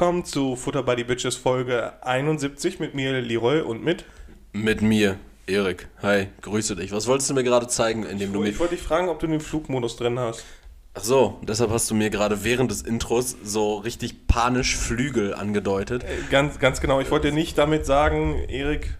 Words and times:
Willkommen 0.00 0.24
zu 0.24 0.56
Futter 0.56 0.82
by 0.82 0.94
the 0.96 1.04
Bitches 1.04 1.36
Folge 1.36 1.92
71 2.02 2.80
mit 2.80 2.94
mir, 2.94 3.20
Leroy, 3.20 3.60
und 3.60 3.84
mit. 3.84 4.06
Mit 4.54 4.80
mir, 4.80 5.18
Erik. 5.46 5.88
Hi, 6.00 6.28
grüße 6.40 6.74
dich. 6.74 6.90
Was 6.90 7.06
wolltest 7.06 7.28
du 7.28 7.34
mir 7.34 7.44
gerade 7.44 7.68
zeigen, 7.68 8.04
indem 8.04 8.32
du 8.32 8.40
mir. 8.40 8.48
Ich 8.48 8.58
wollte 8.58 8.76
dich 8.76 8.82
fragen, 8.82 9.10
ob 9.10 9.20
du 9.20 9.26
den 9.26 9.40
Flugmodus 9.40 9.96
drin 9.96 10.18
hast. 10.18 10.46
Ach 10.94 11.04
so, 11.04 11.38
deshalb 11.42 11.70
hast 11.70 11.90
du 11.90 11.94
mir 11.94 12.08
gerade 12.08 12.44
während 12.44 12.70
des 12.70 12.80
Intros 12.80 13.36
so 13.44 13.76
richtig 13.76 14.26
panisch 14.26 14.74
Flügel 14.74 15.34
angedeutet. 15.34 16.02
Äh, 16.04 16.30
Ganz, 16.30 16.58
ganz 16.58 16.80
genau. 16.80 17.02
Ich 17.02 17.10
wollte 17.10 17.28
dir 17.28 17.34
nicht 17.34 17.58
damit 17.58 17.84
sagen, 17.84 18.42
Erik, 18.48 18.96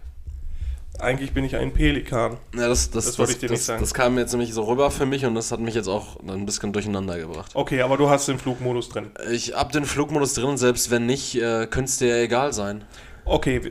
eigentlich 0.99 1.33
bin 1.33 1.43
ich 1.45 1.55
ein 1.55 1.73
Pelikan. 1.73 2.37
Ja, 2.55 2.67
das, 2.67 2.91
das, 2.91 3.05
Das 3.05 3.19
wollte 3.19 3.31
ich 3.33 3.37
dir 3.39 3.47
das, 3.47 3.57
nicht 3.59 3.65
sagen. 3.65 3.81
das 3.81 3.93
kam 3.93 4.17
jetzt 4.17 4.31
nämlich 4.33 4.53
so 4.53 4.63
rüber 4.63 4.91
für 4.91 5.05
mich 5.05 5.25
und 5.25 5.33
das 5.35 5.51
hat 5.51 5.59
mich 5.59 5.73
jetzt 5.75 5.87
auch 5.87 6.17
ein 6.27 6.45
bisschen 6.45 6.73
durcheinander 6.73 7.17
gebracht. 7.17 7.51
Okay, 7.55 7.81
aber 7.81 7.97
du 7.97 8.09
hast 8.09 8.27
den 8.27 8.37
Flugmodus 8.37 8.89
drin. 8.89 9.11
Ich 9.31 9.53
hab 9.55 9.71
den 9.71 9.85
Flugmodus 9.85 10.33
drin 10.33 10.45
und 10.45 10.57
selbst 10.57 10.91
wenn 10.91 11.05
nicht, 11.05 11.35
äh, 11.35 11.65
könnte 11.67 11.85
es 11.89 11.97
dir 11.97 12.07
ja 12.17 12.23
egal 12.23 12.53
sein. 12.53 12.83
Okay, 13.25 13.61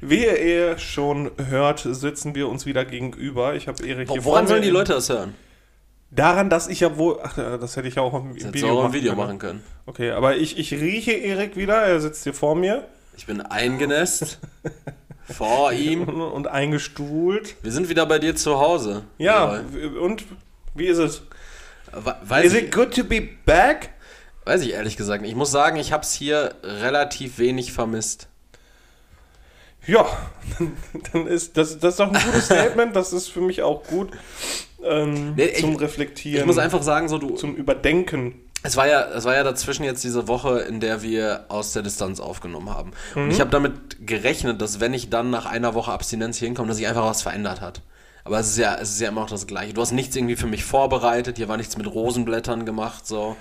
wie- 0.00 0.24
ihr 0.24 0.78
schon 0.78 1.30
hört, 1.48 1.80
sitzen 1.88 2.34
wir 2.34 2.48
uns 2.48 2.66
wieder 2.66 2.84
gegenüber. 2.84 3.54
Ich 3.54 3.68
habe 3.68 3.84
Erik 3.86 4.10
hier 4.10 4.24
Woran 4.24 4.46
sollen 4.46 4.62
die 4.62 4.70
Leute 4.70 4.92
das 4.92 5.08
hören? 5.08 5.34
Daran, 6.12 6.50
dass 6.50 6.66
ich 6.66 6.80
ja 6.80 6.96
wohl. 6.98 7.20
Ach, 7.22 7.38
äh, 7.38 7.56
das 7.58 7.76
hätte 7.76 7.86
ich 7.86 7.94
ja 7.94 8.02
auch 8.02 8.12
im 8.14 8.34
Das 8.36 8.52
Video, 8.52 8.70
auch 8.70 8.82
machen 8.82 8.92
Video 8.92 9.12
können. 9.12 9.20
machen 9.24 9.38
können. 9.38 9.62
Okay, 9.86 10.10
aber 10.10 10.36
ich, 10.36 10.58
ich 10.58 10.72
rieche 10.72 11.12
Erik 11.12 11.56
wieder. 11.56 11.76
Er 11.76 12.00
sitzt 12.00 12.24
hier 12.24 12.34
vor 12.34 12.56
mir 12.56 12.84
Ich 13.16 13.26
bin 13.26 13.40
eingenässt 13.40 14.40
vor 15.36 15.72
ihm. 15.72 16.08
und 16.08 16.46
eingestuhlt. 16.46 17.56
Wir 17.62 17.72
sind 17.72 17.88
wieder 17.88 18.06
bei 18.06 18.18
dir 18.18 18.36
zu 18.36 18.58
Hause. 18.58 19.04
Ja, 19.18 19.60
Leroy. 19.72 19.98
und 19.98 20.24
wie 20.74 20.86
ist 20.86 20.98
es? 20.98 21.22
We- 21.92 22.16
Weiß 22.22 22.46
Is 22.46 22.54
ich, 22.54 22.62
it 22.64 22.72
good 22.74 22.94
to 22.94 23.04
be 23.04 23.20
back? 23.44 23.90
Weiß 24.44 24.62
ich 24.62 24.72
ehrlich 24.72 24.96
gesagt 24.96 25.22
nicht. 25.22 25.30
Ich 25.30 25.36
muss 25.36 25.50
sagen, 25.50 25.76
ich 25.76 25.92
habe 25.92 26.02
es 26.02 26.12
hier 26.12 26.54
relativ 26.62 27.38
wenig 27.38 27.72
vermisst. 27.72 28.28
Ja, 29.86 30.06
dann 31.12 31.26
ist 31.26 31.56
das, 31.56 31.78
das 31.78 31.94
ist 31.94 32.00
doch 32.00 32.12
ein 32.12 32.20
gutes 32.24 32.44
Statement. 32.46 32.94
Das 32.94 33.12
ist 33.12 33.28
für 33.28 33.40
mich 33.40 33.62
auch 33.62 33.82
gut 33.84 34.10
ähm, 34.84 35.34
Nee, 35.34 35.44
ich- 35.46 35.60
zum 35.60 35.76
Reflektieren, 35.76 36.40
Ich 36.40 36.46
muss 36.46 36.58
einfach 36.58 36.82
sagen, 36.82 37.08
so 37.08 37.18
du. 37.18 37.30
zum 37.36 37.54
Überdenken. 37.56 38.34
Es 38.62 38.76
war 38.76 38.86
ja, 38.86 39.04
es 39.04 39.24
war 39.24 39.34
ja 39.34 39.42
dazwischen 39.42 39.84
jetzt 39.84 40.04
diese 40.04 40.28
Woche, 40.28 40.60
in 40.60 40.80
der 40.80 41.02
wir 41.02 41.46
aus 41.48 41.72
der 41.72 41.82
Distanz 41.82 42.20
aufgenommen 42.20 42.70
haben. 42.70 42.92
Mhm. 43.14 43.22
Und 43.24 43.30
ich 43.30 43.40
habe 43.40 43.50
damit 43.50 44.06
gerechnet, 44.06 44.60
dass 44.60 44.80
wenn 44.80 44.92
ich 44.92 45.08
dann 45.08 45.30
nach 45.30 45.46
einer 45.46 45.74
Woche 45.74 45.92
Abstinenz 45.92 46.36
hier 46.36 46.46
hinkomme, 46.46 46.68
dass 46.68 46.76
sich 46.76 46.86
einfach 46.86 47.04
was 47.04 47.22
verändert 47.22 47.60
hat. 47.60 47.82
Aber 48.24 48.38
es 48.38 48.50
ist 48.50 48.58
ja, 48.58 48.76
es 48.76 48.90
ist 48.90 49.00
ja 49.00 49.08
immer 49.08 49.22
noch 49.22 49.30
das 49.30 49.46
Gleiche. 49.46 49.72
Du 49.72 49.80
hast 49.80 49.92
nichts 49.92 50.14
irgendwie 50.14 50.36
für 50.36 50.46
mich 50.46 50.64
vorbereitet. 50.64 51.38
Hier 51.38 51.48
war 51.48 51.56
nichts 51.56 51.78
mit 51.78 51.86
Rosenblättern 51.86 52.66
gemacht. 52.66 53.06
So. 53.06 53.36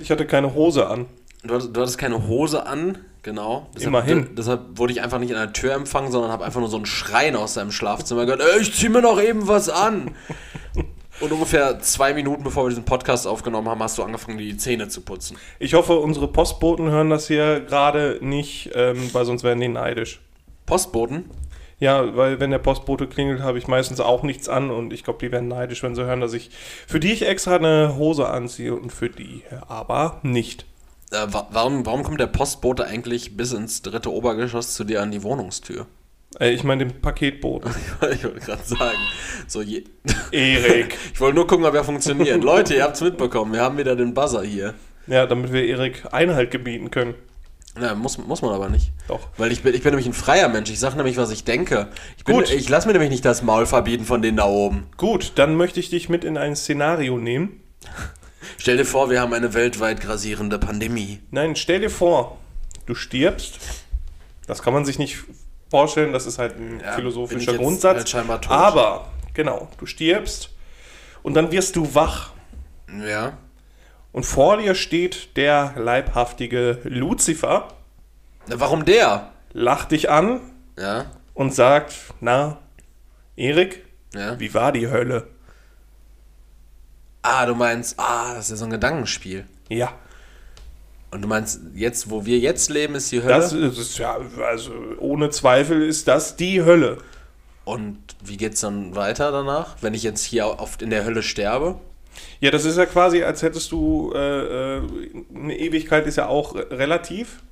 Ich 0.00 0.10
hatte 0.10 0.26
keine 0.26 0.54
Hose 0.54 0.88
an. 0.88 1.06
Du, 1.44 1.54
hattest, 1.54 1.76
du 1.76 1.80
hattest 1.80 1.98
keine 1.98 2.26
Hose 2.26 2.66
an, 2.66 2.98
genau. 3.22 3.68
Deshalb, 3.74 3.88
Immerhin. 3.88 4.34
Deshalb 4.34 4.76
wurde 4.76 4.92
ich 4.92 5.02
einfach 5.02 5.18
nicht 5.18 5.32
an 5.34 5.38
der 5.38 5.52
Tür 5.52 5.74
empfangen, 5.74 6.10
sondern 6.10 6.32
habe 6.32 6.44
einfach 6.44 6.60
nur 6.60 6.68
so 6.68 6.78
ein 6.78 6.86
Schreien 6.86 7.36
aus 7.36 7.54
seinem 7.54 7.70
Schlafzimmer 7.70 8.24
gehört. 8.24 8.40
Ey, 8.40 8.60
ich 8.60 8.74
zieh 8.74 8.88
mir 8.88 9.02
noch 9.02 9.20
eben 9.20 9.46
was 9.46 9.68
an. 9.68 10.16
Und 11.20 11.32
ungefähr 11.32 11.80
zwei 11.80 12.14
Minuten 12.14 12.44
bevor 12.44 12.64
wir 12.64 12.68
diesen 12.68 12.84
Podcast 12.84 13.26
aufgenommen 13.26 13.68
haben, 13.68 13.82
hast 13.82 13.98
du 13.98 14.02
angefangen, 14.02 14.38
die 14.38 14.56
Zähne 14.56 14.88
zu 14.88 15.00
putzen. 15.00 15.36
Ich 15.58 15.74
hoffe, 15.74 15.98
unsere 15.98 16.28
Postboten 16.28 16.90
hören 16.90 17.10
das 17.10 17.26
hier 17.26 17.60
gerade 17.60 18.18
nicht, 18.20 18.70
ähm, 18.74 19.12
weil 19.12 19.24
sonst 19.24 19.42
werden 19.42 19.60
die 19.60 19.68
neidisch. 19.68 20.20
Postboten? 20.66 21.24
Ja, 21.80 22.16
weil 22.16 22.40
wenn 22.40 22.50
der 22.50 22.58
Postbote 22.58 23.06
klingelt, 23.06 23.40
habe 23.40 23.58
ich 23.58 23.68
meistens 23.68 24.00
auch 24.00 24.22
nichts 24.22 24.48
an 24.48 24.70
und 24.70 24.92
ich 24.92 25.04
glaube, 25.04 25.20
die 25.20 25.30
werden 25.30 25.48
neidisch, 25.48 25.82
wenn 25.82 25.94
sie 25.94 26.04
hören, 26.04 26.20
dass 26.20 26.32
ich 26.32 26.50
für 26.86 26.98
die 26.98 27.12
ich 27.12 27.26
extra 27.26 27.56
eine 27.56 27.96
Hose 27.96 28.28
anziehe 28.28 28.74
und 28.74 28.92
für 28.92 29.08
die 29.08 29.42
aber 29.68 30.18
nicht. 30.22 30.66
Äh, 31.10 31.26
wa 31.28 31.46
warum, 31.50 31.86
warum 31.86 32.02
kommt 32.02 32.20
der 32.20 32.26
Postbote 32.26 32.84
eigentlich 32.84 33.36
bis 33.36 33.52
ins 33.52 33.82
dritte 33.82 34.12
Obergeschoss 34.12 34.74
zu 34.74 34.84
dir 34.84 35.02
an 35.02 35.10
die 35.10 35.22
Wohnungstür? 35.22 35.86
Äh, 36.38 36.50
ich 36.50 36.64
meine 36.64 36.86
den 36.86 37.00
Paketboten. 37.00 37.70
ich 38.12 38.24
wollte 38.24 38.40
gerade 38.40 38.64
sagen. 38.64 38.98
So 39.46 39.62
je 39.62 39.84
Erik. 40.30 40.96
ich 41.12 41.20
wollte 41.20 41.36
nur 41.36 41.46
gucken, 41.46 41.64
ob 41.64 41.74
er 41.74 41.84
funktioniert. 41.84 42.42
Leute, 42.42 42.74
ihr 42.74 42.82
habt's 42.82 43.00
mitbekommen. 43.00 43.52
Wir 43.52 43.62
haben 43.62 43.78
wieder 43.78 43.96
den 43.96 44.14
Buzzer 44.14 44.42
hier. 44.42 44.74
Ja, 45.06 45.26
damit 45.26 45.52
wir 45.52 45.64
Erik 45.64 46.12
Einhalt 46.12 46.50
gebieten 46.50 46.90
können. 46.90 47.14
Na, 47.80 47.94
muss, 47.94 48.18
muss 48.18 48.42
man 48.42 48.52
aber 48.52 48.68
nicht. 48.68 48.92
Doch. 49.06 49.20
Weil 49.36 49.52
ich 49.52 49.62
bin, 49.62 49.74
ich 49.74 49.82
bin 49.82 49.90
nämlich 49.90 50.06
ein 50.06 50.12
freier 50.12 50.48
Mensch. 50.48 50.70
Ich 50.70 50.80
sage 50.80 50.96
nämlich, 50.96 51.16
was 51.16 51.30
ich 51.30 51.44
denke. 51.44 51.88
Ich, 52.16 52.24
bin, 52.24 52.36
Gut. 52.36 52.50
ich 52.50 52.68
lasse 52.68 52.86
mir 52.86 52.92
nämlich 52.92 53.10
nicht 53.10 53.24
das 53.24 53.42
Maul 53.42 53.66
verbieten 53.66 54.04
von 54.04 54.20
denen 54.20 54.36
da 54.36 54.46
oben. 54.46 54.86
Gut, 54.96 55.32
dann 55.36 55.54
möchte 55.54 55.80
ich 55.80 55.88
dich 55.88 56.08
mit 56.08 56.24
in 56.24 56.36
ein 56.36 56.56
Szenario 56.56 57.18
nehmen. 57.18 57.60
Stell 58.56 58.76
dir 58.76 58.84
vor, 58.84 59.10
wir 59.10 59.20
haben 59.20 59.32
eine 59.32 59.54
weltweit 59.54 60.00
grasierende 60.00 60.58
Pandemie. 60.58 61.20
Nein, 61.30 61.54
stell 61.56 61.80
dir 61.80 61.90
vor, 61.90 62.38
du 62.86 62.94
stirbst. 62.94 63.58
Das 64.46 64.62
kann 64.62 64.72
man 64.72 64.84
sich 64.84 64.98
nicht 64.98 65.18
vorstellen, 65.70 66.12
das 66.12 66.26
ist 66.26 66.38
halt 66.38 66.56
ein 66.58 66.80
Ja, 66.80 66.92
philosophischer 66.92 67.54
Grundsatz. 67.54 68.14
halt. 68.14 68.50
Aber, 68.50 69.06
genau, 69.34 69.68
du 69.78 69.86
stirbst 69.86 70.50
und 71.22 71.34
dann 71.34 71.50
wirst 71.52 71.76
du 71.76 71.94
wach. 71.94 72.30
Ja. 73.06 73.36
Und 74.12 74.24
vor 74.24 74.56
dir 74.56 74.74
steht 74.74 75.36
der 75.36 75.74
leibhaftige 75.76 76.78
Luzifer, 76.84 77.68
Na, 78.46 78.58
warum 78.60 78.84
der? 78.84 79.30
lacht 79.52 79.90
dich 79.92 80.10
an 80.10 80.40
Ja. 80.78 81.06
und 81.34 81.54
sagt, 81.54 81.94
na, 82.20 82.58
Erik, 83.36 83.84
Ja. 84.14 84.38
wie 84.40 84.52
war 84.54 84.72
die 84.72 84.88
Hölle? 84.88 85.28
Ah, 87.22 87.44
du 87.46 87.54
meinst, 87.54 87.98
ah, 87.98 88.34
das 88.34 88.46
ist 88.46 88.50
ja 88.52 88.56
so 88.56 88.64
ein 88.64 88.70
Gedankenspiel. 88.70 89.46
Ja, 89.68 89.92
Und 91.10 91.22
du 91.22 91.28
meinst, 91.28 91.60
jetzt, 91.74 92.10
wo 92.10 92.26
wir 92.26 92.38
jetzt 92.38 92.68
leben, 92.70 92.94
ist 92.94 93.10
die 93.12 93.22
Hölle? 93.22 93.34
das 93.38 93.52
ist 93.52 93.98
ja, 93.98 94.18
also 94.46 94.72
ohne 94.98 95.30
Zweifel 95.30 95.82
ist 95.82 96.06
das 96.06 96.36
die 96.36 96.62
Hölle. 96.62 96.98
Und 97.64 97.98
wie 98.24 98.36
geht's 98.36 98.60
dann 98.60 98.94
weiter 98.94 99.30
danach, 99.30 99.76
wenn 99.80 99.94
ich 99.94 100.02
jetzt 100.02 100.24
hier 100.24 100.46
oft 100.58 100.82
in 100.82 100.90
der 100.90 101.04
Hölle 101.04 101.22
sterbe? 101.22 101.76
Ja, 102.40 102.50
das 102.50 102.64
ist 102.64 102.76
ja 102.76 102.86
quasi, 102.86 103.22
als 103.22 103.42
hättest 103.42 103.70
du, 103.72 104.12
äh, 104.14 104.76
äh, 104.78 104.82
eine 105.34 105.58
Ewigkeit 105.58 106.06
ist 106.06 106.16
ja 106.16 106.26
auch 106.28 106.54
relativ. 106.54 107.42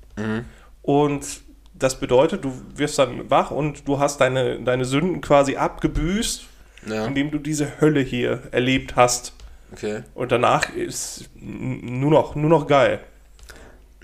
Und 0.82 1.26
das 1.74 2.00
bedeutet, 2.00 2.44
du 2.44 2.52
wirst 2.74 2.98
dann 2.98 3.28
wach 3.30 3.50
und 3.50 3.86
du 3.86 3.98
hast 3.98 4.20
deine, 4.20 4.60
deine 4.60 4.84
Sünden 4.86 5.20
quasi 5.20 5.56
abgebüßt, 5.56 6.46
Ja. 6.88 7.04
indem 7.06 7.30
du 7.30 7.38
diese 7.38 7.80
Hölle 7.80 8.00
hier 8.00 8.42
erlebt 8.50 8.96
hast. 8.96 9.34
Okay. 9.72 10.02
Und 10.14 10.32
danach 10.32 10.70
ist 10.74 11.28
nur 11.34 12.10
noch, 12.10 12.34
nur 12.34 12.48
noch 12.48 12.66
geil. 12.66 13.00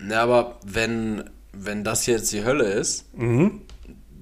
Na, 0.04 0.22
aber 0.22 0.56
wenn, 0.64 1.24
wenn 1.52 1.84
das 1.84 2.06
jetzt 2.06 2.32
die 2.32 2.44
Hölle 2.44 2.64
ist, 2.64 3.06
Mhm. 3.16 3.62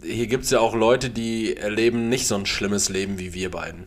hier 0.02 0.26
gibt's 0.26 0.50
ja 0.50 0.60
auch 0.60 0.74
Leute, 0.74 1.10
die 1.10 1.56
erleben 1.56 2.08
nicht 2.08 2.26
so 2.26 2.34
ein 2.34 2.46
schlimmes 2.46 2.88
Leben 2.88 3.18
wie 3.18 3.34
wir 3.34 3.50
beiden. 3.50 3.86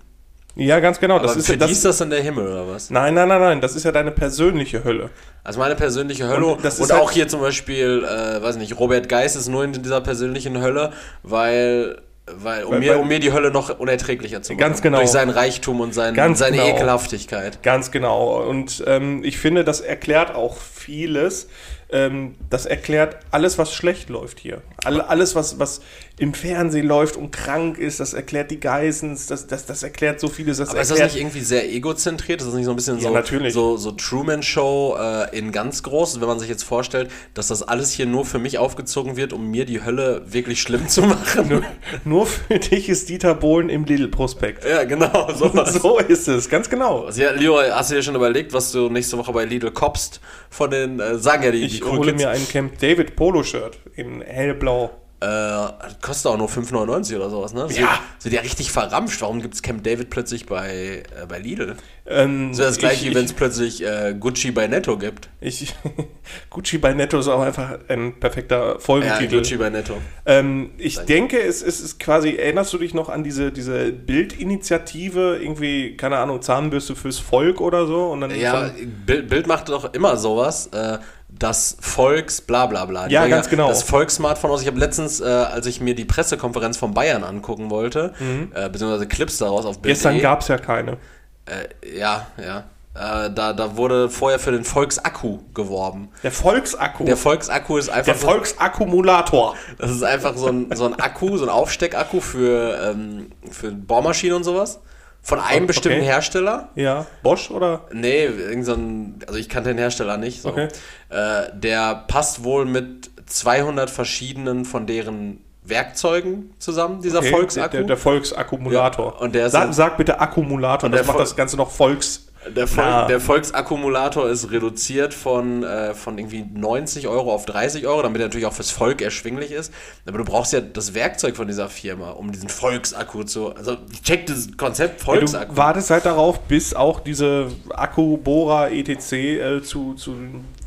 Ja, 0.55 0.79
ganz 0.79 0.99
genau. 0.99 1.15
Aber 1.15 1.25
Das 1.25 1.35
ist, 1.35 1.47
für 1.47 1.53
ja- 1.53 1.57
die 1.57 1.61
das, 1.61 1.71
ist 1.71 1.85
das 1.85 1.97
dann 1.97 2.11
der 2.11 2.21
Himmel, 2.21 2.45
oder 2.47 2.67
was? 2.67 2.91
nein, 2.91 3.15
nein, 3.15 3.27
nein, 3.27 3.41
nein. 3.41 3.61
Das 3.61 3.75
ist 3.75 3.85
ja 3.85 3.91
deine 3.91 4.11
persönliche 4.11 4.83
Hölle. 4.83 5.09
Also 5.43 5.59
meine 5.59 5.75
persönliche 5.75 6.27
Hölle 6.27 6.45
Und 6.45 6.53
und, 6.57 6.65
das 6.65 6.79
ist 6.79 6.91
auch 6.91 7.07
halt- 7.07 7.15
hier 7.15 7.27
zum 7.27 7.41
Beispiel, 7.41 8.03
äh, 8.07 8.39
weiß 8.41 8.57
nicht, 8.57 8.79
Robert 8.79 9.09
Geist 9.09 9.35
ist 9.35 9.47
nur 9.47 9.63
in 9.63 9.73
dieser 9.73 9.99
persönlichen 10.01 10.61
Hölle, 10.61 10.91
weil, 11.23 11.97
weil, 12.27 12.65
um, 12.65 12.73
Weil- 12.73 12.79
mir, 12.81 12.91
weil- 12.91 12.99
um 12.99 13.07
mir 13.07 13.19
die 13.19 13.33
Hölle 13.33 13.49
noch 13.49 13.79
unerträglicher 13.79 14.43
zu 14.43 14.53
machen. 14.53 14.59
Ganz 14.59 14.83
genau. 14.83 14.99
Durch 14.99 15.09
seinen 15.09 15.31
Reichtum 15.31 15.81
und 15.81 15.95
sein, 15.95 16.13
Ganz 16.13 16.37
seine 16.37 16.57
genau. 16.57 16.69
Ekelhaftigkeit. 16.69 17.63
Ganz 17.63 17.89
genau. 17.89 18.47
Und 18.47 18.83
ähm, 18.85 19.23
ich 19.23 19.39
finde, 19.39 19.63
das 19.63 19.81
erklärt 19.81 20.35
auch 20.35 20.55
vieles. 20.57 21.47
Ähm, 21.93 22.35
das 22.49 22.65
erklärt 22.65 23.17
alles, 23.31 23.57
was 23.57 23.73
schlecht 23.73 24.09
läuft 24.09 24.39
hier. 24.39 24.61
All, 24.85 25.01
alles, 25.01 25.35
was, 25.35 25.59
was 25.59 25.81
im 26.19 26.33
Fernsehen 26.33 26.87
läuft 26.87 27.17
und 27.17 27.31
krank 27.31 27.77
ist, 27.77 27.99
das 27.99 28.13
erklärt 28.13 28.51
die 28.51 28.59
Geissens, 28.59 29.27
das, 29.27 29.47
das, 29.47 29.65
das 29.65 29.83
erklärt 29.83 30.19
so 30.19 30.27
vieles. 30.27 30.57
Das 30.57 30.69
Aber 30.69 30.81
ist 30.81 30.91
das 30.91 30.99
erklärt, 30.99 31.13
nicht 31.13 31.21
irgendwie 31.21 31.45
sehr 31.45 31.71
egozentriert? 31.71 32.41
Ist 32.41 32.47
das 32.47 32.53
nicht 32.55 32.65
so 32.65 32.71
ein 32.71 32.75
bisschen 32.75 32.97
Ja, 32.97 33.09
so, 33.09 33.13
natürlich. 33.13 33.53
so, 33.53 33.77
so 33.77 33.91
Truman-Show 33.91 34.97
äh, 34.99 35.37
in 35.37 35.51
ganz 35.51 35.83
groß? 35.83 36.21
Wenn 36.21 36.27
man 36.27 36.39
sich 36.39 36.49
jetzt 36.49 36.63
vorstellt, 36.63 37.09
dass 37.33 37.47
das 37.47 37.63
alles 37.63 37.91
hier 37.91 38.05
nur 38.05 38.25
für 38.25 38.39
mich 38.39 38.57
aufgezogen 38.57 39.15
wird, 39.15 39.33
um 39.33 39.49
mir 39.49 39.65
die 39.65 39.83
Hölle 39.83 40.23
wirklich 40.25 40.61
schlimm 40.61 40.87
zu 40.87 41.01
machen. 41.01 41.65
Nur 42.05 42.27
für 42.27 42.59
dich 42.59 42.89
ist 42.89 43.09
Dieter 43.09 43.35
Bohlen 43.35 43.69
im 43.69 43.85
Lidl-Prospekt. 43.85 44.65
ja, 44.65 44.83
genau. 44.83 45.31
Sowas. 45.35 45.73
So 45.73 45.99
ist 45.99 46.27
es, 46.27 46.49
ganz 46.49 46.69
genau. 46.69 47.05
Also, 47.05 47.21
ja, 47.21 47.31
Leo, 47.31 47.59
hast 47.59 47.91
du 47.91 47.95
dir 47.95 48.03
schon 48.03 48.15
überlegt, 48.15 48.53
was 48.53 48.71
du 48.71 48.89
nächste 48.89 49.17
Woche 49.17 49.31
bei 49.31 49.45
Lidl 49.45 49.71
kopst? 49.71 50.19
Von 50.49 50.69
den, 50.69 50.99
äh, 50.99 51.17
sagen 51.17 51.43
ja 51.43 51.51
die, 51.51 51.61
die 51.61 51.65
Ich 51.65 51.81
coolen 51.81 51.97
hole 51.97 52.13
mir 52.13 52.29
ein 52.29 52.47
Camp 52.47 52.77
David 52.79 53.15
Polo-Shirt 53.15 53.77
in 53.95 54.21
hellblau. 54.21 54.72
Äh, 55.21 55.69
kostet 56.01 56.29
auch 56.33 56.37
nur 56.37 56.49
5,99 56.49 57.15
oder 57.15 57.29
sowas, 57.29 57.53
ne? 57.53 57.61
Das 57.61 57.77
Ja. 57.77 57.97
Wird 58.23 58.35
ja 58.35 58.41
richtig 58.41 58.73
verramscht. 58.73 59.21
Warum 59.21 59.41
gibt's 59.41 59.61
Camp 59.61 59.81
David 59.85 60.09
plötzlich 60.09 60.45
bei, 60.45 61.03
äh, 61.17 61.25
bei 61.29 61.39
Lidl? 61.39 61.77
Ähm, 62.05 62.49
Das 62.49 62.57
wäre 62.57 62.67
das 62.67 62.77
gleiche, 62.77 63.05
ich, 63.05 63.11
wie 63.11 63.15
wenn 63.15 63.23
es 63.23 63.31
plötzlich 63.31 63.81
äh, 63.85 64.13
Gucci 64.19 64.51
bei 64.51 64.67
Netto 64.67 64.97
gibt. 64.97 65.29
Ich, 65.39 65.73
Gucci 66.49 66.77
bei 66.77 66.93
Netto 66.93 67.19
ist 67.19 67.29
auch 67.29 67.39
einfach 67.41 67.79
ein 67.87 68.19
perfekter 68.19 68.73
Ja, 68.73 68.79
Folgentitel. 68.79 69.37
Gucci 69.37 69.55
bei 69.55 69.69
Netto. 69.69 69.93
Ähm, 70.25 70.71
ich 70.77 70.99
denke, 70.99 71.39
es, 71.41 71.61
es 71.61 71.79
ist 71.79 71.99
quasi, 72.01 72.35
erinnerst 72.35 72.73
du 72.73 72.77
dich 72.79 72.93
noch 72.93 73.07
an 73.07 73.23
diese, 73.23 73.53
diese 73.53 73.93
Bildinitiative, 73.93 75.37
irgendwie, 75.41 75.95
keine 75.95 76.17
Ahnung, 76.17 76.41
Zahnbürste 76.41 76.97
fürs 76.97 77.19
Volk 77.19 77.61
oder 77.61 77.87
so? 77.87 78.07
Und 78.07 78.19
dann 78.21 78.37
Ja, 78.37 78.71
Bild, 79.05 79.29
Bild 79.29 79.47
macht 79.47 79.69
doch 79.69 79.93
immer 79.93 80.17
sowas. 80.17 80.67
Äh, 80.67 80.97
das 81.39 81.77
Volks, 81.79 82.41
bla 82.41 82.65
bla 82.65 82.85
bla. 82.85 83.07
Die 83.07 83.13
Ja, 83.13 83.27
ganz 83.27 83.49
genau. 83.49 83.67
Das 83.67 83.83
Volkssmartphone 83.83 84.51
aus. 84.51 84.61
Ich 84.61 84.67
habe 84.67 84.79
letztens, 84.79 85.19
äh, 85.19 85.25
als 85.25 85.65
ich 85.65 85.81
mir 85.81 85.95
die 85.95 86.05
Pressekonferenz 86.05 86.77
von 86.77 86.93
Bayern 86.93 87.23
angucken 87.23 87.69
wollte, 87.69 88.13
äh, 88.53 88.69
beziehungsweise 88.69 89.07
Clips 89.07 89.37
daraus 89.37 89.65
auf 89.65 89.79
Bild. 89.79 89.93
Mhm. 89.93 89.95
Gestern 89.95 90.21
gab 90.21 90.41
es 90.41 90.47
ja 90.47 90.57
keine. 90.57 90.97
Äh, 91.45 91.97
ja, 91.97 92.27
ja. 92.41 92.63
Äh, 92.95 93.31
da, 93.31 93.53
da 93.53 93.75
wurde 93.75 94.07
vorher 94.07 94.37
für 94.37 94.51
den 94.51 94.63
Volksakku 94.63 95.39
geworben. 95.55 96.09
Der 96.21 96.31
Volksakku. 96.31 97.05
Der 97.05 97.17
Volksakku 97.17 97.77
ist 97.77 97.89
einfach 97.89 98.05
der 98.13 98.15
so, 98.15 98.27
Volksakkumulator. 98.27 99.55
das 99.79 99.91
ist 99.91 100.03
einfach 100.03 100.37
so 100.37 100.47
ein, 100.47 100.67
so 100.75 100.85
ein 100.85 100.99
Akku, 100.99 101.37
so 101.37 101.43
ein 101.43 101.49
Aufsteckakku 101.49 102.19
für, 102.19 102.91
ähm, 102.91 103.31
für 103.49 103.71
Bohrmaschinen 103.71 104.37
und 104.37 104.43
sowas. 104.43 104.79
Von 105.25 105.39
einem 105.39 105.59
Okay. 105.59 105.65
bestimmten 105.67 106.01
Hersteller. 106.01 106.69
Ja. 106.75 107.05
Bosch 107.23 107.49
oder? 107.49 107.85
Nee, 107.93 108.25
irgend 108.25 108.65
so 108.65 108.73
ein, 108.73 109.19
also 109.25 109.39
ich 109.39 109.47
kannte 109.47 109.69
den 109.69 109.77
Hersteller 109.77 110.17
nicht. 110.17 110.41
So. 110.41 110.49
Okay. 110.49 110.67
Äh, 111.09 111.43
der 111.53 112.03
passt 112.07 112.43
wohl 112.43 112.65
mit 112.65 113.09
200 113.25 113.89
verschiedenen 113.89 114.65
von 114.65 114.85
deren 114.85 115.39
Werkzeugen 115.65 116.53
zusammen, 116.59 117.01
dieser 117.01 117.19
Okay, 117.19 117.31
Volksakku. 117.31 117.77
Der, 117.77 117.83
der 117.85 117.95
Volksakkumulator. 117.97 119.13
Ja, 119.13 119.19
und 119.21 119.33
der 119.33 119.45
ist 119.45 119.53
sag, 119.53 119.73
sag 119.73 119.95
bitte 119.97 120.19
Akkumulator, 120.19 120.89
der 120.89 120.99
das 120.99 121.07
macht 121.07 121.17
Vol- 121.17 121.21
das 121.23 121.35
Ganze 121.37 121.55
noch 121.55 121.71
Volks. 121.71 122.22
Der, 122.49 122.67
Vol 122.67 122.83
Na. 122.83 123.05
der 123.07 123.19
Volksakkumulator 123.19 124.29
ist 124.29 124.51
reduziert 124.51 125.13
von, 125.13 125.63
äh, 125.63 125.93
von 125.93 126.17
irgendwie 126.17 126.43
90 126.53 127.07
Euro 127.07 127.33
auf 127.33 127.45
30 127.45 127.87
Euro, 127.87 128.01
damit 128.01 128.21
er 128.21 128.27
natürlich 128.27 128.45
auch 128.45 128.53
fürs 128.53 128.71
Volk 128.71 129.01
erschwinglich 129.01 129.51
ist. 129.51 129.73
Aber 130.05 130.17
du 130.17 130.25
brauchst 130.25 130.53
ja 130.53 130.61
das 130.61 130.93
Werkzeug 130.93 131.35
von 131.35 131.47
dieser 131.47 131.69
Firma, 131.69 132.11
um 132.11 132.31
diesen 132.31 132.49
Volksakku 132.49 133.23
zu. 133.23 133.55
Also, 133.55 133.77
ich 133.91 134.01
check 134.03 134.27
das 134.27 134.49
Konzept 134.57 134.99
Ja, 135.01 135.05
Volksakku. 135.05 135.53
du 135.53 135.57
wartest 135.57 135.89
halt 135.89 136.05
darauf, 136.05 136.39
bis 136.41 136.73
auch 136.73 136.99
diese 136.99 137.47
Akkubohrer 137.69 138.71
etc. 138.71 139.13
Äh, 139.13 139.61
zu, 139.61 139.93
zu 139.93 140.15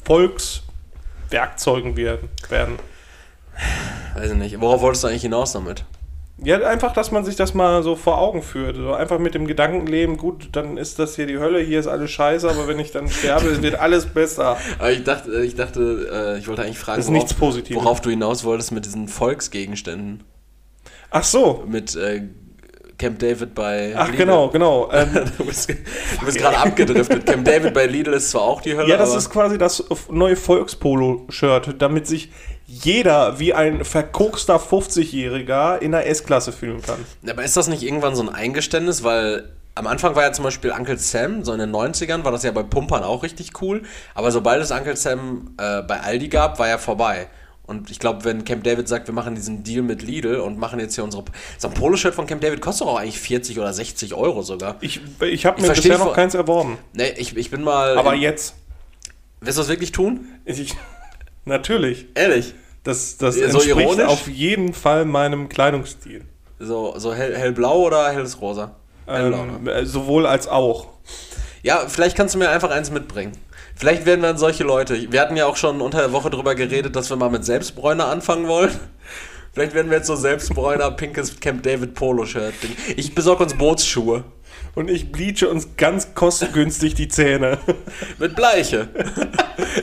Volkswerkzeugen 0.05 1.97
werden, 1.97 2.29
werden. 2.49 2.79
Weiß 4.15 4.31
ich 4.31 4.37
nicht. 4.37 4.61
Worauf 4.61 4.81
wolltest 4.81 5.05
du 5.05 5.09
eigentlich 5.09 5.23
hinaus 5.23 5.53
damit? 5.53 5.85
Ja, 6.45 6.59
einfach, 6.59 6.93
dass 6.93 7.11
man 7.13 7.25
sich 7.25 7.35
das 7.37 7.55
mal 7.55 7.83
so 7.83 7.97
vor 7.97 8.19
Augen 8.19 8.43
führt. 8.43 8.77
So 8.77 8.93
einfach 8.93 9.19
mit 9.19 9.35
dem 9.35 9.47
Gedanken 9.47 9.87
leben, 9.87 10.19
gut, 10.19 10.51
dann 10.53 10.77
ist 10.77 10.99
das 10.99 11.17
hier 11.17 11.27
die 11.27 11.39
Hölle, 11.39 11.61
hier 11.61 11.81
ist 11.81 11.87
alles 11.87 12.11
scheiße, 12.11 12.49
aber 12.49 12.69
wenn 12.69 12.79
ich 12.79 12.93
dann 12.93 13.09
sterbe, 13.09 13.63
wird 13.63 13.77
alles 13.77 14.05
besser. 14.07 14.59
Aber 14.79 14.93
ich 14.93 15.03
dachte, 15.03 15.43
ich 15.43 15.55
dachte, 15.55 16.35
äh, 16.37 16.39
ich 16.39 16.47
wollte 16.47 16.63
eigentlich 16.63 16.79
fragen, 16.79 16.99
Das 16.99 17.07
ist 17.07 17.11
nichts 17.11 17.33
Positives. 17.33 17.83
worauf 17.83 18.03
du 18.03 18.11
hinaus 18.11 18.45
wolltest 18.45 18.71
mit 18.73 18.85
diesen 18.85 19.09
Volksgegenständen. 19.09 20.25
Ach 21.11 21.25
so. 21.25 21.65
Mit 21.67 21.97
äh, 21.97 22.25
Camp 22.99 23.19
David 23.19 23.55
bei 23.55 23.95
Ach, 23.97 24.07
Lidl. 24.07 24.19
genau, 24.19 24.49
genau. 24.51 24.91
Ähm, 24.93 25.09
Du 25.39 25.45
bist, 25.47 25.73
bist 26.25 26.39
gerade 26.39 26.59
abgedriftet. 26.59 27.25
Camp 27.25 27.47
David 27.47 27.73
bei 27.73 27.87
Lidl 27.87 28.13
ist 28.13 28.31
zwar 28.31 28.43
auch 28.43 28.61
die 28.61 28.77
Hölle, 28.77 28.89
ja, 28.91 28.99
das 28.99 29.15
ist 29.15 29.31
quasi 29.31 29.57
das 29.57 29.85
neue 30.11 30.37
Volkspolo-Shirt, 30.37 31.77
damit 31.79 32.07
sich 32.07 32.31
jeder 32.67 33.39
wie 33.39 33.55
ein 33.55 33.85
verkokster 33.85 34.57
50-Jähriger 34.57 35.79
in 35.79 35.93
der 35.93 36.09
S-Klasse 36.09 36.53
fühlen 36.53 36.83
kann. 36.83 36.99
Aber 37.29 37.45
ist 37.45 37.57
das 37.57 37.69
nicht 37.69 37.83
irgendwann 37.83 38.17
so 38.17 38.23
ein 38.23 38.29
Eingeständnis? 38.29 39.05
Weil 39.05 39.51
am 39.77 39.87
Anfang 39.87 40.17
war 40.17 40.25
ja 40.25 40.33
zum 40.33 40.45
Beispiel 40.45 40.73
Uncle 40.73 40.99
Sam, 40.99 41.45
so 41.45 41.53
in 41.53 41.61
den 41.61 41.71
90ern 41.71 42.25
war 42.25 42.33
das 42.33 42.43
ja 42.43 42.51
bei 42.51 42.63
Pumpern 42.63 43.05
auch 43.05 43.23
richtig 43.23 43.63
cool. 43.63 43.83
Aber 44.15 44.33
sobald 44.33 44.63
es 44.63 44.71
Uncle 44.71 44.97
Sam 44.97 45.55
äh, 45.59 45.83
bei 45.83 46.01
Aldi 46.01 46.29
gab, 46.29 46.59
war 46.59 46.67
ja 46.69 46.79
vorbei. 46.79 47.29
Und 47.67 47.91
ich 47.91 47.99
glaube, 47.99 48.25
wenn 48.25 48.45
Camp 48.45 48.63
David 48.63 48.89
sagt, 48.89 49.09
wir 49.09 49.15
machen 49.15 49.35
diesen 49.35 49.65
Deal 49.65 49.83
mit 49.83 50.03
Lidl 50.03 50.37
und 50.37 50.59
machen 50.59 50.79
jetzt 50.79 50.95
hier 50.95 51.03
unsere. 51.05 51.25
So 51.59 51.69
ein 51.69 51.75
Poloshirt 51.75 52.15
von 52.15 52.27
Camp 52.27 52.41
David 52.41 52.61
kostet 52.61 52.87
doch 52.87 52.95
auch 52.95 52.99
eigentlich 52.99 53.19
40 53.19 53.59
oder 53.59 53.73
60 53.73 54.15
Euro 54.15 54.43
sogar. 54.43 54.77
Ich, 54.81 55.01
ich 55.21 55.47
habe 55.47 55.61
mir 55.61 55.67
versteh 55.67 55.89
bisher 55.91 56.05
noch 56.05 56.15
keins 56.15 56.35
erworben. 56.35 56.79
Nee, 56.93 57.13
ich, 57.17 57.37
ich 57.37 57.51
bin 57.51 57.63
mal. 57.63 57.99
Aber 57.99 58.15
jetzt. 58.15 58.55
Willst 59.41 59.59
du 59.59 59.63
das 59.63 59.69
wirklich 59.69 59.93
tun? 59.93 60.29
Ich, 60.45 60.75
natürlich. 61.47 62.07
Ehrlich? 62.15 62.55
Das, 62.85 63.17
das 63.17 63.35
So 63.37 63.43
entspricht 63.43 63.69
ironisch? 63.79 64.05
auf 64.07 64.29
jeden 64.29 64.73
Fall 64.73 65.05
meinem 65.07 65.49
Kleidungsstil. 65.49 66.25
So, 66.59 66.95
so 66.99 67.13
hell, 67.13 67.37
hellblau 67.37 67.81
oder 67.83 68.11
helles 68.13 68.41
Rosa? 68.41 68.77
Hellblau, 69.07 69.45
ne? 69.47 69.59
Ähm, 69.59 69.69
äh, 69.69 69.87
sowohl 69.87 70.27
als 70.27 70.47
auch. 70.49 70.89
Ja, 71.63 71.85
vielleicht 71.89 72.17
kannst 72.17 72.35
du 72.35 72.39
mir 72.39 72.49
einfach 72.51 72.71
eins 72.71 72.91
mitbringen. 72.91 73.33
Vielleicht 73.75 74.07
werden 74.07 74.23
wir 74.23 74.29
dann 74.29 74.39
solche 74.39 74.65
Leute. 74.65 75.11
Wir 75.13 75.21
hatten 75.21 75.37
ja 75.37 75.47
auch 75.47 75.57
schon 75.57 75.81
unter 75.81 75.99
der 75.99 76.13
Woche 76.13 76.31
drüber 76.31 76.55
geredet, 76.55 76.97
dass 76.97 77.11
wir 77.11 77.17
mal 77.17 77.29
mit 77.31 77.45
Selbstbräuner 77.45 78.07
anfangen 78.07 78.47
wollen. 78.47 78.71
Vielleicht 79.53 79.75
werden 79.75 79.91
wir 79.91 79.99
jetzt 79.99 80.07
so 80.07 80.17
Selbstbräuner, 80.17 80.91
pinkes 80.93 81.41
Camp 81.41 81.63
David 81.63 81.95
Polo-Shirt. 81.95 82.55
Ich 82.97 83.15
besorge 83.15 83.43
uns 83.43 83.55
Bootsschuhe. 83.55 84.25
Und 84.77 84.89
ich 84.91 85.11
bleache 85.11 85.49
uns 85.49 85.71
ganz 85.77 86.15
kostengünstig 86.15 86.95
die 86.95 87.09
Zähne. 87.09 87.59
Mit 88.19 88.37
Bleiche. 88.37 88.89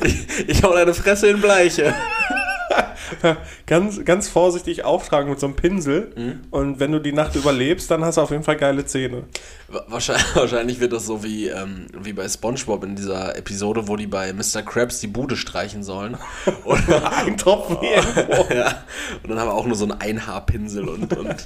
Ich, 0.06 0.48
ich 0.50 0.64
hau 0.64 0.72
deine 0.74 0.94
Fresse 0.94 1.28
in 1.28 1.42
Bleiche. 1.42 1.94
ganz, 3.66 4.04
ganz 4.06 4.28
vorsichtig 4.30 4.84
auftragen 4.86 5.30
mit 5.30 5.40
so 5.40 5.48
einem 5.48 5.56
Pinsel. 5.56 6.12
Mhm. 6.16 6.42
Und 6.52 6.80
wenn 6.80 6.92
du 6.92 7.00
die 7.00 7.12
Nacht 7.12 7.36
überlebst, 7.36 7.90
dann 7.92 8.04
hast 8.04 8.18
du 8.18 8.22
auf 8.22 8.32
jeden 8.32 8.44
Fall 8.44 8.56
geile 8.58 8.86
Zähne. 8.86 9.24
Wa- 9.68 9.84
Wahrscheinlich, 9.88 10.26
wahrscheinlich 10.36 10.80
wird 10.80 10.94
das 10.94 11.06
so 11.06 11.24
wie, 11.24 11.48
ähm, 11.48 11.88
wie 12.02 12.14
bei 12.14 12.28
Spongebob 12.28 12.84
in 12.84 12.96
dieser 12.96 13.36
Episode, 13.38 13.88
wo 13.88 13.96
die 13.96 14.08
bei 14.08 14.34
Mr. 14.34 14.62
Krabs 14.64 15.00
die 15.00 15.08
Bude 15.08 15.36
streichen 15.38 15.84
sollen. 15.84 16.18
Oder, 16.66 17.18
Ein 17.18 17.38
Tropfen 17.38 17.78
irgendwo. 17.82 18.54
ja, 18.54 18.84
und 19.24 19.30
dann 19.30 19.40
haben 19.40 19.48
wir 19.50 19.54
auch 19.54 19.66
nur 19.66 19.76
so 19.76 19.86
einen 19.86 20.00
Einhaarpinsel 20.00 20.88
und, 20.88 21.16
und 21.18 21.46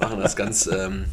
machen 0.00 0.20
das 0.20 0.36
ganz, 0.36 0.66
ähm, 0.66 1.06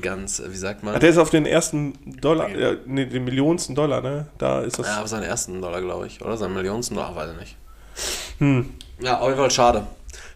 ganz, 0.00 0.40
äh, 0.40 0.50
wie 0.50 0.56
sagt 0.56 0.82
man? 0.82 0.98
Der 0.98 1.08
ist 1.08 1.18
auf 1.18 1.30
den 1.30 1.46
ersten 1.46 1.94
Dollar, 2.20 2.48
äh, 2.48 2.78
nee, 2.86 3.06
den 3.06 3.24
Millionsten 3.24 3.74
Dollar, 3.74 4.00
ne? 4.00 4.26
Da 4.38 4.60
ist 4.60 4.78
das. 4.78 4.86
Ja, 4.86 5.02
auf 5.02 5.08
seinen 5.08 5.24
ersten 5.24 5.60
Dollar, 5.60 5.80
glaube 5.80 6.06
ich. 6.06 6.22
Oder 6.22 6.36
seinen 6.36 6.54
Millionsten 6.54 6.96
Dollar, 6.96 7.14
weiß 7.14 7.30
ich 7.32 7.40
nicht. 7.40 7.56
Hm. 8.38 8.74
Ja, 9.00 9.18
auf 9.18 9.28
jeden 9.28 9.38
Fall 9.38 9.50
schade. 9.50 9.86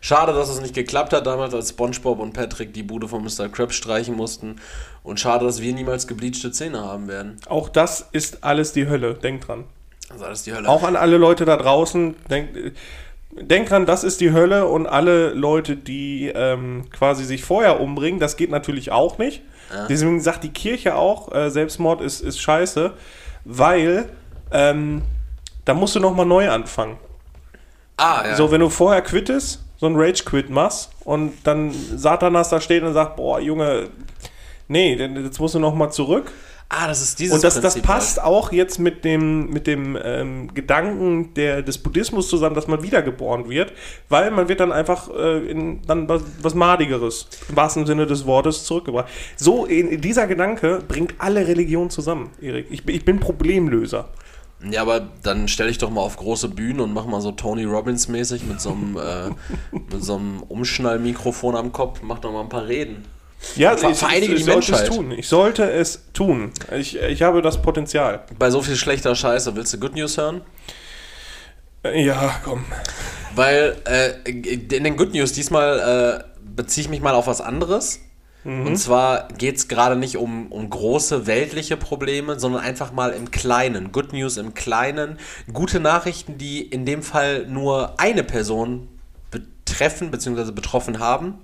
Schade, 0.03 0.33
dass 0.33 0.49
es 0.49 0.61
nicht 0.61 0.75
geklappt 0.75 1.13
hat 1.13 1.27
damals, 1.27 1.53
als 1.53 1.71
Spongebob 1.71 2.21
und 2.21 2.33
Patrick 2.33 2.73
die 2.73 2.83
Bude 2.83 3.07
von 3.07 3.23
Mr. 3.23 3.49
Krabs 3.51 3.75
streichen 3.75 4.17
mussten. 4.17 4.57
Und 5.03 5.21
schade, 5.21 5.45
dass 5.45 5.61
wir 5.61 5.75
niemals 5.75 6.07
gebleachte 6.07 6.53
Zähne 6.53 6.81
haben 6.83 7.07
werden. 7.07 7.37
Auch 7.49 7.69
das 7.69 8.09
ist 8.13 8.43
alles 8.43 8.73
die 8.73 8.89
Hölle. 8.89 9.15
Denk 9.15 9.47
dran. 9.47 9.65
Also 10.09 10.25
das 10.25 10.39
ist 10.39 10.47
die 10.47 10.55
Hölle. 10.55 10.69
Auch 10.69 10.83
an 10.83 10.97
alle 10.97 11.19
Leute 11.19 11.45
da 11.45 11.57
draußen. 11.57 12.17
Denk, 12.29 12.57
äh, 12.57 12.73
denk 13.33 13.69
dran, 13.69 13.87
das 13.87 14.05
ist 14.05 14.21
die 14.21 14.33
Hölle. 14.33 14.67
Und 14.67 14.87
alle 14.87 15.31
Leute, 15.31 15.77
die 15.77 16.29
ähm, 16.35 16.85
quasi 16.91 17.25
sich 17.25 17.45
vorher 17.45 17.81
umbringen, 17.81 18.21
das 18.21 18.37
geht 18.37 18.51
natürlich 18.51 18.93
auch 18.93 19.19
nicht. 19.19 19.43
Deswegen 19.89 20.21
sagt 20.21 20.43
die 20.43 20.53
Kirche 20.53 20.97
auch, 20.97 21.33
äh, 21.33 21.49
Selbstmord 21.49 22.01
ist, 22.01 22.21
ist 22.21 22.41
scheiße, 22.41 22.93
weil 23.45 24.09
ähm, 24.51 25.03
da 25.65 25.75
musst 25.75 25.95
du 25.95 26.01
nochmal 26.01 26.27
neu 26.27 26.51
anfangen. 26.51 26.97
ah, 27.97 28.23
ja. 28.27 28.35
So, 28.35 28.51
wenn 28.51 28.61
du 28.61 28.69
vorher 28.69 29.03
quittest, 29.03 29.63
so 29.77 29.87
ein 29.87 29.95
Rage-Quit 29.97 30.51
machst 30.51 30.91
und 31.05 31.33
dann 31.45 31.73
Satanas 31.73 32.49
da 32.49 32.61
steht 32.61 32.83
und 32.83 32.93
sagt, 32.93 33.17
boah, 33.17 33.41
Junge, 33.41 33.89
nee, 34.69 34.95
jetzt 34.95 35.39
musst 35.41 35.55
du 35.55 35.59
nochmal 35.59 35.93
zurück. 35.93 36.33
Ah, 36.71 36.87
das 36.89 37.03
ist 37.03 37.19
dieses 37.19 37.35
Und 37.37 37.45
das, 37.45 37.55
das 37.55 37.75
Prinzip 37.75 37.83
passt 37.83 38.23
auch 38.23 38.53
jetzt 38.53 38.79
mit 38.79 39.05
dem, 39.05 39.51
mit 39.51 39.67
dem 39.67 39.99
ähm, 40.03 40.55
Gedanken 40.55 41.35
der, 41.35 41.63
des 41.63 41.77
Buddhismus 41.79 42.29
zusammen, 42.29 42.55
dass 42.55 42.67
man 42.67 42.83
wiedergeboren 42.83 43.51
wird, 43.51 43.73
weil 44.09 44.31
man 44.31 44.49
wird 44.49 44.61
dann 44.61 44.73
einfach 44.73 45.11
äh, 45.15 45.51
in 45.51 45.83
dann 45.87 46.09
was, 46.09 46.23
was 46.41 46.55
Madigeres, 46.55 47.29
im 47.49 47.57
wahrsten 47.57 47.85
Sinne 47.87 48.07
des 48.07 48.25
Wortes, 48.25 48.65
zurückgebracht. 48.65 49.09
So, 49.37 49.67
in, 49.67 50.01
dieser 50.01 50.27
Gedanke 50.27 50.83
bringt 50.89 51.15
alle 51.19 51.47
Religionen 51.47 51.91
zusammen, 51.91 52.31
Erik. 52.41 52.69
Ich, 52.71 52.85
bin- 52.85 52.97
ich 52.97 53.05
bin 53.05 53.21
Problemlöser. 53.21 53.99
halt. 54.63 54.73
Ja, 54.75 54.83
aber 54.83 55.09
dann 55.23 55.49
stell 55.49 55.69
dich 55.69 55.79
doch 55.79 55.91
mal 55.91 56.03
auf 56.03 56.17
große 56.19 56.49
Bühnen 56.49 56.81
und 56.81 56.93
mach 56.93 57.07
mal 57.07 57.21
so 57.23 57.33
Tony 57.33 57.65
Robbins 57.65 58.09
mäßig 58.09 58.45
mit 58.45 58.61
so 58.61 58.71
einem, 58.73 58.97
äh, 58.97 59.31
mit 59.93 60.05
so 60.05 60.17
einem 60.17 60.43
Umschnallmikrofon 60.43 61.57
am 61.57 61.73
Kopf, 61.73 62.01
mach 62.03 62.19
doch 62.19 62.33
mal 62.33 62.43
ein 62.43 62.49
paar 62.49 62.67
Reden. 62.67 63.05
Ja, 63.57 63.77
Ver- 63.77 63.91
ich, 63.91 63.97
vereinige 63.99 64.35
ich, 64.35 64.45
die 64.45 64.51
ich 64.51 64.53
sollte 64.53 64.73
es 64.73 64.81
Menschheit. 64.81 64.97
tun. 64.97 65.11
Ich 65.13 65.29
sollte 65.29 65.71
es 65.71 66.03
tun. 66.13 66.53
Ich, 66.77 66.97
ich 66.99 67.23
habe 67.23 67.43
das 67.43 67.61
Potenzial. 67.63 68.25
Bei 68.39 68.51
so 68.51 68.61
viel 68.63 68.77
schlechter 68.77 69.15
Scheiße, 69.15 69.57
willst 69.57 69.73
du 69.73 69.79
Good 69.79 69.95
News 69.95 70.17
hören? 70.19 70.43
Äh, 71.83 72.05
Ja, 72.05 72.41
komm. 72.45 72.65
Weil 73.35 73.77
äh, 73.87 74.31
in 74.31 74.85
den 74.85 74.97
Good 74.97 75.15
News 75.15 75.33
diesmal 75.33 76.23
äh, 76.23 76.41
beziehe 76.55 76.85
ich 76.85 76.91
mich 76.91 77.01
mal 77.01 77.15
auf 77.15 77.27
was 77.27 77.41
anderes. 77.41 78.01
Und 78.43 78.77
zwar 78.79 79.29
geht 79.37 79.57
es 79.59 79.69
gerade 79.69 79.97
nicht 79.97 80.17
um, 80.17 80.51
um 80.51 80.71
große 80.71 81.27
weltliche 81.27 81.77
Probleme, 81.77 82.41
sondern 82.41 82.63
einfach 82.63 82.91
mal 82.91 83.11
im 83.11 83.31
Kleinen. 83.31 83.93
Good 83.93 84.15
News 84.15 84.39
im 84.39 84.55
Kleinen. 84.55 85.19
Gute 85.53 85.79
Nachrichten, 85.79 86.39
die 86.39 86.63
in 86.63 86.87
dem 86.87 87.03
Fall 87.03 87.45
nur 87.49 88.01
eine 88.01 88.25
Person 88.25 88.89
betreffen 89.31 90.11
bzw. 90.11 90.53
betroffen 90.53 91.01
haben. 91.01 91.35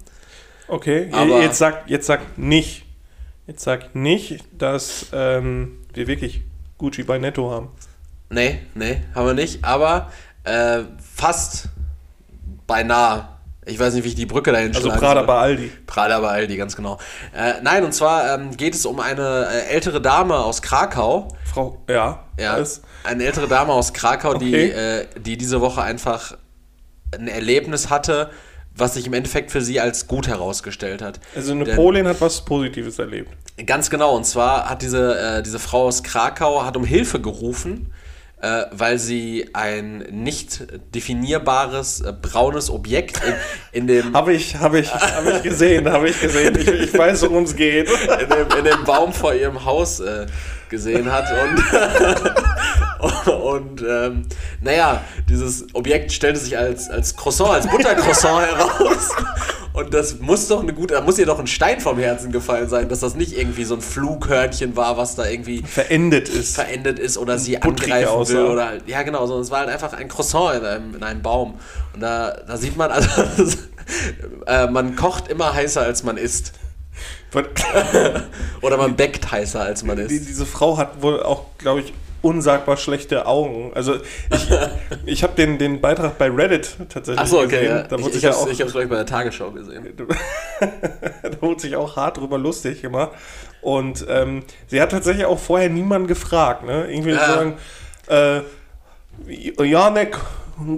Okay, 0.69 1.09
Aber- 1.13 1.41
jetzt 1.43 1.59
sag, 1.59 1.89
jetzt 1.89 2.07
sag 2.07 2.39
nicht, 2.39 2.85
jetzt 3.47 3.63
sag 3.63 3.95
nicht, 3.95 4.45
dass 4.53 5.07
ähm, 5.13 5.79
wir 5.95 6.07
wirklich 6.07 6.43
Gucci 6.79 7.03
bei 7.05 7.19
Netto 7.19 7.51
haben. 7.51 7.69
Nee, 8.31 8.61
nee, 8.75 9.03
haben 9.15 9.27
wir 9.27 9.35
nicht. 9.35 9.65
Aber 9.65 10.11
äh, 10.45 10.81
fast 11.15 11.69
beinahe 12.67 13.29
Ich 13.69 13.79
weiß 13.79 13.95
nicht, 13.95 14.05
wie 14.05 14.09
ich 14.09 14.15
die 14.17 14.27
Brücke 14.27 14.53
dahin 14.53 14.69
Also 14.75 14.89
schlagen 14.89 15.01
Prada 15.01 15.23
bei 15.23 15.37
Aldi. 15.39 15.73
Prada 15.87 16.21
bei 16.21 16.29
Aldi, 16.31 16.57
ganz 16.57 16.75
genau. 16.77 16.99
Äh, 17.37 17.55
nein, 17.63 17.85
und 17.85 17.93
zwar 17.93 18.35
ähm, 18.35 18.57
geht 18.57 18.75
es 18.75 18.85
um 18.87 18.99
eine 19.01 19.47
äh, 19.51 19.73
ältere 19.75 20.01
Dame 20.01 20.37
aus 20.37 20.63
Krakau. 20.63 21.29
Frau, 21.45 21.81
ja. 21.89 22.25
Ja, 22.39 22.55
alles. 22.55 22.83
eine 23.05 23.25
ältere 23.25 23.49
Dame 23.49 23.73
aus 23.73 23.93
Krakau, 23.93 24.35
die, 24.35 24.49
Okay. 24.49 24.69
äh, 24.71 25.07
die 25.21 25.37
diese 25.37 25.61
Woche 25.61 25.83
einfach 25.83 26.37
ein 27.17 27.29
Erlebnis 27.29 27.89
hatte, 27.91 28.31
was 28.77 28.95
sich 28.95 29.07
im 29.07 29.13
Endeffekt 29.13 29.51
für 29.51 29.61
sie 29.61 29.81
als 29.81 30.07
gut 30.07 30.29
herausgestellt 30.29 31.03
hat. 31.03 31.21
Also 31.35 31.55
Napoleon 31.55 32.07
hat 32.07 32.21
was 32.21 32.45
Positives 32.45 32.99
erlebt. 32.99 33.31
Ganz 33.65 33.89
genau, 33.89 34.15
und 34.15 34.25
zwar 34.25 34.69
hat 34.69 34.83
diese, 34.83 35.19
äh, 35.19 35.43
diese 35.43 35.59
Frau 35.59 35.87
aus 35.87 36.03
Krakau 36.03 36.65
hat 36.65 36.77
um 36.77 36.85
Hilfe 36.85 37.21
gerufen, 37.21 37.93
äh, 38.43 38.65
weil 38.71 38.99
sie 38.99 39.49
ein 39.55 39.99
nicht 40.11 40.67
definierbares 40.95 42.03
äh, 42.03 42.13
braunes 42.13 42.71
Objekt 42.71 43.19
in, 43.25 43.35
in 43.73 43.87
dem 43.87 44.13
Habe 44.15 44.35
ich, 44.35 44.57
habe 44.57 44.81
ich, 44.81 44.93
habe 44.93 45.33
ich 45.33 45.43
gesehen, 45.43 45.91
habe 45.91 46.11
ich 46.11 46.21
gesehen. 46.21 46.55
Ich, 46.59 46.69
ich 46.69 46.99
weiß, 46.99 47.23
worum 47.23 47.45
es 47.45 47.57
geht. 47.57 47.89
in 47.89 48.29
dem, 48.29 48.59
in 48.59 48.65
dem 48.65 48.85
Baum 48.85 49.15
vor 49.15 49.35
ihrem 49.35 49.65
Haus 49.65 50.01
äh, 50.01 50.27
gesehen 50.69 51.11
hat. 51.11 51.25
Und, 51.33 51.65
und 53.43 53.83
ähm, 53.83 54.23
naja, 54.61 55.05
dieses 55.29 55.67
Objekt 55.75 56.13
stellte 56.13 56.39
sich 56.39 56.57
als, 56.57 56.89
als 56.89 57.17
Croissant, 57.17 57.51
als 57.51 57.67
Buttercroissant 57.67 58.47
heraus. 58.47 59.11
Und 59.73 59.93
das 59.93 60.21
muss 60.21 60.49
doch 60.49 60.63
eine 60.63 60.73
gute, 60.73 60.95
da 60.95 61.03
muss 61.03 61.19
ihr 61.19 61.27
doch 61.27 61.39
ein 61.39 61.47
Stein 61.47 61.81
vom 61.81 61.99
Herzen 61.99 62.33
gefallen 62.33 62.69
sein, 62.69 62.89
dass 62.89 63.01
das 63.01 63.15
nicht 63.15 63.37
irgendwie 63.37 63.65
so 63.65 63.75
ein 63.75 63.83
Flughörnchen 63.83 64.75
war, 64.75 64.97
was 64.97 65.17
da 65.17 65.27
irgendwie 65.27 65.63
Verendet 65.63 66.31
ist. 66.31 66.55
verendet 66.55 66.99
ist 66.99 67.19
oder 67.19 67.39
sie 67.39 67.59
Buttrige 67.59 67.93
angreifen 67.93 68.35
will 68.35 68.39
aussah. 68.39 68.53
oder 68.53 68.73
ja 68.87 69.03
genau, 69.03 69.27
sondern 69.27 69.43
es 69.43 69.51
war 69.51 69.61
halt 69.61 69.69
einfach 69.69 69.93
ein 69.93 70.09
Croissant 70.09 70.61
in 70.61 70.65
einem, 70.65 70.95
in 70.95 71.03
einem 71.03 71.21
Baum. 71.21 71.57
Und 71.93 72.01
da, 72.01 72.31
da 72.47 72.57
sieht 72.57 72.79
man, 72.79 72.91
also 72.91 73.09
äh, 74.47 74.67
man 74.69 74.97
kocht 74.97 75.29
immer 75.29 75.53
heißer 75.53 75.83
als 75.83 76.03
man 76.03 76.17
isst. 76.17 76.55
Oder 78.63 78.79
man 78.79 78.97
backt 78.97 79.31
heißer 79.31 79.61
als 79.61 79.83
man 79.85 79.99
isst. 79.99 80.27
diese 80.27 80.47
Frau 80.47 80.79
hat 80.79 81.03
wohl 81.03 81.23
auch, 81.23 81.45
glaube 81.59 81.81
ich, 81.81 81.93
unsagbar 82.27 82.77
schlechte 82.77 83.27
Augen. 83.27 83.73
Also 83.75 83.95
ich, 83.97 84.49
ich 85.07 85.23
habe 85.23 85.35
den, 85.35 85.59
den 85.59 85.81
Beitrag 85.81 86.19
bei 86.19 86.29
Reddit 86.29 86.77
tatsächlich 86.89 87.21
Achso, 87.21 87.39
okay. 87.39 87.49
gesehen. 87.61 87.77
Ja. 87.77 87.83
Da 87.83 87.97
Ich, 87.97 88.03
wurde 88.03 88.09
ich 88.09 88.15
sich 88.15 88.23
ja 88.25 88.31
auch, 88.33 88.49
ich 88.49 88.57
glaub 88.59 88.69
ich, 88.83 88.89
bei 88.89 88.97
der 88.97 89.07
Tagesschau 89.07 89.51
gesehen. 89.53 89.87
da 91.23 91.43
wurde 91.43 91.61
sich 91.61 91.77
auch 91.77 91.97
hart 91.97 92.19
drüber 92.19 92.39
lustig 92.39 92.83
gemacht. 92.83 93.13
Und 93.63 94.05
ähm, 94.09 94.43
sie 94.67 94.81
hat 94.81 94.91
tatsächlich 94.91 95.25
auch 95.25 95.39
vorher 95.39 95.71
niemanden 95.71 96.09
gefragt. 96.09 96.65
Ne? 96.65 96.87
Irgendwie 96.91 97.11
Ja. 97.13 97.27
sagen, 97.27 97.55
äh, 98.09 98.41
Janek, 99.65 100.19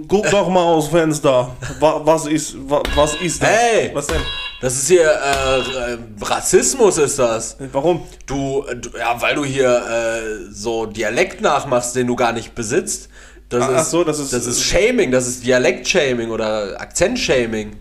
guck 0.07 0.29
doch 0.29 0.49
mal 0.49 0.63
aus 0.63 0.87
Fenster. 0.89 1.55
Wa- 1.79 2.01
Was 2.03 2.25
ist, 2.27 2.55
wa- 2.69 2.83
was 2.95 3.15
ist 3.15 3.41
das? 3.41 3.49
Hey! 3.49 3.91
Was 3.93 4.07
denn? 4.07 4.21
Das 4.61 4.73
ist 4.75 4.87
hier, 4.89 5.03
äh, 5.09 5.93
äh, 5.93 5.97
Rassismus 6.21 6.97
ist 6.97 7.17
das. 7.17 7.55
Warum? 7.71 8.03
Du, 8.25 8.65
äh, 8.67 8.75
du, 8.75 8.89
ja, 8.97 9.21
weil 9.21 9.35
du 9.35 9.45
hier 9.45 9.69
äh, 9.69 10.51
so 10.51 10.85
Dialekt 10.85 11.41
nachmachst, 11.41 11.95
den 11.95 12.07
du 12.07 12.15
gar 12.15 12.33
nicht 12.33 12.53
besitzt. 12.55 13.09
Das 13.47 13.63
Ach- 13.63 13.69
ist, 13.69 13.75
ach 13.77 13.85
so, 13.85 14.03
das 14.03 14.19
ist- 14.19 14.33
das 14.33 14.45
ist 14.45 14.61
Shaming, 14.63 15.11
das 15.11 15.27
ist 15.27 15.45
Dialekt-Shaming 15.45 16.29
oder 16.29 16.79
Akzent-Shaming. 16.79 17.77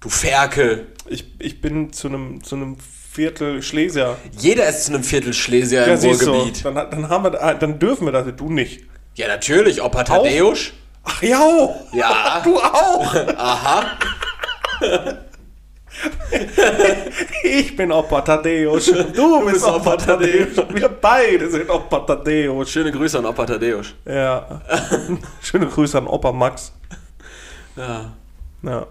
Du 0.00 0.08
Ferkel. 0.08 0.86
Ich, 1.08 1.24
ich 1.40 1.60
bin 1.60 1.92
zu 1.92 2.08
einem 2.08 2.42
zu 2.42 2.54
einem 2.54 2.76
Viertel 3.12 3.60
Schlesier. 3.62 4.16
Jeder 4.38 4.68
ist 4.68 4.84
zu 4.84 4.94
einem 4.94 5.02
Viertel 5.02 5.34
Schlesier 5.34 5.86
Ja, 5.88 5.94
im 5.94 5.98
Ruhrgebiet. 6.00 6.64
dann, 6.64 6.74
dann, 6.74 7.08
haben 7.08 7.24
wir, 7.24 7.30
da- 7.30 7.54
dann 7.54 7.78
dürfen 7.80 8.06
wir 8.06 8.12
das, 8.12 8.24
du 8.36 8.48
nicht. 8.48 8.84
Ja, 9.16 9.26
natürlich. 9.26 9.82
Opa 9.82 10.04
Tadeusz. 10.04 10.72
Ach 11.04 11.22
ja, 11.22 11.68
Ja. 11.92 12.40
du 12.44 12.58
auch. 12.58 13.14
Aha. 13.36 13.84
Ich 17.42 17.76
bin 17.76 17.90
Opa 17.92 18.20
Tadeusz. 18.22 18.86
Du, 19.14 19.40
bist 19.44 19.54
bist 19.54 19.64
Opa 19.66 19.76
Opa 19.76 19.96
Tadeusz. 19.96 20.54
Tadeusz. 20.54 20.74
Wir 20.74 20.88
beide 20.88 21.50
sind 21.50 21.68
Opa 21.68 22.00
Tadeusz. 22.00 22.70
Schöne 22.70 22.92
Grüße 22.92 23.18
an 23.18 23.26
Opa 23.26 23.44
Tadeusz. 23.44 23.94
Ja. 24.06 24.60
Schöne 25.42 25.66
Grüße 25.66 25.98
an 25.98 26.06
Opa 26.06 26.32
Max. 26.32 26.72
Ja. 27.76 28.12
Ja. 28.62 28.86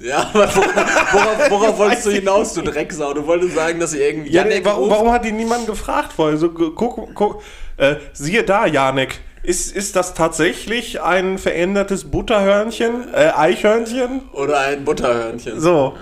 Ja, 0.00 0.18
aber 0.34 0.48
worauf, 0.56 0.66
worauf, 1.12 1.50
worauf 1.50 1.78
wolltest 1.78 2.06
du 2.06 2.10
hinaus, 2.10 2.54
du 2.54 2.62
Drecksau? 2.62 3.12
Du 3.14 3.24
wolltest 3.26 3.54
sagen, 3.54 3.78
dass 3.78 3.94
ihr 3.94 4.08
irgendwie 4.08 4.30
Ja, 4.32 4.42
Janek 4.42 4.64
warum, 4.64 4.84
ruft? 4.84 4.90
warum 4.96 5.12
hat 5.12 5.24
die 5.24 5.32
niemand 5.32 5.66
gefragt 5.66 6.12
vorher? 6.14 6.36
So, 6.38 6.48
gu- 6.48 6.72
guck, 6.74 7.14
guck, 7.14 7.42
äh, 7.76 7.96
siehe 8.12 8.42
da, 8.42 8.66
Janek. 8.66 9.20
Ist, 9.42 9.74
ist 9.74 9.96
das 9.96 10.14
tatsächlich 10.14 11.00
ein 11.00 11.36
verändertes 11.38 12.04
Butterhörnchen? 12.04 13.12
Äh, 13.12 13.32
Eichhörnchen? 13.34 14.28
Oder 14.32 14.60
ein 14.60 14.84
Butterhörnchen. 14.84 15.60
So. 15.60 15.96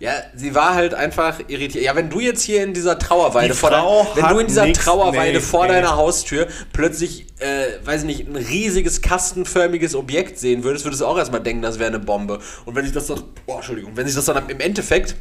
Ja, 0.00 0.12
sie 0.34 0.54
war 0.54 0.74
halt 0.74 0.92
einfach 0.92 1.40
irritiert. 1.48 1.82
Ja, 1.82 1.94
wenn 1.96 2.10
du 2.10 2.20
jetzt 2.20 2.42
hier 2.42 2.62
in 2.62 2.74
dieser 2.74 2.98
Trauerweide 2.98 3.54
Die 3.54 3.58
vor 3.58 3.70
dein, 3.70 3.84
wenn 4.16 4.28
du 4.28 4.38
in 4.40 4.46
dieser 4.48 4.66
nix- 4.66 4.80
Trauerweide 4.80 5.38
nee, 5.38 5.40
vor 5.40 5.66
nee. 5.66 5.72
deiner 5.72 5.96
Haustür 5.96 6.46
plötzlich, 6.74 7.26
äh, 7.38 7.86
weiß 7.86 8.02
ich 8.02 8.06
nicht, 8.06 8.28
ein 8.28 8.36
riesiges 8.36 9.00
kastenförmiges 9.00 9.94
Objekt 9.94 10.38
sehen 10.38 10.62
würdest, 10.62 10.84
würdest 10.84 11.00
du 11.00 11.06
auch 11.06 11.16
erstmal 11.16 11.40
denken, 11.40 11.62
das 11.62 11.78
wäre 11.78 11.88
eine 11.88 12.00
Bombe. 12.00 12.40
Und 12.66 12.74
wenn 12.74 12.84
sich 12.84 12.92
das 12.92 13.06
dann, 13.06 13.22
oh, 13.46 13.54
Entschuldigung, 13.54 13.92
wenn 13.94 14.06
sich 14.06 14.16
das 14.16 14.26
dann 14.26 14.46
im 14.48 14.60
Endeffekt 14.60 15.14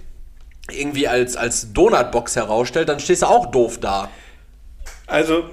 irgendwie 0.69 1.07
als, 1.07 1.37
als 1.37 1.71
Donutbox 1.71 2.35
herausstellt, 2.35 2.89
dann 2.89 2.99
stehst 2.99 3.21
du 3.21 3.27
auch 3.27 3.45
doof 3.51 3.79
da. 3.79 4.09
Also, 5.07 5.45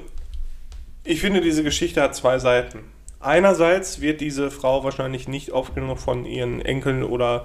ich 1.11 1.21
finde, 1.21 1.40
diese 1.40 1.62
Geschichte 1.62 2.00
hat 2.02 2.14
zwei 2.14 2.38
Seiten. 2.38 2.81
Einerseits 3.21 4.00
wird 4.00 4.21
diese 4.21 4.50
Frau 4.50 4.83
wahrscheinlich 4.85 5.29
nicht 5.29 5.52
oft 5.52 5.75
genug 5.75 5.99
von 5.99 6.25
ihren 6.25 6.62
Enkeln 6.62 7.02
oder 7.05 7.45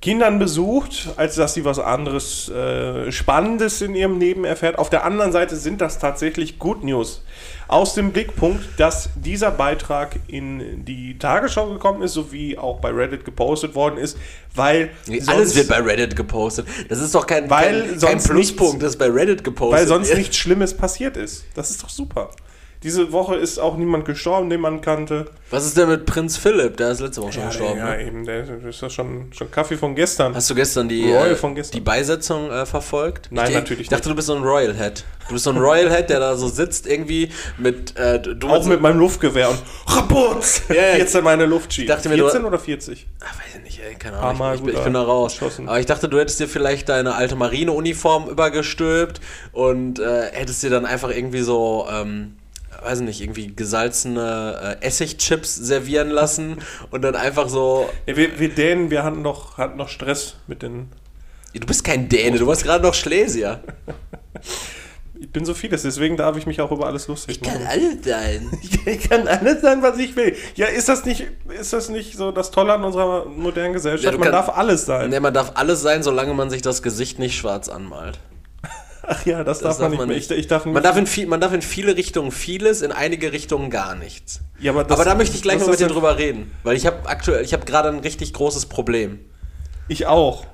Kindern 0.00 0.38
besucht, 0.38 1.08
als 1.16 1.34
dass 1.34 1.54
sie 1.54 1.64
was 1.64 1.80
anderes 1.80 2.48
äh, 2.50 3.10
Spannendes 3.10 3.82
in 3.82 3.96
ihrem 3.96 4.20
Leben 4.20 4.44
erfährt. 4.44 4.78
Auf 4.78 4.90
der 4.90 5.04
anderen 5.04 5.32
Seite 5.32 5.56
sind 5.56 5.80
das 5.80 5.98
tatsächlich 5.98 6.60
Good 6.60 6.84
News. 6.84 7.24
Aus 7.66 7.94
dem 7.94 8.12
Blickpunkt, 8.12 8.62
dass 8.78 9.10
dieser 9.16 9.50
Beitrag 9.50 10.16
in 10.28 10.84
die 10.84 11.18
Tagesschau 11.18 11.70
gekommen 11.72 12.02
ist, 12.02 12.12
sowie 12.12 12.56
auch 12.56 12.78
bei 12.78 12.90
Reddit 12.90 13.24
gepostet 13.24 13.74
worden 13.74 13.98
ist, 13.98 14.16
weil 14.54 14.90
Alles 15.08 15.24
sonst- 15.26 15.56
wird 15.56 15.68
bei 15.68 15.80
Reddit 15.80 16.14
gepostet. 16.14 16.68
Das 16.88 17.00
ist 17.00 17.12
doch 17.14 17.26
kein, 17.26 17.50
Weil 17.50 17.80
kein, 17.80 17.88
kein 17.90 17.98
sonst 17.98 18.28
Pluspunkt, 18.28 18.74
nichts- 18.74 18.84
das 18.84 18.96
bei 18.98 19.10
Reddit 19.12 19.42
gepostet 19.42 19.80
Weil 19.80 19.86
sonst 19.88 20.08
wird. 20.10 20.18
nichts 20.18 20.36
Schlimmes 20.36 20.74
passiert 20.76 21.16
ist. 21.16 21.44
Das 21.56 21.70
ist 21.70 21.82
doch 21.82 21.88
super. 21.90 22.30
Diese 22.84 23.10
Woche 23.10 23.34
ist 23.34 23.58
auch 23.58 23.76
niemand 23.76 24.04
gestorben, 24.04 24.50
den 24.50 24.60
man 24.60 24.80
kannte. 24.80 25.30
Was 25.50 25.66
ist 25.66 25.76
denn 25.76 25.88
mit 25.88 26.06
Prinz 26.06 26.36
Philipp? 26.36 26.76
Der 26.76 26.90
ist 26.90 27.00
letzte 27.00 27.22
Woche 27.22 27.32
schon 27.32 27.42
Ja, 27.42 27.48
gestorben. 27.48 27.78
ja 27.78 27.90
ne? 27.96 28.06
eben, 28.06 28.24
der 28.24 28.44
ist 28.68 28.80
ja 28.80 28.88
schon, 28.88 29.32
schon 29.36 29.50
Kaffee 29.50 29.76
von 29.76 29.96
gestern. 29.96 30.32
Hast 30.34 30.48
du 30.48 30.54
gestern 30.54 30.88
die, 30.88 31.10
Royal 31.10 31.32
äh, 31.32 31.36
von 31.36 31.56
gestern. 31.56 31.76
die 31.78 31.80
Beisetzung 31.84 32.50
äh, 32.52 32.66
verfolgt? 32.66 33.28
Nein, 33.32 33.48
ich, 33.48 33.54
natürlich 33.56 33.80
Ich 33.82 33.88
dachte, 33.88 34.02
nicht. 34.08 34.12
du 34.12 34.14
bist 34.16 34.28
so 34.28 34.36
ein 34.36 34.42
Royal 34.44 34.74
Head. 34.76 35.04
Du 35.26 35.32
bist 35.34 35.44
so 35.44 35.50
ein 35.50 35.56
Royal 35.58 35.90
Head, 35.90 36.08
der 36.08 36.20
da 36.20 36.36
so 36.36 36.46
sitzt 36.48 36.86
irgendwie 36.86 37.30
mit. 37.58 37.96
Äh, 37.98 38.20
du 38.20 38.48
auch 38.48 38.64
mit 38.64 38.80
meinem 38.80 38.98
Luftgewehr 39.00 39.50
und! 39.50 39.58
Ja, 40.68 40.74
ja. 40.74 40.94
14 40.96 41.24
meine 41.24 41.46
du- 41.48 41.58
14 41.60 42.44
oder 42.44 42.58
40? 42.58 43.06
Ach, 43.20 43.34
weiß 43.38 43.56
ich 43.56 43.62
nicht, 43.62 43.80
ey, 43.82 43.94
keine 43.96 44.18
Ah, 44.18 44.30
Ahnung. 44.30 44.54
ich, 44.54 44.62
ich, 44.72 44.74
ich 44.78 44.84
bin 44.84 44.94
da 44.94 45.02
raus. 45.02 45.32
geschossen. 45.32 45.68
Aber 45.68 45.80
ich 45.80 45.86
dachte, 45.86 46.08
du 46.08 46.18
hättest 46.18 46.38
dir 46.40 46.48
vielleicht 46.48 46.88
deine 46.88 47.14
alte 47.14 47.34
Marineuniform 47.36 48.28
übergestülpt 48.28 49.20
und 49.52 49.98
äh, 49.98 50.30
hättest 50.32 50.62
dir 50.62 50.70
dann 50.70 50.86
einfach 50.86 51.10
irgendwie 51.10 51.40
so. 51.40 51.86
Ähm, 51.90 52.36
Weiß 52.80 53.00
nicht, 53.00 53.20
irgendwie 53.20 53.48
gesalzene 53.54 54.78
äh, 54.80 54.86
Essigchips 54.86 55.54
servieren 55.56 56.10
lassen 56.10 56.58
und 56.90 57.02
dann 57.02 57.16
einfach 57.16 57.48
so. 57.48 57.88
Ja, 58.06 58.16
wir, 58.16 58.38
wir 58.38 58.50
Dänen, 58.50 58.90
wir 58.90 59.02
hatten 59.04 59.22
noch, 59.22 59.58
hatten 59.58 59.76
noch 59.76 59.88
Stress 59.88 60.36
mit 60.46 60.62
den. 60.62 60.88
Du 61.54 61.66
bist 61.66 61.82
kein 61.82 62.08
Däne, 62.08 62.38
du 62.38 62.46
warst 62.46 62.62
gerade 62.62 62.84
noch 62.84 62.94
Schlesier. 62.94 63.60
Ich 65.20 65.32
bin 65.32 65.44
so 65.44 65.52
vieles, 65.54 65.82
deswegen 65.82 66.16
darf 66.16 66.36
ich 66.36 66.46
mich 66.46 66.60
auch 66.60 66.70
über 66.70 66.86
alles 66.86 67.08
lustig 67.08 67.40
machen. 67.40 67.66
alles 67.66 68.04
sein. 68.04 68.48
Ich 68.86 69.08
kann 69.10 69.26
alles 69.26 69.60
sein, 69.60 69.82
was 69.82 69.98
ich 69.98 70.14
will. 70.14 70.36
Ja, 70.54 70.66
ist 70.66 70.88
das 70.88 71.04
nicht, 71.04 71.26
ist 71.58 71.72
das 71.72 71.88
nicht 71.88 72.16
so 72.16 72.30
das 72.30 72.50
Tolle 72.52 72.72
an 72.74 72.84
unserer 72.84 73.24
modernen 73.26 73.72
Gesellschaft? 73.74 74.04
Ja, 74.04 74.12
man 74.12 74.22
kann- 74.22 74.32
darf 74.32 74.56
alles 74.56 74.86
sein. 74.86 75.10
Ne, 75.10 75.18
man 75.20 75.34
darf 75.34 75.52
alles 75.56 75.82
sein, 75.82 76.02
solange 76.04 76.32
man 76.34 76.48
sich 76.50 76.62
das 76.62 76.82
Gesicht 76.82 77.18
nicht 77.18 77.36
schwarz 77.36 77.68
anmalt. 77.68 78.20
Ach 79.10 79.24
ja, 79.24 79.42
das, 79.42 79.60
darf, 79.60 79.78
man 79.78 79.90
nicht 79.90 80.06
mehr. 80.06 80.16
Ich, 80.16 80.30
ich 80.30 80.46
darf 80.48 80.66
man, 80.66 80.82
darf 80.82 80.96
in 80.96 81.06
viel, 81.06 81.26
man 81.26 81.40
darf 81.40 81.52
in 81.54 81.62
viele 81.62 81.96
Richtungen 81.96 82.30
vieles, 82.30 82.82
in 82.82 82.92
einige 82.92 83.32
Richtungen 83.32 83.70
gar 83.70 83.94
nichts. 83.94 84.40
Ja, 84.60 84.72
aber, 84.72 84.84
das- 84.84 84.92
Aber 84.98 85.08
da 85.08 85.14
möchte 85.14 85.34
ich 85.34 85.42
gleich 85.42 85.56
das 85.58 85.66
mal 85.66 85.70
mit 85.72 85.80
dir 85.80 85.86
drüber 85.88 86.18
reden, 86.18 86.52
weil 86.62 86.76
ich 86.76 86.84
habe 86.86 87.08
aktuell, 87.08 87.42
ich 87.44 87.54
habe 87.54 87.64
gerade 87.64 87.88
ein 87.88 88.00
richtig 88.00 88.34
großes 88.34 88.66
Problem. 88.66 89.18
Ich 89.88 90.06
auch. 90.06 90.44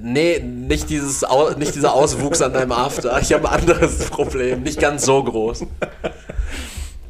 Nee, 0.00 0.40
nicht, 0.40 0.90
dieses, 0.90 1.24
nicht 1.58 1.74
dieser 1.74 1.92
Auswuchs 1.92 2.42
an 2.42 2.52
deinem 2.54 2.72
After. 2.72 3.20
Ich 3.20 3.32
habe 3.32 3.48
ein 3.50 3.60
anderes 3.60 4.06
Problem, 4.10 4.62
nicht 4.62 4.80
ganz 4.80 5.04
so 5.04 5.22
groß. 5.22 5.64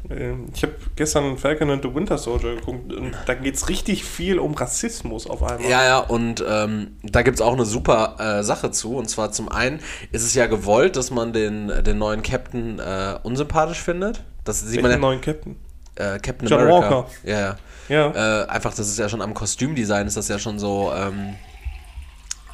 Ähm, 0.09 0.47
Ich 0.53 0.63
habe 0.63 0.73
gestern 0.95 1.37
Falcon 1.37 1.69
and 1.69 1.83
the 1.83 1.93
Winter 1.93 2.17
Soldier 2.17 2.55
geguckt 2.55 2.93
und 2.93 3.13
da 3.25 3.33
geht 3.33 3.55
es 3.55 3.69
richtig 3.69 4.03
viel 4.03 4.39
um 4.39 4.53
Rassismus 4.53 5.27
auf 5.27 5.43
einmal. 5.43 5.69
Ja, 5.69 5.83
ja, 5.83 5.99
und 5.99 6.43
ähm, 6.47 6.97
da 7.03 7.21
gibt 7.21 7.35
es 7.35 7.41
auch 7.41 7.53
eine 7.53 7.65
super 7.65 8.15
äh, 8.19 8.43
Sache 8.43 8.71
zu. 8.71 8.95
Und 8.95 9.09
zwar 9.09 9.31
zum 9.31 9.49
einen 9.49 9.79
ist 10.11 10.23
es 10.23 10.33
ja 10.33 10.47
gewollt, 10.47 10.95
dass 10.95 11.11
man 11.11 11.33
den, 11.33 11.71
den 11.83 11.97
neuen 11.97 12.23
Captain 12.23 12.79
äh, 12.79 13.19
unsympathisch 13.23 13.81
findet. 13.81 14.23
Das 14.43 14.61
sieht 14.61 14.69
Welchen 14.69 14.81
man 14.83 14.91
ja, 14.91 14.97
neuen 14.97 15.21
Captain? 15.21 15.55
äh, 15.95 16.19
Captain 16.19 16.47
John 16.47 16.61
America. 16.61 16.89
Walker. 16.89 17.09
Ja, 17.23 17.39
ja. 17.39 17.55
Ja. 17.89 18.43
Äh, 18.43 18.47
einfach, 18.47 18.73
das 18.73 18.87
ist 18.87 18.99
ja 18.99 19.07
schon 19.07 19.21
am 19.21 19.33
Kostümdesign, 19.33 20.07
ist 20.07 20.17
das 20.17 20.27
ja 20.27 20.39
schon 20.39 20.59
so, 20.59 20.91
ähm, 20.93 21.35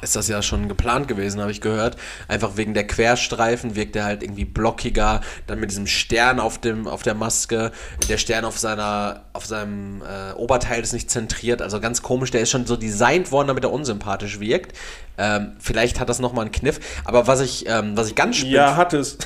ist 0.02 0.16
das 0.16 0.28
ja 0.28 0.42
schon 0.42 0.68
geplant 0.68 1.08
gewesen, 1.08 1.40
habe 1.40 1.50
ich 1.50 1.60
gehört. 1.60 1.96
Einfach 2.28 2.56
wegen 2.56 2.74
der 2.74 2.86
Querstreifen 2.86 3.74
wirkt 3.74 3.96
er 3.96 4.04
halt 4.04 4.22
irgendwie 4.22 4.44
blockiger, 4.44 5.20
dann 5.46 5.60
mit 5.60 5.70
diesem 5.70 5.86
Stern 5.86 6.40
auf 6.40 6.58
dem 6.58 6.86
auf 6.86 7.02
der 7.02 7.14
Maske, 7.14 7.72
der 8.08 8.18
Stern 8.18 8.44
auf 8.44 8.58
seiner 8.58 9.24
auf 9.32 9.46
seinem 9.46 10.02
äh, 10.02 10.34
Oberteil 10.34 10.82
ist 10.82 10.92
nicht 10.92 11.10
zentriert, 11.10 11.62
also 11.62 11.80
ganz 11.80 12.02
komisch, 12.02 12.30
der 12.30 12.42
ist 12.42 12.50
schon 12.50 12.66
so 12.66 12.76
designt 12.76 13.32
worden, 13.32 13.48
damit 13.48 13.64
er 13.64 13.72
unsympathisch 13.72 14.40
wirkt. 14.40 14.76
Ähm, 15.16 15.52
vielleicht 15.58 16.00
hat 16.00 16.08
das 16.08 16.18
noch 16.18 16.32
mal 16.32 16.42
einen 16.42 16.52
Kniff, 16.52 16.80
aber 17.04 17.26
was 17.26 17.40
ich 17.40 17.66
ähm, 17.68 17.96
was 17.96 18.08
ich 18.08 18.14
ganz 18.14 18.36
spannend 18.36 18.54
Ja, 18.54 18.76
hat 18.76 18.92
es. 18.92 19.16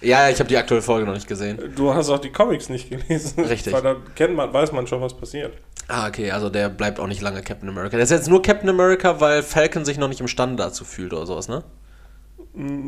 ja, 0.00 0.24
ja, 0.24 0.30
ich 0.30 0.38
habe 0.38 0.48
die 0.48 0.56
aktuelle 0.56 0.82
Folge 0.82 1.06
noch 1.06 1.14
nicht 1.14 1.28
gesehen. 1.28 1.72
Du 1.76 1.94
hast 1.94 2.08
auch 2.10 2.18
die 2.18 2.30
Comics 2.30 2.68
nicht 2.68 2.90
gelesen. 2.90 3.44
Richtig. 3.44 3.72
Weil 3.72 3.82
da 3.82 3.96
kennt 4.14 4.34
man, 4.34 4.52
weiß 4.52 4.72
man 4.72 4.86
schon, 4.86 5.00
was 5.00 5.14
passiert. 5.14 5.52
Ah, 5.88 6.08
okay, 6.08 6.30
also 6.30 6.48
der 6.48 6.68
bleibt 6.70 6.98
auch 6.98 7.06
nicht 7.06 7.20
lange 7.20 7.42
Captain 7.42 7.68
America. 7.68 7.96
Der 7.96 8.04
ist 8.04 8.10
jetzt 8.10 8.28
nur 8.28 8.42
Captain 8.42 8.68
America, 8.70 9.20
weil 9.20 9.42
Falcon 9.42 9.84
sich 9.84 9.98
noch 9.98 10.08
nicht 10.08 10.20
imstande 10.20 10.56
dazu 10.62 10.84
fühlt 10.84 11.12
oder 11.12 11.26
sowas, 11.26 11.48
ne? 11.48 11.62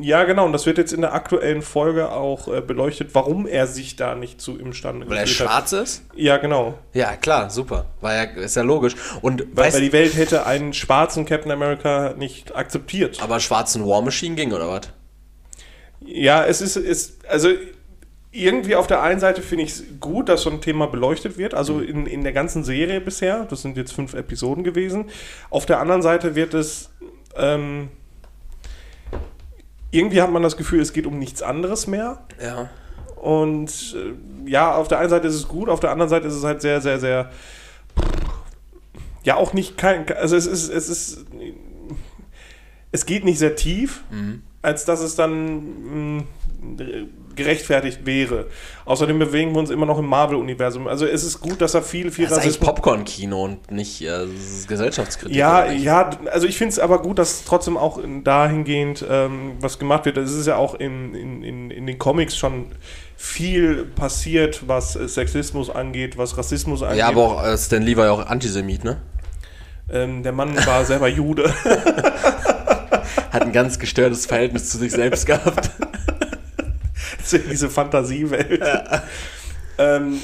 Ja, 0.01 0.23
genau. 0.25 0.47
Und 0.47 0.53
das 0.53 0.65
wird 0.65 0.79
jetzt 0.79 0.93
in 0.93 1.01
der 1.01 1.13
aktuellen 1.13 1.61
Folge 1.61 2.11
auch 2.13 2.47
äh, 2.47 2.61
beleuchtet, 2.61 3.15
warum 3.15 3.49
er 3.49 3.67
sich 3.67 3.97
da 3.97 4.15
nicht 4.15 4.41
zu 4.41 4.57
imstande 4.59 5.09
Weil 5.11 5.17
er 5.19 5.25
gefühlt 5.25 5.49
hat. 5.51 5.69
schwarz 5.69 5.73
ist? 5.73 6.03
Ja, 6.15 6.37
genau. 6.37 6.79
Ja, 6.93 7.17
klar, 7.17 7.51
super. 7.51 7.87
War 8.01 8.15
ja, 8.15 8.23
ist 8.23 8.55
ja 8.55 8.63
logisch. 8.63 8.95
Und 9.23 9.45
Weil, 9.57 9.73
weil 9.73 9.81
die 9.81 9.93
Welt 9.93 10.17
hätte 10.17 10.47
einen 10.47 10.73
schwarzen 10.73 11.25
Captain 11.25 11.51
America 11.51 12.15
nicht 12.17 12.55
akzeptiert. 12.55 13.21
aber 13.21 13.41
schwarzen 13.41 13.85
War 13.85 14.03
Machine 14.03 14.37
ging, 14.37 14.53
oder 14.53 14.69
was? 14.69 14.83
Ja, 16.01 16.45
es 16.45 16.61
ist, 16.61 16.77
ist 16.77 17.27
also 17.27 17.49
irgendwie 18.37 18.77
auf 18.77 18.87
der 18.87 19.03
einen 19.03 19.21
Seite 19.21 19.43
finde 19.43 19.65
ich 19.65 19.71
es 19.71 19.85
gut, 20.01 20.29
dass 20.29 20.43
so 20.43 20.51
ein 20.51 20.61
Thema 20.61 20.87
beleuchtet 20.87 21.39
wird, 21.39 21.55
also 21.55 21.81
in, 21.81 22.07
in 22.07 22.23
der 22.23 22.33
ganzen 22.33 22.65
Serie 22.65 23.01
bisher, 23.01 23.45
das 23.45 23.63
sind 23.63 23.77
jetzt 23.77 23.93
fünf 23.93 24.15
Episoden 24.15 24.65
gewesen. 24.65 25.07
Auf 25.51 25.67
der 25.67 25.81
anderen 25.81 26.03
Seite 26.03 26.35
wird 26.35 26.55
es, 26.55 26.91
ähm, 27.37 27.89
irgendwie 29.91 30.21
hat 30.21 30.31
man 30.31 30.43
das 30.43 30.57
Gefühl, 30.57 30.81
es 30.81 30.93
geht 30.93 31.07
um 31.07 31.19
nichts 31.19 31.43
anderes 31.43 31.87
mehr. 31.87 32.19
Ja. 32.43 32.71
Und 33.17 33.97
äh, 33.97 34.51
ja, 34.51 34.75
auf 34.75 34.89
der 34.89 34.99
einen 34.99 35.11
Seite 35.11 35.27
ist 35.29 35.35
es 35.35 35.49
gut, 35.49 35.69
auf 35.69 35.81
der 35.81 35.91
anderen 35.91 36.11
Seite 36.11 36.29
ist 36.29 36.35
es 36.35 36.45
halt 36.45 36.61
sehr, 36.61 36.81
sehr, 36.81 37.01
sehr. 37.01 37.31
Ja, 39.25 39.37
auch 39.37 39.53
nicht 39.53 39.77
kein. 39.79 40.09
Also 40.13 40.37
es 40.37 40.47
ist, 40.47 40.69
es 40.69 40.89
ist. 40.89 41.27
Es 42.93 43.05
geht 43.05 43.25
nicht 43.25 43.39
sehr 43.39 43.57
tief, 43.57 44.05
als 44.63 44.85
dass 44.85 45.01
es 45.01 45.17
dann 45.17 46.19
mh, 46.19 46.25
gerechtfertigt 47.37 48.05
wäre. 48.05 48.47
Außerdem 48.85 49.19
bewegen 49.19 49.53
wir 49.53 49.59
uns 49.61 49.71
immer 49.71 49.87
noch 49.87 49.99
im 49.99 50.07
Marvel-Universum. 50.07 50.89
Also 50.89 51.07
es 51.07 51.23
ist 51.25 51.41
gut, 51.41 51.61
dass 51.61 51.75
er 51.75 51.83
viel, 51.83 52.11
viel 52.11 52.25
Das 52.25 52.33
ist 52.33 52.39
eigentlich 52.39 52.55
Rassismus- 52.57 52.67
Popcorn-Kino 52.67 53.45
und 53.45 53.71
nicht 53.71 54.03
äh, 54.03 54.27
Gesellschaftskritik. 54.67 55.37
ja, 55.37 55.71
ja, 55.71 56.11
also 56.33 56.47
ich 56.47 56.57
finde 56.59 56.73
es 56.73 56.79
aber 56.79 57.01
gut, 57.03 57.19
dass 57.19 57.45
trotzdem 57.45 57.77
auch 57.77 58.01
dahingehend 58.25 59.05
ähm, 59.09 59.53
was 59.61 59.79
gemacht 59.79 60.05
wird. 60.07 60.17
Es 60.17 60.33
ist 60.33 60.47
ja 60.47 60.57
auch 60.57 60.75
in, 60.75 61.15
in, 61.15 61.43
in, 61.43 61.71
in 61.71 61.87
den 61.87 61.99
Comics 61.99 62.37
schon 62.37 62.67
viel 63.17 63.85
passiert, 63.85 64.67
was 64.67 64.97
äh, 64.97 65.07
Sexismus 65.09 65.71
angeht, 65.71 66.19
was 66.19 66.37
Rassismus 66.37 66.83
angeht. 66.83 66.99
Ja, 66.99 67.09
aber 67.09 67.23
auch 67.23 67.45
äh, 67.47 67.57
Stan 67.57 67.83
Lee 67.83 67.97
war 67.97 68.07
ja 68.07 68.13
auch 68.13 68.27
Antisemit, 68.27 68.85
ne? 68.85 68.99
ähm, 69.91 70.23
der 70.23 70.33
Mann 70.33 70.57
war 70.67 70.85
selber 70.85 71.09
Jude. 71.09 71.53
Hat 73.31 73.43
ein 73.43 73.53
ganz 73.53 73.79
gestörtes 73.79 74.27
Verhältnis 74.27 74.71
zu 74.71 74.79
sich 74.79 74.93
selbst 74.93 75.27
gehabt. 75.27 75.71
diese 77.51 77.71
Fantasiewelt. 77.71 78.63
Ähm, 79.79 80.21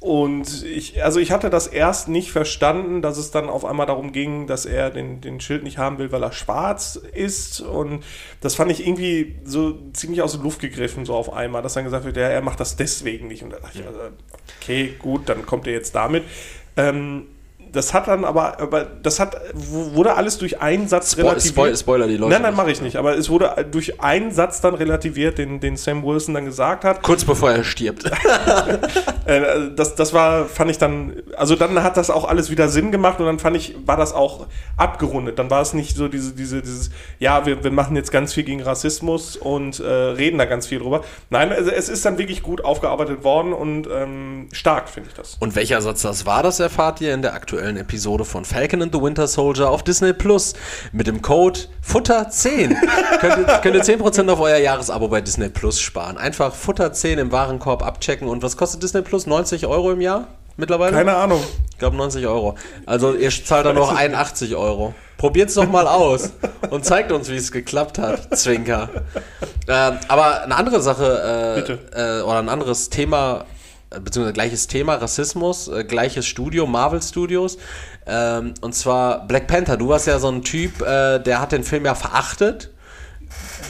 und 0.00 0.64
ich, 0.64 1.04
also 1.04 1.20
ich 1.20 1.30
hatte 1.30 1.50
das 1.50 1.66
erst 1.66 2.08
nicht 2.08 2.32
verstanden, 2.32 3.02
dass 3.02 3.18
es 3.18 3.32
dann 3.32 3.50
auf 3.50 3.66
einmal 3.66 3.84
darum 3.84 4.12
ging, 4.12 4.46
dass 4.46 4.64
er 4.64 4.88
den, 4.88 5.20
den 5.20 5.40
Schild 5.40 5.62
nicht 5.62 5.76
haben 5.76 5.98
will, 5.98 6.10
weil 6.10 6.22
er 6.22 6.32
schwarz 6.32 6.96
ist. 6.96 7.60
Und 7.60 8.02
das 8.40 8.54
fand 8.54 8.70
ich 8.70 8.86
irgendwie 8.86 9.36
so 9.44 9.78
ziemlich 9.92 10.22
aus 10.22 10.32
der 10.32 10.40
Luft 10.40 10.60
gegriffen, 10.60 11.04
so 11.04 11.14
auf 11.14 11.30
einmal, 11.30 11.60
dass 11.60 11.74
dann 11.74 11.84
gesagt 11.84 12.06
wird, 12.06 12.16
ja, 12.16 12.28
er 12.28 12.40
macht 12.40 12.60
das 12.60 12.76
deswegen 12.76 13.28
nicht. 13.28 13.42
Und 13.42 13.50
da 13.50 13.58
dachte 13.58 13.80
ich, 13.80 13.86
also, 13.86 14.00
okay, 14.58 14.94
gut, 14.98 15.28
dann 15.28 15.44
kommt 15.44 15.66
er 15.66 15.74
jetzt 15.74 15.94
damit. 15.94 16.24
Ähm, 16.78 17.26
das 17.72 17.94
hat 17.94 18.08
dann 18.08 18.24
aber, 18.24 18.60
aber 18.60 18.86
das 19.02 19.20
hat, 19.20 19.36
wurde 19.54 20.14
alles 20.14 20.38
durch 20.38 20.60
einen 20.60 20.88
Satz 20.88 21.12
Spo 21.12 21.22
relativiert. 21.22 21.54
Spoil 21.54 21.76
Spoiler 21.76 22.06
die 22.06 22.16
Leute. 22.16 22.32
Nein, 22.32 22.42
nein, 22.42 22.54
mache 22.54 22.70
ich 22.70 22.80
nicht. 22.80 22.96
Aber 22.96 23.16
es 23.16 23.30
wurde 23.30 23.66
durch 23.70 24.00
einen 24.00 24.32
Satz 24.32 24.60
dann 24.60 24.74
relativiert, 24.74 25.38
den, 25.38 25.60
den 25.60 25.76
Sam 25.76 26.04
Wilson 26.04 26.34
dann 26.34 26.44
gesagt 26.44 26.84
hat. 26.84 27.02
Kurz 27.02 27.24
bevor 27.24 27.52
er 27.52 27.64
stirbt. 27.64 28.10
Äh, 29.26 29.70
das, 29.76 29.94
das 29.94 30.12
war, 30.12 30.46
fand 30.46 30.70
ich 30.70 30.78
dann, 30.78 31.12
also 31.36 31.54
dann 31.54 31.82
hat 31.82 31.96
das 31.96 32.10
auch 32.10 32.24
alles 32.24 32.50
wieder 32.50 32.68
Sinn 32.68 32.90
gemacht 32.90 33.20
und 33.20 33.26
dann 33.26 33.38
fand 33.38 33.56
ich, 33.56 33.76
war 33.86 33.96
das 33.96 34.12
auch 34.12 34.46
abgerundet. 34.76 35.38
Dann 35.38 35.50
war 35.50 35.60
es 35.60 35.72
nicht 35.72 35.94
so 35.94 36.08
diese, 36.08 36.32
diese, 36.32 36.62
dieses, 36.62 36.90
ja, 37.18 37.46
wir, 37.46 37.62
wir 37.62 37.70
machen 37.70 37.94
jetzt 37.96 38.10
ganz 38.10 38.32
viel 38.32 38.44
gegen 38.44 38.62
Rassismus 38.62 39.36
und 39.36 39.78
äh, 39.78 39.84
reden 39.84 40.38
da 40.38 40.46
ganz 40.46 40.66
viel 40.66 40.80
drüber. 40.80 41.02
Nein, 41.28 41.52
also 41.52 41.70
es 41.70 41.88
ist 41.88 42.04
dann 42.04 42.18
wirklich 42.18 42.42
gut 42.42 42.64
aufgearbeitet 42.64 43.22
worden 43.22 43.52
und 43.52 43.88
ähm, 43.92 44.48
stark, 44.52 44.88
finde 44.88 45.10
ich 45.10 45.14
das. 45.14 45.36
Und 45.38 45.54
welcher 45.54 45.80
Satz 45.80 46.02
das 46.02 46.26
war, 46.26 46.42
das 46.42 46.58
erfahrt 46.58 47.00
ihr 47.00 47.14
in 47.14 47.22
der 47.22 47.34
aktuellen 47.34 47.59
Episode 47.76 48.24
von 48.24 48.44
Falcon 48.44 48.82
and 48.82 48.94
the 48.94 49.00
Winter 49.00 49.26
Soldier 49.26 49.70
auf 49.70 49.82
Disney 49.82 50.12
Plus. 50.12 50.54
Mit 50.92 51.06
dem 51.06 51.22
Code 51.22 51.60
FUTTER10 51.86 52.74
könnt, 53.20 53.38
ihr, 53.38 53.58
könnt 53.62 53.76
ihr 53.76 53.84
10% 53.84 54.30
auf 54.30 54.40
euer 54.40 54.58
Jahresabo 54.58 55.08
bei 55.08 55.20
Disney 55.20 55.48
Plus 55.48 55.80
sparen. 55.80 56.18
Einfach 56.18 56.54
FUTTER10 56.54 57.18
im 57.18 57.32
Warenkorb 57.32 57.84
abchecken. 57.84 58.28
Und 58.28 58.42
was 58.42 58.56
kostet 58.56 58.82
Disney 58.82 59.02
Plus? 59.02 59.26
90 59.26 59.66
Euro 59.66 59.92
im 59.92 60.00
Jahr 60.00 60.28
mittlerweile? 60.56 60.96
Keine 60.96 61.16
Ahnung. 61.16 61.42
Ich 61.70 61.78
glaube 61.78 61.96
90 61.96 62.26
Euro. 62.26 62.56
Also 62.86 63.14
ihr 63.14 63.30
zahlt 63.30 63.66
dann 63.66 63.76
noch 63.76 63.94
81 63.94 64.56
Euro. 64.56 64.94
Probiert's 65.16 65.54
doch 65.54 65.68
mal 65.68 65.86
aus 65.86 66.32
und 66.70 66.84
zeigt 66.84 67.12
uns, 67.12 67.28
wie 67.30 67.36
es 67.36 67.52
geklappt 67.52 67.98
hat. 67.98 68.36
Zwinker. 68.38 68.88
Ähm, 69.68 69.98
aber 70.08 70.42
eine 70.42 70.56
andere 70.56 70.80
Sache, 70.80 71.76
äh, 71.94 72.18
äh, 72.18 72.22
oder 72.22 72.38
ein 72.38 72.48
anderes 72.48 72.88
Thema, 72.88 73.40
äh, 73.40 73.59
beziehungsweise 73.90 74.32
gleiches 74.34 74.66
Thema, 74.66 74.94
Rassismus, 74.94 75.68
äh, 75.68 75.84
gleiches 75.84 76.26
Studio, 76.26 76.66
Marvel 76.66 77.02
Studios. 77.02 77.58
Ähm, 78.06 78.54
und 78.60 78.74
zwar 78.74 79.26
Black 79.26 79.46
Panther. 79.46 79.76
Du 79.76 79.88
warst 79.88 80.06
ja 80.06 80.18
so 80.18 80.28
ein 80.28 80.42
Typ, 80.42 80.80
äh, 80.82 81.18
der 81.18 81.40
hat 81.40 81.52
den 81.52 81.64
Film 81.64 81.84
ja 81.84 81.94
verachtet. 81.94 82.70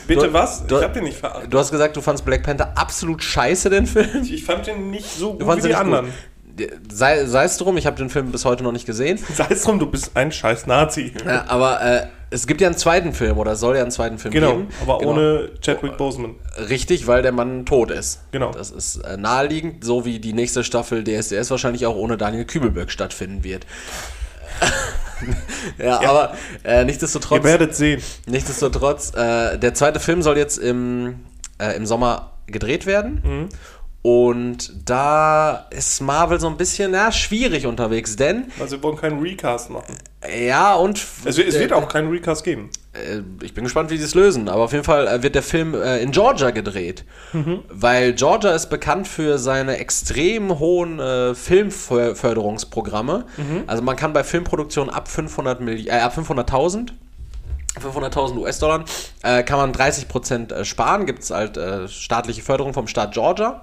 Bitte 0.06 0.26
Du- 0.28 0.32
was? 0.32 0.66
du- 0.66 0.78
ich 0.78 0.84
hab 0.84 0.94
den 0.94 1.04
nicht 1.04 1.18
verachtet. 1.18 1.52
Du 1.52 1.58
hast 1.58 1.70
gesagt, 1.70 1.96
du 1.96 2.00
fandst 2.00 2.24
Black 2.24 2.42
Panther 2.42 2.72
absolut 2.76 3.22
scheiße, 3.22 3.70
den 3.70 3.86
Film. 3.86 4.22
Ich 4.22 4.44
fand 4.44 4.66
den 4.66 4.90
nicht 4.90 5.06
so 5.10 5.34
gut 5.34 5.46
wie 5.56 5.60
die 5.60 5.66
nicht 5.68 5.76
anderen. 5.76 6.06
gut. 6.06 6.14
Sei, 6.92 7.24
sei 7.26 7.44
es 7.44 7.56
drum, 7.56 7.76
ich 7.76 7.86
habe 7.86 7.96
den 7.96 8.10
Film 8.10 8.32
bis 8.32 8.44
heute 8.44 8.62
noch 8.64 8.72
nicht 8.72 8.86
gesehen. 8.86 9.18
Sei 9.34 9.46
es 9.50 9.62
drum, 9.62 9.78
du 9.78 9.86
bist 9.86 10.12
ein 10.14 10.32
scheiß 10.32 10.66
Nazi. 10.66 11.12
Ja, 11.26 11.44
aber 11.48 11.80
äh, 11.82 12.06
es 12.30 12.46
gibt 12.46 12.60
ja 12.60 12.68
einen 12.68 12.76
zweiten 12.76 13.12
Film 13.12 13.38
oder 13.38 13.52
es 13.52 13.60
soll 13.60 13.76
ja 13.76 13.82
einen 13.82 13.90
zweiten 13.90 14.18
Film 14.18 14.32
Genau, 14.32 14.52
geben. 14.56 14.68
aber 14.82 14.98
Genau. 14.98 15.10
ohne 15.12 15.50
Chadwick 15.60 15.96
Boseman. 15.96 16.36
Richtig, 16.68 17.06
weil 17.06 17.22
der 17.22 17.32
Mann 17.32 17.66
tot 17.66 17.90
ist. 17.90 18.20
Genau. 18.32 18.52
Das 18.52 18.70
ist 18.70 18.96
äh, 18.98 19.16
naheliegend, 19.16 19.84
so 19.84 20.04
wie 20.04 20.18
die 20.20 20.32
nächste 20.32 20.62
Staffel 20.64 21.02
DSDS 21.04 21.50
wahrscheinlich 21.50 21.86
auch 21.86 21.96
ohne 21.96 22.16
Daniel 22.16 22.44
Kübelberg 22.44 22.90
stattfinden 22.90 23.42
wird. 23.44 23.66
ja, 25.78 26.00
aber 26.00 26.34
äh, 26.64 26.84
nichtsdestotrotz, 26.84 27.38
Ihr 27.38 27.44
werdet 27.44 27.74
sehen. 27.74 28.02
nichtsdestotrotz 28.26 29.12
äh, 29.14 29.58
der 29.58 29.74
zweite 29.74 30.00
Film 30.00 30.22
soll 30.22 30.36
jetzt 30.38 30.58
im, 30.58 31.20
äh, 31.58 31.76
im 31.76 31.86
Sommer 31.86 32.32
gedreht 32.46 32.86
werden. 32.86 33.22
Mhm. 33.24 33.48
Und 34.02 34.72
da 34.88 35.66
ist 35.70 36.00
Marvel 36.00 36.40
so 36.40 36.46
ein 36.48 36.56
bisschen 36.56 36.92
na, 36.92 37.12
schwierig 37.12 37.66
unterwegs, 37.66 38.16
denn 38.16 38.44
Also 38.58 38.76
wir 38.78 38.82
wollen 38.82 38.96
keinen 38.96 39.20
Recast 39.20 39.68
machen. 39.68 39.94
ja 40.42 40.74
und 40.74 40.96
Es, 41.26 41.36
wird- 41.36 41.48
es 41.48 41.58
wird 41.58 41.74
auch 41.74 41.86
keinen 41.86 42.08
Recast 42.10 42.42
geben. 42.42 42.70
äh, 42.94 43.20
ich 43.44 43.52
bin 43.52 43.64
gespannt, 43.64 43.90
wie 43.90 43.98
sie 43.98 44.04
es 44.04 44.14
lösen. 44.14 44.48
Aber 44.48 44.62
auf 44.64 44.72
jeden 44.72 44.84
Fall 44.84 45.06
äh, 45.06 45.22
wird 45.22 45.34
der 45.34 45.42
Film 45.42 45.74
äh, 45.74 45.98
in 46.02 46.12
Georgia 46.12 46.50
gedreht. 46.50 47.04
Weil 47.68 48.14
Georgia 48.14 48.52
ist 48.54 48.70
bekannt 48.70 49.06
für 49.06 49.36
seine 49.38 49.76
extrem 49.76 50.58
hohen 50.58 50.98
äh, 50.98 51.34
Filmförderungsprogramme. 51.34 53.24
Also 53.66 53.82
man 53.82 53.96
kann 53.96 54.12
bei 54.12 54.24
Filmproduktionen 54.24 54.88
ab 54.92 55.08
500 55.08 55.60
Milli- 55.60 55.88
äh, 55.88 56.00
ab 56.00 56.16
500.000 56.16 56.92
500.000 57.78 58.36
US-Dollar 58.38 58.84
äh, 59.22 59.42
kann 59.42 59.58
man 59.58 59.72
30% 59.72 60.52
äh, 60.52 60.64
sparen. 60.64 61.06
Gibt 61.06 61.22
es 61.22 61.30
halt 61.30 61.56
äh, 61.56 61.86
staatliche 61.88 62.42
Förderung 62.42 62.74
vom 62.74 62.88
Staat 62.88 63.12
Georgia. 63.12 63.62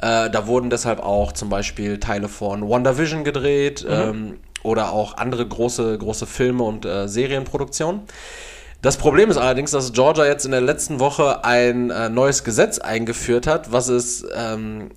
Äh, 0.00 0.30
da 0.30 0.46
wurden 0.46 0.70
deshalb 0.70 1.00
auch 1.00 1.32
zum 1.32 1.48
Beispiel 1.48 1.98
Teile 1.98 2.28
von 2.28 2.68
WandaVision 2.68 3.24
gedreht 3.24 3.84
ähm, 3.88 4.38
oder 4.62 4.92
auch 4.92 5.16
andere 5.16 5.46
große, 5.46 5.98
große 5.98 6.26
Filme 6.26 6.62
und 6.62 6.84
äh, 6.84 7.08
Serienproduktionen. 7.08 8.02
Das 8.80 8.96
Problem 8.96 9.30
ist 9.30 9.36
allerdings, 9.36 9.70
dass 9.72 9.92
Georgia 9.92 10.26
jetzt 10.26 10.44
in 10.44 10.50
der 10.50 10.60
letzten 10.60 11.00
Woche 11.00 11.44
ein 11.44 11.90
äh, 11.90 12.08
neues 12.08 12.44
Gesetz 12.44 12.78
eingeführt 12.78 13.46
hat, 13.46 13.72
was 13.72 13.88
es 13.88 14.24
ähm, 14.34 14.90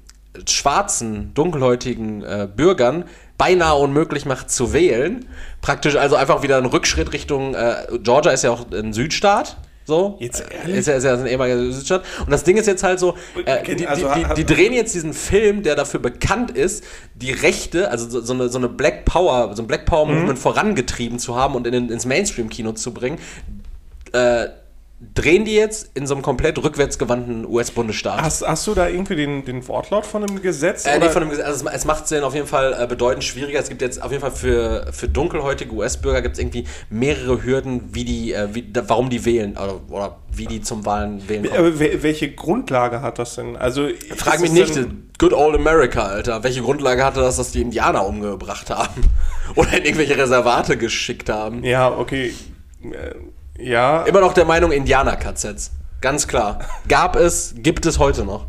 schwarzen, 0.47 1.33
dunkelhäutigen 1.33 2.25
Bürgern 2.57 3.05
beinahe 3.37 3.75
unmöglich 3.75 4.25
macht 4.25 4.49
zu 4.49 4.73
wählen. 4.73 5.25
Praktisch 5.61 5.95
also 5.95 6.15
einfach 6.15 6.41
wieder 6.43 6.57
ein 6.57 6.65
Rückschritt 6.65 7.11
Richtung, 7.13 7.53
äh, 7.55 7.75
Georgia 8.03 8.31
ist 8.31 8.43
ja 8.43 8.51
auch 8.51 8.65
ein 8.71 8.93
Südstaat. 8.93 9.57
So. 9.87 10.17
Jetzt 10.19 10.41
Äh, 10.41 10.55
ehrlich? 10.61 10.77
Ist 10.77 10.87
ja, 10.87 10.95
ist 10.95 11.03
ja 11.03 11.13
ein 11.13 11.27
ehemaliger 11.27 11.71
Südstadt. 11.71 12.03
Und 12.21 12.31
das 12.31 12.43
Ding 12.43 12.57
ist 12.57 12.65
jetzt 12.65 12.81
halt 12.81 12.99
so, 12.99 13.15
äh, 13.45 13.61
die, 13.63 13.75
die, 13.75 13.87
Also, 13.87 14.11
die, 14.15 14.25
hat- 14.25 14.35
die 14.37 14.45
drehen 14.45 14.73
jetzt 14.73 14.95
diesen 14.95 15.13
Film, 15.13 15.61
der 15.61 15.75
dafür 15.75 15.99
bekannt 15.99 16.49
ist, 16.49 16.83
die 17.13 17.31
Rechte, 17.31 17.91
also 17.91 18.09
so, 18.09 18.21
so, 18.21 18.33
eine, 18.33 18.49
so 18.49 18.57
eine 18.57 18.67
Black 18.67 19.05
Power, 19.05 19.55
so 19.55 19.61
ein 19.61 19.67
Black 19.67 19.85
Power 19.85 20.07
Mhm. 20.07 20.15
Movement 20.15 20.39
vorangetrieben 20.39 21.19
zu 21.19 21.35
haben 21.35 21.53
und 21.53 21.67
in, 21.67 21.89
ins 21.89 22.05
Mainstream-Kino 22.05 22.71
zu 22.71 22.93
bringen, 22.95 23.19
äh, 24.11 24.47
drehen 25.13 25.43
die 25.43 25.53
jetzt 25.55 25.91
in 25.93 26.07
so 26.07 26.13
einem 26.15 26.23
komplett 26.23 26.57
rückwärtsgewandten 26.63 27.45
US-Bundesstaat. 27.45 28.21
Hast, 28.21 28.47
hast 28.47 28.65
du 28.65 28.73
da 28.73 28.87
irgendwie 28.87 29.17
den, 29.17 29.43
den 29.43 29.67
Wortlaut 29.67 30.05
von 30.05 30.25
dem 30.25 30.41
Gesetz? 30.41 30.85
Äh, 30.85 30.91
oder? 30.91 30.99
nicht 30.99 31.11
von 31.11 31.21
dem, 31.21 31.29
Gesetz- 31.31 31.45
also 31.45 31.67
es, 31.67 31.73
es 31.75 31.85
macht 31.85 32.09
es 32.09 32.23
auf 32.23 32.33
jeden 32.33 32.47
Fall 32.47 32.73
äh, 32.79 32.87
bedeutend 32.87 33.23
schwieriger. 33.25 33.59
Es 33.59 33.67
gibt 33.67 33.81
jetzt 33.81 34.01
auf 34.01 34.11
jeden 34.11 34.21
Fall 34.21 34.31
für, 34.31 34.87
für 34.93 35.09
dunkelhäutige 35.09 35.73
US-Bürger 35.73 36.21
gibt 36.21 36.35
es 36.35 36.39
irgendwie 36.39 36.63
mehrere 36.89 37.43
Hürden, 37.43 37.93
wie 37.93 38.05
die, 38.05 38.31
äh, 38.33 38.47
wie, 38.53 38.61
da, 38.71 38.87
warum 38.87 39.09
die 39.09 39.25
wählen 39.25 39.51
oder, 39.57 39.81
oder 39.89 40.15
wie 40.31 40.45
die 40.47 40.61
zum 40.61 40.85
Wahlen 40.85 41.27
wählen 41.27 41.43
kommen. 41.43 41.57
Aber 41.57 41.67
wel- 41.79 42.01
welche 42.01 42.31
Grundlage 42.31 43.01
hat 43.01 43.19
das 43.19 43.35
denn? 43.35 43.57
Also 43.57 43.89
Frag 44.15 44.39
mich 44.39 44.51
nicht, 44.51 44.75
denn- 44.77 45.09
Good 45.19 45.33
Old 45.33 45.55
America, 45.55 46.03
Alter. 46.03 46.43
Welche 46.43 46.61
Grundlage 46.61 47.03
hatte 47.03 47.19
das, 47.19 47.35
dass 47.37 47.51
die 47.51 47.61
Indianer 47.61 48.05
umgebracht 48.07 48.69
haben? 48.69 49.01
Oder 49.55 49.77
in 49.77 49.83
irgendwelche 49.83 50.17
Reservate 50.17 50.77
geschickt 50.77 51.29
haben? 51.29 51.63
Ja, 51.65 51.89
okay. 51.91 52.33
Ja, 53.57 54.03
Immer 54.03 54.21
noch 54.21 54.33
der 54.33 54.45
Meinung 54.45 54.71
Indianer-KZs. 54.71 55.71
Ganz 56.01 56.27
klar. 56.27 56.59
Gab 56.87 57.15
es, 57.15 57.55
gibt 57.57 57.85
es 57.85 57.99
heute 57.99 58.25
noch. 58.25 58.45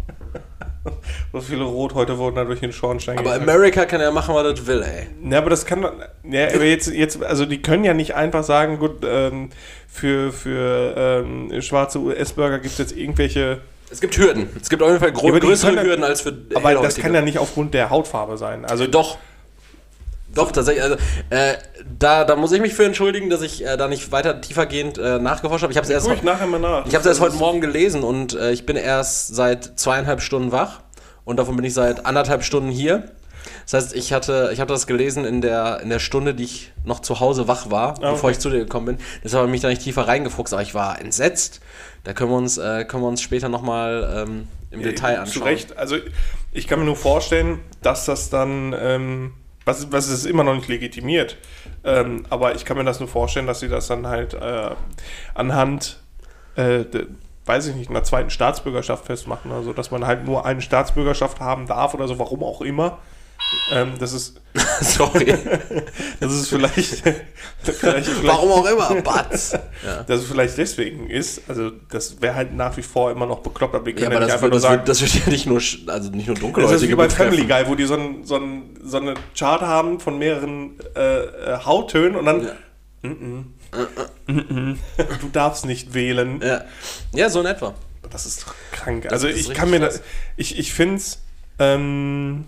so 1.33 1.41
viele 1.41 1.65
Rothäute 1.65 2.19
wurden 2.19 2.37
da 2.37 2.45
durch 2.45 2.61
den 2.61 2.73
Schornstein 2.73 3.19
Aber. 3.19 3.35
America 3.35 3.85
kann 3.87 4.01
ja 4.01 4.11
machen, 4.11 4.35
was 4.35 4.43
das 4.57 4.67
will, 4.67 4.83
ey. 4.83 5.07
Ja, 5.31 5.39
aber 5.39 5.51
das 5.51 5.65
kann 5.65 5.83
doch- 5.83 5.93
ja, 6.25 6.49
aber 6.55 6.65
jetzt, 6.65 6.89
jetzt, 6.89 7.23
also 7.23 7.47
die 7.47 7.63
können 7.63 7.85
ja 7.85 7.95
nicht 7.95 8.15
einfach 8.15 8.45
sagen, 8.45 8.79
gut, 8.79 9.05
ähm, 9.05 9.51
für, 9.89 10.33
für 10.33 10.95
ähm, 11.25 11.63
schwarze 11.63 12.01
US-Bürger 12.01 12.59
gibt 12.59 12.73
es 12.73 12.79
jetzt 12.79 12.97
irgendwelche, 12.97 13.61
Es 13.91 14.01
gibt 14.01 14.17
Hürden. 14.17 14.49
Es 14.61 14.69
gibt 14.69 14.83
auf 14.83 14.89
jeden 14.89 15.01
Fall 15.01 15.13
die 15.13 15.41
größere 15.41 15.83
Hürden 15.83 16.05
als 16.05 16.21
für 16.21 16.37
aber 16.55 16.75
das 16.75 16.97
kann 16.97 17.15
ja 17.15 17.23
nicht 17.23 17.39
aufgrund 17.39 17.75
der 17.75 17.91
Hautfarbe 17.91 18.37
sein. 18.37 18.65
Also 18.65 18.87
Doch. 18.87 19.19
Doch, 20.37 20.53
tatsächlich. 20.53 20.85
Also, 20.85 20.97
äh, 21.31 21.55
da, 21.99 22.25
da 22.25 22.37
muss 22.37 22.53
ich 22.53 22.61
mich 22.61 22.75
für 22.75 22.85
entschuldigen, 22.85 23.31
dass 23.31 23.43
ich 23.43 23.65
äh, 23.65 23.77
da 23.77 23.89
nicht 23.89 24.13
weiter 24.13 24.41
tiefergehend 24.41 24.99
äh, 24.99 25.19
nachgeforscht 25.19 25.63
habe. 25.63 25.73
Ich 25.73 25.77
habe 25.77 25.87
es 25.87 25.91
erst, 25.91 26.23
nachher 26.23 26.47
mal 26.47 26.61
nach. 26.61 26.87
ich 26.87 26.95
hab's 26.95 27.07
erst 27.07 27.21
heute 27.21 27.37
Morgen 27.37 27.61
gelesen 27.61 28.03
und 28.05 28.35
äh, 28.35 28.53
ich 28.53 28.67
bin 28.67 28.77
erst 28.77 29.35
seit 29.35 29.79
zweieinhalb 29.79 30.21
Stunden 30.21 30.53
wach 30.53 30.81
und 31.25 31.39
davon 31.39 31.57
bin 31.57 31.65
ich 31.65 31.75
seit 31.75 32.07
anderthalb 32.07 32.45
Stunden 32.45 32.71
hier. 32.71 33.11
Das 33.65 33.75
heißt, 33.75 33.97
ich 33.97 34.13
hatte, 34.13 34.51
ich 34.53 34.61
habe 34.61 34.73
das 34.73 34.87
gelesen 34.87 35.25
in 35.25 35.41
der, 35.41 35.81
in 35.81 35.89
der 35.89 35.99
Stunde, 35.99 36.35
die 36.35 36.45
ich 36.45 36.73
noch 36.85 37.01
zu 37.01 37.21
Hause 37.21 37.49
wach 37.49 37.71
war, 37.71 37.99
okay. 37.99 38.13
bevor 38.13 38.31
ich 38.31 38.39
zu 38.39 38.51
dir 38.51 38.59
gekommen 38.59 38.87
bin. 38.87 38.99
Deshalb 39.25 39.41
habe 39.41 39.49
ich 39.49 39.53
mich 39.53 39.61
da 39.61 39.69
nicht 39.69 39.83
tiefer 39.83 40.07
reingefuchst, 40.07 40.53
aber 40.53 40.63
ich 40.63 40.75
war 40.75 41.01
entsetzt. 41.01 41.61
Da 42.05 42.13
können 42.13 42.31
wir 42.31 42.37
uns, 42.37 42.59
äh, 42.59 42.85
können 42.85 43.03
wir 43.03 43.09
uns 43.09 43.23
später 43.23 43.49
nochmal 43.49 44.25
ähm, 44.29 44.49
im 44.71 44.83
Detail 44.83 45.19
anschauen. 45.19 45.43
Zu 45.43 45.45
Recht. 45.45 45.77
Also 45.77 45.97
ich 46.53 46.69
kann 46.69 46.79
mir 46.79 46.85
nur 46.85 46.97
vorstellen, 46.97 47.59
dass 47.83 48.05
das 48.05 48.31
dann, 48.31 48.75
ähm, 48.79 49.33
was, 49.67 49.93
was 49.93 50.09
ist 50.09 50.25
immer 50.25 50.45
noch 50.45 50.55
nicht 50.55 50.69
legitimiert, 50.69 51.37
ähm, 51.85 52.25
aber 52.31 52.55
ich 52.55 52.65
kann 52.65 52.79
mir 52.79 52.85
das 52.85 53.01
nur 53.01 53.09
vorstellen, 53.09 53.47
dass 53.47 53.61
sie 53.61 53.69
das 53.69 53.89
dann 53.89 54.07
halt 54.07 54.33
äh, 54.33 54.71
anhand, 55.35 56.01
äh, 56.55 56.85
de, 56.85 57.09
weiß 57.45 57.67
ich 57.67 57.75
nicht, 57.75 57.91
einer 57.91 58.05
zweiten 58.05 58.31
Staatsbürgerschaft 58.31 59.05
festmachen. 59.05 59.53
Also 59.53 59.73
dass 59.73 59.91
man 59.91 60.07
halt 60.07 60.25
nur 60.25 60.47
eine 60.47 60.63
Staatsbürgerschaft 60.63 61.41
haben 61.41 61.67
darf 61.67 61.95
oder 61.95 62.09
so, 62.09 62.19
warum 62.19 62.43
auch 62.43 62.63
immer. 62.63 62.99
Ähm, 63.73 63.93
das 63.99 64.13
ist, 64.13 64.41
Sorry. 64.81 65.27
das 66.21 66.33
ist 66.33 66.49
vielleicht, 66.49 67.03
vielleicht, 67.63 68.09
vielleicht 68.09 68.25
Warum 68.25 68.51
auch 68.51 68.67
immer, 68.67 69.01
Batz. 69.03 69.53
Ja. 69.85 70.03
dass 70.05 70.21
es 70.21 70.27
vielleicht 70.29 70.57
deswegen 70.59 71.11
ist. 71.11 71.43
Also 71.49 71.71
das 71.91 72.21
wäre 72.21 72.35
halt 72.35 72.55
nach 72.55 72.77
wie 72.77 72.83
vor 72.83 73.11
immer 73.11 73.27
noch 73.27 73.41
bekloppt, 73.41 73.75
aber 73.75 73.87
wir 73.87 73.93
Ja, 73.95 74.09
können 74.09 74.13
ja, 74.13 74.17
aber 74.17 74.27
nicht 74.27 74.35
das, 74.35 74.43
einfach 74.43 74.43
wird, 74.45 74.53
nur 74.53 74.61
das, 74.61 74.63
sagen, 74.63 74.79
wird, 74.79 74.89
das 74.89 75.03
wird 75.03 75.27
ja 75.27 75.31
nicht 75.31 75.47
nur, 75.47 75.61
also 75.93 76.11
nicht 76.11 76.27
nur 76.29 76.53
Das 76.53 76.73
ist 76.73 76.89
wie 76.89 76.95
bei. 76.95 77.09
Family 77.09 77.45
Guy, 77.47 77.67
wo 77.67 77.75
die 77.75 77.85
so, 77.85 77.95
ein, 77.95 78.25
so, 78.25 78.37
ein, 78.37 78.77
so 78.83 78.99
eine 78.99 79.15
Chart 79.37 79.63
haben 79.63 80.01
von 80.01 80.19
mehreren 80.19 80.79
äh, 80.95 81.17
äh, 81.25 81.59
Hauttönen 81.65 82.17
und 82.17 82.25
dann 82.27 82.45
Ja. 82.45 82.53
Mm-mm. 83.03 83.45
Mm-mm. 84.27 84.77
du 85.21 85.29
darfst 85.33 85.65
nicht 85.67 85.95
wählen. 85.95 86.41
Ja. 86.43 86.65
ja, 87.13 87.31
so 87.31 87.41
in 87.41 87.47
etwa. 87.47 87.75
Das 88.11 88.27
ist 88.27 88.47
krank. 88.73 89.05
Das 89.05 89.13
also 89.13 89.29
ich 89.29 89.53
kann 89.55 89.71
mir 89.71 89.81
das, 89.81 90.01
ich, 90.37 90.59
ich 90.59 90.73
finde 90.73 90.97
es, 90.97 91.21
ähm, 91.59 92.47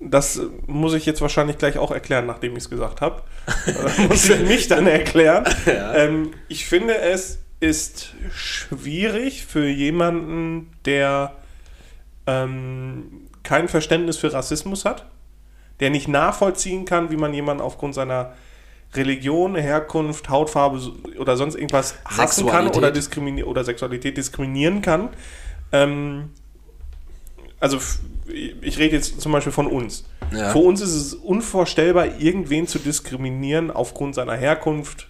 das 0.00 0.40
muss 0.66 0.94
ich 0.94 1.06
jetzt 1.06 1.20
wahrscheinlich 1.20 1.58
gleich 1.58 1.78
auch 1.78 1.90
erklären, 1.90 2.26
nachdem 2.26 2.52
ich 2.52 2.64
es 2.64 2.70
gesagt 2.70 3.00
habe. 3.00 3.22
muss 4.08 4.28
ich 4.28 4.40
mich 4.40 4.68
dann 4.68 4.86
erklären. 4.86 5.44
Ja. 5.66 5.94
ähm, 5.94 6.30
ich 6.48 6.66
finde, 6.66 6.96
es 6.98 7.40
ist 7.60 8.14
schwierig 8.32 9.44
für 9.44 9.66
jemanden, 9.68 10.70
der 10.84 11.34
ähm, 12.26 13.28
kein 13.42 13.68
Verständnis 13.68 14.16
für 14.16 14.32
Rassismus 14.32 14.84
hat, 14.84 15.06
der 15.80 15.90
nicht 15.90 16.08
nachvollziehen 16.08 16.84
kann, 16.84 17.10
wie 17.10 17.16
man 17.16 17.34
jemanden 17.34 17.62
aufgrund 17.62 17.94
seiner 17.94 18.34
Religion, 18.94 19.56
Herkunft, 19.56 20.28
Hautfarbe 20.30 20.80
oder 21.18 21.36
sonst 21.36 21.56
irgendwas 21.56 21.96
hassen 22.04 22.46
kann 22.46 22.64
Sexualität. 22.64 22.76
oder, 22.76 22.90
diskrimini 22.90 23.42
oder 23.42 23.64
Sexualität 23.64 24.16
diskriminieren 24.16 24.80
kann. 24.80 25.10
Ähm, 25.72 26.30
also 27.60 27.78
ich 28.30 28.78
rede 28.78 28.96
jetzt 28.96 29.20
zum 29.20 29.32
Beispiel 29.32 29.52
von 29.52 29.66
uns. 29.66 30.04
Ja. 30.32 30.50
Für 30.50 30.58
uns 30.58 30.80
ist 30.80 30.94
es 30.94 31.14
unvorstellbar, 31.14 32.20
irgendwen 32.20 32.66
zu 32.66 32.78
diskriminieren 32.78 33.70
aufgrund 33.70 34.14
seiner 34.14 34.36
Herkunft, 34.36 35.08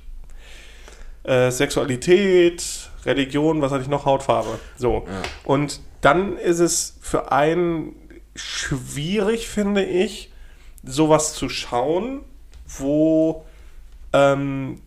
äh, 1.25 1.51
Sexualität, 1.51 2.91
Religion, 3.05 3.61
was 3.61 3.73
hatte 3.73 3.83
ich 3.83 3.89
noch, 3.89 4.07
Hautfarbe. 4.07 4.59
So. 4.77 5.05
Ja. 5.07 5.23
Und 5.45 5.81
dann 6.01 6.37
ist 6.37 6.61
es 6.61 6.97
für 7.01 7.33
einen 7.33 7.95
schwierig, 8.35 9.49
finde 9.49 9.85
ich, 9.85 10.33
sowas 10.85 11.35
zu 11.35 11.49
schauen, 11.49 12.21
wo, 12.67 13.45
ähm, 14.13 14.81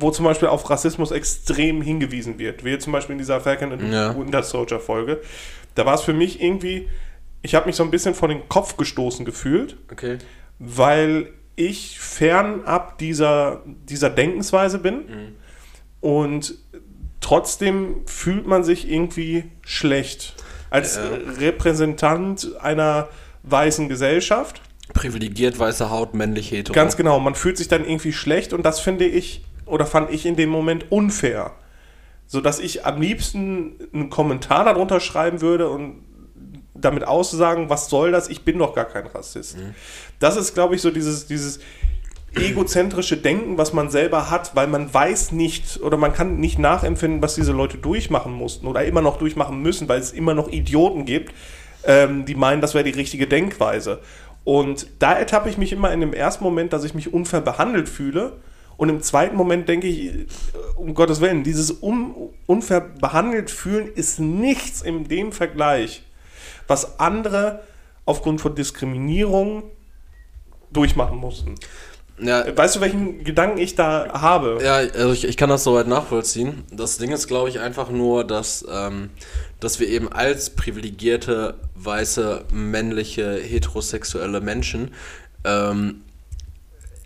wo 0.00 0.10
zum 0.10 0.24
Beispiel 0.24 0.48
auf 0.48 0.68
Rassismus 0.70 1.10
extrem 1.10 1.82
hingewiesen 1.82 2.38
wird. 2.38 2.64
Wie 2.64 2.76
zum 2.78 2.92
Beispiel 2.92 3.12
in 3.12 3.18
dieser 3.18 3.40
Falcon 3.40 3.72
and 3.72 3.92
Ja. 3.92 4.16
Winter 4.18 4.42
Soldier 4.42 4.80
Folge. 4.80 5.20
Da 5.74 5.86
war 5.86 5.94
es 5.94 6.02
für 6.02 6.12
mich 6.12 6.42
irgendwie, 6.42 6.88
ich 7.42 7.54
habe 7.54 7.66
mich 7.66 7.76
so 7.76 7.82
ein 7.84 7.90
bisschen 7.90 8.14
vor 8.14 8.28
den 8.28 8.48
Kopf 8.48 8.76
gestoßen 8.76 9.24
gefühlt, 9.24 9.76
Okay. 9.92 10.18
weil 10.58 11.28
ich 11.56 11.98
fernab 12.00 12.98
dieser, 12.98 13.62
dieser 13.88 14.10
Denkensweise 14.10 14.78
bin 14.78 15.34
und 16.00 16.54
trotzdem 17.20 18.02
fühlt 18.06 18.46
man 18.46 18.64
sich 18.64 18.90
irgendwie 18.90 19.44
schlecht. 19.62 20.34
Als 20.70 20.96
Ja. 20.96 21.02
Repräsentant 21.38 22.50
einer 22.60 23.08
weißen 23.42 23.88
Gesellschaft. 23.88 24.60
Privilegiert, 24.94 25.58
weiße 25.58 25.90
Haut, 25.90 26.14
männlich, 26.14 26.50
hetero. 26.50 26.74
Ganz 26.74 26.96
genau, 26.96 27.20
man 27.20 27.34
fühlt 27.34 27.58
sich 27.58 27.68
dann 27.68 27.84
irgendwie 27.84 28.12
schlecht 28.12 28.52
und 28.52 28.64
das 28.64 28.80
finde 28.80 29.04
ich 29.04 29.44
oder 29.70 29.86
fand 29.86 30.10
ich 30.10 30.26
in 30.26 30.36
dem 30.36 30.50
Moment 30.50 30.90
unfair. 30.90 31.52
So 32.26 32.40
dass 32.40 32.60
ich 32.60 32.86
am 32.86 33.00
liebsten 33.00 33.72
einen 33.92 34.10
Kommentar 34.10 34.64
darunter 34.64 35.00
schreiben 35.00 35.40
würde 35.40 35.68
und 35.68 36.04
damit 36.74 37.04
aussagen, 37.04 37.68
was 37.68 37.88
soll 37.88 38.12
das? 38.12 38.28
Ich 38.28 38.44
bin 38.44 38.58
doch 38.58 38.74
gar 38.74 38.84
kein 38.84 39.06
Rassist. 39.06 39.56
Das 40.18 40.36
ist, 40.36 40.54
glaube 40.54 40.74
ich, 40.74 40.80
so 40.80 40.90
dieses, 40.90 41.26
dieses 41.26 41.60
egozentrische 42.34 43.16
Denken, 43.16 43.58
was 43.58 43.72
man 43.72 43.90
selber 43.90 44.30
hat, 44.30 44.54
weil 44.54 44.68
man 44.68 44.92
weiß 44.92 45.32
nicht 45.32 45.80
oder 45.80 45.96
man 45.96 46.12
kann 46.12 46.38
nicht 46.38 46.58
nachempfinden, 46.58 47.22
was 47.22 47.34
diese 47.34 47.52
Leute 47.52 47.78
durchmachen 47.78 48.32
mussten 48.32 48.66
oder 48.66 48.84
immer 48.84 49.02
noch 49.02 49.18
durchmachen 49.18 49.60
müssen, 49.60 49.88
weil 49.88 50.00
es 50.00 50.12
immer 50.12 50.34
noch 50.34 50.48
Idioten 50.48 51.04
gibt, 51.04 51.34
ähm, 51.84 52.24
die 52.26 52.36
meinen, 52.36 52.60
das 52.60 52.74
wäre 52.74 52.84
die 52.84 52.90
richtige 52.90 53.26
Denkweise. 53.26 54.00
Und 54.44 54.86
da 55.00 55.12
ertappe 55.12 55.50
ich 55.50 55.58
mich 55.58 55.72
immer 55.72 55.92
in 55.92 56.00
dem 56.00 56.12
ersten 56.12 56.44
Moment, 56.44 56.72
dass 56.72 56.84
ich 56.84 56.94
mich 56.94 57.12
unfair 57.12 57.40
behandelt 57.40 57.88
fühle. 57.88 58.34
Und 58.80 58.88
im 58.88 59.02
zweiten 59.02 59.36
Moment 59.36 59.68
denke 59.68 59.88
ich, 59.88 60.06
äh, 60.06 60.26
um 60.74 60.94
Gottes 60.94 61.20
Willen, 61.20 61.44
dieses 61.44 61.82
un 61.82 62.14
unfair 62.46 62.80
behandelt 62.80 63.50
fühlen 63.50 63.92
ist 63.94 64.20
nichts 64.20 64.80
in 64.80 65.06
dem 65.06 65.32
Vergleich, 65.32 66.02
was 66.66 66.98
andere 66.98 67.60
aufgrund 68.06 68.40
von 68.40 68.54
Diskriminierung 68.54 69.64
durchmachen 70.72 71.18
mussten. 71.18 71.56
Ja, 72.18 72.56
Weißt 72.56 72.76
du, 72.76 72.80
welchen 72.80 73.22
Gedanken 73.22 73.58
ich 73.58 73.74
da 73.74 74.14
habe? 74.14 74.60
ja 74.62 74.76
also 74.76 75.12
ich, 75.12 75.24
ich 75.24 75.36
kann 75.36 75.50
das 75.50 75.62
soweit 75.62 75.86
nachvollziehen. 75.86 76.64
Das 76.72 76.96
Ding 76.96 77.12
ist, 77.12 77.26
glaube 77.26 77.50
ich, 77.50 77.60
einfach 77.60 77.90
nur, 77.90 78.24
dass, 78.24 78.64
ähm, 78.72 79.10
dass 79.60 79.78
wir 79.78 79.88
eben 79.88 80.10
als 80.10 80.48
privilegierte, 80.48 81.56
weiße, 81.74 82.46
männliche, 82.50 83.34
heterosexuelle 83.42 84.40
Menschen 84.40 84.92
ähm, 85.44 86.00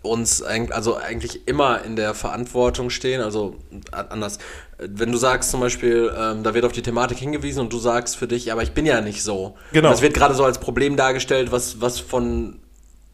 uns 0.05 0.41
also 0.41 0.95
eigentlich 0.95 1.47
immer 1.47 1.83
in 1.83 1.95
der 1.95 2.13
Verantwortung 2.13 2.89
stehen, 2.89 3.21
also 3.21 3.55
anders. 3.91 4.39
Wenn 4.77 5.11
du 5.11 5.17
sagst 5.17 5.51
zum 5.51 5.61
Beispiel, 5.61 6.13
ähm, 6.17 6.43
da 6.43 6.53
wird 6.53 6.65
auf 6.65 6.71
die 6.71 6.81
Thematik 6.81 7.17
hingewiesen 7.17 7.61
und 7.61 7.71
du 7.71 7.79
sagst 7.79 8.17
für 8.17 8.27
dich, 8.27 8.51
aber 8.51 8.61
ich 8.63 8.73
bin 8.73 8.85
ja 8.85 9.01
nicht 9.01 9.23
so. 9.23 9.55
Genau. 9.71 9.89
Das 9.89 10.01
wird 10.01 10.13
gerade 10.13 10.33
so 10.33 10.43
als 10.43 10.59
Problem 10.59 10.97
dargestellt, 10.97 11.51
was, 11.51 11.79
was 11.79 11.99
von 11.99 12.59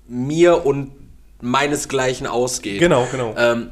mir 0.08 0.66
und 0.66 0.92
meinesgleichen 1.42 2.28
ausgeht. 2.28 2.80
Genau, 2.80 3.08
genau. 3.12 3.34
Ähm, 3.38 3.70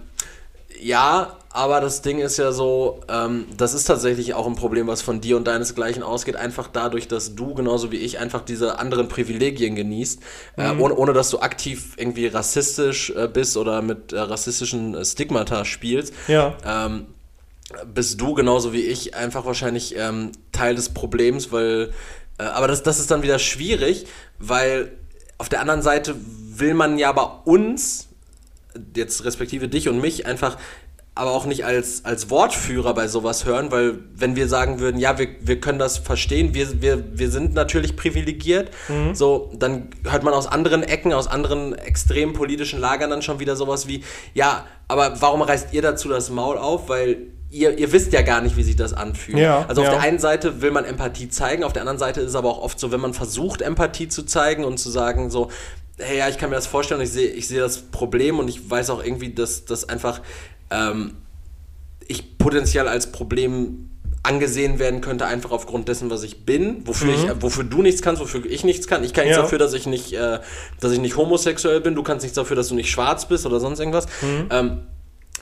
Ja, 0.81 1.38
aber 1.51 1.81
das 1.81 2.03
Ding 2.03 2.19
ist 2.19 2.37
ja 2.37 2.51
so, 2.51 3.01
ähm, 3.09 3.45
das 3.57 3.73
ist 3.73 3.85
tatsächlich 3.85 4.35
auch 4.35 4.45
ein 4.45 4.55
Problem, 4.55 4.85
was 4.85 5.01
von 5.01 5.19
dir 5.19 5.35
und 5.35 5.47
deinesgleichen 5.47 6.03
ausgeht, 6.03 6.35
einfach 6.35 6.67
dadurch, 6.71 7.07
dass 7.07 7.33
du 7.33 7.55
genauso 7.55 7.91
wie 7.91 7.97
ich 7.97 8.19
einfach 8.19 8.41
diese 8.41 8.77
anderen 8.77 9.07
Privilegien 9.07 9.75
genießt, 9.75 10.21
äh, 10.57 10.71
ohne, 10.77 10.95
ohne 10.95 11.13
dass 11.13 11.31
du 11.31 11.39
aktiv 11.39 11.93
irgendwie 11.97 12.27
rassistisch 12.27 13.09
äh, 13.09 13.27
bist 13.27 13.57
oder 13.57 13.81
mit 13.81 14.13
äh, 14.13 14.19
rassistischen 14.19 14.93
äh, 14.93 15.03
Stigmata 15.03 15.65
spielst. 15.65 16.13
Ja. 16.27 16.55
Ähm, 16.63 17.07
bist 17.93 18.21
du 18.21 18.35
genauso 18.35 18.71
wie 18.71 18.81
ich 18.81 19.15
einfach 19.15 19.45
wahrscheinlich 19.45 19.95
ähm, 19.97 20.31
Teil 20.51 20.75
des 20.75 20.89
Problems, 20.89 21.51
weil, 21.51 21.91
äh, 22.37 22.43
aber 22.43 22.67
das, 22.67 22.83
das 22.83 22.99
ist 22.99 23.09
dann 23.09 23.23
wieder 23.23 23.39
schwierig, 23.39 24.05
weil 24.37 24.91
auf 25.39 25.49
der 25.49 25.61
anderen 25.61 25.81
Seite 25.81 26.15
will 26.15 26.75
man 26.75 26.99
ja 26.99 27.11
bei 27.11 27.25
uns, 27.45 28.07
jetzt 28.95 29.25
respektive 29.25 29.67
dich 29.67 29.89
und 29.89 29.99
mich, 29.99 30.27
einfach 30.27 30.57
aber 31.19 31.31
auch 31.31 31.45
nicht 31.45 31.65
als, 31.65 32.05
als 32.05 32.29
Wortführer 32.29 32.93
bei 32.93 33.07
sowas 33.07 33.45
hören, 33.45 33.71
weil 33.71 33.99
wenn 34.15 34.35
wir 34.35 34.47
sagen 34.47 34.79
würden, 34.79 34.99
ja, 34.99 35.17
wir, 35.19 35.27
wir 35.41 35.59
können 35.59 35.77
das 35.77 35.97
verstehen, 35.97 36.53
wir, 36.53 36.81
wir, 36.81 37.03
wir 37.17 37.29
sind 37.29 37.53
natürlich 37.53 37.95
privilegiert, 37.95 38.71
so, 39.13 39.51
dann 39.57 39.89
hört 40.09 40.23
man 40.23 40.33
aus 40.33 40.47
anderen 40.47 40.81
Ecken, 40.81 41.13
aus 41.13 41.27
anderen 41.27 41.77
extrem 41.77 42.33
politischen 42.33 42.79
Lagern 42.79 43.09
dann 43.09 43.21
schon 43.21 43.39
wieder 43.39 43.55
sowas 43.55 43.87
wie, 43.87 44.03
ja, 44.33 44.65
aber 44.87 45.21
warum 45.21 45.41
reißt 45.41 45.73
ihr 45.73 45.81
dazu 45.81 46.09
das 46.09 46.29
Maul 46.29 46.57
auf? 46.57 46.89
Weil 46.89 47.17
ihr, 47.49 47.77
ihr 47.77 47.91
wisst 47.91 48.13
ja 48.13 48.21
gar 48.21 48.41
nicht, 48.41 48.57
wie 48.57 48.63
sich 48.63 48.75
das 48.75 48.93
anfühlt. 48.93 49.37
Ja, 49.39 49.65
also 49.67 49.81
auf 49.81 49.87
ja. 49.87 49.93
der 49.93 50.01
einen 50.01 50.19
Seite 50.19 50.61
will 50.61 50.71
man 50.71 50.85
Empathie 50.85 51.29
zeigen, 51.29 51.63
auf 51.63 51.73
der 51.73 51.81
anderen 51.81 51.99
Seite 51.99 52.21
ist 52.21 52.29
es 52.29 52.35
aber 52.35 52.49
auch 52.49 52.61
oft 52.61 52.79
so, 52.79 52.91
wenn 52.91 52.99
man 52.99 53.13
versucht, 53.13 53.61
Empathie 53.61 54.07
zu 54.07 54.23
zeigen 54.23 54.63
und 54.63 54.77
zu 54.77 54.89
sagen, 54.89 55.29
so, 55.29 55.49
hey, 55.97 56.17
ja, 56.17 56.29
ich 56.29 56.37
kann 56.37 56.49
mir 56.49 56.55
das 56.55 56.67
vorstellen, 56.67 57.01
ich 57.01 57.11
sehe 57.11 57.29
ich 57.29 57.47
sehe 57.47 57.59
das 57.59 57.79
Problem 57.79 58.39
und 58.39 58.47
ich 58.47 58.69
weiß 58.69 58.89
auch 58.89 59.03
irgendwie, 59.03 59.33
dass 59.33 59.65
das 59.65 59.89
einfach 59.89 60.21
ähm, 60.71 61.15
ich 62.07 62.37
potenziell 62.37 62.87
als 62.87 63.11
Problem 63.11 63.89
angesehen 64.21 64.79
werden 64.79 64.99
könnte, 65.01 65.25
einfach 65.25 65.51
aufgrund 65.51 65.87
dessen, 65.87 66.09
was 66.09 66.23
ich 66.23 66.45
bin, 66.45 66.85
wofür, 66.85 67.13
ich, 67.13 67.41
wofür 67.41 67.63
du 67.63 67.81
nichts 67.81 68.01
kannst, 68.01 68.21
wofür 68.21 68.45
ich 68.45 68.63
nichts 68.65 68.85
kann. 68.87 69.03
Ich 69.03 69.13
kann 69.13 69.23
nichts 69.23 69.37
Mhm. 69.37 69.39
Ja. 69.39 69.43
dafür, 69.43 69.57
dass 69.59 69.73
ich 69.73 69.87
nicht, 69.87 70.11
äh, 70.13 70.39
dass 70.81 70.91
ich 70.91 70.99
nicht 70.99 71.15
homosexuell 71.15 71.79
bin, 71.79 71.95
du 71.95 72.03
kannst 72.03 72.23
nichts 72.23 72.35
dafür, 72.35 72.55
dass 72.57 72.67
du 72.67 72.75
nicht 72.75 72.91
schwarz 72.91 73.27
bist 73.27 73.45
oder 73.45 73.59
sonst 73.61 73.79
irgendwas. 73.79 74.07
Mhm. 74.21 74.47
Ähm, 74.51 74.77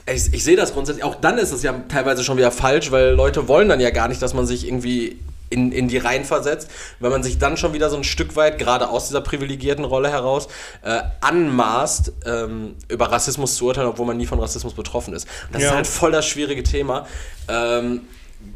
ich, 0.06 0.32
ich 0.32 0.44
sehe 0.44 0.56
das 0.56 0.72
grundsätzlich, 0.72 1.04
auch 1.04 1.16
dann 1.16 1.38
ist 1.38 1.52
es 1.52 1.62
ja 1.64 1.74
teilweise 1.88 2.22
schon 2.22 2.38
wieder 2.38 2.52
falsch, 2.52 2.90
weil 2.92 3.10
Leute 3.14 3.48
wollen 3.48 3.68
dann 3.68 3.80
ja 3.80 3.90
gar 3.90 4.06
nicht, 4.08 4.22
dass 4.22 4.32
man 4.32 4.46
sich 4.46 4.66
irgendwie 4.66 5.18
in, 5.50 5.72
in 5.72 5.88
die 5.88 5.98
Reihen 5.98 6.24
versetzt, 6.24 6.70
wenn 7.00 7.10
man 7.10 7.22
sich 7.22 7.38
dann 7.38 7.56
schon 7.56 7.72
wieder 7.72 7.90
so 7.90 7.96
ein 7.96 8.04
Stück 8.04 8.36
weit, 8.36 8.58
gerade 8.58 8.88
aus 8.88 9.08
dieser 9.08 9.20
privilegierten 9.20 9.84
Rolle 9.84 10.10
heraus, 10.10 10.48
äh, 10.82 11.00
anmaßt, 11.20 12.12
ähm, 12.26 12.76
über 12.88 13.10
Rassismus 13.10 13.56
zu 13.56 13.66
urteilen, 13.66 13.88
obwohl 13.88 14.06
man 14.06 14.16
nie 14.16 14.26
von 14.26 14.38
Rassismus 14.40 14.74
betroffen 14.74 15.14
ist. 15.14 15.26
Und 15.46 15.54
das 15.54 15.62
Ja. 15.62 15.68
ist 15.70 15.74
halt 15.74 15.86
voll 15.86 16.12
das 16.12 16.26
schwierige 16.26 16.62
Thema. 16.62 17.06
Ähm, 17.48 18.02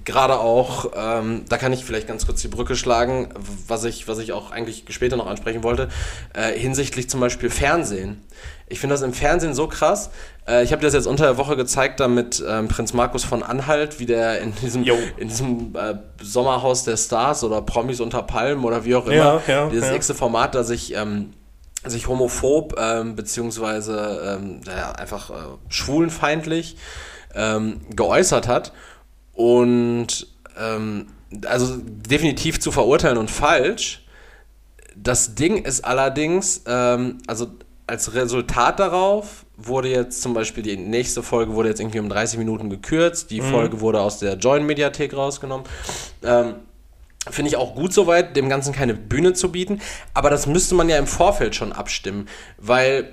gerade 0.05 0.39
auch, 0.39 0.93
ähm, 0.97 1.45
da 1.49 1.59
kann 1.59 1.73
ich 1.73 1.85
vielleicht 1.85 2.07
ganz 2.07 2.27
kurz 2.27 2.41
die 2.41 2.49
Brücke 2.49 2.77
schlagen, 2.77 3.31
was 3.67 3.85
ich, 3.85 4.07
was 4.07 4.19
ich 4.19 4.33
auch 4.33 4.51
eigentlich 4.53 4.85
später 4.91 5.17
noch 5.17 5.27
ansprechen 5.27 5.63
wollte, 5.65 5.89
äh, 6.35 6.53
hinsichtlich 6.57 7.11
zum 7.11 7.21
Beispiel 7.21 7.51
Fernsehen. 7.51 8.23
Ich 8.69 8.81
finde 8.81 8.95
das 8.95 9.03
im 9.03 9.13
Fernsehen 9.13 9.55
so 9.55 9.67
krass. 9.67 10.11
Äh, 10.47 10.65
ich 10.65 10.73
habe 10.73 10.81
dir 10.81 10.87
das 10.87 10.95
jetzt 10.95 11.07
unter 11.07 11.25
der 11.25 11.37
Woche 11.37 11.57
gezeigt, 11.57 12.01
da 12.01 12.09
mit 12.09 12.43
ähm, 12.47 12.69
Prinz 12.69 12.93
Markus 12.93 13.25
von 13.25 13.43
Anhalt, 13.43 14.01
wie 14.01 14.07
der 14.07 14.41
in 14.41 14.55
diesem, 14.57 14.83
Jo. 14.83 14.97
in 15.17 15.29
diesem 15.29 15.75
äh, 15.77 15.95
Sommerhaus 16.21 16.85
der 16.85 16.97
Stars 16.97 17.45
oder 17.45 17.63
Promis 17.63 18.01
unter 18.01 18.23
Palmen 18.23 18.65
oder 18.65 18.85
wie 18.85 18.95
auch 18.95 19.07
immer, 19.07 19.15
Ja, 19.15 19.43
ja, 19.47 19.69
dieses 19.69 19.87
ja. 19.87 19.93
nächste 19.93 20.15
Format, 20.15 20.55
da 20.55 20.65
sich, 20.65 20.95
ähm, 20.95 21.33
sich 21.85 22.09
homophob 22.09 22.77
ähm, 22.79 23.17
beziehungsweise 23.17 24.39
ähm, 24.41 24.61
ja, 24.67 24.93
einfach 24.93 25.31
äh, 25.31 25.35
schwulenfeindlich 25.69 26.77
ähm, 27.35 27.81
geäußert 27.91 28.49
hat. 28.49 28.73
Und 29.33 30.27
ähm, 30.61 31.07
also 31.47 31.79
definitiv 31.81 32.61
zu 32.61 32.73
verurteilen 32.73 33.17
und 33.17 33.31
falsch. 33.31 34.05
Das 34.95 35.35
Ding 35.35 35.65
ist 35.65 35.85
allerdings, 35.85 36.63
ähm, 36.67 37.19
also 37.27 37.49
als 37.87 38.15
Resultat 38.15 38.79
darauf 38.79 39.47
wurde 39.67 39.89
jetzt 39.89 40.23
zum 40.23 40.35
Beispiel 40.35 40.63
die 40.63 40.77
nächste 40.77 41.23
Folge 41.23 41.55
wurde 41.55 41.69
jetzt 41.69 41.81
irgendwie 41.81 42.01
um 42.01 42.09
30 42.09 42.39
Minuten 42.39 42.71
gekürzt. 42.71 43.31
Die 43.31 43.41
Folge 43.41 43.81
wurde 43.81 44.01
aus 44.01 44.19
der 44.19 44.35
Join-Mediathek 44.35 45.15
rausgenommen. 45.15 45.67
Ähm, 46.23 46.55
Finde 47.31 47.51
ich 47.51 47.57
auch 47.57 47.77
gut 47.77 47.93
soweit, 47.93 48.37
dem 48.37 48.49
Ganzen 48.49 48.73
keine 48.73 48.95
Bühne 48.95 49.33
zu 49.33 49.53
bieten. 49.53 49.81
Aber 50.13 50.29
das 50.29 50.47
müsste 50.47 50.75
man 50.75 50.89
ja 50.89 50.99
im 50.99 51.07
Vorfeld 51.07 51.55
schon 51.55 51.73
abstimmen. 51.73 52.29
Weil 52.59 53.13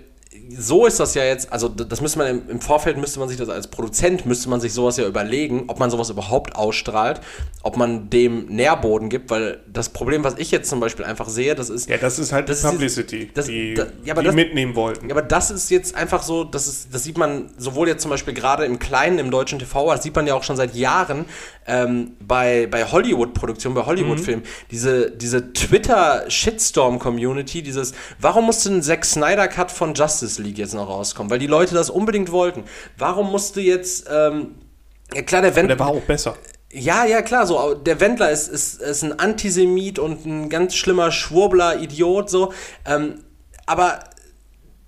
so 0.58 0.86
ist 0.86 1.00
das 1.00 1.16
ja 1.16 1.24
jetzt, 1.24 1.52
also 1.52 1.68
das 1.68 2.02
müsste 2.02 2.20
man 2.20 2.28
im, 2.28 2.50
im 2.50 2.62
Vorfeld, 2.62 2.98
müsste 2.98 3.18
man 3.20 3.28
sich 3.30 3.38
das 3.40 3.50
als 3.50 3.66
Produzent, 3.68 4.28
müsste 4.28 4.48
man 4.48 4.62
sich 4.62 4.74
sowas 4.74 4.96
ja 4.98 5.08
überlegen, 5.08 5.64
ob 5.70 5.80
man 5.80 5.90
sowas 5.90 6.12
überhaupt 6.12 6.56
ausstrahlt, 6.56 7.20
ob 7.64 7.78
man 7.78 8.12
dem 8.12 8.46
Nährboden 8.46 9.10
gibt. 9.10 9.32
Weil 9.32 9.60
das 9.72 9.90
Problem, 9.90 10.24
was 10.24 10.36
ich 10.38 10.52
jetzt 10.52 10.70
zum 10.70 10.80
Beispiel 10.80 11.04
einfach 11.06 11.28
sehe, 11.30 11.56
das 11.56 11.72
ist, 11.72 11.90
Ja, 11.90 11.98
das 11.98 12.20
ist 12.20 12.32
halt 12.32 12.48
Das 12.48 12.62
die 12.62 12.68
ist- 12.68 12.72
Publicity, 12.74 13.32
das- 13.34 13.48
die, 13.48 13.74
da- 13.74 13.88
ja, 14.06 14.14
die 14.14 14.24
das- 14.24 14.36
mitnehmen 14.36 14.76
wollten. 14.76 15.10
ja, 15.10 15.16
aber 15.16 15.24
das 15.24 15.50
ist 15.50 15.72
jetzt 15.72 15.96
einfach 15.96 16.22
so, 16.22 16.44
das, 16.44 16.68
ist, 16.68 16.94
das 16.94 17.04
sieht 17.04 17.18
man 17.18 17.50
sowohl 17.58 17.88
jetzt 17.88 18.04
zum 18.04 18.12
Beispiel 18.12 18.36
gerade 18.36 18.66
im 18.66 18.78
Kleinen, 18.78 19.18
im 19.18 19.32
deutschen 19.32 19.58
TV, 19.58 19.92
das 19.92 20.04
sieht 20.04 20.16
man 20.16 20.28
ja 20.28 20.36
auch 20.36 20.44
schon 20.44 20.58
seit 20.58 20.76
Jahren 20.76 21.26
ähm, 21.66 22.12
bei, 22.20 22.68
bei 22.70 22.86
Hollywood-Produktionen, 22.86 23.74
bei 23.76 23.86
Hollywood-Filmen. 23.86 24.44
Diese, 24.72 25.10
diese 25.12 25.54
Twitter-Shitstorm-Community, 25.54 27.62
dieses, 27.62 27.94
warum 28.20 28.46
musste 28.46 28.70
ein 28.70 28.82
Zack 28.84 29.06
Snyder-Cut 29.06 29.72
von 29.72 29.94
Justice 30.20 30.42
League 30.42 30.58
jetzt 30.58 30.74
noch 30.74 30.88
rauskommen? 30.88 31.30
Weil 31.30 31.40
die 31.40 31.48
Leute 31.48 31.74
das 31.76 31.90
unbedingt 31.90 32.32
wollten. 32.32 32.64
Warum 32.98 33.32
musste 33.32 33.62
jetzt, 33.62 34.08
ähm, 34.12 34.56
ja 35.14 35.22
klar, 35.22 35.42
der 35.42 35.56
Wendler. 35.56 35.76
Der 35.76 35.86
war 35.86 35.92
auch 35.92 36.02
besser. 36.02 36.36
Ja, 36.72 37.06
ja, 37.06 37.22
klar, 37.22 37.48
so. 37.48 37.74
Der 37.74 38.00
Wendler 38.00 38.30
ist, 38.30 38.48
ist, 38.48 38.82
ist 38.82 39.04
ein 39.04 39.18
Antisemit 39.18 39.98
und 39.98 40.26
ein 40.26 40.50
ganz 40.50 40.76
schlimmer 40.76 41.12
Schwurbler, 41.12 41.80
Idiot, 41.80 42.30
so. 42.30 42.54
Ähm, 42.86 43.24
aber 43.66 44.00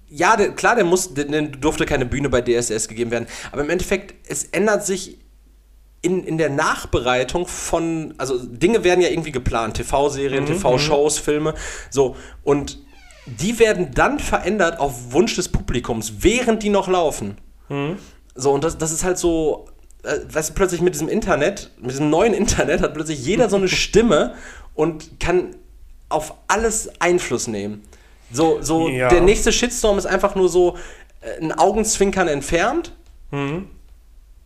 ja, 0.10 0.36
der, 0.36 0.52
klar, 0.52 0.76
der 0.76 0.84
muss, 0.84 1.14
der, 1.14 1.26
der 1.26 1.42
durfte 1.44 1.86
keine 1.86 2.06
Bühne 2.06 2.30
bei 2.30 2.42
DSS 2.42 2.88
gegeben 2.88 3.12
werden. 3.12 3.28
Aber 3.52 3.64
im 3.64 3.70
Endeffekt, 3.70 4.14
es 4.30 4.44
ändert 4.44 4.86
sich 4.86 5.18
in, 6.04 6.24
in 6.24 6.38
der 6.38 6.50
Nachbereitung 6.50 7.48
von, 7.48 8.14
also 8.18 8.38
Dinge 8.38 8.84
werden 8.84 9.02
ja 9.02 9.10
irgendwie 9.10 9.32
geplant, 9.32 9.78
TV-Serien, 9.78 10.46
TV-Shows, 10.46 11.20
Filme, 11.20 11.54
so. 11.90 12.16
Und 12.44 12.80
die 13.26 13.60
werden 13.60 13.92
dann 13.94 14.20
verändert 14.20 14.80
auf 14.80 15.12
Wunsch 15.14 15.36
des 15.36 15.50
Publikums, 15.50 16.14
während 16.20 16.64
die 16.64 16.70
noch 16.70 16.88
laufen. 16.88 17.38
So, 18.36 18.52
und 18.52 18.64
das, 18.64 18.78
das 18.78 18.92
ist 18.92 19.04
halt 19.04 19.18
so, 19.18 19.68
äh, 20.04 20.18
weißt 20.30 20.50
du, 20.50 20.54
plötzlich 20.54 20.82
mit 20.82 20.94
diesem 20.94 21.08
Internet, 21.10 21.72
mit 21.80 21.92
diesem 21.92 22.10
neuen 22.10 22.34
Internet 22.34 22.82
hat 22.82 22.94
plötzlich 22.94 23.24
jeder 23.26 23.50
so 23.50 23.56
eine 23.58 23.68
Stimme 23.84 24.36
und 24.74 25.20
kann 25.20 25.56
auf 26.10 26.34
alles 26.48 26.90
Einfluss 27.00 27.48
nehmen. 27.48 27.84
So, 28.32 28.60
so 28.62 28.88
Ja. 28.90 29.08
der 29.10 29.22
nächste 29.22 29.52
Shitstorm 29.52 29.98
ist 29.98 30.06
einfach 30.06 30.36
nur 30.36 30.50
so 30.50 30.78
äh, 31.22 31.42
ein 31.42 31.52
Augenzwinkern 31.52 32.28
entfernt 32.28 32.94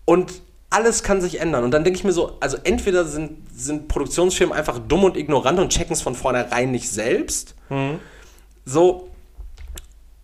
und 0.05 0.33
alles 0.69 1.01
kann 1.03 1.21
sich 1.21 1.39
ändern. 1.39 1.63
Und 1.63 1.71
dann 1.71 1.83
denke 1.83 1.97
ich 1.97 2.03
mir 2.03 2.11
so, 2.11 2.37
also 2.39 2.57
entweder 2.63 3.05
sind, 3.05 3.37
sind 3.55 3.87
Produktionsfirmen 3.87 4.55
einfach 4.55 4.79
dumm 4.79 5.03
und 5.05 5.17
ignorant 5.17 5.57
und 5.59 5.69
checken 5.71 5.93
es 5.93 6.01
von 6.01 6.13
vornherein 6.15 6.69
nicht 6.71 6.89
selbst. 6.89 7.55
So, 8.65 9.09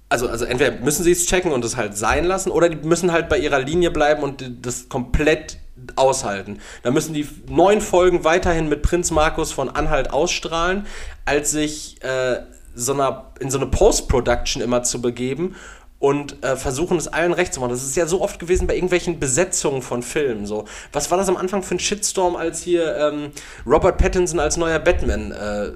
also, 0.10 0.27
also 0.27 0.45
entweder 0.45 0.71
müssen 0.80 1.04
sie 1.04 1.12
es 1.12 1.25
checken 1.25 1.51
und 1.51 1.63
es 1.63 1.77
halt 1.77 1.97
sein 1.97 2.25
lassen, 2.25 2.51
oder 2.51 2.67
die 2.67 2.88
müssen 2.88 3.12
halt 3.12 3.30
bei 3.30 3.38
ihrer 3.38 3.60
Linie 3.60 3.91
bleiben 3.91 4.23
und 4.23 4.65
das 4.65 4.89
komplett 4.89 5.58
aushalten. 5.95 6.60
Da 6.84 6.91
müssen 6.91 7.13
die 7.13 7.27
neun 7.47 7.82
Folgen 7.82 8.23
weiterhin 8.23 8.67
mit 8.67 8.82
Prinz 8.82 9.12
Markus 9.12 9.51
von 9.51 9.69
Anhalt 9.69 10.12
ausstrahlen, 10.12 10.86
als 11.25 11.51
sich 11.51 12.04
äh, 12.04 12.41
so 12.75 12.93
einer, 12.93 13.32
in 13.39 13.49
so 13.49 13.58
eine 13.58 13.67
Post-Production 13.67 14.62
immer 14.62 14.84
zu 14.84 15.01
begeben 15.01 15.56
und 15.99 16.43
äh, 16.43 16.56
versuchen 16.56 16.97
es 16.97 17.08
allen 17.08 17.32
recht 17.32 17.54
zu 17.54 17.60
machen. 17.60 17.69
Das 17.69 17.84
ist 17.84 17.95
ja 17.95 18.08
so 18.08 18.21
oft 18.21 18.39
gewesen 18.39 18.67
bei 18.67 18.73
irgendwelchen 18.73 19.19
Besetzungen 19.19 19.82
von 19.82 20.01
Filmen. 20.04 20.45
So. 20.45 20.65
Was 20.91 21.12
war 21.12 21.17
das 21.17 21.30
am 21.30 21.38
Anfang 21.38 21.63
für 21.63 21.75
ein 21.75 21.80
Shitstorm, 21.80 22.36
als 22.36 22.62
hier 22.62 22.97
ähm, 22.97 23.32
Robert 23.65 23.97
Pattinson 23.97 24.39
als 24.39 24.58
neuer 24.58 24.80
Batman 24.80 25.32
äh, 25.32 25.71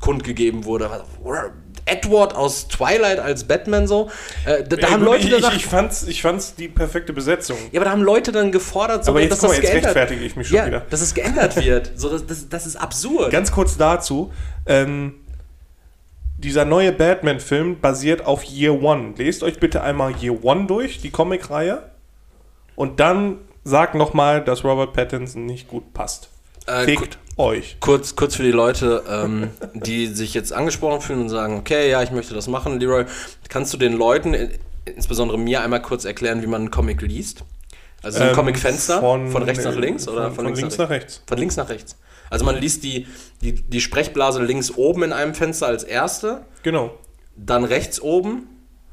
kundgegeben 0.00 0.64
wurde? 0.64 0.90
Edward 1.90 2.34
aus 2.34 2.68
Twilight 2.68 3.18
als 3.18 3.44
Batman 3.44 3.86
so. 3.86 4.10
Äh, 4.44 4.62
da, 4.64 4.76
da 4.76 4.76
Ey, 4.76 4.92
haben 4.92 5.00
gut, 5.00 5.06
Leute 5.06 5.26
ich, 5.26 5.34
gesagt, 5.34 5.56
ich, 5.56 5.66
fand's, 5.66 6.02
ich 6.06 6.22
fand's 6.22 6.54
die 6.54 6.68
perfekte 6.68 7.12
Besetzung. 7.12 7.56
ja, 7.72 7.80
aber 7.80 7.86
da 7.86 7.90
haben 7.92 8.02
Leute 8.02 8.32
dann 8.32 8.52
gefordert, 8.52 9.04
so, 9.04 9.10
Aber 9.10 9.20
jetzt, 9.20 9.32
dass 9.32 9.42
mal, 9.42 9.48
das 9.48 9.56
jetzt 9.58 9.70
geändert 9.70 9.96
rechtfertige 9.96 10.24
ich 10.24 10.36
mich 10.36 10.48
schon 10.48 10.56
ja, 10.56 10.66
wieder. 10.66 10.82
dass 10.90 11.00
es 11.00 11.14
geändert 11.14 11.56
wird. 11.56 11.92
So, 11.96 12.08
das, 12.08 12.26
das, 12.26 12.48
das 12.48 12.66
ist 12.66 12.76
absurd. 12.76 13.30
Ganz 13.30 13.52
kurz 13.52 13.76
dazu. 13.76 14.32
Ähm, 14.66 15.14
dieser 16.38 16.64
neue 16.64 16.92
Batman-Film 16.92 17.80
basiert 17.80 18.24
auf 18.24 18.44
Year 18.44 18.82
One. 18.82 19.14
Lest 19.16 19.42
euch 19.42 19.60
bitte 19.60 19.82
einmal 19.82 20.14
Year 20.22 20.42
One 20.42 20.66
durch, 20.66 21.00
die 21.00 21.10
Comic-Reihe. 21.10 21.82
Und 22.76 22.98
dann 22.98 23.38
sagt 23.62 23.94
nochmal, 23.94 24.42
dass 24.42 24.64
Robert 24.64 24.94
Pattinson 24.94 25.44
nicht 25.44 25.68
gut 25.68 25.92
passt. 25.92 26.30
Äh, 26.66 26.84
Fickt 26.84 27.18
euch. 27.40 27.76
Kurz, 27.80 28.16
kurz 28.16 28.34
für 28.36 28.42
die 28.42 28.50
Leute, 28.52 29.02
ähm, 29.08 29.50
die 29.74 30.06
sich 30.06 30.34
jetzt 30.34 30.52
angesprochen 30.52 31.00
fühlen 31.00 31.20
und 31.22 31.28
sagen, 31.28 31.56
okay, 31.58 31.90
ja, 31.90 32.02
ich 32.02 32.10
möchte 32.10 32.34
das 32.34 32.46
machen, 32.48 32.78
Leroy, 32.80 33.04
kannst 33.48 33.72
du 33.72 33.76
den 33.78 33.94
Leuten, 33.94 34.34
in- 34.34 34.50
insbesondere 34.84 35.38
mir, 35.38 35.60
einmal 35.62 35.82
kurz 35.82 36.04
erklären, 36.04 36.42
wie 36.42 36.46
man 36.46 36.62
einen 36.62 36.70
Comic 36.70 37.02
liest? 37.02 37.44
Also 38.02 38.18
so 38.18 38.24
ein 38.24 38.30
Ähm, 38.30 38.36
Comic-Fenster 38.36 39.00
von, 39.00 39.30
von- 39.30 39.42
rechts 39.42 39.64
nach 39.64 39.74
links 39.76 40.08
oder 40.08 40.26
von- 40.26 40.36
von, 40.36 40.46
von 40.46 40.54
links 40.54 40.78
nach 40.78 40.88
rechts. 40.90 41.22
Von 41.26 41.38
links 41.38 41.56
nach 41.56 41.68
rechts. 41.68 41.96
Also 42.30 42.44
man 42.44 42.56
liest 42.56 42.84
die, 42.84 43.06
die, 43.42 43.54
die 43.54 43.80
Sprechblase 43.80 44.42
links 44.42 44.70
oben 44.70 45.02
in 45.02 45.12
einem 45.12 45.34
Fenster 45.34 45.66
als 45.66 45.82
erste, 45.84 46.42
Genau. 46.62 46.96
dann 47.36 47.64
rechts 47.64 48.00
oben, 48.00 48.46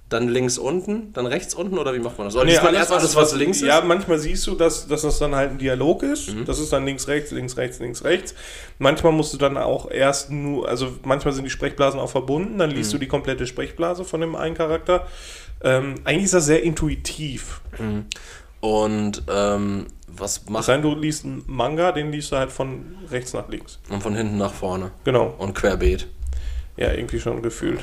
dann 0.09 0.29
links 0.29 0.57
unten, 0.57 1.11
dann 1.11 1.25
rechts 1.25 1.53
unten 1.53 1.77
oder 1.77 1.93
wie 1.93 1.99
macht 1.99 2.17
man 2.17 2.27
das? 2.27 2.35
Oder 2.37 2.45
Nee, 2.45 2.57
man 2.63 2.73
erst 2.73 2.93
alles, 2.93 3.15
was 3.15 3.35
links 3.35 3.59
Ja, 3.59 3.77
ist? 3.77 3.81
Mhm. 3.83 3.87
manchmal 3.89 4.17
siehst 4.19 4.47
du, 4.47 4.55
dass, 4.55 4.87
dass 4.87 5.01
das 5.01 5.19
dann 5.19 5.35
halt 5.35 5.51
ein 5.51 5.57
Dialog 5.57 6.01
ist. 6.03 6.29
Das 6.45 6.59
ist 6.59 6.71
dann 6.71 6.85
links, 6.85 7.07
rechts, 7.09 7.31
links, 7.31 7.57
rechts, 7.57 7.79
links, 7.79 8.03
rechts. 8.05 8.33
Manchmal 8.79 9.11
musst 9.11 9.33
du 9.33 9.37
dann 9.37 9.57
auch 9.57 9.91
erst 9.91 10.29
nur, 10.31 10.67
also 10.69 10.93
manchmal 11.03 11.33
sind 11.33 11.43
die 11.43 11.49
Sprechblasen 11.49 11.99
auch 11.99 12.09
verbunden, 12.09 12.57
dann 12.57 12.69
Mhm. 12.69 12.75
liest 12.77 12.93
du 12.93 12.97
die 12.97 13.07
komplette 13.07 13.45
Sprechblase 13.47 14.05
von 14.05 14.21
dem 14.21 14.35
einen 14.37 14.55
Charakter. 14.55 15.07
Ähm, 15.61 15.95
eigentlich 16.05 16.25
ist 16.25 16.33
das 16.35 16.45
sehr 16.45 16.63
intuitiv. 16.63 17.59
Und 18.59 19.23
ähm, 19.29 19.87
was 20.07 20.47
macht 20.49 20.63
sei 20.65 20.73
denn, 20.73 20.81
du 20.83 20.95
liest 20.95 21.25
einen 21.25 21.43
Manga, 21.47 21.91
den 21.91 22.11
liest 22.11 22.31
du 22.31 22.37
halt 22.37 22.51
von 22.51 22.95
rechts 23.11 23.33
nach 23.33 23.49
links. 23.49 23.79
und 23.89 24.01
von 24.01 24.15
hinten 24.15 24.37
nach 24.37 24.53
vorne 24.53 24.91
Genau. 25.03 25.35
und 25.37 25.53
querbeet. 25.53 26.07
Ja, 26.77 26.91
irgendwie 26.93 27.19
schon 27.19 27.41
gefühlt. 27.41 27.81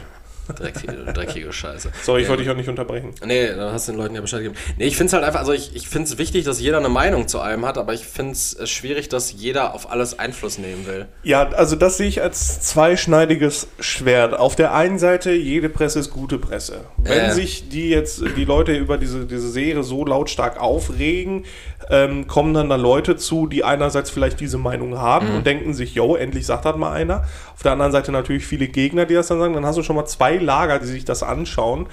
Dreckige, 0.57 0.93
dreckige 1.13 1.53
Scheiße. 1.53 1.91
Sorry, 2.03 2.23
ich 2.23 2.29
wollte 2.29 2.43
dich 2.43 2.51
auch 2.53 2.57
nicht 2.57 2.69
unterbrechen. 2.69 3.15
Nee, 3.25 3.49
dann 3.49 3.73
hast 3.73 3.89
du 3.89 3.93
den 3.93 3.99
Leuten 4.01 4.15
ja 4.15 4.21
Bescheid 4.21 4.41
gegeben. 4.43 4.59
Nee, 4.77 4.85
ich 4.87 4.97
finde 4.97 5.07
es 5.09 5.13
halt 5.15 5.25
einfach, 5.25 5.41
also 5.41 5.53
ich, 5.53 5.75
ich 5.75 5.89
finde 5.89 6.09
es 6.09 6.19
wichtig, 6.19 6.45
dass 6.45 6.61
jeder 6.61 6.79
eine 6.79 6.89
Meinung 6.91 7.29
zu 7.29 7.41
allem 7.41 7.65
hat, 7.65 7.79
aber 7.79 7.95
ich 7.95 8.05
finde 8.07 8.33
es 8.33 8.57
schwierig, 8.69 9.09
dass 9.09 9.33
jeder 9.33 9.75
auf 9.75 9.91
alles 9.91 10.19
Einfluss 10.19 10.59
nehmen 10.59 10.87
will. 10.87 11.07
Ja, 11.23 11.49
also 11.51 11.77
das 11.77 11.97
sehe 11.97 12.09
ich 12.09 12.21
als 12.23 12.61
zweischneidiges 12.61 13.69
Schwert. 13.81 14.35
Auf 14.35 14.57
der 14.57 14.75
einen 14.75 14.99
Seite, 14.99 15.33
jede 15.33 15.69
Presse 15.69 15.99
ist 15.99 16.11
gute 16.11 16.39
Presse. 16.39 16.81
Wenn 16.99 17.31
Äh. 17.31 17.33
sich 17.33 17.69
die 17.69 17.89
jetzt, 17.89 18.23
die 18.37 18.45
Leute 18.45 18.77
über 18.77 18.99
diese, 18.99 19.25
diese 19.27 19.51
Serie 19.51 19.83
so 19.83 20.05
lautstark 20.05 20.61
aufregen, 20.61 21.45
ähm, 21.91 22.27
kommen 22.27 22.55
dann 22.55 22.69
da 22.69 22.77
Leute 22.77 23.17
zu, 23.17 23.47
die 23.47 23.65
einerseits 23.65 24.11
vielleicht 24.11 24.41
diese 24.41 24.59
Meinung 24.59 24.99
haben 24.99 25.31
Mhm. 25.31 25.37
und 25.37 25.47
denken 25.47 25.75
sich, 25.75 25.95
yo, 25.95 26.17
endlich 26.17 26.47
sagt 26.47 26.65
das 26.65 26.77
mal 26.77 26.93
einer. 26.93 27.25
Auf 27.55 27.63
der 27.63 27.73
anderen 27.73 27.93
Seite 27.93 28.13
natürlich 28.13 28.47
viele 28.47 28.69
Gegner, 28.69 29.05
die 29.07 29.15
das 29.15 29.29
dann 29.29 29.39
sagen. 29.39 29.55
Dann 29.55 29.67
hast 29.67 29.77
du 29.77 29.83
schon 29.83 29.97
mal 29.97 30.07
zwei 30.07 30.37
Lager, 30.37 30.79
die 30.79 30.87
sich 30.87 31.05
das 31.05 31.23
anschauen. 31.23 31.87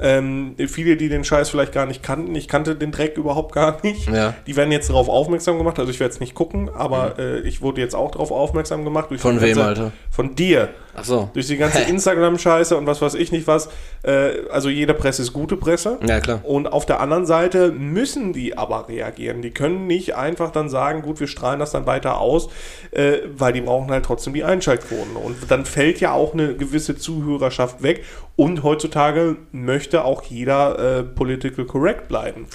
Ähm, 0.00 0.54
viele, 0.68 0.96
die 0.96 1.08
den 1.08 1.24
Scheiß 1.24 1.50
vielleicht 1.50 1.72
gar 1.72 1.84
nicht 1.84 2.04
kannten. 2.04 2.32
Ich 2.36 2.46
kannte 2.46 2.76
den 2.76 2.92
Dreck 2.92 3.16
überhaupt 3.16 3.52
gar 3.52 3.78
nicht. 3.82 4.08
Ja. 4.08 4.34
Die 4.46 4.54
werden 4.54 4.70
jetzt 4.70 4.90
darauf 4.90 5.08
aufmerksam 5.08 5.58
gemacht. 5.58 5.76
Also 5.80 5.90
ich 5.90 5.98
werde 5.98 6.12
jetzt 6.12 6.20
nicht 6.20 6.36
gucken, 6.36 6.70
aber 6.72 7.18
äh, 7.18 7.40
ich 7.40 7.62
wurde 7.62 7.80
jetzt 7.80 7.96
auch 7.96 8.12
darauf 8.12 8.30
aufmerksam 8.30 8.84
gemacht. 8.84 9.10
Mhm. 9.10 9.18
Von 9.18 9.40
wem, 9.40 9.58
Alter? 9.58 9.90
Von 10.10 10.36
dir. 10.36 10.68
Ach 11.00 11.04
so. 11.04 11.30
Durch 11.32 11.46
die 11.46 11.56
ganze 11.56 11.80
Instagram-Scheiße 11.82 12.76
und 12.76 12.86
was 12.86 13.00
weiß 13.00 13.14
ich 13.14 13.32
nicht 13.32 13.46
was. 13.46 13.68
Äh, 14.02 14.48
also 14.50 14.68
jede 14.68 14.94
Presse 14.94 15.22
ist 15.22 15.32
gute 15.32 15.56
Presse. 15.56 15.98
Ja, 16.06 16.20
klar. 16.20 16.40
Und 16.44 16.66
auf 16.66 16.86
der 16.86 17.00
anderen 17.00 17.26
Seite 17.26 17.72
müssen 17.72 18.32
die 18.32 18.56
aber 18.56 18.88
reagieren. 18.88 19.42
Die 19.42 19.50
können 19.50 19.86
nicht 19.86 20.14
einfach 20.14 20.50
dann 20.50 20.68
sagen, 20.68 21.02
gut, 21.02 21.20
wir 21.20 21.26
strahlen 21.26 21.60
das 21.60 21.72
dann 21.72 21.86
weiter 21.86 22.18
aus, 22.18 22.48
äh, 22.90 23.18
weil 23.36 23.52
die 23.52 23.60
brauchen 23.60 23.90
halt 23.90 24.04
trotzdem 24.04 24.34
die 24.34 24.44
Einschaltquoten. 24.44 25.16
Und 25.16 25.50
dann 25.50 25.64
fällt 25.64 26.00
ja 26.00 26.12
auch 26.12 26.32
eine 26.32 26.54
gewisse 26.54 26.96
Zuhörerschaft 26.96 27.82
weg. 27.82 28.04
Und 28.36 28.62
heutzutage 28.62 29.36
möchte 29.52 30.04
auch 30.04 30.22
jeder 30.22 30.98
äh, 30.98 31.02
political 31.02 31.64
correct 31.64 32.08
bleiben. 32.08 32.46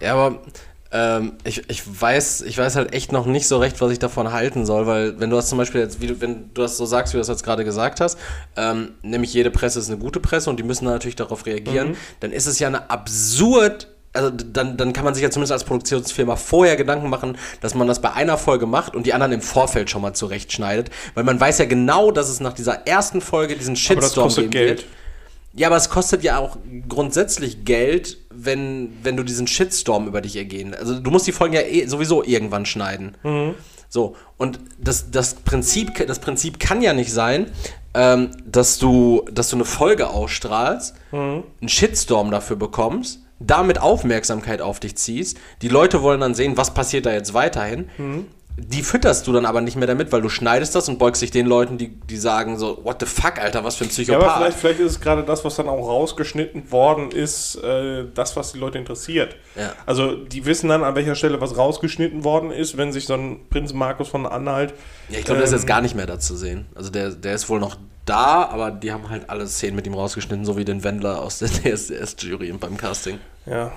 Ja, 0.00 0.14
aber 0.14 0.38
ähm, 0.90 1.34
ich, 1.44 1.68
ich, 1.68 1.82
weiß, 2.00 2.42
ich 2.42 2.56
weiß 2.56 2.76
halt 2.76 2.94
echt 2.94 3.12
noch 3.12 3.26
nicht 3.26 3.46
so 3.46 3.58
recht, 3.58 3.80
was 3.80 3.92
ich 3.92 3.98
davon 3.98 4.32
halten 4.32 4.64
soll, 4.64 4.86
weil 4.86 5.20
wenn 5.20 5.28
du 5.28 5.36
das 5.36 5.48
zum 5.48 5.58
Beispiel 5.58 5.80
jetzt, 5.80 6.00
wie 6.00 6.06
du, 6.06 6.20
wenn 6.20 6.50
du 6.54 6.62
das 6.62 6.76
so 6.76 6.86
sagst, 6.86 7.12
wie 7.12 7.16
du 7.16 7.20
das 7.20 7.28
jetzt 7.28 7.42
gerade 7.42 7.64
gesagt 7.64 8.00
hast, 8.00 8.18
ähm, 8.56 8.92
nämlich 9.02 9.34
jede 9.34 9.50
Presse 9.50 9.78
ist 9.78 9.90
eine 9.90 9.98
gute 9.98 10.20
Presse 10.20 10.48
und 10.48 10.58
die 10.58 10.62
müssen 10.62 10.86
natürlich 10.86 11.16
darauf 11.16 11.44
reagieren, 11.44 11.96
dann 12.20 12.32
ist 12.32 12.46
es 12.46 12.58
ja 12.58 12.68
eine 12.68 12.90
absurd 12.90 13.88
also 14.14 14.30
dann, 14.30 14.76
dann 14.78 14.94
kann 14.94 15.04
man 15.04 15.14
sich 15.14 15.22
ja 15.22 15.30
zumindest 15.30 15.52
als 15.52 15.64
Produktionsfirma 15.64 16.36
vorher 16.36 16.76
Gedanken 16.76 17.10
machen, 17.10 17.36
dass 17.60 17.74
man 17.74 17.86
das 17.86 18.00
bei 18.00 18.12
einer 18.12 18.38
Folge 18.38 18.66
macht 18.66 18.96
und 18.96 19.06
die 19.06 19.12
anderen 19.12 19.32
im 19.32 19.42
Vorfeld 19.42 19.90
schon 19.90 20.02
mal 20.02 20.14
zurechtschneidet, 20.14 20.90
weil 21.14 21.24
man 21.24 21.38
weiß 21.38 21.58
ja 21.58 21.66
genau, 21.66 22.10
dass 22.10 22.28
es 22.28 22.40
nach 22.40 22.54
dieser 22.54 22.86
ersten 22.86 23.20
Folge 23.20 23.54
diesen 23.54 23.76
Aber 23.76 23.96
das 23.96 24.04
Shitstorm 24.04 24.24
kostet 24.24 24.44
geben 24.44 24.50
Geld. 24.50 24.78
wird. 24.78 24.88
Ja, 25.54 25.68
aber 25.68 25.76
es 25.76 25.88
kostet 25.88 26.22
ja 26.22 26.38
auch 26.38 26.56
grundsätzlich 26.88 27.64
Geld, 27.64 28.18
wenn, 28.44 28.92
wenn 29.02 29.16
du 29.16 29.22
diesen 29.22 29.46
Shitstorm 29.46 30.06
über 30.06 30.20
dich 30.20 30.36
ergehen. 30.36 30.74
Also 30.74 30.98
du 30.98 31.10
musst 31.10 31.26
die 31.26 31.32
Folgen 31.32 31.54
ja 31.54 31.62
eh, 31.62 31.86
sowieso 31.86 32.22
irgendwann 32.22 32.66
schneiden. 32.66 33.16
So, 33.88 34.16
und 34.36 34.60
das, 34.78 35.10
das, 35.10 35.34
Prinzip, 35.34 36.06
das 36.06 36.18
Prinzip 36.18 36.60
kann 36.60 36.82
ja 36.82 36.92
nicht 36.92 37.12
sein, 37.12 37.46
ähm, 37.94 38.30
dass, 38.44 38.78
du, 38.78 39.24
dass 39.32 39.48
du 39.48 39.56
eine 39.56 39.64
Folge 39.64 40.10
ausstrahlst, 40.10 40.94
einen 41.60 41.68
Shitstorm 41.68 42.30
dafür 42.30 42.56
bekommst, 42.56 43.20
damit 43.40 43.80
Aufmerksamkeit 43.80 44.60
auf 44.60 44.78
dich 44.78 44.96
ziehst. 44.96 45.38
Die 45.62 45.68
Leute 45.68 46.02
wollen 46.02 46.20
dann 46.20 46.34
sehen, 46.34 46.56
was 46.56 46.74
passiert 46.74 47.06
da 47.06 47.12
jetzt 47.12 47.32
weiterhin. 47.34 47.88
Die 48.60 48.82
fütterst 48.82 49.26
du 49.26 49.32
dann 49.32 49.46
aber 49.46 49.60
nicht 49.60 49.76
mehr 49.76 49.86
damit, 49.86 50.10
weil 50.10 50.20
du 50.20 50.28
schneidest 50.28 50.74
das 50.74 50.88
und 50.88 50.98
beugst 50.98 51.22
dich 51.22 51.30
den 51.30 51.46
Leuten, 51.46 51.78
die, 51.78 51.88
die 51.88 52.16
sagen 52.16 52.58
so, 52.58 52.80
what 52.82 52.96
the 52.98 53.06
fuck, 53.06 53.38
Alter, 53.38 53.62
was 53.62 53.76
für 53.76 53.84
ein 53.84 53.88
Ja, 53.88 53.92
Psychopath. 53.92 54.22
aber 54.24 54.36
vielleicht, 54.38 54.58
vielleicht 54.58 54.80
ist 54.80 54.90
es 54.92 55.00
gerade 55.00 55.22
das, 55.22 55.44
was 55.44 55.54
dann 55.56 55.68
auch 55.68 55.86
rausgeschnitten 55.86 56.72
worden 56.72 57.12
ist, 57.12 57.54
äh, 57.62 58.04
das, 58.14 58.36
was 58.36 58.52
die 58.52 58.58
Leute 58.58 58.78
interessiert. 58.78 59.36
Ja. 59.56 59.72
Also 59.86 60.16
die 60.16 60.44
wissen 60.44 60.68
dann, 60.68 60.82
an 60.82 60.94
welcher 60.96 61.14
Stelle 61.14 61.40
was 61.40 61.56
rausgeschnitten 61.56 62.24
worden 62.24 62.50
ist, 62.50 62.76
wenn 62.76 62.92
sich 62.92 63.06
so 63.06 63.14
ein 63.14 63.38
Prinz 63.48 63.72
Markus 63.72 64.08
von 64.08 64.26
Anhalt. 64.26 64.74
Ja, 65.08 65.18
ich 65.20 65.24
glaube, 65.24 65.38
der 65.38 65.44
ist 65.44 65.52
ähm, 65.52 65.58
jetzt 65.58 65.66
gar 65.66 65.80
nicht 65.80 65.94
mehr 65.94 66.06
da 66.06 66.18
zu 66.18 66.36
sehen. 66.36 66.66
Also 66.74 66.90
der, 66.90 67.10
der 67.10 67.34
ist 67.34 67.48
wohl 67.48 67.60
noch 67.60 67.76
da, 68.04 68.48
aber 68.50 68.70
die 68.70 68.90
haben 68.92 69.08
halt 69.08 69.30
alle 69.30 69.46
Szenen 69.46 69.76
mit 69.76 69.86
ihm 69.86 69.94
rausgeschnitten, 69.94 70.44
so 70.44 70.56
wie 70.56 70.64
den 70.64 70.82
Wendler 70.82 71.22
aus 71.22 71.38
der 71.38 71.48
DSDS-Jury 71.76 72.52
beim 72.58 72.76
Casting. 72.76 73.18
Ja. 73.46 73.72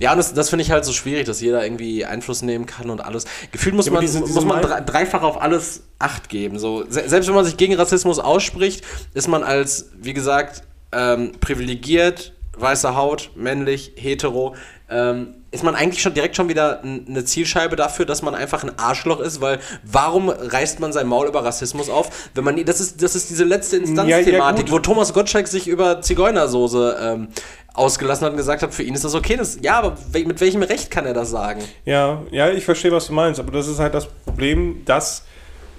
Ja, 0.00 0.12
und 0.12 0.18
das, 0.18 0.34
das 0.34 0.50
finde 0.50 0.62
ich 0.64 0.70
halt 0.70 0.84
so 0.84 0.92
schwierig, 0.92 1.26
dass 1.26 1.40
jeder 1.40 1.64
irgendwie 1.64 2.04
Einfluss 2.04 2.42
nehmen 2.42 2.66
kann 2.66 2.90
und 2.90 3.00
alles. 3.00 3.24
Gefühlt 3.52 3.74
muss 3.74 3.86
Ja, 3.86 3.92
man, 3.92 4.00
diese- 4.02 4.20
diese 4.20 4.34
muss 4.34 4.44
man 4.44 4.62
drei, 4.62 4.80
dreifach 4.80 5.22
auf 5.22 5.40
alles 5.40 5.82
Acht 5.98 6.28
geben. 6.28 6.58
So, 6.58 6.84
se 6.88 7.08
selbst 7.08 7.26
wenn 7.28 7.34
man 7.34 7.44
sich 7.44 7.56
gegen 7.56 7.74
Rassismus 7.74 8.18
ausspricht, 8.18 8.84
ist 9.14 9.28
man 9.28 9.42
als, 9.42 9.90
wie 9.98 10.12
gesagt, 10.12 10.62
ähm, 10.92 11.32
privilegiert, 11.40 12.32
weiße 12.58 12.94
Haut, 12.94 13.30
männlich, 13.34 13.92
hetero, 13.96 14.54
ähm, 14.90 15.34
ist 15.56 15.64
man 15.64 15.74
eigentlich 15.74 16.02
schon 16.02 16.14
direkt 16.14 16.36
schon 16.36 16.48
wieder 16.48 16.82
eine 16.82 17.24
Zielscheibe 17.24 17.76
dafür, 17.76 18.06
dass 18.06 18.22
man 18.22 18.34
einfach 18.34 18.62
ein 18.62 18.78
Arschloch 18.78 19.20
ist, 19.20 19.40
weil 19.40 19.58
warum 19.82 20.28
reißt 20.28 20.80
man 20.80 20.92
sein 20.92 21.06
Maul 21.06 21.26
über 21.26 21.44
Rassismus 21.44 21.88
auf, 21.90 22.30
wenn 22.34 22.44
man 22.44 22.64
das 22.64 22.80
ist 22.80 23.02
das 23.02 23.16
ist 23.16 23.30
diese 23.30 23.44
letzte 23.44 23.76
Ja, 23.76 23.82
ja, 23.82 23.88
Instanzthematik, 23.88 24.66
gut. 24.66 24.72
wo 24.72 24.78
Thomas 24.78 25.12
Gottschalk 25.12 25.48
sich 25.48 25.66
über 25.66 26.00
Zigeunersoße 26.00 26.96
ähm, 27.00 27.28
ausgelassen 27.74 28.24
hat 28.24 28.32
und 28.32 28.36
gesagt 28.36 28.62
hat, 28.62 28.74
für 28.74 28.82
ihn 28.82 28.94
ist 28.94 29.04
das 29.04 29.14
okay. 29.14 29.36
Das, 29.36 29.58
ja, 29.62 29.78
aber 29.78 29.96
mit 30.12 30.40
welchem 30.40 30.62
Recht 30.62 30.90
kann 30.90 31.06
er 31.06 31.14
das 31.14 31.30
sagen? 31.30 31.62
Ja, 31.84 32.22
ja, 32.30 32.50
ich 32.50 32.64
verstehe, 32.64 32.92
was 32.92 33.06
du 33.08 33.12
meinst, 33.12 33.40
aber 33.40 33.52
das 33.52 33.68
ist 33.68 33.78
halt 33.78 33.94
das 33.94 34.06
Problem, 34.06 34.82
dass 34.84 35.24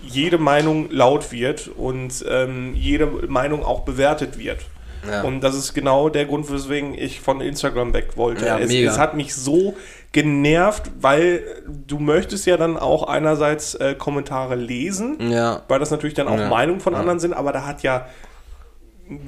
jede 0.04 0.38
Meinung 0.38 0.90
laut 0.92 1.32
wird 1.32 1.68
und 1.68 2.24
ähm, 2.30 2.74
jede 2.76 3.08
Meinung 3.28 3.64
auch 3.64 3.82
bewertet 3.82 4.38
wird. 4.38 4.60
Ja. 5.10 5.24
Und 5.24 5.42
das 5.42 5.56
ist 5.56 5.74
genau 5.74 6.10
der 6.10 6.26
Grund, 6.26 6.52
weswegen 6.52 6.94
ich 6.94 7.20
von 7.22 7.42
Instagram 7.42 7.94
weg 7.94 8.12
wollte. 8.16 8.46
Ja, 8.46 8.58
es, 8.60 8.74
es 8.74 8.98
hat 8.98 9.16
mich 9.16 9.36
so 9.36 9.76
genervt, 10.12 10.90
weil 11.02 11.44
du 11.88 12.00
möchtest 12.00 12.46
ja 12.46 12.58
dann 12.58 12.78
auch 12.78 13.04
einerseits 13.04 13.76
äh, 13.76 13.94
Kommentare 13.98 14.56
lesen, 14.56 15.18
Ja. 15.32 15.64
weil 15.68 15.80
das 15.80 15.92
natürlich 15.92 16.16
dann 16.16 16.28
auch 16.28 16.38
Ja. 16.40 16.50
Meinungen 16.50 16.80
von 16.80 16.96
anderen 16.96 17.20
sind, 17.20 17.34
aber 17.34 17.52
da 17.52 17.66
hat 17.66 17.84
ja 17.84 18.08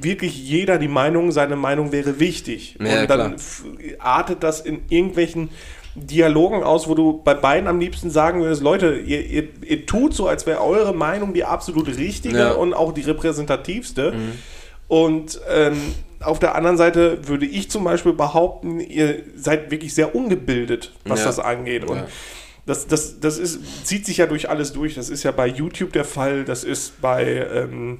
wirklich 0.01 0.37
jeder 0.37 0.77
die 0.77 0.87
Meinung, 0.87 1.31
seine 1.31 1.55
Meinung 1.55 1.91
wäre 1.91 2.19
wichtig. 2.19 2.75
Und 2.79 3.09
dann 3.09 3.35
artet 3.99 4.43
das 4.43 4.61
in 4.61 4.81
irgendwelchen 4.89 5.49
Dialogen 5.95 6.63
aus, 6.63 6.87
wo 6.87 6.95
du 6.95 7.21
bei 7.23 7.33
beiden 7.33 7.67
am 7.67 7.79
liebsten 7.79 8.09
sagen 8.09 8.41
würdest, 8.41 8.61
Leute, 8.61 8.95
ihr, 8.97 9.25
ihr, 9.25 9.47
ihr 9.65 9.85
tut 9.85 10.13
so, 10.13 10.27
als 10.27 10.45
wäre 10.45 10.61
eure 10.61 10.93
Meinung 10.93 11.33
die 11.33 11.45
absolut 11.45 11.87
richtige 11.87 12.55
und 12.57 12.73
auch 12.73 12.93
die 12.93 13.01
repräsentativste. 13.01 14.13
Und 14.89 15.39
ähm, 15.49 15.77
auf 16.19 16.39
der 16.39 16.55
anderen 16.55 16.75
Seite 16.75 17.25
würde 17.29 17.45
ich 17.45 17.69
zum 17.71 17.85
Beispiel 17.85 18.11
behaupten, 18.11 18.81
ihr 18.81 19.23
seid 19.37 19.71
wirklich 19.71 19.93
sehr 19.93 20.13
ungebildet, 20.15 20.91
was 21.05 21.19
Ja. 21.21 21.25
das 21.27 21.39
angeht. 21.39 21.85
Und 21.85 21.97
Ja. 21.99 22.07
das, 22.65 22.87
das, 22.87 23.19
das 23.21 23.37
ist, 23.37 23.85
zieht 23.87 24.05
sich 24.05 24.17
ja 24.17 24.25
durch 24.25 24.49
alles 24.49 24.73
durch. 24.73 24.95
Das 24.95 25.09
ist 25.09 25.23
ja 25.23 25.31
bei 25.31 25.47
YouTube 25.47 25.93
der 25.93 26.03
Fall, 26.05 26.43
das 26.43 26.65
ist 26.65 26.99
bei, 27.01 27.23
ähm, 27.53 27.99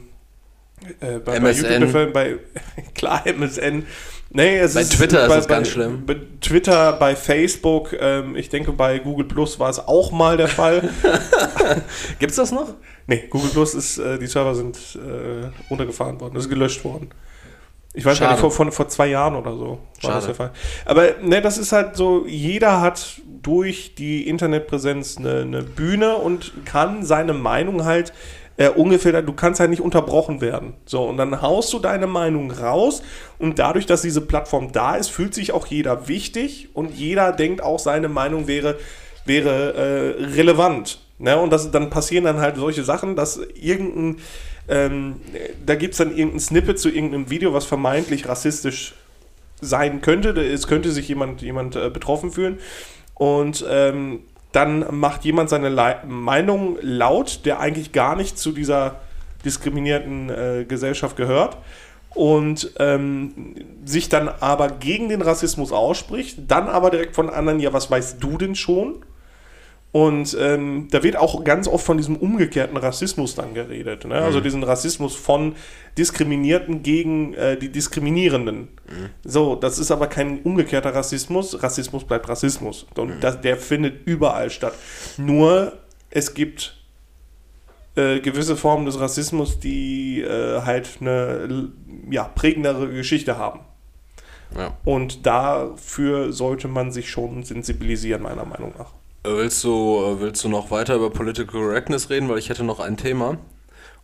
äh, 1.00 1.20
bei, 1.20 1.40
bei. 1.40 1.52
YouTube 1.52 1.80
der 1.80 1.88
Fall, 1.90 2.08
bei 2.08 2.38
klar 2.96 3.26
MSN. 3.26 3.86
Nee, 4.32 4.60
es 4.60 4.76
Bei 4.76 4.82
ist 4.82 4.94
Twitter 4.94 5.24
ist 5.24 5.30
bei, 5.30 5.36
das 5.38 5.48
ganz 5.48 5.68
bei, 5.68 5.74
schlimm. 5.74 6.06
Bei 6.06 6.18
Twitter, 6.40 6.94
bei 6.94 7.16
Facebook, 7.16 7.94
ähm, 8.00 8.36
ich 8.36 8.50
denke 8.50 8.72
bei 8.72 9.00
Google 9.00 9.26
Plus 9.26 9.60
war 9.60 9.70
es 9.70 9.80
auch 9.80 10.12
mal 10.12 10.38
der 10.38 10.48
Fall. 10.48 10.88
Gibt's 12.20 12.36
das 12.36 12.52
noch? 12.52 12.76
nee, 13.08 13.26
Google 13.30 13.50
Plus 13.50 13.74
ist, 13.74 13.98
äh, 13.98 14.20
die 14.20 14.28
Server 14.28 14.54
sind 14.54 14.78
äh, 14.96 15.48
runtergefahren 15.70 16.22
worden, 16.22 16.36
das 16.36 16.44
ist 16.46 16.50
gelöscht 16.50 16.84
worden. 16.86 17.10
Ich 17.96 18.06
weiß 18.06 18.20
gar 18.20 18.28
Schade. 18.28 18.32
nicht, 18.34 18.40
vor, 18.42 18.52
vor, 18.52 18.72
vor 18.72 18.88
zwei 18.88 19.08
Jahren 19.08 19.36
oder 19.36 19.54
so 19.54 19.66
war 19.66 19.80
Schade. 20.00 20.16
das 20.16 20.26
der 20.26 20.36
Fall. 20.36 20.52
Aber 20.86 21.16
ne, 21.24 21.42
das 21.42 21.58
ist 21.58 21.72
halt 21.72 21.96
so, 21.96 22.26
jeder 22.28 22.82
hat 22.82 23.20
durch 23.42 23.96
die 23.96 24.28
Internetpräsenz 24.28 25.18
eine, 25.18 25.42
eine 25.42 25.64
Bühne 25.64 26.16
und 26.18 26.54
kann 26.66 27.04
seine 27.04 27.34
Meinung 27.34 27.86
halt 27.86 28.14
äh, 28.60 28.68
ungefiltert, 28.68 29.26
du 29.26 29.32
kannst 29.32 29.62
halt 29.62 29.70
nicht 29.70 29.82
unterbrochen 29.82 30.42
werden. 30.42 30.74
So, 30.86 31.06
und 31.06 31.16
dann 31.16 31.42
haust 31.42 31.72
du 31.72 31.80
deine 31.80 32.08
Meinung 32.08 32.52
raus 32.52 33.02
und 33.40 33.58
dadurch, 33.58 33.86
dass 33.86 34.02
diese 34.02 34.20
Plattform 34.20 34.74
da 34.74 34.96
ist, 34.96 35.08
fühlt 35.08 35.34
sich 35.34 35.54
auch 35.54 35.66
jeder 35.66 36.10
wichtig 36.10 36.68
und 36.74 36.92
jeder 36.92 37.32
denkt 37.32 37.64
auch, 37.64 37.80
seine 37.80 38.10
Meinung 38.10 38.48
wäre, 38.48 38.78
wäre 39.26 40.18
äh, 40.20 40.24
relevant. 40.36 41.00
Ne? 41.20 41.40
Und 41.40 41.54
das, 41.54 41.72
dann 41.72 41.90
passieren 41.90 42.26
dann 42.26 42.40
halt 42.40 42.58
solche 42.58 42.84
Sachen, 42.84 43.16
dass 43.16 43.40
irgendein, 43.56 44.22
ähm, 44.68 45.22
da 45.66 45.76
gibt 45.76 45.94
es 45.94 46.00
dann 46.00 46.14
irgendein 46.14 46.42
Snippet 46.42 46.80
zu 46.80 46.90
irgendeinem 46.90 47.30
Video, 47.30 47.54
was 47.54 47.64
vermeintlich 47.64 48.28
rassistisch 48.28 48.94
sein 49.62 50.02
könnte. 50.02 50.32
Es 50.32 50.68
könnte 50.68 50.92
sich 50.92 51.08
jemand, 51.08 51.42
jemand 51.42 51.78
äh, 51.78 51.90
betroffen 51.90 52.30
fühlen. 52.30 52.60
Und 53.14 53.66
ähm, 53.70 54.24
dann 54.52 54.86
macht 54.92 55.26
jemand 55.26 55.50
seine 55.50 55.70
Le 55.70 55.98
Meinung 56.08 56.78
laut, 56.82 57.46
der 57.46 57.60
eigentlich 57.60 57.92
gar 57.92 58.16
nicht 58.16 58.38
zu 58.38 58.52
dieser 58.52 58.96
diskriminierten 59.46 60.30
äh, 60.30 60.66
Gesellschaft 60.68 61.16
gehört 61.16 61.58
und 62.16 62.72
ähm, 62.80 63.56
sich 63.86 64.10
dann 64.10 64.28
aber 64.28 64.70
gegen 64.70 65.10
den 65.10 65.22
Rassismus 65.22 65.72
ausspricht, 65.72 66.40
dann 66.48 66.68
aber 66.68 66.90
direkt 66.90 67.16
von 67.16 67.30
anderen, 67.30 67.60
ja, 67.60 67.72
was 67.72 67.90
weißt 67.90 68.22
du 68.22 68.38
denn 68.38 68.56
schon? 68.56 69.06
Und 69.92 70.38
ähm, 70.40 70.88
da 70.92 71.02
wird 71.02 71.16
auch 71.18 71.44
ganz 71.44 71.68
oft 71.68 71.84
von 71.84 71.98
diesem 71.98 72.16
umgekehrten 72.16 72.78
Rassismus 72.78 73.34
dann 73.34 73.56
geredet. 73.56 74.06
Ne? 74.06 74.16
Also 74.16 74.40
mhm. 74.40 74.44
Diesen 74.44 74.64
Rassismus 74.64 75.16
von 75.16 75.56
Diskriminierten 75.98 76.84
gegen 76.84 77.34
äh, 77.34 77.58
die 77.58 77.72
Diskriminierenden. 77.72 78.60
Mhm. 78.60 79.10
So, 79.24 79.56
das 79.56 79.80
ist 79.80 79.90
aber 79.90 80.06
kein 80.06 80.42
umgekehrter 80.44 80.94
Rassismus. 80.94 81.64
Rassismus 81.64 82.04
bleibt 82.04 82.30
Rassismus. 82.30 82.86
Und 82.96 83.16
mhm. 83.16 83.20
das, 83.20 83.42
der 83.42 83.58
findet 83.58 84.06
überall 84.06 84.52
statt. 84.52 84.74
Nur 85.18 85.74
es 86.12 86.36
gibt 86.36 86.78
äh, 87.96 88.20
gewisse 88.20 88.56
Formen 88.56 88.86
des 88.86 89.00
Rassismus, 89.00 89.60
die 89.60 90.22
äh, 90.22 90.62
halt 90.62 90.98
eine 91.02 91.72
ja, 92.12 92.26
prägendere 92.26 92.90
Geschichte 92.90 93.40
haben. 93.40 93.62
Ja. 94.56 94.78
Und 94.86 95.26
dafür 95.26 96.32
sollte 96.32 96.68
man 96.68 96.92
sich 96.92 97.10
schon 97.10 97.44
sensibilisieren, 97.44 98.22
meiner 98.22 98.46
Meinung 98.46 98.74
nach. 98.78 98.99
Willst 99.24 99.64
du, 99.64 100.18
willst 100.20 100.44
du 100.44 100.50
noch 100.50 100.72
weiter 100.72 100.96
über 100.96 101.10
Political 101.10 101.62
Correctness 101.62 102.10
reden? 102.10 102.30
Weil 102.30 102.38
ich 102.38 102.50
hätte 102.50 102.64
noch 102.64 102.80
ein 102.80 102.96
Thema. 102.96 103.38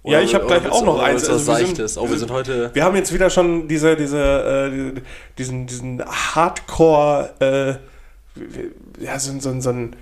Oder 0.04 0.20
ja, 0.20 0.24
ich 0.24 0.36
habe 0.36 0.46
gleich 0.46 0.70
auch 0.70 0.84
noch 0.84 1.02
eins. 1.02 1.28
Also 1.28 1.58
wir, 1.58 1.66
sind, 1.66 1.98
oh, 1.98 2.10
wir 2.10 2.18
sind 2.18 2.32
heute. 2.32 2.70
Wir 2.74 2.84
haben 2.84 2.96
jetzt 2.96 3.14
wieder 3.14 3.30
schon 3.30 3.68
diese, 3.68 3.96
diese, 3.96 4.20
äh, 4.20 5.02
diesen, 5.38 5.66
diesen 5.68 6.04
Hardcore, 6.06 7.32
äh, 7.40 9.04
ja, 9.04 9.18
so, 9.18 9.40
so, 9.40 9.60
so 9.60 9.70
einen 9.70 9.96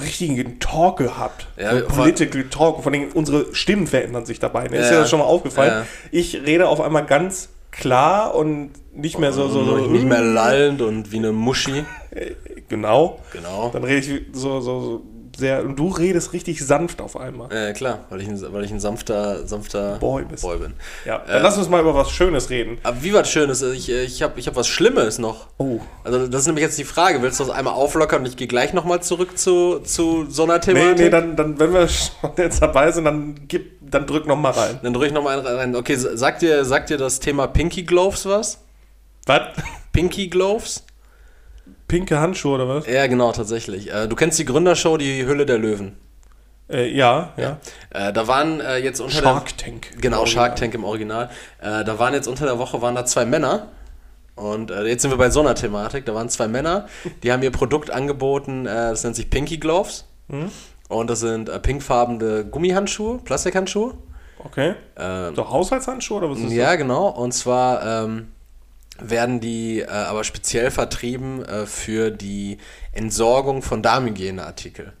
richtigen 0.00 0.60
Talk 0.60 0.98
gehabt. 0.98 1.48
Ja, 1.58 1.78
so 1.78 1.86
Political 1.86 2.44
Talk. 2.44 2.82
Von 2.84 2.94
allem 2.94 3.08
unsere 3.12 3.54
Stimmen 3.54 3.86
verändern 3.86 4.24
sich 4.24 4.38
dabei. 4.38 4.68
Ne? 4.68 4.76
Ja, 4.76 4.82
ist 4.82 4.90
dir 4.90 4.98
das 5.00 5.10
schon 5.10 5.18
mal 5.18 5.26
aufgefallen? 5.26 5.84
Ja. 5.84 5.86
Ich 6.12 6.42
rede 6.46 6.68
auf 6.68 6.80
einmal 6.80 7.04
ganz 7.04 7.48
klar 7.72 8.34
und 8.34 8.70
nicht 8.94 9.18
mehr 9.18 9.32
so, 9.32 9.48
so, 9.48 9.64
so 9.64 9.76
nicht 9.88 10.06
mehr 10.06 10.22
lallend 10.22 10.80
und 10.80 11.12
wie 11.12 11.18
eine 11.18 11.32
Muschi. 11.32 11.84
Genau. 12.68 13.20
Genau. 13.32 13.70
Dann 13.72 13.84
rede 13.84 13.98
ich 13.98 14.22
so, 14.32 14.60
so, 14.60 14.80
so 14.80 15.02
sehr. 15.36 15.62
Und 15.62 15.76
du 15.76 15.88
redest 15.88 16.32
richtig 16.32 16.64
sanft 16.64 17.00
auf 17.00 17.16
einmal. 17.16 17.48
Ja, 17.52 17.72
klar, 17.72 18.06
weil 18.10 18.20
ich 18.20 18.28
ein, 18.28 18.52
weil 18.52 18.64
ich 18.64 18.72
ein 18.72 18.80
sanfter, 18.80 19.46
sanfter 19.46 19.96
Boy. 19.98 20.24
Boy 20.40 20.58
bin. 20.58 20.74
Ja, 21.04 21.22
dann 21.26 21.36
äh, 21.36 21.42
lass 21.42 21.58
uns 21.58 21.68
mal 21.68 21.80
über 21.80 21.94
was 21.94 22.10
Schönes 22.10 22.50
reden. 22.50 22.78
Aber 22.82 23.02
wie 23.02 23.12
was 23.12 23.30
Schönes? 23.30 23.62
Ich, 23.62 23.90
ich 23.90 24.22
habe 24.22 24.38
ich 24.38 24.46
hab 24.48 24.56
was 24.56 24.66
Schlimmes 24.66 25.18
noch. 25.18 25.48
Oh. 25.58 25.80
Also, 26.04 26.26
das 26.26 26.42
ist 26.42 26.46
nämlich 26.46 26.64
jetzt 26.64 26.78
die 26.78 26.84
Frage. 26.84 27.22
Willst 27.22 27.40
du 27.40 27.44
das 27.44 27.52
einmal 27.54 27.74
auflockern 27.74 28.20
und 28.20 28.26
ich 28.26 28.36
gehe 28.36 28.48
gleich 28.48 28.72
nochmal 28.72 29.02
zurück 29.02 29.38
zu, 29.38 29.80
zu 29.80 30.26
so 30.28 30.44
einer 30.44 30.60
Thematik? 30.60 30.96
Nee, 30.96 31.04
nee, 31.04 31.10
dann, 31.10 31.36
dann 31.36 31.58
wenn 31.58 31.72
wir 31.72 31.88
schon 31.88 32.30
jetzt 32.36 32.62
dabei 32.62 32.90
sind, 32.92 33.04
dann, 33.04 33.34
gib, 33.46 33.78
dann 33.80 34.06
drück 34.06 34.26
nochmal 34.26 34.52
rein. 34.52 34.80
Dann 34.82 34.92
drück 34.94 35.12
nochmal 35.12 35.40
rein. 35.40 35.76
Okay, 35.76 35.96
sagt 35.96 36.42
dir, 36.42 36.64
sagt 36.64 36.90
dir 36.90 36.96
das 36.96 37.20
Thema 37.20 37.46
Pinky 37.46 37.82
Gloves 37.82 38.26
was? 38.26 38.58
Was? 39.26 39.40
Pinky 39.92 40.28
Gloves? 40.28 40.84
Pinke 41.88 42.18
Handschuhe 42.18 42.54
oder 42.54 42.68
was? 42.68 42.86
Ja, 42.86 43.06
genau, 43.06 43.32
tatsächlich. 43.32 43.92
Äh, 43.92 44.08
du 44.08 44.16
kennst 44.16 44.38
die 44.38 44.44
Gründershow, 44.44 44.96
die 44.96 45.24
Hülle 45.24 45.46
der 45.46 45.58
Löwen. 45.58 45.96
Äh, 46.68 46.88
ja, 46.88 47.32
ja. 47.36 47.58
ja. 47.94 48.08
Äh, 48.08 48.12
da 48.12 48.26
waren 48.26 48.60
äh, 48.60 48.78
jetzt 48.78 49.00
unter 49.00 49.22
Shark 49.22 49.56
der, 49.56 49.66
Tank. 49.66 50.00
Genau, 50.00 50.26
Shark 50.26 50.56
Tank 50.56 50.74
im 50.74 50.84
Original. 50.84 51.30
Äh, 51.60 51.84
da 51.84 51.98
waren 51.98 52.12
jetzt 52.14 52.26
unter 52.26 52.44
der 52.44 52.58
Woche 52.58 52.82
waren 52.82 52.94
da 52.94 53.04
zwei 53.04 53.24
Männer. 53.24 53.68
Und 54.34 54.70
äh, 54.70 54.84
jetzt 54.84 55.02
sind 55.02 55.10
wir 55.10 55.18
bei 55.18 55.30
so 55.30 55.40
einer 55.40 55.54
Thematik. 55.54 56.04
Da 56.04 56.14
waren 56.14 56.28
zwei 56.28 56.48
Männer, 56.48 56.88
die 57.22 57.32
haben 57.32 57.42
ihr 57.42 57.52
Produkt 57.52 57.90
angeboten, 57.90 58.64
das 58.64 59.02
nennt 59.02 59.16
sich 59.16 59.30
Pinky 59.30 59.56
Gloves. 59.56 60.04
Mhm. 60.28 60.50
Und 60.88 61.08
das 61.08 61.20
sind 61.20 61.50
pinkfarbene 61.62 62.44
Gummihandschuhe, 62.44 63.18
Plastikhandschuhe. 63.24 63.94
Okay. 64.44 64.74
Ähm, 64.96 65.34
so 65.34 65.48
Haushaltshandschuhe 65.48 66.18
oder 66.18 66.30
was 66.30 66.38
ist 66.38 66.44
ja, 66.44 66.48
das? 66.48 66.56
Ja, 66.56 66.74
genau. 66.76 67.08
Und 67.08 67.32
zwar 67.32 68.04
ähm, 68.04 68.28
werden 69.00 69.40
die 69.40 69.80
äh, 69.80 69.86
aber 69.86 70.24
speziell 70.24 70.70
vertrieben 70.70 71.44
äh, 71.44 71.66
für 71.66 72.10
die 72.10 72.58
Entsorgung 72.92 73.62
von 73.62 73.82
Darmhygieneartikel. 73.82 74.92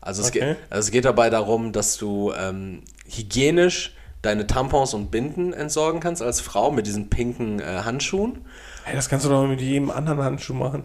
Also, 0.00 0.22
okay. 0.22 0.28
es 0.28 0.32
geht, 0.32 0.56
also 0.70 0.86
es 0.86 0.90
geht 0.90 1.04
dabei 1.04 1.30
darum, 1.30 1.72
dass 1.72 1.96
du 1.96 2.32
ähm, 2.32 2.82
hygienisch 3.08 3.94
deine 4.22 4.46
Tampons 4.46 4.94
und 4.94 5.10
Binden 5.10 5.52
entsorgen 5.52 6.00
kannst 6.00 6.22
als 6.22 6.40
Frau 6.40 6.70
mit 6.70 6.86
diesen 6.86 7.10
pinken 7.10 7.60
äh, 7.60 7.82
Handschuhen. 7.84 8.44
Hey, 8.84 8.96
das 8.96 9.08
kannst 9.08 9.26
du 9.26 9.30
doch 9.30 9.46
mit 9.46 9.60
jedem 9.60 9.90
anderen 9.90 10.22
Handschuh 10.22 10.54
machen. 10.54 10.84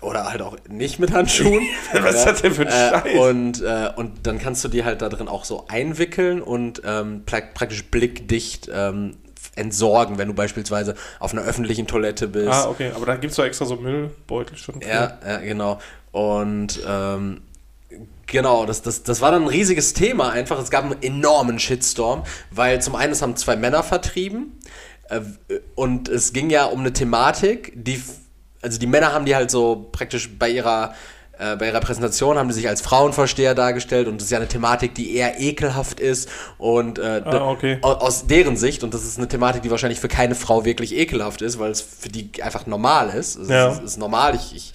Oder 0.00 0.30
halt 0.30 0.42
auch 0.42 0.56
nicht 0.68 1.00
mit 1.00 1.12
Handschuhen. 1.12 1.62
Was 1.92 2.16
ist 2.16 2.24
das 2.24 2.42
denn 2.42 2.52
für 2.52 2.62
ein 2.62 2.68
äh, 2.68 2.90
Scheiß? 2.90 3.18
Und, 3.18 3.62
äh, 3.62 3.90
und 3.96 4.26
dann 4.26 4.38
kannst 4.38 4.62
du 4.64 4.68
die 4.68 4.84
halt 4.84 5.02
da 5.02 5.08
drin 5.08 5.26
auch 5.28 5.44
so 5.44 5.66
einwickeln 5.68 6.40
und 6.40 6.82
ähm, 6.84 7.22
praktisch 7.24 7.84
blickdicht 7.86 8.70
ähm, 8.72 9.16
entsorgen, 9.58 10.18
wenn 10.18 10.28
du 10.28 10.34
beispielsweise 10.34 10.94
auf 11.18 11.32
einer 11.32 11.42
öffentlichen 11.42 11.86
Toilette 11.86 12.28
bist. 12.28 12.48
Ah, 12.48 12.68
okay, 12.68 12.92
aber 12.94 13.06
da 13.06 13.16
gibt 13.16 13.32
es 13.32 13.36
doch 13.36 13.44
extra 13.44 13.66
so 13.66 13.76
Müllbeutel 13.76 14.56
schon. 14.56 14.80
Ja, 14.80 15.18
ja, 15.26 15.38
genau. 15.38 15.78
Und 16.12 16.80
ähm, 16.86 17.42
Genau, 18.26 18.66
das, 18.66 18.82
das, 18.82 19.02
das 19.02 19.22
war 19.22 19.30
dann 19.30 19.44
ein 19.44 19.48
riesiges 19.48 19.94
Thema 19.94 20.30
einfach. 20.30 20.60
Es 20.60 20.70
gab 20.70 20.84
einen 20.84 21.02
enormen 21.02 21.58
Shitstorm, 21.58 22.24
weil 22.50 22.80
zum 22.82 22.94
einen 22.94 23.12
es 23.12 23.22
haben 23.22 23.36
zwei 23.36 23.56
Männer 23.56 23.82
vertrieben 23.82 24.58
äh, 25.08 25.20
und 25.74 26.10
es 26.10 26.34
ging 26.34 26.50
ja 26.50 26.66
um 26.66 26.80
eine 26.80 26.92
Thematik, 26.92 27.72
die, 27.74 28.02
also 28.60 28.78
die 28.78 28.86
Männer 28.86 29.14
haben 29.14 29.24
die 29.24 29.34
halt 29.34 29.50
so 29.50 29.88
praktisch 29.92 30.28
bei 30.38 30.50
ihrer 30.50 30.94
äh, 31.38 31.56
bei 31.56 31.68
ihrer 31.68 31.80
Präsentation 31.80 32.36
haben 32.36 32.50
sie 32.50 32.60
sich 32.60 32.68
als 32.68 32.80
Frauenversteher 32.80 33.54
dargestellt 33.54 34.08
und 34.08 34.16
das 34.16 34.24
ist 34.24 34.30
ja 34.30 34.38
eine 34.38 34.48
Thematik, 34.48 34.94
die 34.94 35.14
eher 35.14 35.40
ekelhaft 35.40 36.00
ist 36.00 36.28
und 36.58 36.98
äh, 36.98 37.22
ah, 37.24 37.50
okay. 37.50 37.78
aus 37.80 38.26
deren 38.26 38.56
Sicht 38.56 38.82
und 38.82 38.92
das 38.92 39.04
ist 39.04 39.18
eine 39.18 39.28
Thematik, 39.28 39.62
die 39.62 39.70
wahrscheinlich 39.70 40.00
für 40.00 40.08
keine 40.08 40.34
Frau 40.34 40.64
wirklich 40.64 40.96
ekelhaft 40.96 41.42
ist, 41.42 41.58
weil 41.58 41.70
es 41.70 41.80
für 41.80 42.08
die 42.08 42.30
einfach 42.42 42.66
normal 42.66 43.10
ist. 43.10 43.36
Es 43.36 43.48
ja. 43.48 43.68
ist, 43.68 43.82
ist, 43.82 43.96
normal. 43.98 44.34
Ich, 44.34 44.54
ich, 44.54 44.72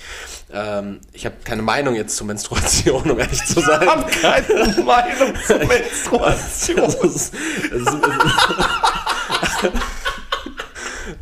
ähm, 0.54 1.00
ich 1.12 1.26
habe 1.26 1.36
keine 1.44 1.62
Meinung 1.62 1.96
jetzt 1.96 2.16
zur 2.16 2.28
Menstruation, 2.28 3.12
um 3.12 3.20
ehrlich 3.20 3.44
zu 3.46 3.60
sein. 3.60 3.82
Ich 3.82 3.90
habe 3.90 4.10
keine 4.10 4.84
Meinung 4.84 5.34
zur 5.46 5.60
Menstruation. 5.60 6.78
das 6.78 6.96
ist, 6.96 7.34
das 7.72 7.94
ist, 7.94 9.74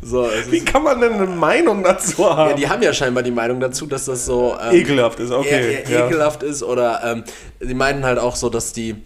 so, 0.04 0.28
Wie 0.50 0.64
kann 0.64 0.82
man 0.82 1.00
denn 1.00 1.12
eine 1.12 1.26
Meinung 1.26 1.84
dazu 1.84 2.28
haben? 2.28 2.50
Ja, 2.50 2.56
die 2.56 2.68
haben 2.68 2.82
ja 2.82 2.92
scheinbar 2.92 3.22
die 3.22 3.30
Meinung 3.30 3.60
dazu, 3.60 3.86
dass 3.86 4.06
das 4.06 4.26
so 4.26 4.56
ähm, 4.60 4.74
ekelhaft 4.74 5.20
ist, 5.20 5.30
okay. 5.30 5.84
Eher 5.84 5.90
ja. 5.90 6.06
ekelhaft 6.06 6.42
ist 6.42 6.64
oder 6.64 7.00
ähm, 7.04 7.24
die 7.60 7.74
meinen 7.74 8.04
halt 8.04 8.18
auch 8.18 8.34
so, 8.34 8.50
dass 8.50 8.72
die 8.72 8.96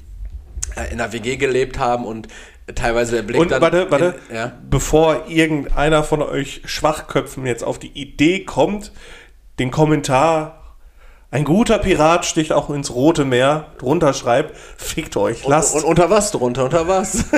äh, 0.74 0.90
in 0.90 1.00
einer 1.00 1.12
WG 1.12 1.36
gelebt 1.36 1.78
haben 1.78 2.06
und 2.06 2.28
teilweise 2.74 3.16
der 3.16 3.22
Blick 3.22 3.40
und, 3.40 3.50
dann. 3.50 3.60
Warte, 3.60 3.90
warte, 3.90 4.14
in, 4.30 4.36
ja? 4.36 4.52
bevor 4.70 5.28
irgendeiner 5.28 6.02
von 6.02 6.22
euch 6.22 6.62
Schwachköpfen 6.64 7.44
jetzt 7.44 7.62
auf 7.62 7.78
die 7.78 7.92
Idee 7.92 8.44
kommt, 8.44 8.92
den 9.58 9.70
Kommentar 9.70 10.62
ein 11.30 11.44
guter 11.44 11.78
Pirat 11.78 12.24
sticht 12.24 12.52
auch 12.52 12.70
ins 12.70 12.94
Rote 12.94 13.24
Meer, 13.24 13.66
drunter 13.78 14.14
schreibt, 14.14 14.56
fickt 14.78 15.16
euch, 15.18 15.46
lasst. 15.46 15.74
Und, 15.74 15.82
und 15.82 15.90
unter 15.90 16.08
was 16.08 16.30
drunter? 16.30 16.64
Unter 16.64 16.88
was? 16.88 17.26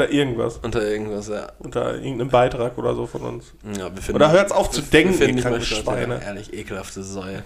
Unter 0.00 0.12
irgendwas. 0.12 0.56
Unter 0.58 0.82
irgendwas, 0.82 1.28
ja. 1.28 1.52
Unter 1.58 1.94
irgendeinem 1.96 2.30
Beitrag 2.30 2.78
oder 2.78 2.94
so 2.94 3.06
von 3.06 3.22
uns. 3.22 3.52
Ja, 3.76 3.94
wir 3.94 4.02
finden, 4.02 4.16
oder 4.16 4.32
hört's 4.32 4.52
auf 4.52 4.70
zu 4.70 4.80
denken, 4.82 5.20
ihr 5.20 5.42
kranke 5.42 5.60
Schweine. 5.60 6.14
Ja, 6.14 6.28
ehrlich, 6.28 6.52
ekelhafte 6.54 7.02
Säue. 7.02 7.42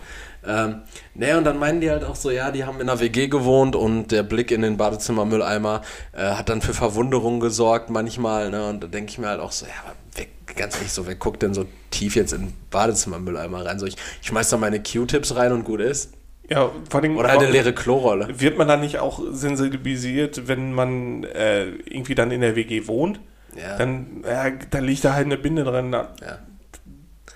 Ähm, 0.46 0.82
ne, 1.14 1.36
und 1.38 1.44
dann 1.44 1.58
meinen 1.58 1.80
die 1.80 1.90
halt 1.90 2.04
auch 2.04 2.16
so, 2.16 2.30
ja, 2.30 2.50
die 2.50 2.64
haben 2.64 2.80
in 2.80 2.88
einer 2.88 3.00
WG 3.00 3.28
gewohnt 3.28 3.74
und 3.74 4.12
der 4.12 4.22
Blick 4.22 4.50
in 4.50 4.62
den 4.62 4.76
Badezimmermülleimer 4.76 5.82
äh, 6.12 6.22
hat 6.22 6.48
dann 6.48 6.60
für 6.60 6.74
Verwunderung 6.74 7.40
gesorgt 7.40 7.90
manchmal, 7.90 8.50
ne, 8.50 8.68
und 8.68 8.82
da 8.82 8.86
denke 8.86 9.10
ich 9.10 9.18
mir 9.18 9.28
halt 9.28 9.40
auch 9.40 9.52
so, 9.52 9.64
ja, 9.66 9.72
aber 9.84 9.94
wer, 10.14 10.26
ganz 10.54 10.76
ehrlich 10.76 10.92
so, 10.92 11.06
wer 11.06 11.14
guckt 11.14 11.42
denn 11.42 11.54
so 11.54 11.64
tief 11.90 12.14
jetzt 12.14 12.34
in 12.34 12.42
den 12.42 12.54
Badezimmermülleimer 12.70 13.64
rein? 13.64 13.78
So, 13.78 13.86
ich, 13.86 13.96
ich 14.20 14.28
schmeiß 14.28 14.50
da 14.50 14.58
meine 14.58 14.82
Q-Tips 14.82 15.34
rein 15.34 15.52
und 15.52 15.64
gut 15.64 15.80
ist. 15.80 16.12
Ja, 16.48 16.70
vor 16.90 17.00
allem, 17.00 17.16
Oder 17.16 17.30
halt 17.30 17.40
eine 17.40 17.50
leere 17.50 17.72
Klorolle. 17.72 18.28
Wird 18.38 18.58
man 18.58 18.68
dann 18.68 18.80
nicht 18.80 18.98
auch 18.98 19.20
sensibilisiert, 19.30 20.46
wenn 20.46 20.72
man 20.72 21.24
äh, 21.24 21.68
irgendwie 21.86 22.14
dann 22.14 22.30
in 22.30 22.42
der 22.42 22.54
WG 22.54 22.86
wohnt? 22.86 23.20
Ja. 23.56 23.78
Dann, 23.78 24.24
ja, 24.26 24.50
dann 24.70 24.84
liegt 24.84 25.04
da 25.04 25.14
halt 25.14 25.26
eine 25.26 25.38
Binde 25.38 25.64
drin. 25.64 25.92
Ja. 25.92 26.08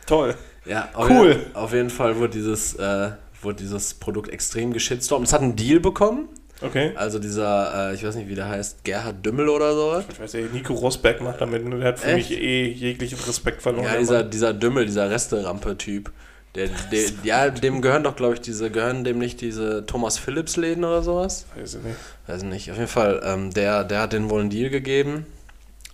Toll. 0.06 0.34
Ja, 0.66 0.88
cool. 0.98 1.28
Jeden, 1.28 1.56
auf 1.56 1.72
jeden 1.72 1.90
Fall 1.90 2.16
wurde 2.16 2.30
dieses, 2.30 2.74
äh, 2.74 3.10
wurde 3.40 3.56
dieses 3.56 3.94
Produkt 3.94 4.30
extrem 4.30 4.72
geschützt. 4.72 5.10
Es 5.10 5.32
hat 5.32 5.40
einen 5.40 5.56
Deal 5.56 5.80
bekommen. 5.80 6.28
Okay. 6.60 6.92
Also 6.96 7.18
dieser, 7.18 7.90
äh, 7.90 7.94
ich 7.94 8.04
weiß 8.04 8.16
nicht, 8.16 8.28
wie 8.28 8.34
der 8.34 8.48
heißt, 8.48 8.84
Gerhard 8.84 9.24
Dümmel 9.24 9.48
oder 9.48 9.74
sowas. 9.74 10.04
Ich 10.10 10.20
weiß 10.20 10.34
nicht, 10.34 10.52
Nico 10.52 10.74
Rosberg 10.74 11.20
macht 11.20 11.40
damit, 11.40 11.64
der 11.64 11.80
hat 11.84 12.00
für 12.00 12.08
Echt? 12.08 12.30
mich 12.30 12.40
eh 12.40 12.66
jeglichen 12.66 13.18
Respekt 13.20 13.62
verloren. 13.62 13.84
Ja, 13.84 13.96
dieser, 13.96 14.24
dieser 14.24 14.52
Dümmel, 14.52 14.86
dieser 14.86 15.08
Resterampe-Typ. 15.08 16.10
Der, 16.54 16.68
der, 16.90 17.04
ja, 17.24 17.50
dem 17.50 17.82
gehören 17.82 18.04
doch, 18.04 18.16
glaube 18.16 18.34
ich, 18.34 18.40
diese, 18.40 18.70
gehören 18.70 19.04
dem 19.04 19.18
nicht 19.18 19.40
diese 19.40 19.84
Thomas 19.86 20.18
Phillips-Läden 20.18 20.84
oder 20.84 21.02
sowas? 21.02 21.46
Weiß 21.56 21.74
ich 21.74 21.82
nicht. 21.82 21.96
Weiß 22.26 22.42
nicht. 22.42 22.70
Auf 22.70 22.76
jeden 22.76 22.88
Fall, 22.88 23.20
ähm, 23.24 23.52
der, 23.52 23.84
der 23.84 24.00
hat 24.00 24.12
denen 24.12 24.30
wohl 24.30 24.40
einen 24.40 24.50
Deal 24.50 24.70
gegeben. 24.70 25.26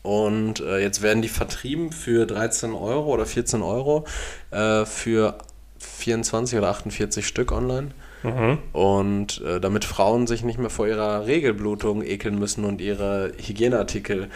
Und 0.03 0.61
äh, 0.61 0.79
jetzt 0.79 1.01
werden 1.03 1.23
die 1.23 1.29
vertrieben 1.29 1.91
für 1.91 2.27
13 2.27 2.75
Euro 2.75 3.13
oder 3.13 3.25
14 3.25 3.63
Euro 3.63 4.05
äh, 4.51 4.85
für 4.85 5.39
24 5.79 6.59
oder 6.59 6.69
48 6.69 7.27
Stück 7.27 7.53
online. 7.53 7.93
Mhm. 8.23 8.59
Und 8.73 9.43
äh, 9.43 9.61
damit 9.61 9.85
Frauen 9.85 10.27
sich 10.27 10.45
nicht 10.45 10.59
mehr 10.59 10.71
vor 10.71 10.87
ihrer 10.87 11.27
Regelblutung 11.27 12.03
ekeln 12.03 12.39
müssen 12.39 12.65
und 12.65 12.81
ihre 12.81 13.33
Hygieneartikel, 13.39 14.29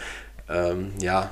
ähm, 0.49 0.91
ja, 0.99 1.31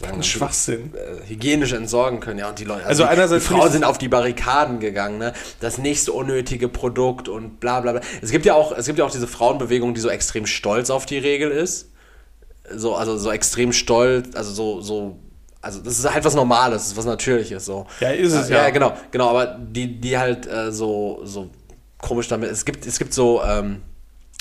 sagen 0.00 0.22
Schwachsinn. 0.22 0.92
äh, 0.94 1.28
hygienisch 1.28 1.72
entsorgen 1.72 2.20
können. 2.20 2.38
Ja, 2.38 2.48
und 2.48 2.58
die 2.58 2.64
Leute, 2.64 2.86
Also 2.86 3.02
die, 3.02 3.08
einerseits 3.08 3.44
die 3.44 3.52
Frauen 3.52 3.70
sind 3.70 3.84
auf 3.84 3.98
die 3.98 4.08
Barrikaden 4.08 4.80
gegangen, 4.80 5.18
ne? 5.18 5.32
Das 5.60 5.78
nächste 5.78 6.12
unnötige 6.12 6.68
Produkt 6.68 7.28
und 7.28 7.60
bla 7.60 7.80
bla 7.80 7.92
bla. 7.92 8.00
Es 8.22 8.30
gibt 8.30 8.46
ja 8.46 8.54
auch, 8.54 8.72
es 8.72 8.86
gibt 8.86 8.98
ja 8.98 9.04
auch 9.04 9.10
diese 9.10 9.26
Frauenbewegung, 9.26 9.94
die 9.94 10.00
so 10.00 10.08
extrem 10.08 10.46
stolz 10.46 10.90
auf 10.90 11.06
die 11.06 11.18
Regel 11.18 11.50
ist. 11.50 11.90
So, 12.74 12.94
also 12.94 13.16
so 13.16 13.30
extrem 13.30 13.72
stolz, 13.72 14.36
also 14.36 14.52
so, 14.52 14.80
so, 14.80 15.18
also 15.62 15.80
das 15.80 15.98
ist 15.98 16.12
halt 16.12 16.24
was 16.24 16.34
Normales, 16.34 16.82
das 16.82 16.86
ist 16.88 16.96
was 16.96 17.06
Natürliches. 17.06 17.64
So. 17.64 17.86
Ja, 18.00 18.10
ist 18.10 18.34
es 18.34 18.48
ja. 18.48 18.64
ja. 18.64 18.70
genau, 18.70 18.92
genau, 19.10 19.30
aber 19.30 19.58
die, 19.58 20.00
die 20.00 20.18
halt 20.18 20.46
äh, 20.46 20.70
so, 20.70 21.20
so 21.24 21.50
komisch 21.98 22.28
damit. 22.28 22.50
Es 22.50 22.64
gibt, 22.64 22.86
es 22.86 22.98
gibt 22.98 23.14
so, 23.14 23.42
ähm, 23.42 23.82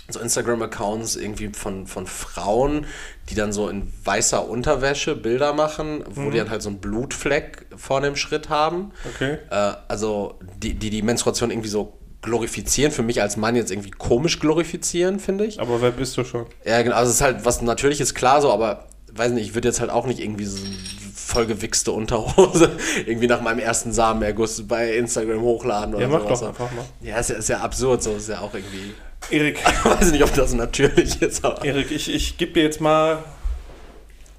so 0.09 0.19
Instagram-Accounts 0.19 1.15
irgendwie 1.17 1.49
von, 1.49 1.85
von 1.87 2.07
Frauen, 2.07 2.85
die 3.29 3.35
dann 3.35 3.51
so 3.51 3.67
in 3.69 3.91
weißer 4.05 4.47
Unterwäsche 4.47 5.15
Bilder 5.15 5.53
machen, 5.53 6.03
wo 6.09 6.21
Mhm. 6.21 6.31
die 6.31 6.37
dann 6.37 6.49
halt 6.49 6.61
so 6.61 6.69
einen 6.69 6.79
Blutfleck 6.79 7.65
vor 7.75 7.99
dem 8.01 8.15
Schritt 8.15 8.49
haben. 8.49 8.91
Okay. 9.15 9.37
Äh, 9.49 9.73
also 9.87 10.35
die, 10.61 10.73
die 10.75 10.89
die 10.89 11.01
Menstruation 11.01 11.51
irgendwie 11.51 11.69
so 11.69 11.93
glorifizieren, 12.21 12.91
für 12.91 13.03
mich 13.03 13.21
als 13.21 13.37
Mann 13.37 13.55
jetzt 13.55 13.71
irgendwie 13.71 13.91
komisch 13.91 14.39
glorifizieren, 14.39 15.19
finde 15.19 15.45
ich. 15.45 15.59
Aber 15.59 15.81
wer 15.81 15.91
bist 15.91 16.17
du 16.17 16.23
schon? 16.23 16.45
Ja, 16.65 16.81
genau, 16.81 16.95
also 16.95 17.09
es 17.09 17.17
ist 17.17 17.21
halt 17.21 17.45
was 17.45 17.61
Natürliches, 17.61 18.13
klar 18.15 18.41
so, 18.41 18.51
aber 18.51 18.87
weiß 19.13 19.31
nicht, 19.31 19.47
ich 19.49 19.55
würde 19.55 19.67
jetzt 19.67 19.79
halt 19.79 19.89
auch 19.91 20.05
nicht 20.07 20.19
irgendwie 20.19 20.45
so 20.45 20.63
eine 20.63 20.75
vollgewichste 21.15 21.91
Unterhose 21.91 22.71
irgendwie 23.05 23.27
nach 23.27 23.41
meinem 23.41 23.59
ersten 23.59 23.91
Samenerguss 23.91 24.67
bei 24.67 24.95
Instagram 24.95 25.41
hochladen 25.41 25.93
oder 25.95 26.03
Ja, 26.03 26.09
mach 26.09 26.21
sowas. 26.23 26.39
doch 26.39 26.47
einfach 26.49 26.71
mal. 26.71 26.85
Ja, 27.01 27.17
ist 27.17 27.29
ja, 27.29 27.35
ist 27.37 27.49
ja 27.49 27.59
absurd, 27.59 28.03
so 28.03 28.15
ist 28.15 28.29
ja 28.29 28.39
auch 28.41 28.53
irgendwie. 28.53 28.93
Erik, 29.29 29.59
Ich 29.67 29.85
weiß 29.85 30.11
nicht, 30.11 30.23
ob 30.23 30.33
das 30.33 30.53
natürlich 30.53 31.21
ist, 31.21 31.43
aber. 31.43 31.63
Erik, 31.63 31.91
ich, 31.91 32.13
ich 32.13 32.37
gebe 32.37 32.53
dir 32.53 32.63
jetzt 32.63 32.81
mal 32.81 33.23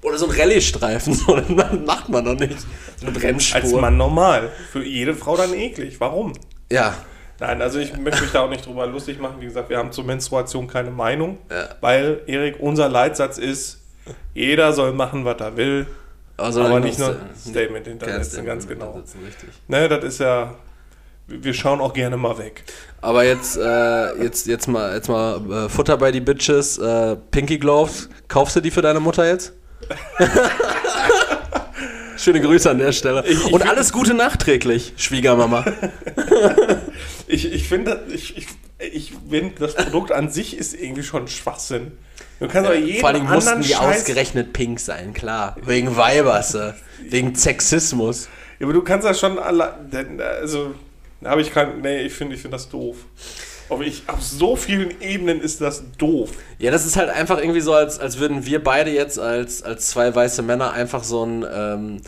Oder 0.01 0.17
so 0.17 0.29
ein 0.29 0.31
Rallye-Streifen, 0.31 1.13
so, 1.15 1.35
macht 1.85 2.09
man 2.09 2.25
doch 2.25 2.35
nicht. 2.35 2.59
So 2.97 3.07
eine 3.07 3.17
Bremsspur. 3.17 3.61
als 3.61 3.73
Mann 3.73 3.97
normal. 3.97 4.51
Für 4.71 4.83
jede 4.83 5.13
Frau 5.13 5.37
dann 5.37 5.53
eklig. 5.53 5.99
Warum? 5.99 6.33
Ja, 6.71 6.95
Nein, 7.39 7.61
also 7.61 7.79
ich 7.79 7.95
möchte 7.97 8.21
mich 8.21 8.31
da 8.31 8.41
auch 8.41 8.49
nicht 8.49 8.65
drüber 8.65 8.85
lustig 8.85 9.19
machen. 9.19 9.35
Wie 9.39 9.45
gesagt, 9.45 9.69
wir 9.69 9.77
haben 9.77 9.91
zur 9.91 10.03
Menstruation 10.03 10.67
keine 10.67 10.91
Meinung. 10.91 11.37
Ja. 11.49 11.69
Weil, 11.79 12.21
Erik, 12.27 12.59
unser 12.59 12.89
Leitsatz 12.89 13.37
ist, 13.37 13.79
jeder 14.33 14.73
soll 14.73 14.91
machen, 14.91 15.23
was 15.23 15.39
er 15.39 15.55
will. 15.55 15.87
also 16.35 16.61
aber 16.61 16.79
nicht 16.81 16.99
nur 16.99 17.09
ein 17.09 17.35
Statement 17.37 17.87
hintersetzen, 17.87 18.45
ganz 18.45 18.67
genau. 18.67 18.93
hintersetzen, 18.93 19.23
richtig. 19.25 19.49
Ne, 19.67 19.87
das 19.87 20.03
ist 20.03 20.19
ja, 20.19 20.55
wir 21.29 21.53
schauen 21.53 21.79
auch 21.81 21.93
gerne 21.93 22.17
mal 22.17 22.37
weg. 22.37 22.63
Aber 23.01 23.23
jetzt, 23.23 23.55
äh, 23.57 24.21
jetzt, 24.23 24.47
jetzt 24.47 24.67
mal, 24.67 24.93
jetzt 24.95 25.07
mal 25.07 25.65
äh, 25.65 25.69
Futter 25.69 25.97
bei 25.97 26.11
die 26.11 26.19
Bitches, 26.21 26.77
äh, 26.77 27.15
Pinky 27.31 27.57
Gloves. 27.57 28.09
Kaufst 28.27 28.55
du 28.55 28.61
die 28.61 28.71
für 28.71 28.81
deine 28.81 28.99
Mutter 28.99 29.27
jetzt? 29.27 29.53
Schöne 32.17 32.41
Grüße 32.41 32.69
an 32.69 32.79
der 32.79 32.91
Stelle. 32.91 33.23
Ich- 33.25 33.31
ich 33.45 33.53
Und 33.53 33.61
find- 33.61 33.69
alles 33.71 33.93
Gute 33.93 34.13
nachträglich, 34.13 34.93
Schwiegermama. 34.97 35.65
Ich, 37.31 37.45
ich 37.53 37.67
finde, 37.67 38.01
ich, 38.11 38.35
ich, 38.37 38.47
ich 38.79 39.13
finde, 39.29 39.53
das 39.59 39.75
Produkt 39.75 40.11
an 40.11 40.31
sich 40.31 40.57
ist 40.57 40.73
irgendwie 40.73 41.03
schon 41.03 41.27
Schwachsinn. 41.27 41.91
Du 42.39 42.47
kannst 42.47 42.67
aber 42.67 42.75
jeden 42.75 42.99
Vor 42.99 43.09
allem 43.09 43.29
mussten 43.29 43.61
die 43.61 43.67
Scheiß, 43.69 43.99
ausgerechnet 43.99 44.51
pink 44.51 44.79
sein, 44.79 45.13
klar. 45.13 45.55
Wegen 45.63 45.95
Weiberse, 45.95 46.73
wegen 47.07 47.35
Sexismus. 47.35 48.27
Ja, 48.59 48.65
aber 48.65 48.73
du 48.73 48.81
kannst 48.81 49.05
das 49.07 49.19
schon 49.19 49.37
alle, 49.37 49.75
also, 50.41 50.73
habe 51.25 51.41
ich 51.41 51.51
kein, 51.51 51.81
nee, 51.81 52.01
ich 52.01 52.13
finde, 52.13 52.35
ich 52.35 52.41
finde 52.41 52.55
das 52.55 52.69
doof. 52.69 53.05
Aber 53.69 53.83
ich, 53.83 54.03
auf 54.07 54.23
so 54.23 54.55
vielen 54.55 54.99
Ebenen 55.01 55.41
ist 55.41 55.61
das 55.61 55.83
doof. 55.97 56.31
Ja, 56.57 56.71
das 56.71 56.85
ist 56.85 56.97
halt 56.97 57.09
einfach 57.09 57.37
irgendwie 57.37 57.61
so, 57.61 57.73
als, 57.73 57.99
als 57.99 58.17
würden 58.17 58.45
wir 58.45 58.63
beide 58.63 58.89
jetzt 58.89 59.19
als, 59.19 59.61
als 59.61 59.87
zwei 59.87 60.13
weiße 60.13 60.41
Männer 60.41 60.71
einfach 60.71 61.03
so 61.03 61.23
ein, 61.23 61.45
ähm, 61.51 62.01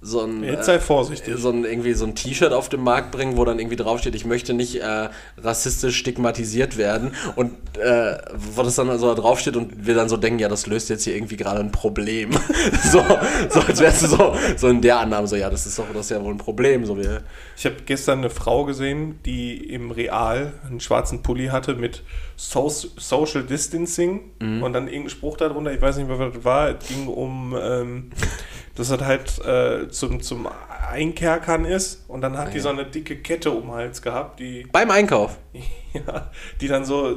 so 0.00 0.22
ein, 0.22 0.44
Jetzt 0.44 0.66
sei 0.66 0.78
vorsichtig. 0.78 1.34
so 1.38 1.50
ein 1.50 1.64
irgendwie 1.64 1.92
so 1.92 2.04
ein 2.06 2.14
T-Shirt 2.14 2.52
auf 2.52 2.68
den 2.68 2.80
Markt 2.82 3.10
bringen, 3.10 3.36
wo 3.36 3.44
dann 3.44 3.58
irgendwie 3.58 3.74
draufsteht, 3.76 4.14
ich 4.14 4.24
möchte 4.24 4.54
nicht 4.54 4.76
äh, 4.76 5.08
rassistisch 5.38 5.96
stigmatisiert 5.96 6.76
werden 6.76 7.12
und 7.34 7.50
äh, 7.78 8.16
wo 8.54 8.62
das 8.62 8.76
dann 8.76 8.96
so 8.98 9.12
da 9.12 9.20
draufsteht 9.20 9.56
und 9.56 9.86
wir 9.86 9.94
dann 9.96 10.08
so 10.08 10.16
denken, 10.16 10.38
ja, 10.38 10.48
das 10.48 10.66
löst 10.68 10.88
jetzt 10.88 11.02
hier 11.02 11.16
irgendwie 11.16 11.36
gerade 11.36 11.58
ein 11.60 11.72
Problem. 11.72 12.30
so, 12.92 13.04
so 13.50 13.60
als 13.60 13.80
wärst 13.80 14.02
du 14.04 14.06
so, 14.06 14.36
so 14.56 14.68
in 14.68 14.80
der 14.82 15.00
Annahme, 15.00 15.26
so 15.26 15.34
ja, 15.34 15.50
das 15.50 15.66
ist 15.66 15.78
doch 15.78 15.86
das 15.92 16.02
ist 16.06 16.10
ja 16.10 16.22
wohl 16.22 16.32
ein 16.34 16.38
Problem. 16.38 16.86
So 16.86 16.96
wie, 16.96 17.08
Ich 17.56 17.64
habe 17.66 17.76
gestern 17.84 18.18
eine 18.18 18.30
Frau 18.30 18.64
gesehen, 18.64 19.18
die 19.26 19.56
im 19.56 19.90
Real 19.90 20.52
einen 20.68 20.78
schwarzen 20.80 21.22
Pulli 21.24 21.46
hatte 21.46 21.74
mit 21.74 22.02
so 22.36 22.68
Social 22.68 23.42
Distancing 23.42 24.20
Mhm. 24.40 24.62
und 24.62 24.72
dann 24.72 24.86
irgendein 24.86 25.10
Spruch 25.10 25.36
darunter, 25.36 25.72
ich 25.72 25.82
weiß 25.82 25.96
nicht 25.96 26.06
mehr, 26.08 26.18
was 26.20 26.34
das 26.34 26.44
war. 26.44 26.68
Es 26.70 26.86
ging 26.86 27.08
um, 27.08 27.56
ähm, 27.60 28.10
dass 28.78 28.88
das 28.88 29.00
halt 29.02 29.38
äh, 29.44 29.88
zum, 29.90 30.20
zum 30.22 30.48
Einkerkern 30.90 31.64
ist 31.64 32.04
und 32.08 32.20
dann 32.22 32.38
hat 32.38 32.54
die 32.54 32.60
so 32.60 32.68
eine 32.70 32.84
dicke 32.86 33.16
Kette 33.16 33.50
um 33.50 33.62
den 33.64 33.72
Hals 33.72 34.00
gehabt, 34.02 34.40
die, 34.40 34.66
beim 34.72 34.90
Einkauf. 34.90 35.36
ja, 35.92 36.30
die 36.60 36.68
dann 36.68 36.84
so 36.84 37.16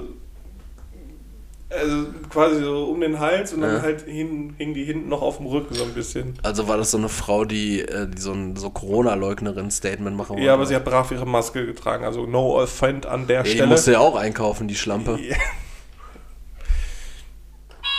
also 1.69 2.07
quasi 2.29 2.61
so 2.61 2.83
um 2.85 2.99
den 2.99 3.17
Hals 3.21 3.53
und 3.53 3.61
dann 3.61 3.75
Ja. 3.77 3.81
halt 3.81 4.01
hin, 4.01 4.55
hing 4.57 4.73
die 4.73 4.83
hinten 4.83 5.07
noch 5.07 5.21
auf 5.21 5.37
dem 5.37 5.45
Rücken 5.45 5.73
so 5.73 5.83
ein 5.85 5.93
bisschen. 5.93 6.33
Also 6.43 6.67
war 6.67 6.75
das 6.75 6.91
so 6.91 6.97
eine 6.97 7.07
Frau, 7.07 7.45
die, 7.45 7.79
äh, 7.79 8.09
die 8.09 8.19
so 8.19 8.33
ein 8.33 8.57
so 8.57 8.69
Corona-Leugnerin-Statement 8.71 10.17
machen 10.17 10.31
wollte? 10.31 10.43
Ja, 10.45 10.53
aber 10.55 10.65
sie 10.65 10.75
hat 10.75 10.83
brav 10.83 11.11
ihre 11.11 11.25
Maske 11.25 11.65
getragen, 11.65 12.03
also 12.03 12.25
no 12.25 12.59
offend 12.59 13.05
an 13.05 13.25
der 13.25 13.37
Ja, 13.37 13.43
die 13.43 13.49
Stelle. 13.51 13.67
musste 13.67 13.93
ja 13.93 13.99
auch 13.99 14.17
einkaufen, 14.17 14.67
die 14.67 14.75
Schlampe. 14.75 15.17
Ja. 15.21 15.37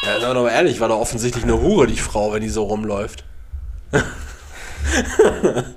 Ja, 0.04 0.20
sagen 0.20 0.30
wir 0.30 0.34
doch 0.34 0.42
mal 0.42 0.50
ehrlich, 0.50 0.80
war 0.80 0.88
doch 0.88 0.98
offensichtlich 0.98 1.44
eine 1.44 1.60
Hure, 1.62 1.86
die 1.86 1.96
Frau, 1.96 2.32
wenn 2.32 2.42
die 2.42 2.48
so 2.50 2.64
rumläuft. 2.64 3.24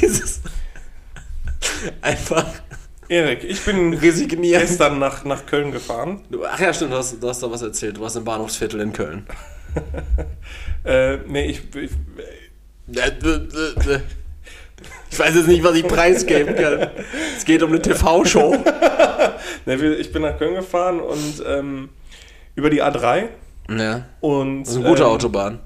Dieses. 0.00 0.40
Einfach 2.02 2.46
Erik, 3.10 3.42
ich 3.42 3.60
bin 3.64 3.92
resignieren. 3.94 4.60
gestern 4.60 5.00
nach, 5.00 5.24
nach 5.24 5.44
Köln 5.44 5.72
gefahren. 5.72 6.20
Ach 6.48 6.60
ja, 6.60 6.72
stimmt, 6.72 6.92
du 6.92 6.96
hast, 6.96 7.20
du 7.20 7.28
hast 7.28 7.42
da 7.42 7.50
was 7.50 7.62
erzählt. 7.62 7.96
Du 7.96 8.02
warst 8.02 8.16
im 8.16 8.24
Bahnhofsviertel 8.24 8.80
in 8.80 8.92
Köln. 8.92 9.26
Äh, 10.82 11.18
nee, 11.26 11.44
ich, 11.44 11.60
ich, 11.74 11.90
Ich 15.10 15.18
weiß 15.18 15.34
jetzt 15.34 15.46
nicht, 15.48 15.62
was 15.62 15.74
ich 15.74 15.86
preisgeben 15.86 16.56
kann. 16.56 16.88
Es 17.36 17.44
geht 17.44 17.62
um 17.62 17.68
eine 17.70 17.82
TV-Show. 17.82 18.56
ich 19.66 20.10
bin 20.10 20.22
nach 20.22 20.38
Köln 20.38 20.54
gefahren 20.54 21.00
und 21.00 21.44
ähm, 21.46 21.90
über 22.54 22.70
die 22.70 22.82
A3 22.82 23.28
Ja, 23.68 24.06
und 24.20 24.62
das 24.62 24.70
ist 24.70 24.76
eine 24.76 24.88
gute 24.88 25.02
ähm, 25.02 25.08
Autobahn. 25.08 25.58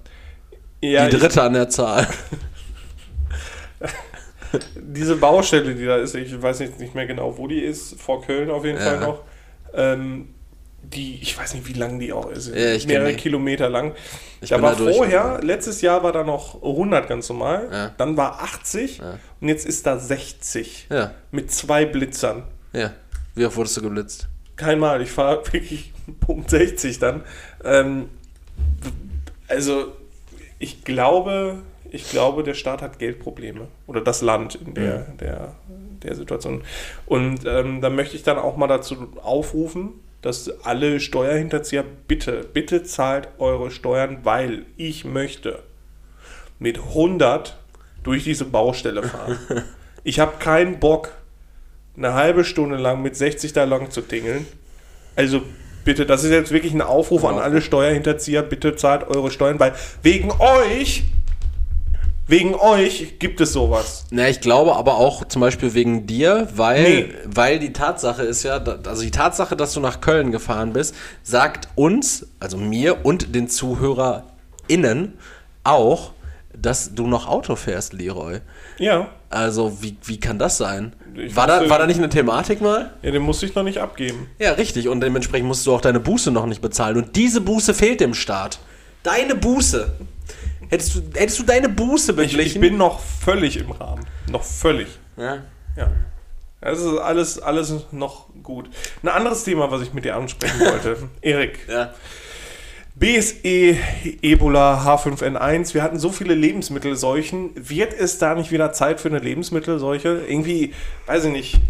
Ja, 0.93 1.09
die 1.09 1.17
dritte 1.19 1.43
an 1.43 1.53
der 1.55 1.69
Zahl. 1.69 2.07
ich, 4.53 4.61
diese 4.77 5.17
Baustelle, 5.17 5.75
die 5.75 5.85
da 5.85 5.97
ist, 5.97 6.15
ich 6.15 6.41
weiß 6.41 6.61
nicht, 6.61 6.79
nicht 6.79 6.95
mehr 6.95 7.07
genau, 7.07 7.37
wo 7.39 7.47
die 7.49 7.61
ist, 7.61 8.01
vor 8.01 8.23
Köln 8.25 8.51
auf 8.51 8.65
jeden 8.65 8.79
Ja. 8.79 8.85
Fall 8.85 9.01
noch. 9.01 9.23
Ähm, 9.75 10.29
die, 10.83 11.19
ich 11.23 11.37
weiß 11.37 11.55
nicht, 11.55 11.67
wie 11.67 11.73
lang 11.73 11.99
die 11.99 12.13
auch 12.13 12.31
ist, 12.31 12.55
Ja, 12.55 12.73
ich 12.75 12.87
mehrere. 12.87 13.15
Kilometer 13.15 13.71
lang. 13.71 13.95
Ich 14.43 14.51
da 14.51 14.61
war 14.61 14.77
da 14.77 14.93
vorher, 14.93 15.41
letztes 15.43 15.81
Jahr 15.81 16.03
war 16.03 16.13
da 16.13 16.23
noch 16.25 16.63
100 16.63 17.09
ganz 17.09 17.29
normal, 17.31 17.69
Ja. 17.73 17.91
dann 17.97 18.17
war 18.19 18.43
80 18.43 18.99
Ja. 18.99 19.19
und 19.41 19.49
jetzt 19.49 19.65
ist 19.67 19.87
da 19.87 19.99
60 19.99 20.89
Ja, 20.91 21.13
mit 21.31 21.51
zwei 21.51 21.87
Blitzern. 21.87 22.45
ja. 22.73 22.93
Wie 23.37 23.45
oft 23.47 23.57
wurdest 23.57 23.77
du 23.79 23.83
geblitzt? 23.83 24.29
Kein 24.55 24.79
Mal, 24.79 25.03
ich 25.03 25.11
fahre 25.11 25.43
wirklich 25.53 25.93
Punkt 26.21 26.51
60 26.51 27.01
dann. 27.01 27.25
Ähm, 27.65 28.09
also, 29.49 29.93
ich 30.65 30.83
glaube, 30.83 31.59
ich 31.91 32.09
glaube, 32.09 32.43
der 32.43 32.55
Staat 32.55 32.81
hat 32.81 32.99
Geldprobleme. 32.99 33.69
Oder 33.87 34.01
das 34.01 34.23
Land 34.23 34.55
in 34.55 34.73
der, 34.73 35.01
der, 35.21 35.55
der 36.03 36.15
Situation. 36.15 36.63
Und 37.05 37.45
ähm, 37.45 37.83
da 37.83 37.91
möchte 37.91 38.17
ich 38.17 38.23
dann 38.23 38.39
auch 38.39 38.57
mal 38.57 38.67
dazu 38.67 39.13
aufrufen, 39.23 39.93
dass 40.23 40.65
alle 40.65 41.01
Steuerhinterzieher 41.01 41.85
bitte, 42.09 42.47
bitte 42.51 42.83
zahlt 42.83 43.29
eure 43.39 43.71
Steuern, 43.71 44.21
weil 44.23 44.65
ich 44.79 45.05
möchte 45.05 45.63
mit 46.59 46.79
100 46.79 47.59
durch 48.03 48.25
diese 48.25 48.47
Baustelle 48.47 49.03
fahren. 49.03 49.39
ich 50.03 50.19
habe 50.19 50.39
keinen 50.39 50.81
Bock, 50.81 51.13
eine 51.95 52.15
halbe 52.15 52.45
Stunde 52.45 52.77
lang 52.77 53.03
mit 53.03 53.17
60 53.17 53.53
da 53.53 53.65
lang 53.65 53.91
zu 53.91 54.01
tingeln. 54.01 54.47
Also 55.15 55.43
bitte, 55.85 56.07
das 56.07 56.25
ist 56.25 56.31
jetzt 56.31 56.51
wirklich 56.51 56.73
ein 56.75 56.83
Aufruf 56.83 57.25
an 57.25 57.37
Ja. 57.37 57.43
alle 57.43 57.61
Steuerhinterzieher, 57.63 58.43
bitte 58.43 58.77
zahlt 58.77 59.07
eure 59.09 59.31
Steuern, 59.31 59.59
weil 59.61 59.73
wegen 60.03 60.31
euch, 60.39 61.05
wegen 62.27 62.55
euch 62.55 63.19
gibt 63.19 63.41
es 63.43 63.53
sowas. 63.53 64.07
Na, 64.11 64.29
ich 64.29 64.41
glaube 64.41 64.77
aber 64.77 64.95
auch 64.97 65.27
zum 65.29 65.41
Beispiel 65.43 65.75
wegen 65.75 66.07
dir, 66.07 66.49
weil, 66.57 66.83
Nee. 66.83 67.09
weil 67.27 67.59
die 67.59 67.73
Tatsache 67.73 68.23
ist 68.23 68.43
ja, 68.45 68.57
also 68.87 69.03
die 69.03 69.11
Tatsache, 69.11 69.57
dass 69.57 69.75
du 69.75 69.81
nach 69.81 70.01
Köln 70.01 70.33
gefahren 70.33 70.73
bist, 70.73 70.95
sagt 71.23 71.69
uns, 71.75 72.27
also 72.41 72.57
mir 72.57 73.05
und 73.05 73.35
den 73.35 73.49
ZuhörerInnen 73.49 75.15
auch, 75.65 76.13
dass 76.57 76.95
du 76.95 77.07
noch 77.07 77.27
Auto 77.29 77.57
fährst, 77.57 77.93
Leroy. 77.93 78.39
Ja, 78.79 79.09
Also, 79.35 79.83
wie, 79.83 79.97
wie 80.05 80.19
kann 80.21 80.39
das 80.39 80.57
sein? 80.59 80.95
Ich 81.17 81.35
War 81.37 81.47
da, 81.47 81.69
war 81.69 81.79
da 81.79 81.87
nicht 81.87 81.99
eine 81.99 82.09
Thematik 82.09 82.61
mal? 82.61 82.93
ja, 83.03 83.11
den 83.11 83.23
musste 83.23 83.47
ich 83.47 83.55
noch 83.55 83.63
nicht 83.63 83.79
abgeben. 83.79 84.29
Ja, 84.39 84.53
richtig. 84.53 84.89
Und 84.89 85.01
dementsprechend 85.01 85.47
musst 85.49 85.67
du 85.67 85.75
auch 85.75 85.81
deine 85.81 86.01
Buße 86.01 86.31
noch 86.31 86.47
nicht 86.47 86.61
bezahlen. 86.63 86.97
Und 86.97 87.17
diese 87.17 87.41
Buße 87.41 87.75
fehlt 87.75 88.01
dem 88.01 88.15
Staat. 88.15 88.59
Deine 89.03 89.35
Buße. 89.35 89.93
Hättest 90.71 90.95
du, 90.95 91.03
hättest 91.15 91.39
du 91.39 91.43
deine 91.43 91.69
Buße 91.69 92.13
Ich, 92.13 92.17
beglichen? 92.17 92.63
ich 92.63 92.69
bin 92.71 92.77
noch 92.79 93.01
völlig 93.01 93.59
im 93.59 93.71
Rahmen. 93.71 94.05
Noch 94.31 94.43
völlig. 94.43 94.89
ja. 95.17 95.39
Ja. 95.77 95.91
Es 96.67 96.79
ist 96.81 96.97
alles, 96.99 97.39
alles 97.39 97.75
noch 97.93 98.29
gut. 98.43 98.71
Ein 99.03 99.09
anderes 99.09 99.45
Thema, 99.45 99.71
was 99.71 99.83
ich 99.83 99.93
mit 99.93 100.07
dir 100.07 100.17
ansprechen 100.17 100.61
wollte. 100.61 100.97
Erik. 101.21 101.59
ja. 101.69 101.93
BSE, 102.97 103.77
Ebola, 104.23 104.85
H5N1, 104.87 105.75
wir 105.75 105.83
hatten 105.83 105.99
so 105.99 106.11
viele 106.11 106.35
Lebensmittelseuchen. 106.35 107.51
Wird 107.55 107.93
es 107.93 108.19
da 108.19 108.35
nicht 108.37 108.53
wieder 108.53 108.73
Zeit 108.73 109.01
für 109.01 109.09
eine 109.09 109.19
Lebensmittelseuche? 109.19 110.23
Irgendwie, 110.29 110.73
weiß 111.07 111.25
ich 111.25 111.33
nicht, 111.33 111.61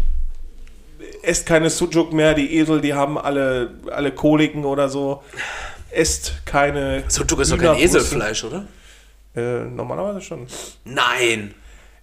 esst 1.23 1.47
keine 1.47 1.69
Sujuk 1.69 2.13
mehr, 2.13 2.35
die 2.35 2.57
Esel, 2.57 2.79
die 2.81 2.93
haben 2.93 3.17
alle, 3.17 3.71
alle 3.91 4.11
Koliken 4.11 4.65
oder 4.65 4.87
so. 4.87 5.23
Esst 5.89 6.45
keine. 6.45 7.03
Sucuk 7.07 7.39
ist 7.39 7.51
doch 7.51 7.57
kein. 7.57 7.77
Eselfleisch, 7.77 8.43
oder? 8.43 8.67
Äh, 9.35 9.65
normalerweise 9.65 10.21
schon. 10.21 10.47
Nein. 10.83 11.53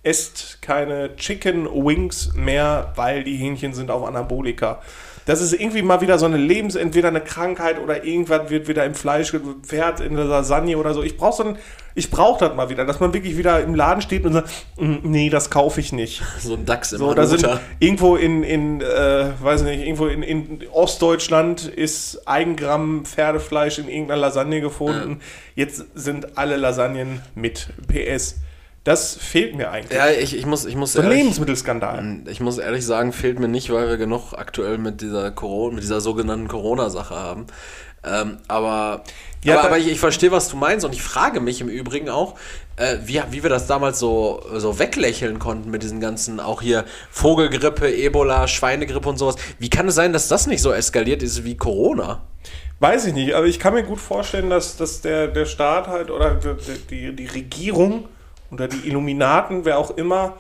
Esst 0.03 0.61
keine 0.63 1.15
Chicken 1.17 1.67
Wings 1.67 2.33
mehr, 2.35 2.93
weil 2.97 3.23
die 3.23 3.37
Hähnchen 3.37 3.73
sind 3.73 3.91
auf 3.91 4.05
Anabolika. 4.05 4.83
Das 5.27 5.41
ist 5.41 5.53
irgendwie 5.53 5.83
mal 5.83 6.01
wieder 6.01 6.19
so 6.19 6.27
eine 6.27 6.37
Lebens-, 6.37 6.75
entweder 6.75 7.09
eine 7.09 7.21
Krankheit 7.21 7.81
oder 7.81 8.05
irgendwas 8.05 8.51
wird 8.51 8.69
wieder 8.69 8.85
im 8.85 8.95
Fleisch, 8.95 9.33
Pferd 9.63 10.01
in 10.01 10.17
der 10.17 10.25
Lasagne 10.25 10.77
oder 10.77 10.95
so. 10.95 11.03
Ich 11.03 11.17
brauche 11.17 11.37
so 11.37 11.45
ein, 11.45 11.59
ich 11.95 12.11
brauche 12.11 12.41
das 12.41 12.57
mal 12.57 12.71
wieder, 12.71 12.85
dass 12.85 13.01
man 13.01 13.13
wirklich 13.15 13.37
wieder 13.37 13.63
im 13.63 13.75
Laden 13.75 14.03
steht 14.03 14.25
und 14.25 14.33
sagt, 14.33 14.51
"Mm, 14.79 14.97
nee, 15.03 15.31
das 15.31 15.51
kaufe 15.51 15.81
ich 15.81 15.93
nicht. 15.93 16.23
So 16.41 16.55
ein 16.55 16.65
Dachs 16.65 16.93
im 16.93 16.99
So, 16.99 17.15
da 17.15 17.27
sind 17.27 17.47
irgendwo 17.79 18.17
in, 18.17 18.43
in 18.43 18.81
äh, 18.81 19.31
weiß 19.41 19.63
nicht, 19.63 19.85
irgendwo 19.85 20.07
in, 20.07 20.23
in 20.23 20.61
Ostdeutschland 20.73 21.67
ist 21.67 22.27
ein 22.27 22.57
Gramm 22.57 23.05
Pferdefleisch 23.05 23.79
in 23.79 23.89
irgendeiner 23.89 24.23
Lasagne 24.23 24.61
gefunden. 24.61 25.21
Jetzt 25.55 25.85
sind 25.95 26.37
alle 26.37 26.57
Lasagnen 26.57 27.23
mit 27.35 27.69
PS. 27.87 28.37
Das 28.85 29.15
fehlt 29.15 29.55
mir 29.55 29.71
eigentlich. 29.71 29.97
Ja, 29.97 30.11
ich, 30.11 30.37
ich 30.37 30.45
muss, 30.45 30.65
ich 30.65 30.75
muss 30.75 30.95
so 30.95 31.03
ehrlich, 31.03 31.19
Lebensmittelskandal. 31.19 32.23
ich 32.27 32.41
muss 32.41 32.59
ehrlich 32.59 32.85
sagen, 32.85 33.13
fehlt 33.13 33.39
mir 33.39 33.49
nicht, 33.49 33.71
weil 33.71 33.89
wir 33.89 33.97
genug 33.97 34.33
aktuell 34.33 34.79
mit 34.79 35.01
dieser 35.01 35.31
Corona, 35.31 35.75
mit 35.75 35.85
dieser 35.85 36.01
sogenannten 36.01 36.49
Corona-Sache 36.49 37.15
haben. 37.15 37.47
Ähm, 38.05 38.39
aber 38.49 39.05
Ja, 39.45 39.59
aber, 39.61 39.69
aber 39.69 39.79
ich, 39.79 39.87
ich 39.87 40.01
verstehe, 40.01 40.33
was 40.33 40.49
du 40.49 40.57
meinst 40.57 40.85
und 40.85 40.93
ich 40.93 41.03
frage 41.03 41.39
mich 41.39 41.61
im 41.61 41.69
Übrigen 41.69 42.09
auch, 42.09 42.35
äh, 42.75 42.97
wie, 43.05 43.23
wie 43.31 43.45
wir 43.45 43.51
das 43.51 43.69
damals 43.69 44.01
so, 44.01 44.43
so 44.57 44.81
weglächeln 44.81 45.39
konnten 45.39 45.71
mit 45.71 45.85
diesen 45.85 46.01
ganzen, 46.01 46.41
auch 46.41 46.63
hier 46.63 46.85
Vogelgrippe, 47.13 47.95
Ebola, 47.95 48.49
Schweinegrippe 48.49 49.09
und 49.09 49.19
sowas. 49.19 49.37
Wie 49.61 49.71
kann 49.71 49.87
es 49.87 49.95
sein, 49.95 50.13
dass 50.13 50.27
das 50.27 50.49
nicht 50.49 50.63
so 50.63 50.73
eskaliert 50.73 51.23
ist 51.23 51.45
wie 51.45 51.57
Corona? 51.57 52.23
Weiß 52.81 53.07
ich 53.07 53.15
nicht, 53.15 53.35
aber 53.35 53.47
ich 53.47 53.61
kann 53.61 53.75
mir 53.75 53.85
gut 53.85 54.01
vorstellen, 54.01 54.51
dass, 54.51 54.77
dass 54.77 55.01
der, 55.03 55.29
der 55.29 55.47
Staat 55.47 55.87
halt 55.87 56.11
oder 56.11 56.41
die, 56.91 57.15
die 57.15 57.27
Regierung 57.27 58.09
oder 58.53 58.69
die 58.69 58.87
Illuminaten, 58.87 59.65
wer 59.65 59.79
auch 59.79 59.91
immer, 59.97 60.37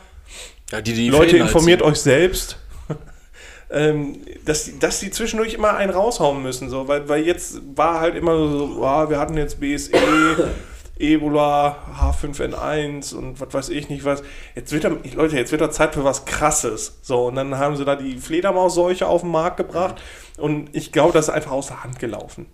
Ja, 0.70 0.80
die, 0.80 0.92
die 0.92 1.08
Leute, 1.08 1.36
informiert 1.38 1.82
euch 1.82 2.00
selbst, 2.00 2.58
ähm, 3.70 4.18
dass, 4.44 4.64
die- 4.64 4.78
dass 4.78 5.00
die 5.00 5.10
zwischendurch 5.10 5.54
immer 5.54 5.74
einen 5.76 5.92
raushauen 5.92 6.42
müssen. 6.42 6.68
So, 6.68 6.88
weil, 6.88 7.08
weil 7.08 7.24
jetzt 7.26 7.60
war 7.74 8.00
halt 8.00 8.14
immer 8.14 8.36
so, 8.36 8.84
ah, 8.84 9.08
wir 9.10 9.18
hatten 9.18 9.36
jetzt 9.36 9.60
BSE, 9.60 9.90
Ebola, 10.98 11.78
H5N1 11.98 13.14
und 13.14 13.40
was 13.40 13.52
weiß 13.54 13.68
ich 13.70 13.88
nicht 13.88 14.04
was. 14.04 14.22
Jetzt 14.54 14.72
wird 14.72 14.84
da, 14.84 14.90
Leute, 15.14 15.36
jetzt 15.36 15.50
wird 15.50 15.60
da 15.62 15.70
Zeit 15.70 15.94
für 15.94 16.04
was 16.04 16.26
Krasses. 16.26 16.98
So, 17.02 17.26
und 17.26 17.34
dann 17.34 17.56
haben 17.58 17.76
sie 17.76 17.84
da 17.84 17.96
die 17.96 18.18
Fledermausseuche 18.18 19.06
auf 19.08 19.22
den 19.22 19.30
Markt 19.30 19.56
gebracht 19.56 20.00
und 20.36 20.68
ich 20.76 20.92
glaube, 20.92 21.12
das 21.12 21.28
ist 21.28 21.34
einfach 21.34 21.50
aus 21.52 21.68
der 21.68 21.82
Hand 21.82 21.98
gelaufen. 21.98 22.46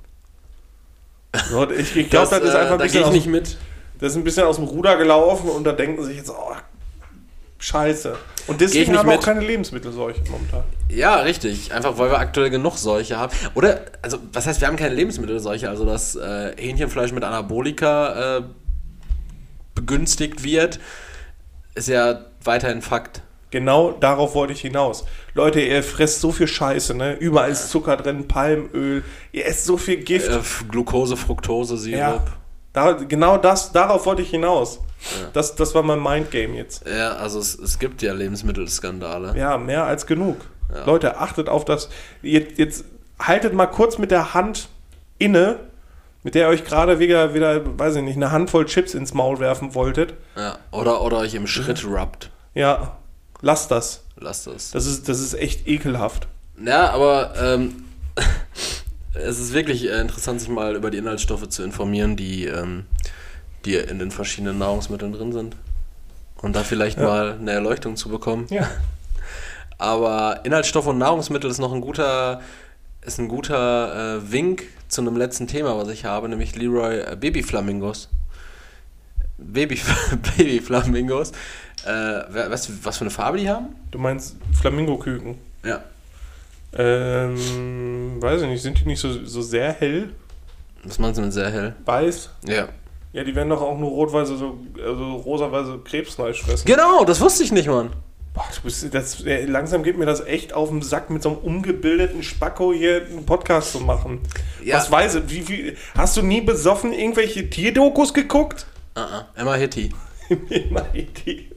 So, 1.51 1.69
ich 1.71 1.95
ich 1.95 2.09
glaube, 2.11 2.31
das, 2.31 2.41
ist 2.43 2.55
äh, 2.55 2.57
einfach 2.59 2.73
ein 2.75 2.79
da 2.79 2.85
bisschen 2.85 3.03
gehe 3.03 3.11
ich 3.11 3.17
nicht 3.17 3.27
mit. 3.27 3.59
Das 3.99 4.13
ist 4.13 4.17
ein 4.17 4.25
bisschen 4.25 4.45
aus 4.45 4.57
dem 4.57 4.65
Ruder 4.65 4.97
gelaufen 4.97 5.51
und 5.51 5.65
da 5.65 5.73
denken 5.73 6.03
sie 6.03 6.09
sich 6.09 6.19
jetzt, 6.19 6.31
oh, 6.31 6.55
scheiße. 7.59 8.17
Und 8.47 8.61
deswegen 8.61 8.97
haben 8.97 9.09
wir 9.09 9.19
auch 9.19 9.23
keine 9.23 9.41
Lebensmittelseuche 9.41 10.23
momentan. 10.31 10.63
Ja, 10.89 11.17
richtig. 11.17 11.73
Einfach 11.73 11.99
weil 11.99 12.11
wir 12.11 12.19
aktuell 12.19 12.51
genug 12.51 12.79
Seuche 12.79 13.19
haben. 13.19 13.33
Oder, 13.55 13.83
also, 14.01 14.19
was 14.33 14.47
heißt, 14.47 14.61
wir 14.61 14.69
haben 14.69 14.77
keine 14.77 14.95
Lebensmittelseuche? 14.95 15.69
Also, 15.69 15.85
dass 15.85 16.17
äh, 16.17 16.55
Hähnchenfleisch 16.57 17.13
mit 17.13 17.25
Anabolika 17.25 18.39
äh, 18.39 18.43
begünstigt 19.75 20.45
wird, 20.45 20.81
ist 21.75 21.89
ja 21.89 22.25
weiterhin 22.43 22.81
Fakt. 22.81 23.23
Genau 23.51 23.93
darauf 23.93 24.35
wollte 24.35 24.53
ich 24.53 24.61
hinaus. 24.61 25.05
Leute, 25.33 25.61
ihr 25.61 25.83
fresst 25.83 26.21
so 26.21 26.33
viel 26.33 26.49
Scheiße, 26.49 26.95
ne? 26.95 27.15
Überall 27.15 27.51
ist 27.51 27.71
Zucker 27.71 27.97
drin, 27.97 28.29
Palmöl, 28.29 29.03
ihr 29.33 29.47
esst 29.47 29.65
so 29.65 29.79
viel 29.79 29.97
Gift. 29.99 30.29
Äh, 30.29 30.41
Glucose, 30.71 31.17
Fructose, 31.17 31.79
Sirup. 31.79 31.99
ja. 31.99 32.25
Da, 32.79 32.93
genau 32.93 33.39
das, 33.39 33.73
darauf 33.73 34.07
wollte 34.07 34.23
ich 34.23 34.31
hinaus. 34.31 34.79
Das, 35.33 35.57
das 35.57 35.75
war 35.75 35.83
mein 35.83 36.01
Mindgame 36.01 36.57
jetzt. 36.57 36.87
Ja, 36.87 37.17
also 37.17 37.41
es, 37.41 37.59
es 37.59 37.81
gibt 37.81 38.03
ja 38.03 38.13
Lebensmittelskandale. 38.13 39.37
Ja, 39.37 39.59
mehr 39.59 39.85
als 39.85 40.07
genug. 40.07 40.37
Leute, 40.87 41.17
achtet 41.19 41.49
auf 41.49 41.65
das. 41.65 41.89
Jetzt, 42.23 42.59
jetzt 42.59 42.85
haltet 43.19 43.53
mal 43.53 43.67
kurz 43.67 43.99
mit 43.99 44.13
der 44.13 44.35
Hand 44.35 44.69
inne, 45.19 45.59
mit 46.23 46.37
der 46.37 46.47
ihr 46.47 46.49
euch 46.51 46.65
gerade 46.65 47.01
wieder, 47.01 47.35
wieder, 47.35 47.79
weiß 47.79 47.97
ich 47.97 48.03
nicht, 48.03 48.17
eine 48.17 48.31
Handvoll 48.31 48.67
Chips 48.67 48.95
ins 48.95 49.13
Maul 49.13 49.41
werfen 49.41 49.75
wolltet. 49.75 50.15
Ja, 50.37 50.59
oder, 50.71 51.01
oder 51.03 51.19
euch 51.19 51.35
im 51.35 51.47
Schritt 51.47 51.85
rubbt. 51.85 52.31
Ja, 52.55 52.97
lasst 53.41 53.73
das. 53.73 54.05
Lasst 54.21 54.47
das. 54.47 54.71
Das 54.71 54.87
ist, 54.87 55.09
das 55.09 55.21
ist 55.21 55.35
echt 55.35 55.67
ekelhaft. 55.67 56.29
Ja, 56.65 56.91
aber 56.91 57.33
ähm, 57.41 57.85
es 59.25 59.39
ist 59.39 59.53
wirklich 59.53 59.85
äh, 59.89 60.01
interessant, 60.01 60.41
sich 60.41 60.49
mal 60.49 60.75
über 60.77 60.91
die 60.91 60.99
Inhaltsstoffe 60.99 61.49
zu 61.49 61.63
informieren, 61.63 62.17
die, 62.17 62.45
ähm, 62.47 62.87
die 63.65 63.75
in 63.75 63.99
den 63.99 64.11
verschiedenen 64.11 64.59
Nahrungsmitteln 64.59 65.13
drin 65.13 65.33
sind. 65.33 65.57
Und 66.41 66.55
da 66.55 66.63
vielleicht 66.63 66.99
Ja. 66.99 67.05
mal 67.05 67.33
eine 67.41 67.51
Erleuchtung 67.53 67.97
zu 67.97 68.09
bekommen. 68.09 68.47
Ja. 68.51 68.69
Aber 69.79 70.41
Inhaltsstoffe 70.45 70.87
und 70.87 70.99
Nahrungsmittel 70.99 71.51
ist 71.51 71.59
noch 71.59 71.73
ein 71.73 71.81
guter, 71.81 72.41
ist 73.03 73.19
ein 73.19 73.29
guter 73.29 74.17
äh, 74.19 74.33
Wink 74.33 74.65
zu 74.89 75.01
einem 75.01 75.17
letzten 75.17 75.47
Thema, 75.47 75.77
was 75.77 75.89
ich 75.89 76.05
habe, 76.05 76.29
nämlich 76.29 76.57
Leroy 76.57 77.01
äh, 77.01 77.17
Babyflamingos. 77.19 78.09
Baby, 79.37 79.81
Babyflamingos. 80.37 81.31
Äh, 81.85 81.91
du, 82.67 82.73
was 82.83 82.99
für 82.99 83.03
eine 83.03 83.11
Farbe 83.11 83.39
die 83.39 83.49
haben? 83.49 83.67
Du 83.91 83.99
meinst 83.99 84.37
Flamingoküken? 84.61 85.37
Ja. 85.65 85.83
Ähm, 86.77 88.21
weiß 88.21 88.43
ich 88.43 88.49
nicht, 88.49 88.63
sind 88.63 88.79
die 88.81 88.87
nicht 88.87 89.01
so, 89.01 89.25
so 89.25 89.43
sehr 89.43 89.73
hell? 89.73 90.11
Was 90.85 90.99
meinst 90.99 91.19
du 91.19 91.23
mit 91.23 91.33
sehr 91.33 91.51
hell? 91.51 91.75
Weiß? 91.85 92.31
Ja. 92.47 92.69
Ja, 93.13 93.25
die 93.25 93.35
werden 93.35 93.49
doch 93.49 93.63
auch 93.63 93.79
nur 93.79 93.91
rotweise, 93.91 94.37
so, 94.37 94.59
also 94.85 95.17
rosaweise 95.17 95.79
Krebsfleisch 95.79 96.43
fressen. 96.43 96.67
Genau, 96.67 97.05
das 97.05 97.21
wusste 97.21 97.43
ich 97.43 97.53
nicht, 97.53 97.69
Mann. 97.69 97.91
Boah, 98.35 98.45
du 98.55 98.63
bist, 98.63 98.95
das, 98.95 99.25
langsam 99.25 99.83
geht 99.83 99.99
mir 99.99 100.07
das 100.07 100.25
echt 100.25 100.53
auf 100.53 100.69
den 100.69 100.83
Sack, 100.83 101.09
mit 101.11 101.23
so 101.23 101.31
einem 101.31 101.39
umgebildeten 101.39 102.23
Spacko 102.23 102.73
hier 102.73 103.07
einen 103.07 103.25
Podcast 103.25 103.73
zu 103.73 103.81
machen. 103.81 104.21
Ja. 104.63 104.77
Was 104.77 104.93
weiß 104.93 105.15
ich, 105.17 105.31
wie, 105.31 105.49
wie, 105.49 105.77
hast 105.97 106.17
du 106.17 106.23
nie 106.23 106.43
besoffen 106.43 106.93
irgendwelche 106.93 107.49
Tierdokus 107.49 108.13
geguckt? 108.13 108.67
Uh 108.97 109.01
-uh. 109.01 109.25
Emma 109.35 109.55
Hitty. 109.55 109.91
Immer 110.51 110.83
die. 110.93 111.51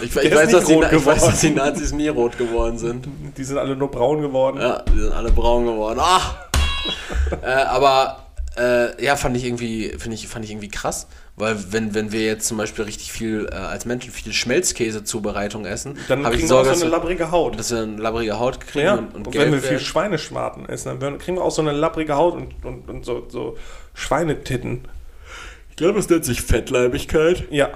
Ich, 0.00 0.14
ich, 0.14 0.34
weiß, 0.34 0.50
dass 0.50 0.64
die, 0.66 0.74
ich 0.74 1.06
weiß, 1.06 1.24
dass 1.24 1.40
die 1.40 1.50
Nazis 1.50 1.92
nie 1.92 2.08
rot 2.08 2.36
geworden 2.38 2.78
sind. 2.78 3.08
Die 3.36 3.44
sind 3.44 3.58
alle 3.58 3.76
nur 3.76 3.90
braun 3.90 4.20
geworden. 4.20 4.60
Ja, 4.60 4.82
die 4.82 5.00
sind 5.00 5.12
alle 5.12 5.32
braun 5.32 5.66
geworden. 5.66 5.98
Ach! 6.00 6.36
äh, 7.42 7.46
aber 7.46 8.26
äh, 8.56 9.02
ja, 9.04 9.16
fand 9.16 9.36
ich 9.36 9.44
irgendwie, 9.44 9.94
finde 9.98 10.14
ich, 10.14 10.28
fand 10.28 10.44
ich 10.44 10.50
irgendwie 10.50 10.68
krass. 10.68 11.06
Weil 11.38 11.56
wenn, 11.70 11.94
wenn 11.94 12.12
wir 12.12 12.24
jetzt 12.24 12.46
zum 12.46 12.56
Beispiel 12.56 12.84
richtig 12.84 13.12
viel, 13.12 13.46
äh, 13.52 13.54
als 13.54 13.84
Menschen 13.84 14.10
viel 14.10 14.32
Schmelzkäse-Zubereitung 14.32 15.66
essen, 15.66 15.98
Dann 16.08 16.24
habe 16.24 16.34
ich 16.34 16.40
kriegen 16.40 16.50
wir 16.50 16.56
auch 16.56 16.64
Sorge, 16.64 16.78
so 16.78 16.86
eine 16.86 16.92
labbrige 16.92 17.30
Haut. 17.30 17.58
dass 17.58 17.70
wir 17.70 17.82
eine 17.82 17.96
labbrige 17.98 18.38
Haut 18.38 18.60
kriegen 18.60 18.86
Ja, 18.86 18.94
und, 18.94 19.14
und, 19.14 19.26
und 19.26 19.34
wenn 19.34 19.52
wir 19.52 19.60
viel. 19.60 19.78
Schweineschwarten 19.78 20.66
essen, 20.66 20.98
dann 20.98 21.18
kriegen 21.18 21.36
wir 21.36 21.44
auch 21.44 21.50
so 21.50 21.60
eine 21.60 21.72
labbrige 21.72 22.16
Haut 22.16 22.34
und, 22.34 22.64
und, 22.64 22.88
und 22.88 23.04
so, 23.04 23.26
so 23.28 23.58
Schweinetitten. 23.92 24.88
Ich 25.68 25.76
glaube, 25.76 25.98
es 25.98 26.08
nennt 26.08 26.24
sich 26.24 26.40
Fettleibigkeit. 26.40 27.44
Ja. 27.50 27.68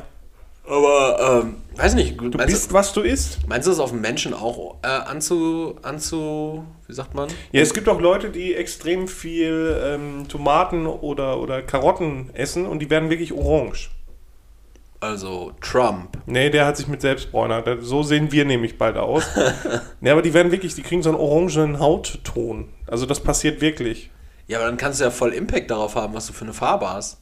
Aber, 0.71 1.43
ähm, 1.43 1.57
weiß 1.75 1.95
nicht. 1.95 2.17
Du 2.21 2.29
meinst, 2.29 2.47
bist, 2.47 2.73
was 2.73 2.93
du 2.93 3.01
isst. 3.01 3.41
meinst 3.49 3.67
du 3.67 3.73
das 3.73 3.81
auf 3.81 3.91
den 3.91 4.01
Menschen 4.01 4.33
auch 4.35 4.77
äh, 4.83 4.87
anzu, 4.87 5.75
anzu, 5.83 6.65
wie 6.87 6.93
sagt 6.93 7.13
man? 7.15 7.29
Ja, 7.51 7.61
es 7.61 7.75
gibt 7.75 7.89
auch 7.89 8.01
Leute, 8.01 8.31
die 8.31 8.55
extrem 8.55 9.09
viel 9.09 9.77
ähm, 9.85 10.29
Tomaten 10.29 10.87
oder, 10.87 11.41
oder 11.41 11.61
Karotten 11.63 12.31
essen 12.35 12.67
und 12.67 12.79
die 12.79 12.89
werden 12.89 13.11
wirklich 13.11 13.33
orange. 13.33 13.91
Also 15.01 15.53
Trump. 15.61 16.19
Nee, 16.27 16.51
der 16.51 16.67
hat 16.67 16.77
sich 16.77 16.87
mit 16.87 17.01
Selbstbräuner. 17.01 17.65
So 17.81 18.05
sehen 18.05 18.31
wir 18.31 18.45
nämlich 18.45 18.79
bald 18.79 18.97
aus. 18.97 19.25
nee, 20.01 20.11
aber 20.11 20.23
die 20.23 20.35
werden 20.35 20.53
wirklich, 20.53 20.77
die 20.77 20.83
kriegen 20.83 21.03
so 21.03 21.11
einen 21.11 21.19
orangen 21.19 21.81
Hautton. 21.81 22.69
Also 22.87 23.07
das 23.07 23.19
passiert 23.19 23.61
wirklich. 23.61 24.11
Ja, 24.47 24.59
aber 24.59 24.69
dann 24.69 24.77
kannst 24.77 25.01
du 25.01 25.05
ja 25.05 25.11
voll 25.11 25.33
Impact 25.33 25.71
darauf 25.71 25.97
haben, 25.97 26.15
was 26.15 26.27
du 26.27 26.33
für 26.33 26.45
eine 26.45 26.53
Farbe 26.53 26.93
hast. 26.93 27.20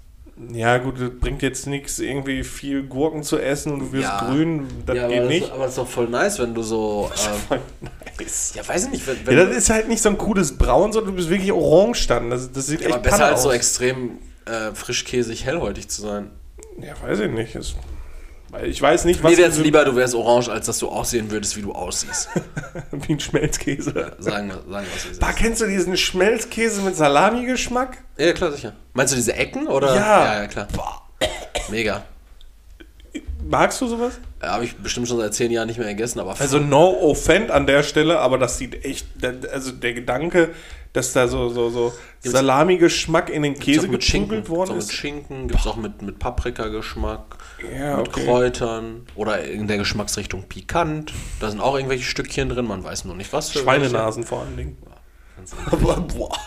Ja, 0.52 0.78
gut, 0.78 1.00
das 1.00 1.10
bringt 1.18 1.42
jetzt 1.42 1.66
nichts, 1.66 1.98
irgendwie 1.98 2.44
viel 2.44 2.84
Gurken 2.84 3.22
zu 3.24 3.38
essen 3.38 3.72
und 3.72 3.80
du 3.80 3.92
wirst 3.92 4.04
Ja. 4.08 4.28
grün. 4.30 4.66
Das 4.86 4.96
ja, 4.96 5.08
geht 5.08 5.18
aber 5.18 5.28
nicht. 5.28 5.42
Das, 5.46 5.50
aber 5.52 5.62
das 5.64 5.70
ist 5.72 5.78
doch 5.78 5.88
voll 5.88 6.08
nice, 6.08 6.38
wenn 6.38 6.54
du 6.54 6.62
so. 6.62 7.10
Ähm, 7.28 7.38
Voll 7.48 7.60
nice. 8.16 8.52
ja, 8.54 8.66
weiß 8.68 8.84
ich 8.86 8.90
nicht, 8.92 9.06
wenn, 9.06 9.16
wenn 9.26 9.36
Ja, 9.38 9.44
das 9.46 9.56
ist 9.56 9.70
halt 9.70 9.88
nicht 9.88 10.00
so 10.00 10.08
ein 10.10 10.18
cooles 10.18 10.56
Braun, 10.56 10.92
sondern 10.92 11.12
du 11.12 11.16
bist 11.16 11.28
wirklich 11.30 11.52
orange 11.52 12.06
dann. 12.06 12.30
Das, 12.30 12.50
das 12.52 12.66
sieht 12.66 12.80
ja, 12.80 12.86
echt 12.86 12.94
aber 12.94 13.02
besser 13.02 13.16
Panne 13.18 13.28
als 13.32 13.42
so 13.42 13.48
aus. 13.48 13.54
extrem 13.56 14.18
äh, 14.46 14.72
frischkäsig 14.74 15.44
hellhäutig 15.44 15.88
zu 15.88 16.02
sein. 16.02 16.30
Ja, 16.80 16.94
weiß 17.02 17.18
ich 17.20 17.30
nicht. 17.30 17.54
Das, 17.54 17.74
ich 18.64 18.80
weiß 18.80 19.04
nicht, 19.04 19.22
Mir 19.22 19.30
was 19.30 19.36
wäre 19.36 19.50
es 19.50 19.58
lieber, 19.58 19.84
du 19.84 19.94
wärst 19.94 20.14
orange, 20.14 20.48
als 20.48 20.66
dass 20.66 20.78
du 20.78 20.88
aussehen 20.88 21.30
würdest, 21.30 21.56
wie 21.56 21.62
du 21.62 21.72
aussiehst. 21.72 22.30
wie 22.90 23.12
ein 23.12 23.20
Schmelzkäse. 23.20 24.16
Sagen 24.18 24.48
wir, 24.48 24.54
sagen 24.54 24.86
wir 24.86 24.94
was 24.94 25.10
wir 25.10 25.18
Da 25.18 25.32
kennst 25.32 25.60
du 25.60 25.66
diesen 25.66 25.96
Schmelzkäse 25.96 26.80
mit 26.82 26.96
Salami-Geschmack? 26.96 27.98
Ja, 28.16 28.32
klar, 28.32 28.52
sicher. 28.52 28.72
Meinst 28.94 29.12
du 29.12 29.16
diese 29.16 29.34
Ecken 29.34 29.66
oder? 29.68 29.94
Ja. 29.94 30.24
Ja, 30.24 30.42
ja 30.42 30.46
klar. 30.46 30.68
Mega. 31.70 32.04
Magst 33.48 33.80
du 33.80 33.86
sowas? 33.86 34.18
Ja, 34.42 34.52
Habe 34.52 34.64
ich 34.64 34.76
bestimmt 34.76 35.08
schon 35.08 35.18
seit 35.18 35.34
zehn 35.34 35.50
Jahren 35.50 35.66
nicht 35.66 35.78
mehr 35.78 35.88
gegessen, 35.88 36.20
aber 36.20 36.36
Also 36.38 36.58
no 36.58 36.96
offend 37.00 37.50
an 37.50 37.66
der 37.66 37.82
Stelle, 37.82 38.20
aber 38.20 38.38
das 38.38 38.58
sieht 38.58 38.84
echt, 38.84 39.06
also 39.52 39.72
der 39.72 39.94
Gedanke, 39.94 40.50
dass 40.92 41.12
da 41.12 41.28
so, 41.28 41.48
so, 41.48 41.70
so 41.70 41.92
Salami-Geschmack 42.20 43.30
in 43.30 43.42
den 43.42 43.54
Gibt's 43.54 43.66
Käse 43.66 43.88
mit 43.88 44.00
geprügelt 44.00 44.48
worden 44.48 44.72
mit 44.72 44.78
ist. 44.84 44.92
Schinken, 44.92 45.48
gibt 45.48 45.60
es 45.60 45.66
auch 45.66 45.76
mit, 45.76 46.02
mit 46.02 46.18
Paprikageschmack, 46.18 47.36
Ja, 47.76 47.98
mit 47.98 48.08
okay. 48.08 48.24
Kräutern 48.24 49.06
oder 49.14 49.42
in 49.44 49.66
der 49.66 49.78
Geschmacksrichtung 49.78 50.44
pikant. 50.44 51.12
Da 51.40 51.50
sind 51.50 51.60
auch 51.60 51.74
irgendwelche 51.74 52.04
Stückchen 52.04 52.48
drin, 52.48 52.66
man 52.66 52.82
weiß 52.84 53.04
nur 53.04 53.14
nicht 53.14 53.32
was 53.32 53.50
für 53.50 53.58
Schweinenasen 53.60 54.24
vor 54.24 54.42
allen 54.42 54.56
Dingen. 54.56 54.76
Boah. 55.70 55.96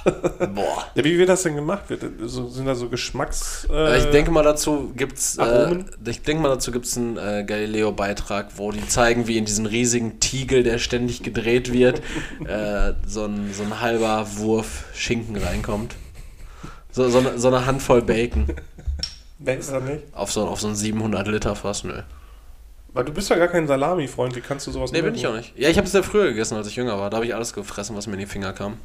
welche. 0.05 0.47
Boah. 0.53 0.85
Ja, 0.95 1.03
wie 1.03 1.17
wird 1.17 1.29
das 1.29 1.43
denn 1.43 1.55
gemacht? 1.55 1.89
Wird, 1.89 2.03
so, 2.25 2.47
sind 2.47 2.65
da 2.65 2.75
so 2.75 2.89
Geschmacks... 2.89 3.67
Äh, 3.69 3.95
Äh, 3.95 3.97
ich 3.99 4.05
denke 4.11 4.31
mal 4.31 4.43
dazu 4.43 4.91
gibt's 4.95 5.37
äh, 5.37 5.41
Aromen? 5.41 5.85
ich 6.05 6.21
denke 6.21 6.43
mal 6.43 6.49
dazu 6.49 6.71
gibt's 6.71 6.97
einen 6.97 7.17
äh, 7.17 7.43
Galileo 7.45 7.91
Beitrag, 7.91 8.49
wo 8.57 8.71
die 8.71 8.87
zeigen, 8.87 9.27
wie 9.27 9.37
in 9.37 9.45
diesen 9.45 9.65
riesigen 9.65 10.19
Tiegel, 10.19 10.63
der 10.63 10.77
ständig 10.77 11.23
gedreht 11.23 11.71
wird, 11.73 11.99
äh, 12.45 12.93
so 13.05 13.25
ein 13.25 13.53
so 13.53 13.63
ein 13.63 13.79
halber 13.81 14.27
Wurf 14.37 14.85
Schinken 14.93 15.37
reinkommt. 15.37 15.95
So, 16.91 17.09
so, 17.09 17.19
eine, 17.19 17.39
so 17.39 17.47
eine 17.47 17.65
Handvoll 17.65 18.01
Bacon 18.01 18.47
Besser 19.39 19.79
nicht. 19.79 20.03
auf 20.13 20.31
so, 20.31 20.45
auf 20.47 20.59
so 20.59 20.67
ein 20.67 20.75
700 20.75 21.27
Liter 21.27 21.55
Fass, 21.55 21.83
nö. 21.83 22.01
Weil 22.93 23.05
du 23.05 23.13
bist 23.13 23.29
ja 23.29 23.37
gar 23.37 23.47
kein 23.47 23.67
Salami-Freund, 23.67 24.35
wie 24.35 24.41
kannst 24.41 24.67
du 24.67 24.71
sowas 24.71 24.91
Nee, 24.91 25.01
bin 25.01 25.15
ich 25.15 25.25
auch 25.25 25.33
nicht. 25.35 25.53
Ja, 25.57 25.69
ich 25.69 25.77
habe 25.77 25.87
es 25.87 25.93
ja 25.93 26.03
früher 26.03 26.25
gegessen, 26.27 26.57
als 26.57 26.67
ich 26.67 26.75
jünger 26.75 26.99
war. 26.99 27.09
Da 27.09 27.17
habe 27.17 27.25
ich 27.25 27.33
alles 27.33 27.53
gefressen, 27.53 27.95
was 27.95 28.05
mir 28.07 28.13
in 28.13 28.19
die 28.19 28.25
Finger 28.25 28.51
kam. 28.53 28.77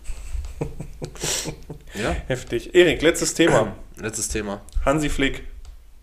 ja, 1.95 2.15
Heftig. 2.29 2.75
Erik, 2.75 3.03
letztes 3.03 3.35
Thema. 3.35 3.75
letztes 4.01 4.29
Thema. 4.29 4.61
Hansi 4.85 5.09
Flick, 5.09 5.43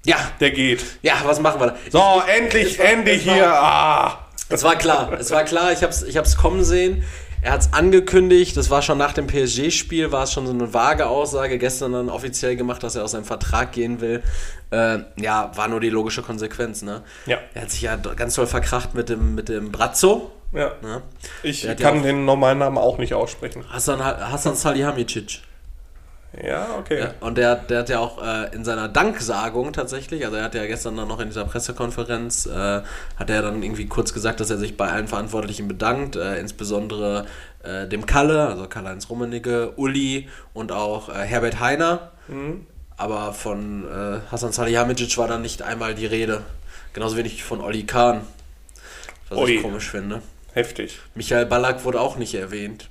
Ja, 0.06 0.18
der 0.39 0.51
geht. 0.51 0.84
ja, 1.01 1.16
was 1.24 1.39
machen 1.39 1.62
wir 1.62 1.68
da? 1.68 1.78
So, 1.91 2.22
endlich, 2.28 2.80
endlich 2.80 3.24
hier. 3.24 3.47
Ah. 3.47 4.20
Es 4.49 4.64
war 4.64 4.76
klar, 4.76 5.14
es 5.20 5.32
war 5.32 5.45
klar, 5.45 5.72
ich 5.72 5.82
hab's, 5.82 6.04
ich 6.04 6.18
hab's 6.18 6.36
kommen 6.38 6.64
sehen. 6.64 7.04
Er 7.43 7.51
hat's 7.51 7.73
angekündigt, 7.73 8.55
das 8.55 8.69
war 8.69 8.81
schon 8.81 8.97
nach 8.97 9.11
dem 9.11 9.27
PSG-Spiel, 9.27 10.13
war 10.13 10.23
es 10.23 10.31
schon 10.31 10.45
so 10.47 10.53
eine 10.53 10.73
vage 10.73 11.07
Aussage, 11.07 11.57
gestern 11.57 11.91
dann 11.91 12.09
offiziell 12.09 12.55
gemacht, 12.55 12.81
dass 12.83 12.95
er 12.95 13.03
aus 13.03 13.11
seinem 13.11 13.25
Vertrag 13.25 13.73
gehen 13.73 13.99
will. 13.99 14.23
Äh, 14.71 14.99
ja, 15.17 15.51
war 15.55 15.67
nur 15.67 15.81
die 15.81 15.89
logische 15.89 16.21
Konsequenz, 16.21 16.83
ne? 16.83 17.01
Ja. 17.25 17.39
Er 17.53 17.63
hat 17.63 17.71
sich 17.71 17.81
ja 17.81 17.97
ganz 17.97 18.35
toll 18.35 18.47
verkracht 18.47 18.95
mit 18.95 19.09
dem, 19.09 19.35
mit 19.35 19.49
dem 19.49 19.71
Brazzo. 19.73 20.31
Ja. 20.53 20.71
Ne? 20.81 21.01
Ich 21.41 21.67
hat 21.67 21.79
ja 21.81 21.89
kann 21.89 21.99
auch- 21.99 22.03
den 22.03 22.23
normalen 22.25 22.59
Namen 22.59 22.77
auch 22.77 22.97
nicht 22.97 23.13
aussprechen. 23.13 23.65
Hassan, 23.69 24.03
Hassan 24.03 24.55
Salihamidzic. 24.55 25.41
Ja, 26.41 26.77
okay. 26.79 26.99
Ja, 26.99 27.13
und 27.19 27.38
der, 27.38 27.55
der 27.55 27.79
hat 27.79 27.89
ja 27.89 27.99
auch 27.99 28.23
äh, 28.23 28.53
in 28.55 28.65
seiner 28.65 28.88
Danksagung 28.88 29.71
tatsächlich, 29.71 30.25
also 30.25 30.38
er 30.38 30.45
hat 30.45 30.55
ja 30.55 30.65
gestern 30.65 30.97
dann 30.97 31.07
noch 31.07 31.19
in 31.19 31.27
dieser 31.27 31.45
Pressekonferenz, 31.45 32.47
äh, 32.47 32.81
hat 33.17 33.29
er 33.29 33.41
dann 33.43 33.61
irgendwie 33.61 33.86
kurz 33.86 34.13
gesagt, 34.13 34.39
dass 34.39 34.49
er 34.49 34.57
sich 34.57 34.75
bei 34.75 34.89
allen 34.89 35.07
Verantwortlichen 35.07 35.67
bedankt, 35.67 36.15
äh, 36.15 36.39
insbesondere 36.39 37.27
äh, 37.61 37.88
dem 37.88 38.05
Kalle, 38.07 38.47
also 38.47 38.67
Karl-Heinz 38.67 39.09
Rummenigge, 39.09 39.73
Uli 39.75 40.27
und 40.53 40.71
auch 40.71 41.09
äh, 41.09 41.13
Herbert 41.13 41.59
Heiner. 41.59 42.11
Aber 42.97 43.34
von 43.34 43.86
äh, 43.86 44.19
Hassan 44.31 44.51
Salihamidzic 44.51 45.17
war 45.17 45.27
dann 45.27 45.41
nicht 45.41 45.61
einmal 45.61 45.93
die 45.93 46.05
Rede. 46.05 46.41
Genauso 46.93 47.17
wenig 47.17 47.43
von 47.43 47.59
Olli 47.59 47.84
Kahn. 47.84 48.21
Was 49.29 49.39
Ui. 49.39 49.55
ich 49.55 49.61
komisch 49.61 49.89
finde. 49.89 50.21
Heftig. 50.53 50.99
Michael 51.15 51.47
Ballack 51.47 51.84
wurde 51.84 51.99
auch 51.99 52.17
nicht 52.17 52.36
erwähnt. 52.36 52.89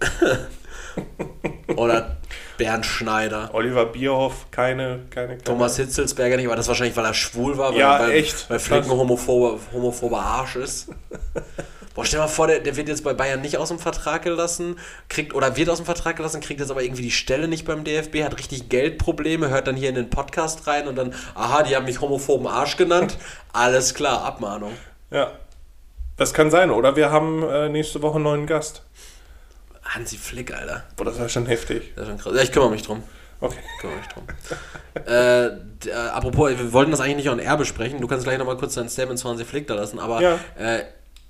Oder 1.76 2.18
Bernd 2.58 2.84
Schneider. 2.84 3.50
Oliver 3.54 3.86
Bierhoff, 3.86 4.50
keine, 4.50 5.00
keine, 5.10 5.28
keine. 5.28 5.42
Thomas 5.42 5.76
Hitzelsberger 5.76 6.36
nicht, 6.36 6.46
aber 6.46 6.56
das 6.56 6.68
wahrscheinlich, 6.68 6.96
weil 6.96 7.06
er 7.06 7.14
schwul 7.14 7.56
war, 7.56 7.72
weil, 7.72 7.78
Ja, 7.78 8.00
weil, 8.00 8.10
echt. 8.10 8.50
weil 8.50 8.58
Flick 8.58 8.84
ein 8.84 8.90
homophober, 8.90 9.58
homophober 9.72 10.20
Arsch 10.20 10.56
ist. 10.56 10.88
Boah, 11.94 12.04
stell 12.04 12.18
dir 12.20 12.26
mal 12.26 12.28
vor, 12.28 12.46
der, 12.46 12.60
der 12.60 12.76
wird 12.76 12.88
jetzt 12.88 13.02
bei 13.02 13.12
Bayern 13.12 13.40
nicht 13.40 13.56
aus 13.56 13.70
dem 13.70 13.78
Vertrag 13.80 14.22
gelassen, 14.22 14.78
kriegt 15.08 15.34
oder 15.34 15.56
wird 15.56 15.68
aus 15.68 15.78
dem 15.78 15.86
Vertrag 15.86 16.14
gelassen, 16.16 16.40
kriegt 16.40 16.60
jetzt 16.60 16.70
aber 16.70 16.82
irgendwie 16.82 17.02
die 17.02 17.10
Stelle 17.10 17.48
nicht 17.48 17.64
beim 17.64 17.82
DFB, 17.82 18.22
hat 18.22 18.38
richtig 18.38 18.68
Geldprobleme, 18.68 19.48
hört 19.48 19.66
dann 19.66 19.74
hier 19.74 19.88
in 19.88 19.96
den 19.96 20.08
Podcast 20.10 20.68
rein 20.68 20.86
und 20.86 20.94
dann, 20.94 21.12
aha, 21.34 21.64
die 21.64 21.74
haben 21.74 21.86
mich 21.86 22.00
homophoben 22.00 22.46
Arsch 22.46 22.76
genannt. 22.76 23.16
Alles 23.52 23.94
klar, 23.94 24.22
Abmahnung. 24.24 24.72
Ja. 25.10 25.32
Das 26.16 26.34
kann 26.34 26.50
sein, 26.50 26.70
oder? 26.70 26.94
Wir 26.96 27.10
haben 27.10 27.42
äh, 27.48 27.68
nächste 27.68 28.02
Woche 28.02 28.16
einen 28.16 28.24
neuen 28.24 28.46
Gast. 28.46 28.82
Hansi 29.88 30.16
Flick, 30.18 30.52
Alter. 30.54 30.84
Boah, 30.96 31.04
das 31.04 31.18
war 31.18 31.28
schon 31.28 31.46
heftig. 31.46 31.92
Das 31.96 32.04
ist 32.04 32.08
schon 32.10 32.18
krass. 32.18 32.32
Ja, 32.36 32.42
ich 32.42 32.52
kümmere 32.52 32.70
mich 32.70 32.82
drum. 32.82 33.02
Okay. 33.40 33.58
Kümmere 33.80 33.98
mich 33.98 34.08
drum. 34.08 34.24
äh, 35.06 35.46
äh, 35.88 36.08
apropos, 36.12 36.50
wir 36.50 36.72
wollten 36.72 36.90
das 36.90 37.00
eigentlich 37.00 37.16
nicht 37.16 37.28
on 37.30 37.38
air 37.38 37.56
besprechen. 37.56 38.00
Du 38.00 38.06
kannst 38.06 38.24
gleich 38.24 38.38
nochmal 38.38 38.56
kurz 38.56 38.74
dein 38.74 38.88
Statement 38.88 39.18
zu 39.18 39.28
Hansi 39.28 39.44
Flick 39.44 39.66
da 39.66 39.74
lassen, 39.74 39.98
aber 39.98 40.20
Ja. 40.20 40.38
äh, 40.58 40.82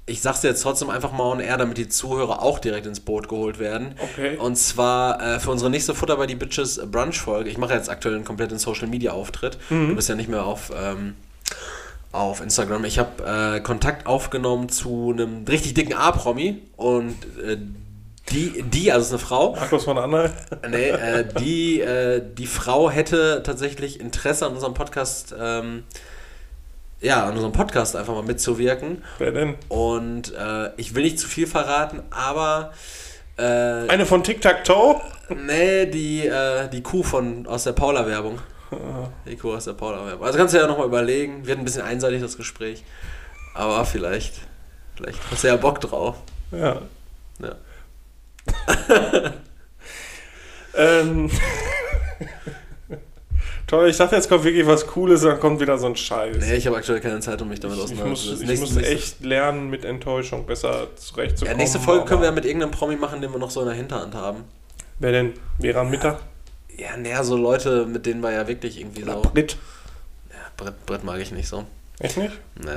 ich 0.07 0.23
sag's 0.23 0.41
dir 0.41 0.49
jetzt 0.49 0.63
trotzdem 0.63 0.89
einfach 0.89 1.13
mal 1.13 1.25
on 1.25 1.41
air, 1.41 1.59
damit 1.59 1.77
die 1.77 1.87
Zuhörer 1.89 2.41
auch 2.41 2.59
direkt 2.61 2.87
ins 2.87 3.01
Boot 3.01 3.29
geholt 3.29 3.59
werden. 3.59 3.95
Okay. 3.99 4.37
Und 4.39 4.57
zwar 4.57 5.21
äh, 5.23 5.39
für 5.39 5.51
unsere 5.51 5.69
nächste 5.71 5.95
Futter 5.95 6.17
bei 6.17 6.27
die 6.27 6.35
Bitches 6.35 6.81
Brunch-Folge. 6.91 7.51
Ich 7.51 7.59
mache 7.59 7.75
jetzt 7.75 7.91
aktuell 7.91 8.15
einen 8.15 8.25
kompletten 8.25 8.59
Social-Media-Auftritt. 8.59 9.59
Mhm. 9.69 9.89
Du 9.91 9.95
bist 9.97 10.09
ja 10.09 10.15
nicht 10.15 10.31
mehr 10.31 10.45
auf, 10.47 10.73
ähm, 10.75 11.15
auf 12.11 12.41
Instagram. 12.41 12.87
Ich 12.87 12.99
habe 12.99 13.57
äh, 13.57 13.61
Kontakt 13.61 14.07
aufgenommen 14.07 14.71
zu 14.71 15.11
einem 15.13 15.45
richtig 15.45 15.75
dicken 15.75 15.93
A-Promi 15.93 16.63
und 16.79 17.15
äh, 17.45 17.59
die, 18.31 18.63
die, 18.63 18.93
also 18.93 19.07
ist 19.07 19.13
eine 19.13 19.19
Frau, 19.19 19.55
Markus 19.55 19.85
von 19.85 19.99
Anna. 19.99 20.31
Nee, 20.69 20.91
äh, 20.91 21.25
die, 21.41 21.81
äh, 21.81 22.23
die 22.37 22.47
Frau 22.47 22.91
hätte 22.91 23.43
tatsächlich 23.45 24.01
Interesse 24.01 24.47
an 24.47 24.55
unserem 24.55 24.75
Podcast, 24.75 25.35
ähm, 25.39 25.85
ja, 27.01 27.25
an 27.27 27.35
unserem 27.35 27.53
Podcast 27.53 27.97
einfach 27.97 28.15
mal 28.15 28.23
mitzuwirken. 28.25 29.03
Wer 29.19 29.33
denn? 29.33 29.55
Und 29.69 30.35
äh, 30.35 30.71
ich 30.77 30.95
will 30.95 31.03
nicht 31.05 31.19
zu 31.19 31.29
viel 31.29 31.47
verraten, 31.47 32.03
aber 32.11 32.73
äh, 33.37 33.43
Eine 33.43 34.05
von 34.05 34.25
Tic 34.25 34.41
Tac 34.41 34.65
Toe? 34.65 35.01
nee, 35.47 35.87
die, 35.87 36.27
äh, 36.27 36.69
die 36.69 36.83
Kuh 36.83 37.03
von 37.03 37.47
aus 37.47 37.65
der 37.65 37.73
Paula-Werbung. 37.73 38.41
Die 39.27 39.37
Kuh 39.37 39.55
aus 39.55 39.65
der 39.65 39.73
Paula-Werbung. 39.73 40.27
Also 40.27 40.39
kannst 40.39 40.55
du 40.55 40.59
ja 40.59 40.67
nochmal 40.67 40.87
überlegen. 40.87 41.47
Wird 41.47 41.59
ein 41.59 41.65
bisschen 41.65 41.83
einseitig 41.83 42.21
das 42.21 42.37
Gespräch. 42.37 42.85
Aber 43.55 43.85
vielleicht, 43.85 44.35
vielleicht 44.97 45.19
hast 45.31 45.45
du 45.45 45.49
ja 45.49 45.57
Bock 45.57 45.81
drauf. 45.81 46.17
Ja. 46.51 46.83
Ja. 47.41 47.55
Ähm. 50.75 51.31
Toll, 53.67 53.91
ich 53.91 53.99
dachte, 53.99 54.17
jetzt 54.17 54.31
kommt 54.31 54.45
wirklich 54.45 54.67
was 54.67 54.87
Cooles, 54.87 55.21
dann 55.23 55.39
kommt 55.41 55.61
wieder 55.61 55.77
so 55.77 55.87
ein 55.87 55.95
Scheiß. 55.97 56.39
Nee, 56.39 56.55
ich 56.57 56.67
habe 56.67 56.77
aktuell 56.79 57.01
keine 57.01 57.21
Zeit, 57.21 57.43
um 57.43 57.51
mich 57.51 57.61
damit 57.61 57.77
ich 57.77 57.83
muss, 57.83 57.93
auseinanderzusetzen. 57.93 58.43
ich 58.45 58.49
Nächste- 58.61 58.75
muss 58.81 58.85
echt 58.89 59.21
lernen, 59.25 59.69
mit 59.69 59.85
Enttäuschung 59.85 60.47
besser 60.47 60.85
Ja, 60.85 60.97
zurechtzukommen. 60.97 61.59
nächste 61.59 61.79
Folge 61.79 62.07
können 62.07 62.23
wir 62.23 62.27
ja 62.29 62.33
mit 62.33 62.47
irgendeinem 62.47 62.71
Promi 62.71 62.97
machen, 62.97 63.21
den 63.21 63.31
wir 63.31 63.39
noch 63.39 63.51
so 63.51 63.61
in 63.61 63.67
der 63.67 63.75
Hinterhand 63.75 64.15
haben. 64.15 64.45
Wer 65.01 65.13
denn? 65.13 65.35
Vera 65.61 65.85
Mittag? 65.85 66.21
Ja, 66.79 66.97
naja, 66.97 67.23
so 67.23 67.37
Leute, 67.37 67.85
mit 67.85 68.07
denen 68.07 68.23
wir 68.23 68.33
ja 68.33 68.49
wirklich 68.49 68.81
irgendwie 68.81 69.03
so. 69.03 69.21
Brit? 69.21 69.59
Ja, 70.31 70.37
Brett, 70.57 70.87
Brett 70.87 71.05
mag 71.05 71.21
ich 71.21 71.31
nicht 71.33 71.49
so. 71.49 71.65
Echt 71.99 72.17
nicht? 72.17 72.33
Nee, 72.55 72.71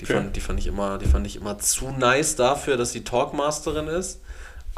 die, 0.00 0.04
Okay. 0.04 0.14
fand, 0.14 0.34
die, 0.36 0.40
fand 0.40 0.60
ich 0.60 0.66
immer, 0.68 0.96
die 0.96 1.06
fand 1.06 1.26
ich 1.26 1.36
immer 1.36 1.58
zu 1.58 1.90
nice 1.90 2.36
dafür, 2.36 2.78
dass 2.78 2.92
sie 2.92 3.04
Talkmasterin 3.04 3.88
ist. 3.88 4.20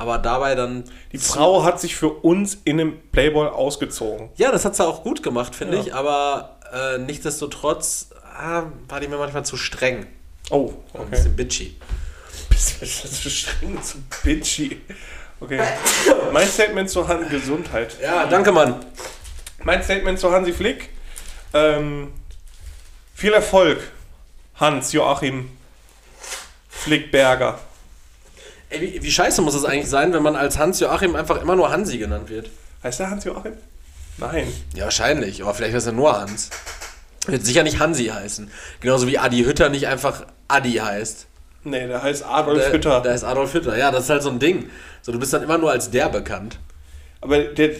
Aber 0.01 0.16
dabei 0.16 0.55
dann. 0.55 0.84
Die 1.12 1.18
Frau 1.18 1.62
hat 1.62 1.78
sich 1.78 1.94
für 1.94 2.09
uns 2.09 2.57
in 2.64 2.80
einem 2.80 2.98
Playboy 3.12 3.48
ausgezogen. 3.48 4.30
Ja, 4.36 4.51
das 4.51 4.64
hat 4.64 4.74
sie 4.74 4.82
auch 4.82 5.03
gut 5.03 5.22
gemacht, 5.22 5.55
finde 5.55 5.76
Ja. 5.76 5.82
ich. 5.82 5.94
Aber 5.94 6.57
äh, 6.72 6.96
nichtsdestotrotz 6.96 8.09
ah, 8.34 8.62
war 8.88 9.01
die 9.01 9.09
mir 9.09 9.18
manchmal 9.18 9.44
zu 9.44 9.59
streng. 9.59 10.07
Oh, 10.48 10.72
Ein 10.94 11.01
okay. 11.01 11.11
bisschen 11.11 11.36
bitchy. 11.36 11.76
Du 12.48 12.57
zu 12.86 13.30
streng, 13.30 13.82
zu 13.82 13.98
bitchy. 14.24 14.80
Okay. 15.38 15.61
Mein 16.32 16.48
Statement 16.48 16.88
zu 16.88 17.07
Han 17.07 17.28
Gesundheit. 17.28 17.96
Ja, 18.03 18.24
danke, 18.24 18.53
Mann. 18.53 18.76
Mein 19.64 19.82
Statement 19.82 20.18
zu 20.18 20.32
Hansi 20.32 20.55
Flick. 20.55 20.88
Ähm, 21.53 22.11
viel 23.14 23.34
Erfolg, 23.34 23.80
Hans 24.55 24.92
Joachim 24.94 25.51
Flickberger. 26.70 27.59
Ey, 28.70 28.80
wie, 28.80 29.02
wie 29.02 29.10
scheiße 29.10 29.42
muss 29.42 29.54
es 29.54 29.64
eigentlich 29.64 29.88
sein, 29.88 30.12
wenn 30.12 30.22
man 30.22 30.36
als 30.36 30.58
Hans-Joachim 30.58 31.16
einfach 31.16 31.40
immer 31.42 31.56
nur 31.56 31.70
Hansi 31.70 31.98
genannt 31.98 32.28
wird? 32.30 32.50
Heißt 32.82 33.00
der 33.00 33.10
Hans 33.10 33.24
Joachim? 33.24 33.52
Nein. 34.16 34.46
Ja, 34.74 34.84
wahrscheinlich. 34.84 35.42
Aber 35.42 35.54
vielleicht 35.54 35.74
ist 35.74 35.86
er 35.86 35.92
nur 35.92 36.18
Hans. 36.18 36.50
Wird 37.26 37.44
sicher 37.44 37.62
nicht 37.62 37.78
Hansi 37.78 38.06
heißen. 38.06 38.50
Genauso 38.80 39.06
wie 39.06 39.18
Adi 39.18 39.42
Hütter 39.44 39.68
nicht 39.68 39.86
einfach 39.88 40.24
Adi 40.48 40.72
heißt. 40.74 41.26
Nee, 41.64 41.86
der 41.86 42.02
heißt 42.02 42.24
Adolf 42.24 42.58
Der- 42.62 42.72
Hütter. 42.72 43.00
Da 43.00 43.12
ist 43.12 43.24
Adolf 43.24 43.52
Hütter. 43.52 43.76
Ja, 43.76 43.90
das 43.90 44.04
ist 44.04 44.10
halt 44.10 44.22
so 44.22 44.30
ein 44.30 44.38
Ding. 44.38 44.70
So, 45.02 45.12
du 45.12 45.18
bist 45.18 45.32
dann 45.32 45.42
immer 45.42 45.58
nur 45.58 45.70
als 45.70 45.90
der 45.90 46.08
bekannt. 46.08 46.58
Aber 47.20 47.38
der 47.38 47.70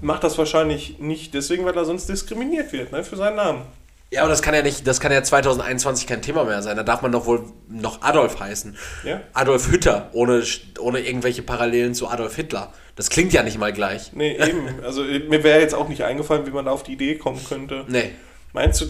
macht 0.00 0.24
das 0.24 0.36
wahrscheinlich 0.38 0.98
nicht 0.98 1.34
deswegen, 1.34 1.64
weil 1.64 1.76
er 1.76 1.84
sonst 1.84 2.08
diskriminiert 2.08 2.72
wird, 2.72 2.90
ne, 2.92 3.04
für 3.04 3.16
seinen 3.16 3.36
Namen. 3.36 3.62
Ja, 4.12 4.22
aber 4.22 4.30
das 4.30 4.42
kann 4.42 4.54
ja 4.54 4.62
nicht, 4.62 4.86
das 4.88 4.98
kann 4.98 5.12
ja 5.12 5.22
2021 5.22 6.06
kein 6.08 6.20
Thema 6.20 6.44
mehr 6.44 6.62
sein. 6.62 6.76
Da 6.76 6.82
darf 6.82 7.00
man 7.02 7.12
doch 7.12 7.26
wohl 7.26 7.44
noch 7.68 8.02
Adolf 8.02 8.40
heißen. 8.40 8.76
Ja? 9.04 9.20
Adolf 9.34 9.70
Hütter, 9.70 10.08
ohne, 10.12 10.42
ohne 10.80 10.98
irgendwelche 11.00 11.42
Parallelen 11.42 11.94
zu 11.94 12.08
Adolf 12.08 12.34
Hitler. 12.34 12.72
Das 12.96 13.08
klingt 13.08 13.32
ja 13.32 13.42
nicht 13.44 13.58
mal 13.58 13.72
gleich. 13.72 14.12
Nee, 14.12 14.36
eben. 14.36 14.66
Also 14.84 15.02
mir 15.02 15.44
wäre 15.44 15.60
jetzt 15.60 15.74
auch 15.74 15.88
nicht 15.88 16.02
eingefallen, 16.02 16.44
wie 16.46 16.50
man 16.50 16.64
da 16.64 16.72
auf 16.72 16.82
die 16.82 16.92
Idee 16.94 17.14
kommen 17.16 17.40
könnte. 17.48 17.84
Nee. 17.88 18.10
Meinst 18.52 18.80
du, 18.80 18.86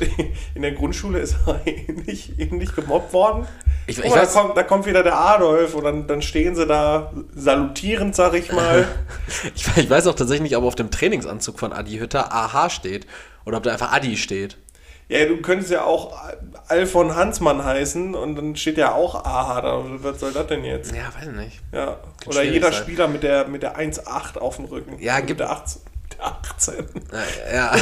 in 0.54 0.62
der 0.62 0.72
Grundschule 0.72 1.18
ist 1.18 1.36
er 1.46 1.60
ähnlich, 1.66 2.32
ähnlich 2.38 2.74
gemobbt 2.74 3.12
worden? 3.12 3.46
Ich- 3.86 3.98
ich 3.98 4.08
mal, 4.08 4.20
weiß- 4.20 4.34
da, 4.34 4.40
kommt, 4.40 4.56
da 4.56 4.62
kommt 4.62 4.86
wieder 4.86 5.02
der 5.02 5.18
Adolf 5.18 5.74
und 5.74 5.84
dann, 5.84 6.06
dann 6.06 6.22
stehen 6.22 6.56
sie 6.56 6.64
da 6.66 7.12
salutierend, 7.34 8.14
sag 8.16 8.32
ich 8.34 8.50
mal. 8.52 8.88
Ich, 9.54 9.66
ich 9.76 9.90
weiß 9.90 10.06
auch 10.06 10.14
tatsächlich 10.14 10.42
nicht, 10.44 10.56
ob 10.56 10.64
auf 10.64 10.74
dem 10.76 10.90
Trainingsanzug 10.90 11.58
von 11.58 11.72
Adi 11.74 11.98
Hütter 11.98 12.32
AH 12.32 12.70
steht. 12.70 13.06
Oder 13.44 13.58
ob 13.58 13.62
da 13.64 13.72
einfach 13.72 13.92
Adi 13.92 14.16
steht. 14.16 14.56
Ja, 15.10 15.26
du 15.26 15.38
könntest 15.38 15.70
ja 15.72 15.82
auch 15.84 16.16
Alfon 16.68 17.16
Hansmann 17.16 17.64
heißen 17.64 18.14
und 18.14 18.36
dann 18.36 18.54
steht 18.54 18.78
ja 18.78 18.94
auch 18.94 19.24
AHA 19.24 19.60
da. 19.60 19.84
Was 20.02 20.20
soll 20.20 20.32
das 20.32 20.46
denn 20.46 20.64
jetzt? 20.64 20.94
Ja, 20.94 21.12
weiß 21.18 21.32
nicht. 21.34 21.60
Ja. 21.72 21.96
Kann 22.22 22.28
Oder 22.28 22.42
jeder 22.44 22.70
sein. 22.70 22.82
Spieler 22.82 23.08
mit 23.08 23.24
der, 23.24 23.48
mit 23.48 23.62
der 23.64 23.76
1,8 23.76 24.38
auf 24.38 24.56
dem 24.56 24.66
Rücken. 24.66 24.96
Ja, 25.00 25.16
mit 25.16 25.26
gibt- 25.26 25.40
der 25.40 25.50
18. 25.50 25.82
mit 26.02 26.18
Der 26.18 26.26
18. 26.26 26.86
Ja, 27.52 27.76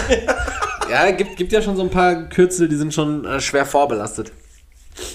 ja 0.90 1.10
gibt, 1.10 1.36
gibt 1.36 1.52
ja 1.52 1.60
schon 1.60 1.76
so 1.76 1.82
ein 1.82 1.90
paar 1.90 2.14
Kürzel, 2.30 2.66
die 2.66 2.76
sind 2.76 2.94
schon 2.94 3.26
äh, 3.26 3.40
schwer 3.40 3.66
vorbelastet. 3.66 4.32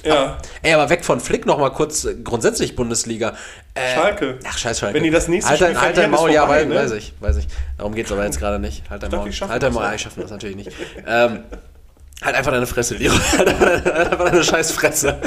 Ja. 0.03 0.37
Ey, 0.61 0.73
aber 0.73 0.89
weg 0.89 1.03
von 1.03 1.19
Flick 1.19 1.45
noch 1.47 1.57
mal 1.57 1.71
kurz 1.71 2.05
äh, 2.05 2.15
grundsätzlich 2.23 2.75
Bundesliga. 2.75 3.33
Äh, 3.73 3.95
Schalke. 3.95 4.39
Ach, 4.47 4.57
scheiß 4.57 4.79
Schalke. 4.79 4.95
Wenn 4.95 5.03
die 5.03 5.09
das 5.09 5.27
nächste 5.27 5.49
halt, 5.49 5.59
Spiel 5.61 5.81
halt 5.81 5.97
dein 5.97 6.11
Maul, 6.11 6.31
ja, 6.31 6.41
vorbei, 6.41 6.61
weiß, 6.61 6.67
ne? 6.67 6.75
weiß 6.75 6.91
ich, 6.91 7.13
weiß 7.19 7.37
ich. 7.37 7.47
Darum 7.77 7.95
geht's 7.95 8.11
aber 8.11 8.23
jetzt 8.23 8.39
gerade 8.39 8.59
nicht. 8.59 8.89
Halt 8.89 9.01
dein 9.01 9.09
Maul. 9.11 9.31
Halt 9.31 9.63
dein 9.63 9.73
Maul. 9.73 9.83
Ja, 9.83 9.93
ich 9.95 10.01
schaffen 10.01 10.21
das 10.21 10.31
natürlich 10.31 10.55
nicht. 10.55 10.71
ähm, 11.07 11.43
halt 12.23 12.35
einfach 12.35 12.51
deine 12.51 12.67
Fresse, 12.67 12.95
Liro. 12.95 13.13
halt 13.37 13.47
einfach 13.47 13.65
deine, 13.85 14.31
halt 14.31 14.45
scheiß 14.45 14.71
Fresse. 14.71 15.19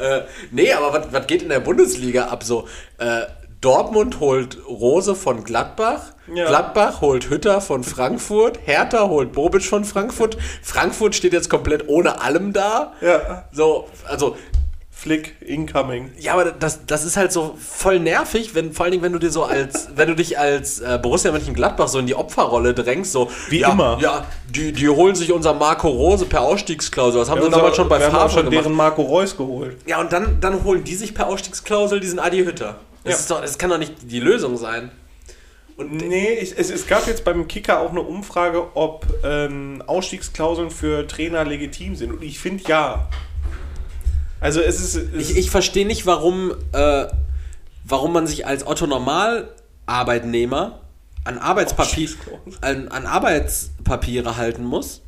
äh, 0.00 0.20
nee, 0.50 0.72
aber 0.72 0.92
was- 0.92 1.12
was 1.12 1.26
geht 1.26 1.42
in 1.42 1.48
der 1.48 1.60
Bundesliga 1.60 2.26
ab 2.26 2.42
so? 2.44 2.68
Äh, 2.98 3.22
Dortmund 3.60 4.18
holt 4.18 4.58
Rose 4.68 5.14
von 5.14 5.44
Gladbach, 5.44 6.00
Ja. 6.34 6.46
Gladbach 6.46 7.00
holt 7.00 7.30
Hütter 7.30 7.60
von 7.60 7.84
Frankfurt, 7.84 8.58
Hertha 8.64 9.08
holt 9.08 9.30
Bobic 9.32 9.62
von 9.62 9.84
Frankfurt, 9.84 10.36
Frankfurt 10.62 11.14
steht 11.14 11.32
jetzt 11.32 11.48
komplett 11.48 11.88
ohne 11.88 12.20
allem 12.22 12.52
da. 12.52 12.92
Ja. 13.00 13.44
So, 13.52 13.88
also 14.08 14.36
Flick 15.02 15.34
incoming. 15.40 16.12
ja, 16.18 16.34
aber 16.34 16.52
das, 16.52 16.86
das 16.86 17.04
ist 17.04 17.16
halt 17.16 17.32
so 17.32 17.56
voll 17.58 17.98
nervig, 17.98 18.54
wenn, 18.54 18.72
vor 18.72 18.84
allen 18.84 18.92
Dingen, 18.92 19.02
wenn 19.02 19.12
du 19.12 19.18
dir 19.18 19.30
so 19.32 19.42
als, 19.42 19.88
wenn 19.96 20.08
du 20.08 20.14
dich 20.14 20.38
als 20.38 20.78
äh, 20.80 20.98
Borussia 21.02 21.32
Mönchengladbach 21.32 21.88
so 21.88 21.98
in 21.98 22.06
die 22.06 22.14
Opferrolle 22.14 22.72
drängst, 22.72 23.10
so 23.10 23.28
Wie 23.48 23.58
ja, 23.60 23.72
immer. 23.72 23.98
Ja, 24.00 24.24
die, 24.48 24.70
die 24.72 24.88
holen 24.88 25.14
sich 25.16 25.32
unser 25.32 25.54
Marco 25.54 25.88
Rose 25.88 26.24
per 26.26 26.42
Ausstiegsklausel. 26.42 27.20
Das 27.20 27.28
haben 27.30 27.40
sie 27.40 27.46
unser- 27.46 27.58
damals 27.58 27.76
schon 27.76 27.88
bei 27.88 27.98
wir 27.98 28.06
haben 28.06 28.12
Favre 28.12 28.30
schon 28.30 28.44
gemacht. 28.50 28.64
deren 28.64 28.76
Marco 28.76 29.02
Reus 29.02 29.36
geholt. 29.36 29.76
Ja, 29.86 30.00
und 30.00 30.12
dann, 30.12 30.38
dann 30.40 30.62
holen 30.62 30.84
die 30.84 30.94
sich 30.94 31.14
per 31.14 31.26
Ausstiegsklausel 31.26 31.98
diesen 31.98 32.20
Adi 32.20 32.44
Hütter. 32.44 32.76
Das, 33.04 33.12
Ja. 33.14 33.18
ist 33.18 33.30
doch, 33.32 33.40
das 33.40 33.58
kann 33.58 33.70
doch 33.70 33.78
nicht 33.78 33.94
die 34.02 34.20
Lösung 34.20 34.56
sein. 34.56 34.92
Und 35.76 35.90
Nee, 35.96 36.34
ich, 36.40 36.56
es, 36.56 36.70
es 36.70 36.86
gab 36.86 37.06
jetzt 37.08 37.24
beim 37.24 37.48
Kicker 37.48 37.80
auch 37.80 37.90
eine 37.90 38.02
Umfrage, 38.02 38.76
ob 38.76 39.06
ähm, 39.24 39.82
Ausstiegsklauseln 39.86 40.70
für 40.70 41.06
Trainer 41.08 41.44
legitim 41.44 41.96
sind. 41.96 42.12
Und 42.12 42.22
ich 42.22 42.38
finde 42.38 42.62
ja. 42.68 43.08
Also 44.42 44.60
es 44.60 44.80
ist. 44.80 44.96
Es 44.96 45.30
ich, 45.30 45.36
ich 45.36 45.50
verstehe 45.50 45.86
nicht, 45.86 46.04
warum, 46.04 46.52
äh, 46.72 47.06
warum 47.84 48.12
man 48.12 48.26
sich 48.26 48.44
als 48.46 48.66
Otto 48.66 48.86
Normal-Arbeitnehmer 48.86 50.80
an, 51.24 51.38
Arbeitspapier, 51.38 52.08
Ausstiegsklausel. 52.08 52.58
an, 52.60 52.88
an 52.88 53.06
Arbeitspapiere 53.06 54.36
halten 54.36 54.64
muss. 54.64 55.00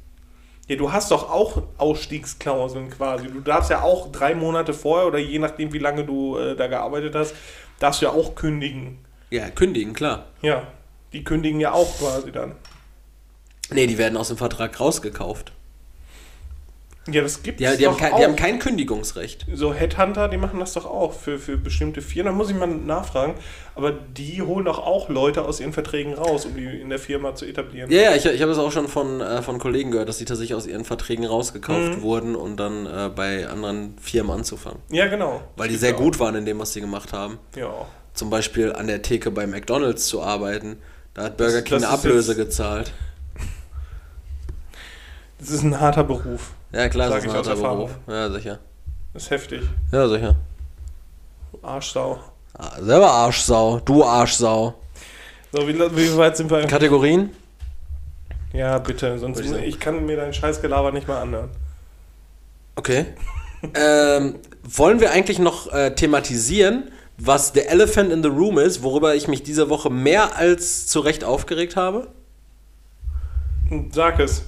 ja, 0.69 0.77
du 0.77 0.93
hast 0.93 1.11
doch 1.11 1.29
auch 1.29 1.63
Ausstiegsklauseln 1.79 2.91
quasi. 2.91 3.27
Du 3.27 3.41
darfst 3.41 3.71
ja 3.71 3.83
auch 3.83 4.13
drei 4.13 4.37
Monate 4.37 4.73
vorher 4.73 5.09
oder 5.09 5.19
je 5.19 5.41
nachdem, 5.41 5.73
wie 5.73 5.79
lange 5.79 6.05
du 6.05 6.39
äh, 6.39 6.55
da 6.55 6.69
gearbeitet 6.69 7.17
hast, 7.17 7.35
darfst 7.81 8.01
du 8.01 8.07
ja 8.07 8.13
auch 8.13 8.37
kündigen. 8.37 8.99
Ja, 9.31 9.51
kündigen, 9.51 9.95
klar. 9.95 10.27
Ja, 10.43 10.69
die 11.13 11.25
kündigen 11.25 11.59
ja 11.59 11.73
auch 11.73 11.99
quasi 11.99 12.31
dann. 12.31 12.53
Nee, 13.71 13.89
die 13.89 13.99
werden 13.99 14.17
aus 14.17 14.29
dem 14.29 14.37
Vertrag 14.37 14.79
rausgekauft. 14.79 15.53
Ja, 17.07 17.21
das 17.21 17.43
gibt 17.43 17.61
Die, 17.61 17.65
es 17.65 17.77
die, 17.77 17.87
haben, 17.87 17.93
doch 17.95 18.01
kein, 18.01 18.17
die 18.17 18.25
haben 18.25 18.37
kein 18.37 18.59
Kündigungsrecht. 18.59 19.45
so 19.53 19.75
Headhunter, 19.75 20.29
die 20.29 20.39
machen 20.39 20.59
das 20.59 20.73
doch 20.73 20.87
auch 20.87 21.13
für, 21.13 21.39
für 21.39 21.59
bestimmte 21.59 22.01
Firmen. 22.01 22.33
Da 22.33 22.37
muss 22.37 22.49
ich 22.49 22.57
mal 22.57 22.67
nachfragen. 22.67 23.35
Aber 23.75 23.93
die 23.93 24.41
holen 24.41 24.65
doch 24.65 24.79
auch 24.79 25.11
Leute 25.11 25.45
aus 25.45 25.61
ihren 25.61 25.75
Verträgen 25.75 26.15
raus, 26.15 26.47
um 26.47 26.57
die 26.57 26.65
in 26.65 26.89
der 26.89 26.99
Firma 26.99 27.35
zu 27.35 27.45
etablieren. 27.45 27.91
Ja, 27.91 28.03
ja, 28.03 28.15
ich, 28.15 28.25
ich 28.25 28.41
habe 28.41 28.53
es 28.53 28.59
auch 28.59 28.73
schon 28.73 28.89
von, 28.89 29.21
äh, 29.21 29.43
von 29.43 29.59
Kollegen 29.59 29.91
gehört, 29.91 30.09
dass 30.09 30.17
die 30.17 30.25
tatsächlich 30.25 30.55
aus 30.55 30.67
ihren 30.67 30.85
Verträgen 30.85 31.27
rausgekauft 31.27 32.01
wurden 32.01 32.37
und 32.37 32.57
dann 32.57 32.87
äh, 32.87 33.11
bei 33.15 33.49
anderen 33.49 33.99
Firmen 34.01 34.33
anzufangen. 34.33 34.79
Ja, 34.91 35.07
genau. 35.07 35.43
Weil 35.57 35.69
die 35.69 35.77
sehr 35.77 35.91
gibt's 35.91 36.05
gut 36.05 36.21
waren 36.21 36.37
in 36.37 36.47
dem, 36.47 36.59
was 36.59 36.73
sie 36.73 36.81
gemacht 36.81 37.13
haben. 37.13 37.39
Ja. 37.55 37.87
Zum 38.15 38.31
Beispiel 38.31 38.73
an 38.73 38.87
der 38.87 39.03
Theke 39.03 39.31
bei 39.31 39.47
McDonalds 39.47 40.07
zu 40.07 40.23
arbeiten. 40.23 40.79
Da 41.13 41.25
hat 41.25 41.37
Burger 41.37 41.63
King 41.63 41.81
das 41.81 41.85
eine 41.85 41.93
Ablöse 41.93 42.35
gezahlt. 42.35 42.93
Das 45.39 45.51
ist 45.51 45.63
ein 45.63 45.79
harter 45.81 46.05
Beruf. 46.05 46.53
Ja, 46.75 46.89
klar, 46.89 47.09
das 47.09 47.25
ist 47.25 47.31
ein 47.31 47.37
harter. 47.37 47.55
Beruf. 47.55 47.91
Ja, 48.09 48.29
sicher. 48.31 48.59
Das 49.13 49.25
ist 49.25 49.31
heftig. 49.31 49.63
Ja, 49.93 50.09
sicher. 50.09 50.35
Arschsau. 51.63 52.19
Ah, 52.59 52.81
selber 52.81 53.11
Arschsau. 53.11 53.81
Du 53.81 54.05
Arschsau. 54.05 54.75
So, 55.53 55.69
wie, 55.69 55.79
wie 55.79 56.17
weit 56.17 56.37
sind 56.37 56.51
wir? 56.51 56.67
Kategorien? 56.67 57.31
Ja, 58.53 58.79
bitte. 58.79 59.19
Sonst 59.19 59.41
ich 59.41 59.53
ich 59.53 59.79
kann 59.79 60.05
mir 60.05 60.17
deinen 60.17 60.33
Scheißgelaber 60.33 60.91
nicht 60.91 61.07
mal 61.07 61.21
anhören. 61.23 61.51
Okay. 62.75 63.07
ähm, 63.75 64.37
wollen 64.65 65.01
wir 65.01 65.13
eigentlich 65.13 65.39
noch 65.39 65.73
äh, 65.73 65.95
thematisieren, 65.95 66.91
was 67.19 67.53
The 67.55 67.61
Elephant 67.61 68.13
in 68.13 68.23
the 68.25 68.29
Room 68.29 68.59
ist, 68.59 68.83
worüber 68.83 69.15
ich 69.15 69.29
mich 69.29 69.45
diese 69.45 69.71
Woche 69.71 69.91
mehr 69.91 70.37
als 70.37 70.89
zu 70.89 71.01
Recht 71.01 71.23
aufgeregt 71.23 71.77
habe? 71.77 72.09
Sag 73.93 74.19
es. 74.19 74.45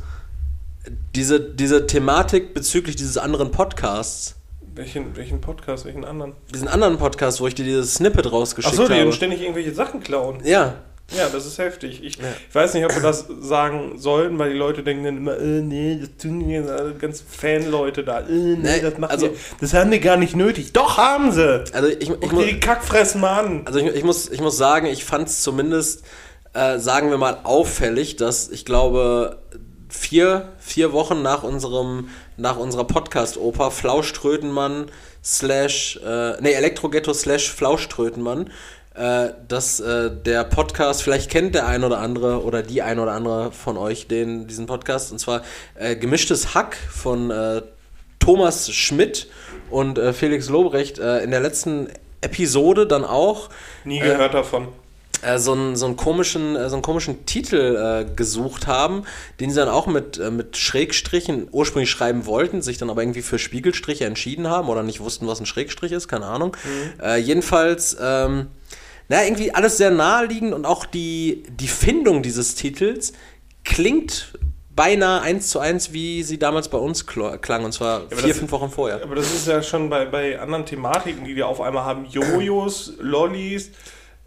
Diese, 1.15 1.41
diese 1.41 1.87
Thematik 1.87 2.55
bezüglich 2.55 2.97
dieses 2.97 3.19
anderen 3.19 3.51
Podcasts. 3.51 4.37
Welchen, 4.75 5.17
welchen 5.17 5.41
Podcast, 5.41 5.85
welchen 5.87 6.05
anderen? 6.05 6.35
Diesen 6.53 6.69
anderen 6.69 6.99
Podcast, 6.99 7.41
wo 7.41 7.47
ich 7.47 7.55
dir 7.55 7.65
dieses 7.65 7.95
Snippet 7.95 8.31
rausgeschickt 8.31 8.75
Achso, 8.79 8.87
die 8.87 8.95
habe. 8.95 9.07
uns 9.07 9.17
ständig 9.17 9.41
irgendwelche 9.41 9.73
Sachen 9.75 10.01
klauen. 10.01 10.41
Ja. 10.45 10.75
Ja, 11.17 11.29
das 11.33 11.47
ist 11.47 11.59
heftig. 11.59 12.03
Ich, 12.03 12.19
ich 12.19 12.55
weiß 12.55 12.75
nicht, 12.75 12.85
ob 12.85 12.93
wir 12.95 13.01
das 13.01 13.27
sagen 13.41 13.93
sollten, 13.97 14.39
weil 14.39 14.51
die 14.53 14.59
Leute 14.59 14.83
denken 14.83 15.05
dann 15.05 15.17
immer, 15.17 15.39
äh, 15.39 15.61
nee, 15.63 15.99
das 16.01 16.11
tun 16.21 16.41
die 16.41 16.55
äh, 16.57 16.93
ganz 16.99 17.23
Fanleute 17.27 18.03
da. 18.03 18.21
Äh, 18.21 18.25
nee, 18.33 18.57
Nee, 18.61 18.81
das, 18.81 18.99
machen 18.99 19.13
also- 19.13 19.27
wir, 19.27 19.37
das 19.61 19.73
haben 19.73 19.91
die 19.93 20.01
gar 20.01 20.17
nicht 20.17 20.35
nötig. 20.37 20.73
Doch, 20.73 20.99
haben 20.99 21.31
sie! 21.33 21.65
Also 21.73 21.89
ich, 21.89 22.11
ich, 22.11 22.29
dir 22.31 22.47
die 22.47 22.61
Kackfressen 22.61 23.21
mal 23.21 23.39
an. 23.45 23.63
also 23.67 23.79
ich, 23.79 23.87
ich, 23.87 24.05
muss, 24.05 24.29
ich 24.29 24.41
muss 24.41 24.57
sagen, 24.57 24.87
ich 24.87 25.05
fand 25.05 25.29
es 25.29 25.43
zumindest, 25.43 26.05
äh, 26.55 26.79
sagen 26.81 27.09
wir 27.11 27.19
mal, 27.19 27.39
auffällig, 27.45 28.17
dass 28.17 28.49
ich 28.51 28.65
glaube, 28.65 29.39
vier, 29.89 30.53
vier 30.59 30.93
Wochen 30.93 31.23
nach 31.23 31.43
unserem, 31.43 32.09
nach 32.37 32.57
unserer 32.57 32.85
Podcast-Oper 32.85 33.71
Flauschtrötenmann 33.71 34.87
slash, 35.23 35.99
äh, 36.05 36.41
nee, 36.41 36.53
Elektroghetto 36.53 37.13
slash 37.13 37.51
Flauschtrötenmann, 37.51 38.51
äh, 38.95 39.29
dass 39.49 39.81
äh, 39.81 40.11
der 40.11 40.45
Podcast, 40.45 41.03
vielleicht 41.03 41.31
kennt 41.31 41.55
der 41.55 41.67
ein 41.67 41.85
oder 41.85 41.99
andere 41.99 42.43
oder 42.43 42.63
die 42.63 42.83
ein 42.83 42.99
oder 42.99 43.13
andere 43.13 43.53
von 43.53 43.77
euch 43.77 44.07
den, 44.07 44.47
diesen 44.47 44.67
Podcast, 44.67 45.13
und 45.13 45.19
zwar 45.19 45.43
äh, 45.75 45.97
Gemischtes 45.97 46.55
Hack 46.55 46.77
von 46.77 47.31
äh, 47.31 47.63
Thomas 48.19 48.73
Schmidt 48.73 49.29
und 49.71 49.99
äh, 49.99 50.13
Felix 50.13 50.49
Lobrecht 50.49 50.99
äh, 50.99 51.19
in 51.19 51.31
der 51.31 51.41
letzten 51.41 51.89
Episode 52.21 52.87
dann 52.87 53.05
auch 53.05 53.51
Nie 53.85 54.01
gehört 54.01 54.35
davon. 54.35 54.69
Äh, 55.27 55.39
so, 55.39 55.53
einen, 55.53 55.77
so, 55.77 55.87
einen 55.87 55.97
komischen, 55.97 56.57
äh, 56.57 56.69
so 56.69 56.77
einen 56.77 56.83
komischen 56.83 57.27
Titel 57.27 57.77
äh, 57.77 58.15
gesucht 58.15 58.67
haben, 58.67 59.05
den 59.41 59.51
sie 59.51 59.57
dann 59.57 59.69
auch 59.69 59.87
mit, 59.87 60.19
äh, 60.19 60.31
mit 60.31 60.57
Schrägstrichen 60.57 61.49
ursprünglich 61.51 61.91
schreiben 61.91 62.27
wollten, 62.27 62.63
sich 62.63 62.79
dann 62.79 62.91
aber 62.91 63.03
irgendwie 63.03 63.23
für 63.23 63.39
Spiegelstriche 63.39 64.05
entschieden 64.05 64.49
haben 64.49 64.69
oder 64.69 64.83
nicht 64.83 65.01
wussten, 65.01 65.27
was 65.27 65.41
ein 65.41 65.47
Schrägstrich 65.47 65.93
ist, 65.93 66.09
keine 66.09 66.27
Ahnung. 66.27 66.57
Mhm. 66.65 67.01
Äh, 67.01 67.17
jedenfalls, 67.19 67.97
ähm, 68.01 68.49
naja, 69.09 69.25
irgendwie 69.25 69.53
alles 69.55 69.77
sehr 69.77 69.91
naheliegend 69.91 70.53
und 70.53 70.65
auch 70.65 70.85
die, 70.85 71.45
die 71.49 71.69
Findung 71.69 72.23
dieses 72.23 72.55
Titels 72.55 73.13
klingt 73.65 74.33
beinahe 74.77 75.23
eins 75.23 75.49
zu 75.49 75.59
eins, 75.59 75.93
wie 75.93 76.23
sie 76.23 76.39
damals 76.39 76.69
bei 76.69 76.79
uns 76.79 77.07
klang, 77.07 77.65
und 77.65 77.73
zwar 77.73 78.03
ja, 78.11 78.17
vier, 78.17 78.35
fünf 78.35 78.53
Wochen 78.53 78.69
vorher. 78.69 79.03
Aber 79.03 79.15
das 79.15 79.33
ist 79.33 79.49
ja 79.49 79.63
schon 79.63 79.89
bei, 79.89 80.05
bei 80.05 80.39
anderen 80.39 80.67
Thematiken, 80.67 81.25
die 81.25 81.35
wir 81.35 81.49
auf 81.49 81.63
einmal 81.63 81.85
haben, 81.85 82.05
Jojos, 82.05 82.93
Lollis, 83.01 83.71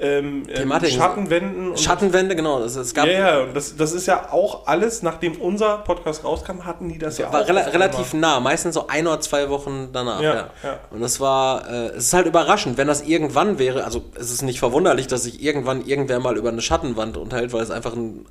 ähm, 0.01 0.43
ähm 0.49 0.71
Schattenwänden. 0.85 1.77
Schattenwände, 1.77 2.35
genau. 2.35 2.61
Das, 2.61 2.75
es 2.75 2.93
gab 2.93 3.05
ja, 3.07 3.11
ja, 3.11 3.39
und 3.41 3.55
das, 3.55 3.75
das 3.75 3.91
ist 3.91 4.05
ja 4.05 4.31
auch 4.31 4.65
alles, 4.65 5.03
nachdem 5.03 5.33
unser 5.41 5.79
Podcast 5.79 6.23
rauskam, 6.23 6.65
hatten 6.65 6.87
die 6.87 6.97
das 6.97 7.17
ja 7.17 7.25
war 7.25 7.41
auch. 7.41 7.47
War 7.49 7.55
rel 7.55 7.69
relativ 7.69 8.13
nah, 8.13 8.39
meistens 8.39 8.75
so 8.75 8.87
ein 8.87 9.05
oder 9.05 9.19
zwei 9.19 9.49
Wochen 9.49 9.89
danach. 9.91 10.21
Ja, 10.21 10.33
ja. 10.33 10.49
ja. 10.63 10.79
Und 10.91 11.01
das 11.01 11.19
war, 11.19 11.69
äh, 11.69 11.87
es 11.89 12.05
ist 12.05 12.13
halt 12.13 12.27
überraschend, 12.27 12.77
wenn 12.77 12.87
das 12.87 13.01
irgendwann 13.01 13.59
wäre, 13.59 13.83
also 13.83 14.03
es 14.15 14.31
ist 14.31 14.41
nicht 14.41 14.59
verwunderlich, 14.59 15.07
dass 15.07 15.23
sich 15.23 15.43
irgendwann 15.43 15.85
irgendwer 15.85 16.19
mal 16.19 16.37
über 16.37 16.49
eine 16.49 16.61
Schattenwand 16.61 17.17
unterhält, 17.17 17.51
weil 17.51 17.63
es 17.63 17.71
einfach 17.71 17.93
ein 17.93 18.25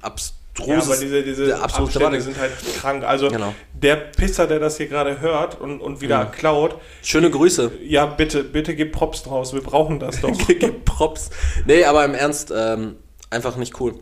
abs 0.61 0.69
ja, 0.69 0.79
aber 0.79 0.97
diese, 0.97 1.23
diese 1.23 1.61
Abstände 1.61 2.21
sind 2.21 2.39
halt 2.39 2.53
krank. 2.81 3.05
Also 3.05 3.29
genau. 3.29 3.55
der 3.73 3.97
Pisser, 3.97 4.47
der 4.47 4.59
das 4.59 4.77
hier 4.77 4.87
gerade 4.87 5.21
hört 5.21 5.61
und, 5.61 5.81
und 5.81 6.01
wieder 6.01 6.21
ja. 6.21 6.25
klaut. 6.25 6.77
Schöne 7.03 7.31
Grüße. 7.31 7.73
Ja, 7.85 8.07
bitte, 8.07 8.45
bitte 8.45 8.75
gib 8.75 8.93
Props 8.93 9.23
draus. 9.23 9.55
Wir 9.55 9.63
brauchen 9.63 9.99
das 9.99 10.21
doch. 10.21 10.37
gib 10.47 10.85
Props. 10.85 11.31
Nee, 11.67 11.85
aber 11.85 12.05
im 12.05 12.15
Ernst, 12.15 12.53
ähm, 12.55 12.97
einfach 13.31 13.57
nicht 13.57 13.81
cool. 13.81 13.95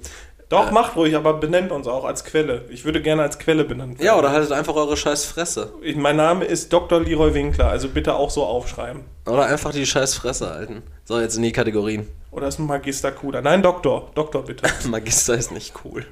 Doch, 0.48 0.68
äh, 0.68 0.72
macht 0.72 0.96
ruhig, 0.96 1.16
aber 1.16 1.34
benennt 1.34 1.72
uns 1.72 1.88
auch 1.88 2.04
als 2.04 2.24
Quelle. 2.24 2.64
Ich 2.68 2.84
würde 2.84 3.02
gerne 3.02 3.22
als 3.22 3.38
Quelle 3.38 3.64
benennen. 3.64 3.98
werden. 3.98 4.06
Ja, 4.06 4.16
oder 4.16 4.30
haltet 4.30 4.52
einfach 4.52 4.74
eure 4.74 4.96
scheiß 4.96 5.24
Fresse. 5.24 5.72
Ich, 5.82 5.96
mein 5.96 6.16
Name 6.16 6.44
ist 6.44 6.72
Dr. 6.72 7.00
Leroy 7.00 7.34
Winkler, 7.34 7.68
also 7.68 7.88
bitte 7.88 8.14
auch 8.14 8.30
so 8.30 8.44
aufschreiben. 8.44 9.02
Oder 9.26 9.46
einfach 9.46 9.72
die 9.72 9.86
scheiß 9.86 10.14
Fresse 10.14 10.50
halten. 10.50 10.82
So, 11.04 11.20
jetzt 11.20 11.36
in 11.36 11.42
die 11.42 11.52
Kategorien. 11.52 12.06
Oder 12.30 12.48
ist 12.48 12.58
ein 12.58 12.66
Magister 12.66 13.12
cooler? 13.12 13.42
Nein, 13.42 13.62
Doktor. 13.62 14.10
Doktor, 14.14 14.44
bitte. 14.44 14.68
Magister 14.88 15.34
ist 15.34 15.50
nicht 15.50 15.74
cool. 15.84 16.06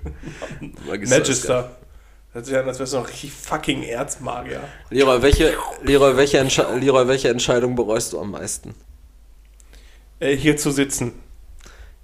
Magister. 0.88 1.18
Magister. 1.18 1.70
Hört 2.32 2.46
sich 2.46 2.56
an, 2.56 2.66
als 2.66 2.80
wärst 2.80 2.94
du 2.94 2.96
noch 2.96 3.08
richtig 3.08 3.30
fucking 3.32 3.84
Erzmagier. 3.84 4.60
Leroy, 4.90 5.22
welche, 5.22 5.54
Leroy, 5.84 6.16
welche, 6.16 6.42
Leroy, 6.80 7.06
welche 7.06 7.28
Entscheidung 7.28 7.76
bereust 7.76 8.12
du 8.12 8.18
am 8.18 8.32
meisten? 8.32 8.74
Äh, 10.18 10.36
hier 10.36 10.56
zu 10.56 10.72
sitzen. 10.72 11.12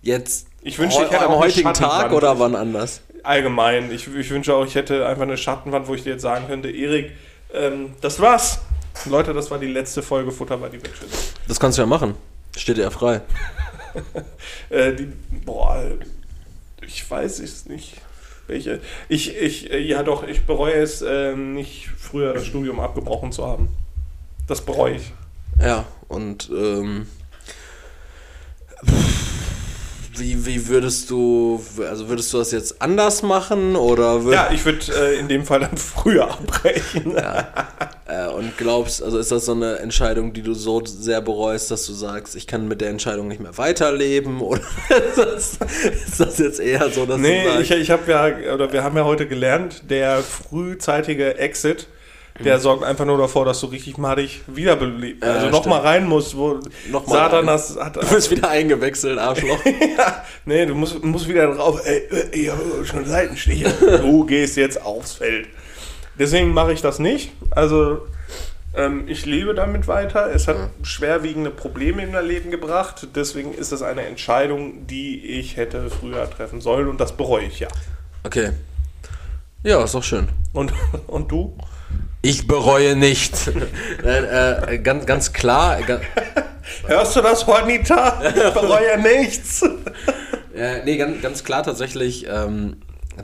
Jetzt 0.02 0.46
ich 0.62 0.78
wünsche, 0.78 1.02
ich 1.02 1.10
hätte 1.10 1.24
am 1.24 1.36
heutigen 1.36 1.72
Tag 1.72 2.12
oder 2.12 2.38
wann 2.38 2.54
anders? 2.54 3.00
Allgemein. 3.22 3.90
Ich, 3.92 4.06
ich, 4.14 4.30
wünsche 4.30 4.54
auch, 4.54 4.64
ich 4.64 4.74
hätte 4.74 5.06
einfach 5.06 5.22
eine 5.22 5.36
Schattenwand, 5.36 5.88
wo 5.88 5.94
ich 5.94 6.02
dir 6.02 6.12
jetzt 6.12 6.22
sagen 6.22 6.46
könnte, 6.48 6.70
Erik, 6.70 7.12
ähm, 7.52 7.94
das 8.00 8.20
war's. 8.20 8.60
Leute, 9.06 9.32
das 9.32 9.50
war 9.50 9.58
die 9.58 9.66
letzte 9.66 10.02
Folge 10.02 10.30
Futter 10.30 10.58
bei 10.58 10.68
die 10.68 10.78
Bitches. 10.78 11.34
Das 11.48 11.58
kannst 11.58 11.78
du 11.78 11.82
ja 11.82 11.86
machen. 11.86 12.14
Steht 12.56 12.76
dir 12.76 12.82
ja 12.82 12.90
frei. 12.90 13.22
äh, 14.70 14.92
die, 14.92 15.12
boah, 15.44 15.82
ich 16.86 17.08
weiß 17.08 17.40
es 17.40 17.66
nicht. 17.66 17.94
Welche? 18.46 18.80
Ich, 19.08 19.36
ich, 19.36 19.70
äh, 19.70 19.78
ja 19.78 20.02
doch, 20.02 20.26
ich 20.26 20.44
bereue 20.44 20.74
es, 20.74 21.02
äh, 21.02 21.34
nicht 21.34 21.88
früher 21.96 22.34
das 22.34 22.46
Studium 22.46 22.80
abgebrochen 22.80 23.32
zu 23.32 23.46
haben. 23.46 23.68
Das 24.48 24.60
bereue 24.60 24.96
ich. 24.96 25.12
Ja, 25.60 25.86
und 26.08 26.50
ähm, 26.50 27.06
wie, 30.20 30.46
wie 30.46 30.68
würdest 30.68 31.10
du, 31.10 31.64
also 31.88 32.08
würdest 32.08 32.32
du 32.32 32.38
das 32.38 32.52
jetzt 32.52 32.80
anders 32.80 33.22
machen 33.22 33.74
oder 33.76 34.24
würd 34.24 34.34
Ja, 34.34 34.50
ich 34.52 34.64
würde 34.64 34.80
äh, 34.94 35.18
in 35.18 35.28
dem 35.28 35.44
Fall 35.44 35.60
dann 35.60 35.76
früher 35.76 36.30
abbrechen. 36.30 37.14
Ja. 37.16 37.48
Äh, 38.06 38.28
und 38.28 38.56
glaubst, 38.56 39.02
also 39.02 39.18
ist 39.18 39.32
das 39.32 39.46
so 39.46 39.52
eine 39.52 39.78
Entscheidung, 39.78 40.32
die 40.32 40.42
du 40.42 40.54
so 40.54 40.84
sehr 40.84 41.20
bereust, 41.20 41.70
dass 41.70 41.86
du 41.86 41.92
sagst, 41.92 42.36
ich 42.36 42.46
kann 42.46 42.68
mit 42.68 42.80
der 42.80 42.90
Entscheidung 42.90 43.28
nicht 43.28 43.40
mehr 43.40 43.56
weiterleben 43.56 44.40
oder 44.42 44.62
ist 44.88 45.16
das, 45.16 45.58
ist 46.06 46.20
das 46.20 46.38
jetzt 46.38 46.60
eher 46.60 46.90
so, 46.90 47.06
dass 47.06 47.18
nee, 47.18 47.44
du 47.44 47.50
sagst, 47.50 47.70
ich, 47.70 47.80
ich 47.80 47.90
habe 47.90 48.10
ja, 48.10 48.54
oder 48.54 48.72
wir 48.72 48.84
haben 48.84 48.96
ja 48.96 49.04
heute 49.04 49.26
gelernt, 49.26 49.90
der 49.90 50.18
frühzeitige 50.18 51.38
Exit 51.38 51.86
der 52.44 52.58
sorgt 52.58 52.84
einfach 52.84 53.04
nur 53.04 53.18
davor, 53.18 53.44
dass 53.44 53.60
du 53.60 53.66
richtig 53.66 53.98
madig 53.98 54.42
wiederbelebt, 54.46 55.22
also 55.22 55.46
ja, 55.46 55.52
nochmal 55.52 55.80
rein 55.80 56.06
musst, 56.06 56.36
wo 56.36 56.60
nochmal 56.90 57.18
Satan 57.18 57.46
das 57.46 57.76
hat. 57.76 57.96
Du 57.96 58.06
bist 58.06 58.30
wieder 58.30 58.48
eingewechselt, 58.48 59.18
Arschloch. 59.18 59.64
ja, 59.98 60.24
nee, 60.44 60.66
du 60.66 60.74
musst, 60.74 61.02
musst 61.02 61.28
wieder 61.28 61.54
drauf, 61.54 61.80
ey, 61.84 62.02
ich 62.32 62.50
habe 62.50 62.62
schon 62.84 63.04
Seitenstiche. 63.04 63.72
du 64.00 64.24
gehst 64.24 64.56
jetzt 64.56 64.82
aufs 64.82 65.12
Feld. 65.12 65.48
Deswegen 66.18 66.52
mache 66.52 66.72
ich 66.72 66.82
das 66.82 66.98
nicht. 66.98 67.32
Also, 67.50 68.06
ähm, 68.74 69.04
ich 69.06 69.26
lebe 69.26 69.54
damit 69.54 69.88
weiter. 69.88 70.30
Es 70.32 70.48
hat 70.48 70.58
mhm. 70.58 70.84
schwerwiegende 70.84 71.50
Probleme 71.50 72.02
in 72.02 72.12
mein 72.12 72.26
Leben 72.26 72.50
gebracht. 72.50 73.08
Deswegen 73.14 73.54
ist 73.54 73.72
es 73.72 73.82
eine 73.82 74.02
Entscheidung, 74.02 74.86
die 74.86 75.24
ich 75.24 75.56
hätte 75.56 75.90
früher 75.90 76.28
treffen 76.30 76.60
sollen 76.60 76.88
und 76.88 77.00
das 77.00 77.16
bereue 77.16 77.46
ich 77.46 77.60
ja. 77.60 77.68
Okay. 78.22 78.50
Ja, 79.62 79.82
ist 79.82 79.94
doch 79.94 80.04
schön. 80.04 80.28
Und, 80.52 80.72
und 81.06 81.30
du? 81.30 81.56
Ich 82.22 82.46
bereue 82.46 82.96
nichts. 82.96 83.50
äh, 84.04 84.74
äh, 84.74 84.78
ganz, 84.78 85.06
ganz 85.06 85.32
klar. 85.32 85.80
Ganz 85.82 86.02
Hörst 86.86 87.16
du 87.16 87.22
das, 87.22 87.46
Juanita? 87.46 88.22
Ich 88.28 88.34
bereue 88.54 88.98
nichts. 89.00 89.62
äh, 90.54 90.84
nee, 90.84 90.96
ganz, 90.96 91.22
ganz 91.22 91.44
klar 91.44 91.62
tatsächlich 91.62 92.26
ähm, 92.28 92.76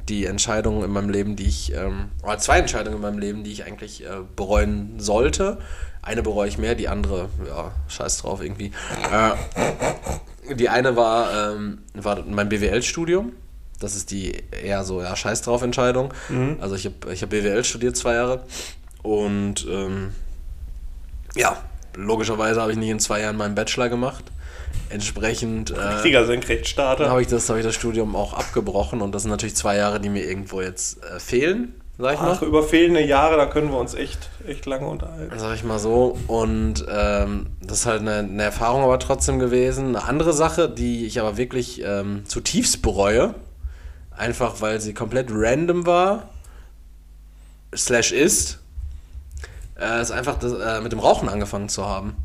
die 0.09 0.27
Entscheidung 0.27 0.83
in 0.83 0.91
meinem 0.91 1.11
Leben, 1.11 1.37
die 1.37 1.47
ich, 1.47 1.75
ähm, 1.75 2.11
oder 2.23 2.39
zwei 2.39 2.59
Entscheidungen 2.59 2.97
in 2.97 3.03
meinem 3.03 3.19
Leben, 3.19 3.45
die 3.45 3.53
ich 3.53 3.65
eigentlich 3.65 4.05
äh, 4.05 4.09
bereuen 4.35 4.95
sollte. 4.99 5.59
Eine 6.03 6.23
bereue 6.23 6.49
ich 6.49 6.59
mehr, 6.59 6.75
die 6.75 6.89
andere, 6.89 7.29
ja, 7.47 7.73
scheiß 7.89 8.19
drauf 8.19 8.43
irgendwie. 8.43 8.73
Äh, 9.13 10.55
die 10.55 10.69
eine 10.69 10.97
war, 10.97 11.53
ähm, 11.53 11.79
war 11.95 12.23
mein 12.25 12.49
BWL-Studium. 12.49 13.33
Das 13.81 13.95
ist 13.95 14.11
die 14.11 14.43
eher 14.51 14.85
so, 14.85 15.03
ja, 15.03 15.15
scheiß 15.15 15.43
drauf 15.43 15.63
Entscheidung. 15.63 16.15
Mhm. 16.29 16.57
Also 16.61 16.77
ich 16.77 16.87
habe 16.87 17.13
ich 17.13 17.23
hab 17.23 17.31
BWL 17.31 17.65
studiert 17.65 17.97
zwei 17.97 18.15
Jahre 18.15 18.45
und 19.07 19.65
ähm, 19.71 20.11
ja, 21.37 21.57
logischerweise 21.95 22.61
habe 22.61 22.73
ich 22.73 22.79
nicht 22.79 22.91
in 22.91 22.99
zwei 22.99 23.21
Jahren 23.21 23.37
meinen 23.37 23.55
Bachelor 23.55 23.89
gemacht. 23.89 24.25
Entsprechend 24.91 25.71
äh, 25.71 25.81
Richtiger 25.81 26.27
Senkrechtstarter. 26.27 27.09
habe 27.09 27.23
ich, 27.23 27.29
das, 27.29 27.49
hab 27.49 27.57
ich 27.57 27.65
das 27.65 27.77
Studium 27.77 28.17
auch 28.17 28.33
abgebrochen 28.33 29.03
und 29.03 29.15
das 29.15 29.23
sind 29.23 29.31
natürlich 29.31 29.55
zwei 29.55 29.77
Jahre, 29.77 30.01
die 30.01 30.09
mir 30.09 30.25
irgendwo 30.25 30.61
jetzt 30.61 31.05
äh, 31.05 31.21
fehlen, 31.21 31.81
sag 31.99 32.15
ich 32.15 32.21
Ach, 32.21 32.41
mal. 32.41 32.49
über 32.49 32.65
fehlende 32.65 33.01
Jahre, 33.01 33.37
da 33.37 33.47
können 33.47 33.71
wir 33.71 33.79
uns 33.79 33.95
echt, 33.95 34.29
echt 34.45 34.67
lange 34.67 34.89
unterhalten. 34.89 35.39
Sag 35.39 35.55
ich 35.55 35.63
mal 35.63 35.79
so. 35.79 36.19
Und 36.27 36.85
ähm, 36.91 37.47
das 37.63 37.81
ist 37.81 37.87
halt 37.87 38.01
eine, 38.01 38.19
eine, 38.19 38.43
Erfahrung 38.43 38.83
aber 38.83 38.99
trotzdem 38.99 39.39
gewesen. 39.39 39.95
Eine 39.95 40.03
andere 40.05 40.33
Sache, 40.33 40.69
die 40.69 41.07
ich 41.07 41.21
aber 41.21 41.37
wirklich 41.37 41.81
ähm, 41.85 42.25
zutiefst 42.27 42.83
bereue, 42.83 43.35
einfach 44.11 44.61
weil 44.61 44.81
sie 44.81 44.95
komplett 44.95 45.29
random 45.31 45.87
war, 45.87 46.29
slash 47.75 48.11
ist, 48.11 48.61
äh, 49.81 50.01
ist 50.01 50.11
einfach 50.11 50.39
das, 50.39 50.53
äh, 50.53 50.81
mit 50.81 50.93
dem 50.93 50.99
Rauchen 50.99 51.29
angefangen 51.29 51.69
zu 51.69 51.87
haben. 51.87 52.17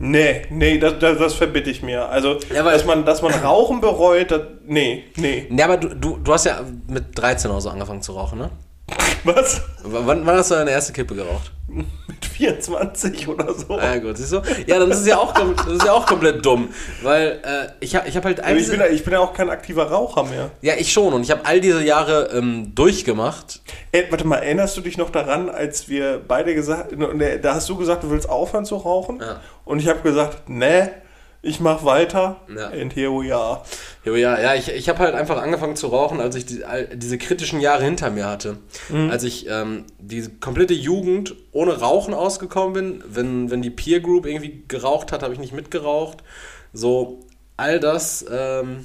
Nee, 0.00 0.42
nee, 0.50 0.78
das, 0.78 0.98
das, 1.00 1.18
das 1.18 1.34
verbitte 1.34 1.70
ich 1.70 1.82
mir. 1.82 2.08
Also, 2.08 2.38
ja, 2.54 2.62
dass, 2.62 2.84
man, 2.84 3.04
dass 3.04 3.20
man 3.20 3.32
Rauchen 3.32 3.80
bereut, 3.80 4.30
das, 4.30 4.42
nee, 4.64 5.04
nee. 5.16 5.46
Nee, 5.50 5.62
aber 5.62 5.76
du, 5.76 5.88
du, 5.88 6.18
du 6.18 6.32
hast 6.32 6.44
ja 6.44 6.60
mit 6.86 7.18
13 7.18 7.50
oder 7.50 7.60
so 7.60 7.70
angefangen 7.70 8.02
zu 8.02 8.12
rauchen, 8.12 8.38
ne? 8.38 8.50
Was? 9.24 9.62
Wann, 9.82 10.26
wann 10.26 10.36
hast 10.36 10.50
du 10.50 10.54
deine 10.54 10.70
erste 10.70 10.92
Kippe 10.92 11.14
geraucht? 11.14 11.52
Mit 11.68 12.24
24 12.24 13.28
oder 13.28 13.52
so. 13.52 13.76
Ah, 13.78 13.94
ja, 13.94 13.98
gut, 13.98 14.16
siehst 14.16 14.32
du? 14.32 14.40
Ja, 14.66 14.78
dann 14.78 14.90
ist 14.90 15.00
es 15.00 15.06
ja 15.06 15.18
auch, 15.18 15.32
das 15.32 15.66
ist 15.66 15.84
ja 15.84 15.92
auch 15.92 16.06
komplett 16.06 16.44
dumm. 16.44 16.68
Weil 17.02 17.40
äh, 17.42 17.68
ich 17.80 17.94
habe 17.94 18.08
ich 18.08 18.16
hab 18.16 18.24
halt... 18.24 18.38
Ich 18.56 18.70
bin, 18.70 18.80
ja, 18.80 18.86
ich 18.86 19.04
bin 19.04 19.12
ja 19.12 19.20
auch 19.20 19.32
kein 19.32 19.50
aktiver 19.50 19.90
Raucher 19.90 20.24
mehr. 20.24 20.50
Ja, 20.62 20.74
ich 20.78 20.92
schon. 20.92 21.12
Und 21.12 21.22
ich 21.22 21.30
habe 21.30 21.44
all 21.44 21.60
diese 21.60 21.82
Jahre 21.82 22.30
ähm, 22.32 22.74
durchgemacht. 22.74 23.60
Ey, 23.92 24.06
warte 24.10 24.26
mal, 24.26 24.36
erinnerst 24.36 24.76
du 24.76 24.80
dich 24.80 24.96
noch 24.96 25.10
daran, 25.10 25.50
als 25.50 25.88
wir 25.88 26.20
beide 26.26 26.54
gesagt... 26.54 26.94
Da 27.42 27.54
hast 27.54 27.68
du 27.68 27.76
gesagt, 27.76 28.04
du 28.04 28.10
willst 28.10 28.28
aufhören 28.28 28.64
zu 28.64 28.76
rauchen? 28.76 29.20
Ja. 29.20 29.40
Und 29.64 29.80
ich 29.80 29.88
habe 29.88 30.00
gesagt, 30.00 30.48
ne 30.48 30.90
ich 31.40 31.60
mach 31.60 31.84
weiter 31.84 32.40
ja. 32.54 32.68
and 32.68 32.94
here 32.94 33.10
we 33.10 33.34
are. 33.34 33.62
Here 34.02 34.14
we 34.14 34.28
are. 34.28 34.42
Ja, 34.42 34.54
ich, 34.54 34.68
ich 34.68 34.88
habe 34.88 34.98
halt 34.98 35.14
einfach 35.14 35.40
angefangen 35.40 35.76
zu 35.76 35.88
rauchen, 35.88 36.20
als 36.20 36.34
ich 36.34 36.46
die, 36.46 36.64
diese 36.94 37.16
kritischen 37.18 37.60
Jahre 37.60 37.84
hinter 37.84 38.10
mir 38.10 38.26
hatte. 38.26 38.58
Mhm. 38.88 39.10
Als 39.10 39.22
ich 39.22 39.48
ähm, 39.48 39.84
die 39.98 40.28
komplette 40.40 40.74
Jugend 40.74 41.34
ohne 41.52 41.78
Rauchen 41.78 42.12
ausgekommen 42.12 42.72
bin. 42.72 43.04
Wenn, 43.06 43.50
wenn 43.50 43.62
die 43.62 43.70
Peer 43.70 44.00
Group 44.00 44.26
irgendwie 44.26 44.64
geraucht 44.66 45.12
hat, 45.12 45.22
habe 45.22 45.32
ich 45.32 45.40
nicht 45.40 45.52
mitgeraucht. 45.52 46.18
So, 46.72 47.20
all 47.56 47.78
das 47.78 48.24
ähm, 48.30 48.84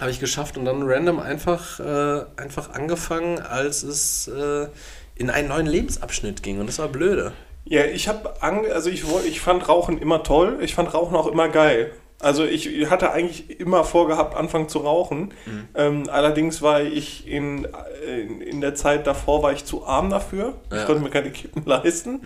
habe 0.00 0.10
ich 0.10 0.20
geschafft 0.20 0.56
und 0.56 0.64
dann 0.64 0.82
random 0.82 1.18
einfach, 1.18 1.80
äh, 1.80 2.24
einfach 2.36 2.70
angefangen, 2.70 3.40
als 3.40 3.82
es 3.82 4.28
äh, 4.28 4.68
in 5.16 5.30
einen 5.30 5.48
neuen 5.48 5.66
Lebensabschnitt 5.66 6.42
ging. 6.42 6.60
Und 6.60 6.66
das 6.66 6.78
war 6.78 6.88
blöde. 6.88 7.32
Ja, 7.64 7.84
ich 7.84 8.08
habe 8.08 8.34
also 8.42 8.90
ich, 8.90 9.04
ich 9.26 9.40
fand 9.40 9.68
Rauchen 9.68 9.98
immer 9.98 10.22
toll. 10.22 10.58
Ich 10.60 10.74
fand 10.74 10.92
Rauchen 10.92 11.16
auch 11.16 11.26
immer 11.26 11.48
geil. 11.48 11.92
Also 12.20 12.44
ich 12.44 12.68
hatte 12.90 13.10
eigentlich 13.12 13.60
immer 13.60 13.84
vorgehabt, 13.84 14.36
anfangen 14.36 14.68
zu 14.68 14.78
rauchen. 14.78 15.34
Mhm. 15.46 15.68
Ähm, 15.74 16.02
allerdings 16.10 16.62
war 16.62 16.80
ich 16.80 17.26
in, 17.28 17.66
in, 18.06 18.40
in 18.40 18.60
der 18.60 18.74
Zeit 18.74 19.06
davor 19.06 19.42
war 19.42 19.52
ich 19.52 19.64
zu 19.64 19.84
arm 19.84 20.10
dafür. 20.10 20.54
Ich 20.70 20.76
Ja. 20.76 20.82
Mhm. 20.82 20.86
konnte 20.86 21.02
mir 21.02 21.10
keine 21.10 21.30
Kippen 21.30 21.62
leisten. 21.66 22.22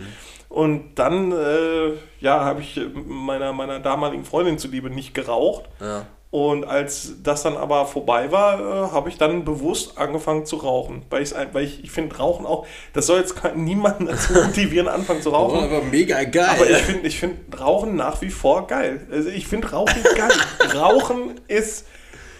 Und 0.49 0.99
dann 0.99 1.32
äh, 1.32 1.93
ja, 2.20 2.45
habe 2.45 2.61
ich 2.61 2.80
meiner, 3.07 3.53
meiner 3.53 3.80
damaligen 3.80 4.24
Freundin 4.24 4.59
zuliebe 4.59 4.89
nicht 4.91 5.14
geraucht. 5.14 5.64
Ja. 5.80 6.07
Und 6.31 6.64
als 6.66 7.22
das 7.22 7.43
dann 7.43 7.57
aber 7.57 7.87
vorbei 7.87 8.31
war, 8.31 8.61
äh, 8.61 8.91
habe 8.93 9.09
ich 9.09 9.16
dann 9.16 9.47
bewusst 9.47 9.97
angefangen 9.97 10.45
zu 10.45 10.57
rauchen. 10.57 11.03
Weil, 11.09 11.22
ich's 11.22 11.35
weil 11.53 11.64
ich, 11.64 11.83
ich 11.83 11.91
finde 11.91 12.16
Rauchen 12.16 12.45
auch, 12.45 12.66
das 12.93 13.07
soll 13.07 13.20
jetzt 13.20 13.35
niemanden 13.55 14.07
dazu 14.11 14.35
motivieren, 14.35 14.89
anfangen 14.89 15.22
zu 15.22 15.31
rauchen. 15.31 15.64
aber 15.64 15.81
mega 15.81 16.22
geil. 16.24 16.51
Aber 16.51 16.68
ich 16.68 16.76
finde 16.76 17.09
ich 17.09 17.18
find 17.18 17.59
Rauchen 17.59 17.97
nach 17.97 18.20
wie 18.20 18.29
vor 18.29 18.66
geil. 18.66 19.07
Also 19.11 19.31
ich 19.31 19.47
finde 19.47 19.70
Rauchen 19.70 20.03
geil. 20.16 20.31
Rauchen 20.74 21.41
ist, 21.49 21.87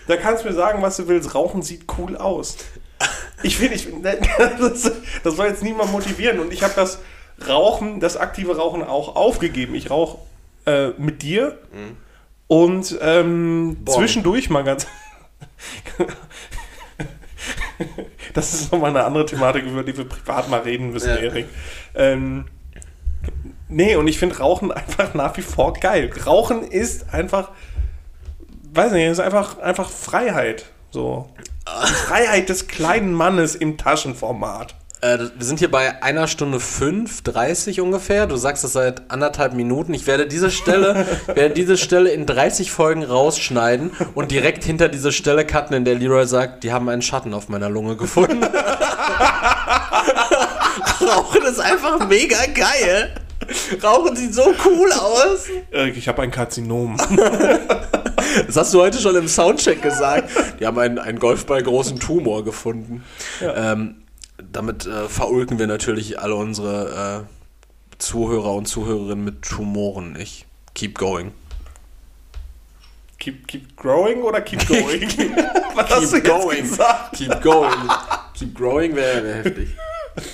da 0.07 0.17
kannst 0.17 0.45
du 0.45 0.49
mir 0.49 0.55
sagen, 0.55 0.83
was 0.83 0.99
du 0.99 1.09
willst, 1.09 1.35
Rauchen 1.35 1.63
sieht 1.63 1.87
cool 1.97 2.19
aus. 2.19 2.59
Ich 3.43 3.57
finde, 3.57 3.77
ich, 3.77 3.87
find, 3.87 4.05
das, 4.61 4.93
das 5.25 5.37
soll 5.37 5.47
jetzt 5.47 5.63
niemand 5.63 5.93
motivieren. 5.93 6.41
Und 6.41 6.53
ich 6.53 6.63
habe 6.63 6.75
das 6.77 6.99
Rauchen, 7.49 8.01
das 8.01 8.19
aktive 8.19 8.59
Rauchen 8.59 8.83
auch 8.83 9.17
aufgegeben. 9.17 9.75
Ich 9.75 9.91
rauche 9.91 10.19
äh, 10.67 10.89
mit 10.99 11.23
dir 11.23 11.57
und 12.49 12.99
ähm, 13.01 13.77
zwischendurch 13.87 14.51
mal 14.51 14.65
ganz... 14.65 14.87
Das 18.35 18.55
ist 18.55 18.73
nochmal 18.73 18.91
eine 18.91 19.05
andere 19.05 19.27
Thematik, 19.27 19.65
über 19.65 19.83
die 19.83 19.97
wir 19.97 20.05
privat 20.05 20.49
mal 20.49 20.61
reden 20.61 20.91
müssen, 20.91 21.09
Ja. 21.11 21.17
Erik. 21.17 21.47
Ähm, 21.95 22.47
nee, 23.69 23.97
und 23.97 24.09
ich 24.09 24.19
finde 24.19 24.39
Rauchen 24.39 24.73
einfach 24.73 25.15
nach 25.15 25.37
wie 25.37 25.43
vor 25.43 25.73
geil. 25.75 26.11
Rauchen 26.27 26.63
ist 26.63 27.13
einfach, 27.13 27.51
weiß 28.75 28.93
nicht, 28.93 29.07
ist 29.07 29.21
einfach, 29.21 29.59
einfach 29.59 29.91
Freiheit. 29.91 30.67
So. 30.91 31.29
Freiheit 31.67 32.49
des 32.49 32.67
kleinen 32.67 33.13
Mannes 33.13 33.55
im 33.55 33.77
Taschenformat. 33.77 34.75
Äh, 35.01 35.19
wir 35.37 35.47
sind 35.47 35.61
hier 35.61 35.71
bei 35.71 36.03
einer 36.03 36.27
Stunde 36.27 36.59
5, 36.59 37.23
30 37.23 37.81
ungefähr. 37.81 38.27
Du 38.27 38.37
sagst 38.37 38.65
es 38.65 38.73
seit 38.73 39.09
anderthalb 39.11 39.55
Minuten. 39.55 39.95
Ich 39.95 40.09
werde 40.09 40.27
diese 40.27 40.51
Stelle, 40.51 41.07
werde 41.27 41.55
diese 41.55 41.77
Stelle 41.77 42.11
in 42.11 42.27
30 42.27 42.73
Folgen 42.73 43.05
rausschneiden 43.05 43.93
und 44.15 44.31
direkt 44.33 44.65
hinter 44.65 44.89
diese 44.89 45.13
Stelle 45.13 45.47
cutten, 45.47 45.77
in 45.77 45.85
der 45.85 45.95
Leroy 45.95 46.27
sagt, 46.27 46.65
die 46.65 46.73
haben 46.73 46.89
einen 46.89 47.03
Schatten 47.03 47.33
auf 47.33 47.49
meiner 47.49 47.69
Lunge 47.69 47.95
gefunden. 47.97 48.43
Rauchen 51.01 51.43
ist 51.45 51.61
einfach 51.61 52.09
mega 52.09 52.39
geil. 52.53 53.15
Rauchen 53.83 54.17
sieht 54.17 54.35
so 54.35 54.53
cool 54.67 54.93
aus. 54.93 55.47
Ich 55.95 56.09
habe 56.09 56.23
ein 56.23 56.31
Karzinom. 56.31 56.97
Das 58.47 58.57
hast 58.57 58.75
du 58.75 58.81
heute 58.81 58.99
schon 58.99 59.17
im 59.17 59.27
Soundcheck 59.27 59.81
gesagt. 59.81 60.31
Die 60.61 60.67
haben 60.67 60.79
einen, 60.79 60.99
einen 60.99 61.19
Golfball 61.19 61.63
großen 61.63 61.99
Tumor 61.99 62.45
gefunden. 62.45 63.03
Ähm, 63.41 63.95
damit 64.53 64.87
äh, 64.87 65.09
verulken 65.09 65.59
wir 65.59 65.67
natürlich 65.67 66.19
alle 66.21 66.35
unsere 66.35 67.27
äh, 67.27 67.97
Zuhörer 67.99 68.55
und 68.55 68.67
Zuhörerinnen 68.67 69.25
mit 69.25 69.43
Tumoren. 69.43 70.17
Ich 70.19 70.47
keep 70.75 70.97
going. 70.99 71.33
Keep, 73.19 73.49
keep 73.49 73.77
growing 73.77 74.23
oder 74.23 74.41
keep 74.41 74.65
going? 74.69 75.03
Was 75.75 75.91
hast 75.91 76.13
du 76.13 76.21
Keep 76.21 76.27
jetzt 76.27 76.43
going. 76.43 76.63
gesagt? 76.63 77.17
Keep 77.17 77.43
going. 77.43 77.73
keep 78.35 78.55
growing 78.57 78.95
wäre 78.95 79.25
wär 79.25 79.35
heftig. 79.37 79.71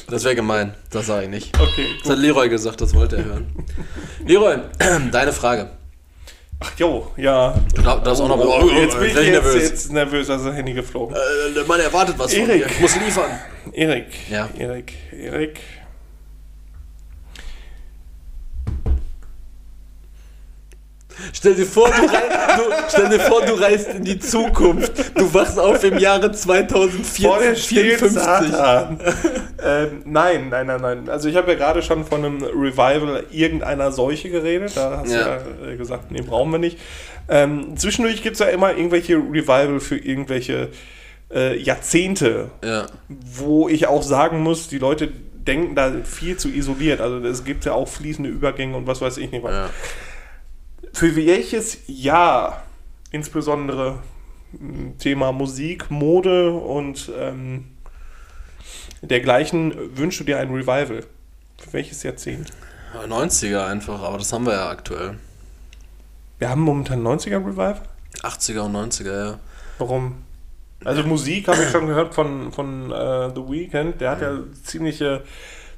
Das 0.09 0.25
wäre 0.25 0.35
gemein. 0.35 0.75
Das 0.91 1.07
sage 1.07 1.25
ich 1.25 1.31
nicht. 1.31 1.59
Okay, 1.61 1.87
Das 2.03 2.12
hat 2.12 2.19
Leroy 2.19 2.49
gesagt, 2.49 2.81
das 2.81 2.95
wollte 2.95 3.17
er 3.17 3.25
hören. 3.25 3.55
Leroy, 4.27 4.59
deine 5.12 5.33
Frage. 5.33 5.71
Ach 6.67 6.79
jo, 6.79 7.11
ja. 7.17 7.55
Du 7.75 7.83
darf- 7.83 8.03
darfst 8.03 8.23
auch 8.23 8.29
noch. 8.29 8.39
Oh, 8.39 8.71
jetzt 8.71 8.99
bin 8.99 9.09
ich 9.09 9.15
jetzt, 9.15 9.31
nervös. 9.31 9.62
jetzt 9.62 9.93
nervös, 9.93 10.31
also 10.31 10.51
Handy 10.53 10.73
geflogen. 10.73 11.15
Äh, 11.15 11.53
der 11.55 11.65
Mann 11.65 11.79
erwartet 11.81 12.15
was 12.19 12.33
von 12.35 12.49
Erik. 12.49 12.65
mir. 12.67 12.71
Ich 12.73 12.81
muss 12.81 12.97
liefern. 12.97 13.31
Erik, 13.73 14.07
Ja. 14.31 14.49
Erik, 14.59 14.93
Erik. 15.12 15.61
Stell 21.33 21.55
dir 21.55 21.67
vor, 21.67 21.89
du, 21.89 22.03
rei 22.07 22.23
du, 22.57 22.62
stell 22.89 23.09
dir 23.09 23.21
vor, 23.21 23.43
du 23.45 23.55
reist 23.55 23.89
in 23.89 24.05
die 24.05 24.19
Zukunft. 24.19 24.93
Du 25.19 25.33
wachst 25.33 25.59
auf 25.59 25.83
im 25.85 25.99
Jahre 25.99 26.21
Vor 26.35 26.59
der 26.59 26.69
2054. 27.53 27.62
Stil 27.65 28.09
Satan. 28.11 28.99
ähm, 29.65 30.03
nein, 30.05 30.49
nein, 30.51 30.67
nein, 30.67 30.81
nein. 30.81 31.09
Also 31.09 31.29
ich 31.29 31.37
habe 31.37 31.53
ja 31.53 31.59
gerade 31.59 31.83
schon 31.83 32.05
von 32.05 32.25
einem 32.25 32.43
Revival 32.43 33.25
irgendeiner 33.31 33.93
Seuche 33.93 34.29
geredet. 34.31 34.73
Da 34.77 34.99
hast 34.99 35.12
Ja. 35.12 35.39
du 35.39 35.65
ja 35.67 35.73
äh, 35.73 35.77
gesagt, 35.77 36.11
nee, 36.11 36.23
brauchen 36.23 36.51
wir 36.51 36.59
nicht. 36.59 36.79
Ähm, 37.29 37.77
zwischendurch 37.77 38.23
gibt 38.23 38.35
es 38.35 38.41
ja 38.41 38.47
immer 38.47 38.71
irgendwelche 38.77 39.17
Revival 39.17 39.81
für 39.81 39.97
irgendwelche 39.97 40.69
äh, 41.33 41.57
Jahrzehnte, 41.59 42.51
Ja. 42.65 42.87
wo 43.09 43.69
ich 43.69 43.87
auch 43.87 44.03
sagen 44.03 44.41
muss, 44.41 44.69
die 44.69 44.79
Leute 44.79 45.11
denken 45.47 45.75
da 45.75 45.93
viel 46.05 46.37
zu 46.37 46.49
isoliert. 46.49 47.01
Also 47.01 47.19
es 47.27 47.45
gibt 47.45 47.65
ja 47.65 47.73
auch 47.73 47.89
fließende 47.89 48.31
Übergänge 48.31 48.77
und 48.77 48.87
was 48.87 49.01
weiß 49.01 49.19
ich 49.19 49.31
nicht 49.31 49.43
was. 49.45 49.53
ja. 49.53 49.71
Für 50.95 51.16
welches 51.16 51.78
Jahr, 51.88 52.62
insbesondere 53.11 53.99
m, 54.53 54.97
Thema 54.99 55.32
Musik, 55.32 55.90
Mode 55.90 56.53
und 56.53 57.11
ähm, 57.18 57.64
dergleichen, 59.03 59.97
wünschst 59.97 60.20
du 60.20 60.24
dir 60.24 60.38
ein 60.38 60.55
Revival? 60.55 61.05
Für 61.59 61.72
welches 61.72 62.05
Jahrzehnt? 62.05 62.53
90er 63.09 63.66
einfach, 63.66 64.01
aber 64.03 64.18
das 64.18 64.32
haben 64.32 64.47
wir 64.47 64.53
ja 64.53 64.70
aktuell. 64.70 65.18
Wir 66.38 66.49
haben 66.49 66.61
momentan 66.61 67.03
90er 67.03 67.45
Revival? 67.45 67.82
80er 68.22 68.61
und 68.61 68.76
90er, 68.76 69.24
ja. 69.30 69.38
Warum? 69.78 70.22
Also 70.84 71.03
Musik 71.03 71.49
habe 71.49 71.64
ich 71.64 71.70
schon 71.70 71.88
gehört 71.88 72.14
von, 72.14 72.53
von 72.53 72.92
äh, 72.92 73.30
The 73.34 73.40
Weeknd. 73.40 74.01
Der 74.01 74.11
hat 74.12 74.20
ja 74.22 74.38
ziemliche 74.62 75.24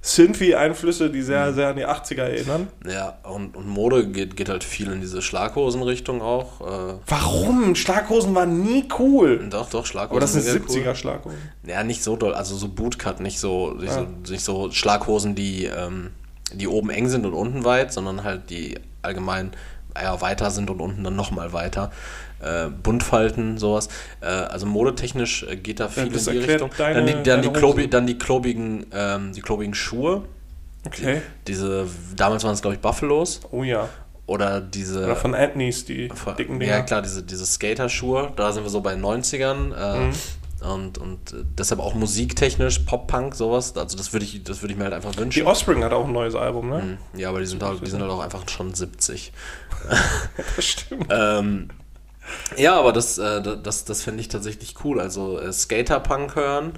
Synthie-Einflüsse, 0.06 1.10
die 1.10 1.20
sehr, 1.22 1.52
sehr 1.52 1.68
an 1.68 1.76
die 1.76 1.86
80er 1.86 2.22
erinnern. 2.22 2.68
Ja, 2.88 3.18
und, 3.24 3.56
und 3.56 3.66
Mode 3.68 4.06
geht, 4.06 4.36
geht 4.36 4.48
halt 4.48 4.62
viel 4.62 4.90
in 4.92 5.00
diese 5.00 5.20
Schlaghosenrichtung 5.20 6.22
auch. 6.22 6.60
Äh, 6.60 6.94
Warum? 7.08 7.74
Schlaghosen 7.74 8.34
waren 8.34 8.62
nie 8.62 8.84
cool. 8.98 9.48
doch, 9.50 9.68
doch, 9.68 9.84
Schlaghosen. 9.84 10.12
Aber 10.12 10.20
das 10.20 10.32
sind 10.34 10.42
sehr 10.42 10.60
70er 10.60 10.88
Cool. 10.90 10.94
Schlaghosen. 10.94 11.38
Ja, 11.66 11.82
nicht 11.82 12.04
so 12.04 12.14
doll, 12.16 12.34
also 12.34 12.54
so 12.56 12.68
Bootcut, 12.68 13.18
nicht 13.20 13.40
so, 13.40 13.72
nicht, 13.72 13.88
Ja. 13.88 14.06
so, 14.24 14.32
nicht 14.32 14.44
so 14.44 14.70
Schlaghosen, 14.70 15.34
die, 15.34 15.64
ähm, 15.64 16.10
die 16.52 16.68
oben 16.68 16.90
eng 16.90 17.08
sind 17.08 17.26
und 17.26 17.34
unten 17.34 17.64
weit, 17.64 17.92
sondern 17.92 18.22
halt 18.22 18.50
die 18.50 18.78
allgemein 19.02 19.50
eher 20.00 20.20
weiter 20.20 20.50
sind 20.50 20.70
und 20.70 20.80
unten 20.80 21.02
dann 21.02 21.16
nochmal 21.16 21.52
weiter. 21.52 21.90
Äh, 22.40 22.68
Buntfalten, 22.68 23.56
sowas. 23.58 23.88
Äh, 24.20 24.26
also 24.26 24.66
modetechnisch 24.66 25.44
äh, 25.44 25.56
geht 25.56 25.80
da 25.80 25.88
viel 25.88 26.10
das 26.10 26.26
in 26.26 26.34
die 26.34 26.38
Richtung. 26.46 26.70
deine- 26.76 26.94
dann 26.96 27.06
die, 27.06 27.22
dann, 27.30 27.42
die 27.42 27.48
klobi, 27.48 27.88
dann 27.88 28.06
die 28.06 28.18
klobigen, 28.18 28.86
ähm, 28.92 29.32
die 29.32 29.40
klobigen 29.40 29.74
Schuhe. 29.74 30.22
Okay. 30.86 31.22
Diese, 31.46 31.86
damals 32.14 32.44
waren 32.44 32.52
es 32.52 32.60
glaube 32.62 32.74
ich 32.76 32.80
Buffalos. 32.80 33.40
Oh 33.50 33.62
ja. 33.64 33.88
Oder 34.26 34.60
diese. 34.60 35.04
Oder 35.04 35.16
von 35.16 35.34
Anthony's, 35.34 35.84
die 35.84 36.08
Von- 36.08 36.36
dicken 36.36 36.58
Dinger. 36.60 36.72
Ja, 36.76 36.82
klar, 36.82 37.00
diese, 37.00 37.22
diese 37.22 37.46
Skater-Schuhe, 37.46 38.32
da 38.36 38.52
sind 38.52 38.64
wir 38.64 38.70
so 38.70 38.80
bei 38.80 38.94
90ern. 38.94 39.72
Äh, 39.74 39.98
Mhm. 40.06 40.12
Und, 40.72 40.98
und 40.98 41.32
äh, 41.32 41.44
deshalb 41.58 41.80
auch 41.80 41.94
musiktechnisch, 41.94 42.78
Pop-Punk, 42.80 43.34
sowas. 43.34 43.76
Also 43.76 43.96
das 43.96 44.12
würde 44.14 44.24
ich, 44.24 44.42
das 44.42 44.62
würde 44.62 44.72
ich 44.72 44.78
mir 44.78 44.84
halt 44.84 44.94
einfach 44.94 45.12
Die 45.12 45.18
wünschen. 45.18 45.46
Offspring 45.46 45.84
hat 45.84 45.92
auch 45.92 46.06
ein 46.06 46.12
neues 46.12 46.34
Album, 46.34 46.70
ne? 46.70 46.98
Mhm. 47.12 47.20
Ja, 47.20 47.28
aber 47.28 47.40
die 47.40 47.46
sind, 47.46 47.62
halt, 47.62 47.80
die 47.84 47.90
sind 47.90 48.00
halt 48.00 48.10
auch 48.10 48.20
einfach 48.20 48.48
schon 48.48 48.74
70. 48.74 49.32
Das 50.56 50.64
stimmt. 50.64 51.06
Ähm, 51.10 51.68
ja, 52.56 52.74
aber 52.78 52.92
das, 52.92 53.18
äh, 53.18 53.42
das, 53.62 53.84
das 53.84 54.02
finde 54.02 54.20
ich 54.20 54.28
tatsächlich 54.28 54.74
cool. 54.84 55.00
Also 55.00 55.38
äh, 55.40 55.52
Skater-Punk 55.52 56.36
hören, 56.36 56.72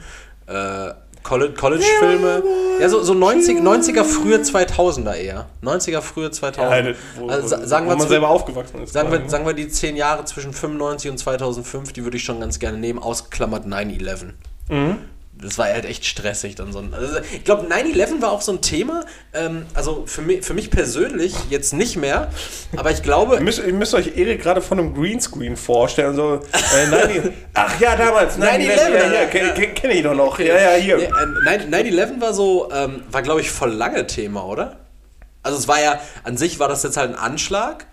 äh, 0.47 0.91
College- 1.25 1.55
College-Filme. 1.55 2.43
ja, 2.81 2.89
so, 2.89 3.03
so 3.03 3.13
90, 3.13 3.59
90er, 3.61 4.05
frühe 4.05 4.37
2000er 4.39 5.15
eher. 5.15 5.47
90er, 5.63 6.01
frühe 6.01 6.29
2000er. 6.29 6.89
Ja, 6.91 6.95
wo, 7.19 7.29
also, 7.29 7.49
sa- 7.49 7.61
wo 7.61 7.67
sagen 7.67 7.87
wir 7.89 7.97
man 7.97 8.07
zwi- 8.07 8.09
selber 8.11 8.29
aufgewachsen 8.29 8.83
ist. 8.83 8.93
Sagen 8.93 9.09
quasi, 9.09 9.19
wir, 9.21 9.25
ne? 9.25 9.31
sagen 9.31 9.47
wir 9.47 9.53
die 9.53 9.69
zehn 9.69 9.97
Jahre 9.97 10.25
zwischen 10.25 10.53
95 10.53 11.11
und 11.11 11.19
2005, 11.19 11.93
die 11.93 12.05
würde 12.05 12.17
ich 12.17 12.25
schon 12.25 12.41
ganz 12.41 12.59
gerne 12.61 12.79
nehmen, 12.79 12.99
ausklammert 13.01 13.67
9-11. 13.67 14.33
Mhm. 14.69 14.97
Das 15.41 15.57
war 15.57 15.67
halt 15.67 15.85
echt 15.85 16.05
stressig 16.05 16.57
dann 16.57 16.73
so 16.73 16.81
ein. 16.81 16.93
Also 16.93 17.19
ich 17.33 17.45
glaube, 17.45 17.67
9-11 17.73 18.21
war 18.21 18.33
auch 18.33 18.41
so 18.41 18.53
ein 18.53 18.61
Thema. 18.61 19.05
Ähm, 19.33 19.67
also 19.75 20.05
für 20.07 20.23
mich, 20.23 20.45
für 20.45 20.55
mich 20.55 20.71
persönlich 20.71 21.35
jetzt 21.51 21.73
nicht 21.73 21.97
mehr, 21.97 22.31
aber 22.77 22.91
ich 22.91 23.03
glaube. 23.03 23.37
Ihr 23.37 23.43
müsst, 23.43 23.65
ihr 23.65 23.73
müsst 23.73 23.95
euch 23.95 24.17
Erik 24.17 24.43
gerade 24.43 24.61
von 24.61 24.79
einem 24.79 24.95
Greenscreen 24.95 25.57
vorstellen. 25.57 26.17
So, 26.17 26.41
äh, 26.75 26.87
9 26.91 27.33
ach 27.55 27.81
ja, 27.81 27.95
damals, 27.97 28.37
9-11, 28.37 28.41
9/11, 28.41 28.67
ja, 28.67 28.89
ja, 28.89 29.13
ja. 29.13 29.27
kenne 29.27 29.55
kenn, 29.55 29.75
kenn 29.75 29.91
ich 29.93 30.03
doch 30.03 30.15
noch. 30.15 30.39
Ja, 30.41 30.59
ja, 30.59 30.73
hier. 30.73 30.97
Nee, 30.97 31.05
äh, 31.05 31.91
9-11 31.93 32.21
war 32.21 32.35
so, 32.35 32.71
ähm, 32.73 33.03
war 33.11 33.23
glaube 33.23 33.41
ich 33.41 33.51
voll 33.51 33.73
lange 33.73 34.07
Thema, 34.07 34.45
oder? 34.45 34.81
Also 35.43 35.59
es 35.59 35.69
war 35.69 35.81
ja, 35.81 36.01
an 36.25 36.37
sich 36.37 36.59
war 36.59 36.69
das 36.69 36.83
jetzt 36.83 36.97
halt 36.97 37.11
ein 37.11 37.17
Anschlag. 37.17 37.87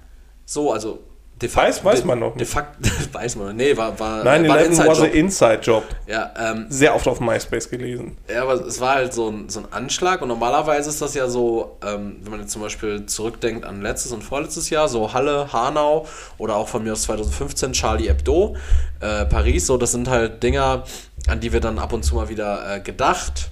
So, 0.46 0.72
also 0.72 1.00
De 1.42 1.50
Weiß- 1.50 1.84
weiß 1.84 2.00
de- 2.00 2.06
man 2.08 2.20
noch 2.20 2.38
De 2.38 2.46
facto, 2.46 2.80
weiß 3.12 3.36
man 3.36 3.48
noch. 3.48 3.54
Nee, 3.54 3.76
war, 3.76 4.00
war, 4.00 4.24
Nein, 4.24 4.48
war 4.48 4.56
ein 4.56 4.72
11 4.72 4.88
was 4.88 5.02
an. 5.02 5.10
Inside-Job. 5.12 5.84
Ja, 6.08 6.32
ähm, 6.40 6.66
Sehr 6.70 6.96
oft 6.96 7.06
auf 7.10 7.20
MySpace 7.20 7.70
gelesen. 7.70 8.18
Ja, 8.34 8.44
aber 8.44 8.54
es 8.66 8.80
war 8.80 8.96
halt 8.96 9.14
so 9.14 9.30
ein, 9.30 9.50
so 9.50 9.60
ein 9.60 9.66
Anschlag 9.74 10.22
und 10.22 10.30
normalerweise 10.30 10.90
ist 10.90 11.02
das 11.02 11.14
ja 11.14 11.28
so, 11.28 11.78
ähm, 11.86 12.18
wenn 12.22 12.32
man 12.32 12.40
jetzt 12.40 12.52
zum 12.54 12.62
Beispiel 12.62 13.06
zurückdenkt 13.06 13.66
an 13.66 13.82
letztes 13.82 14.14
und 14.14 14.24
vorletztes 14.24 14.70
Jahr, 14.70 14.88
so 14.88 15.12
Halle, 15.14 15.52
Hanau 15.52 16.08
oder 16.38 16.56
auch 16.56 16.70
von 16.70 16.84
mir 16.86 16.94
aus 16.94 17.02
2015 17.04 17.74
Charlie 17.74 18.08
Hebdo, 18.08 18.56
äh, 19.02 19.26
Paris, 19.26 19.68
so 19.68 19.76
das 19.78 19.92
sind 19.92 20.08
halt 20.08 20.42
Dinger, 20.42 20.86
an 21.28 21.42
die 21.42 21.52
wir 21.52 21.60
dann 21.60 21.80
ab 21.80 21.92
und 21.92 22.04
zu 22.04 22.16
mal 22.16 22.30
wieder 22.30 22.76
äh, 22.78 22.80
gedacht. 22.80 23.50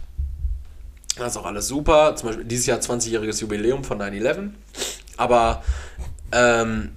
Das 1.17 1.33
ist 1.33 1.37
auch 1.37 1.45
alles 1.45 1.67
super. 1.67 2.15
Zum 2.15 2.29
Beispiel 2.29 2.45
dieses 2.45 2.65
Jahr 2.65 2.79
20-jähriges 2.79 3.41
Jubiläum 3.41 3.83
von 3.83 3.99
9-11. 4.01 4.51
Aber 5.17 5.61
ähm, 6.31 6.91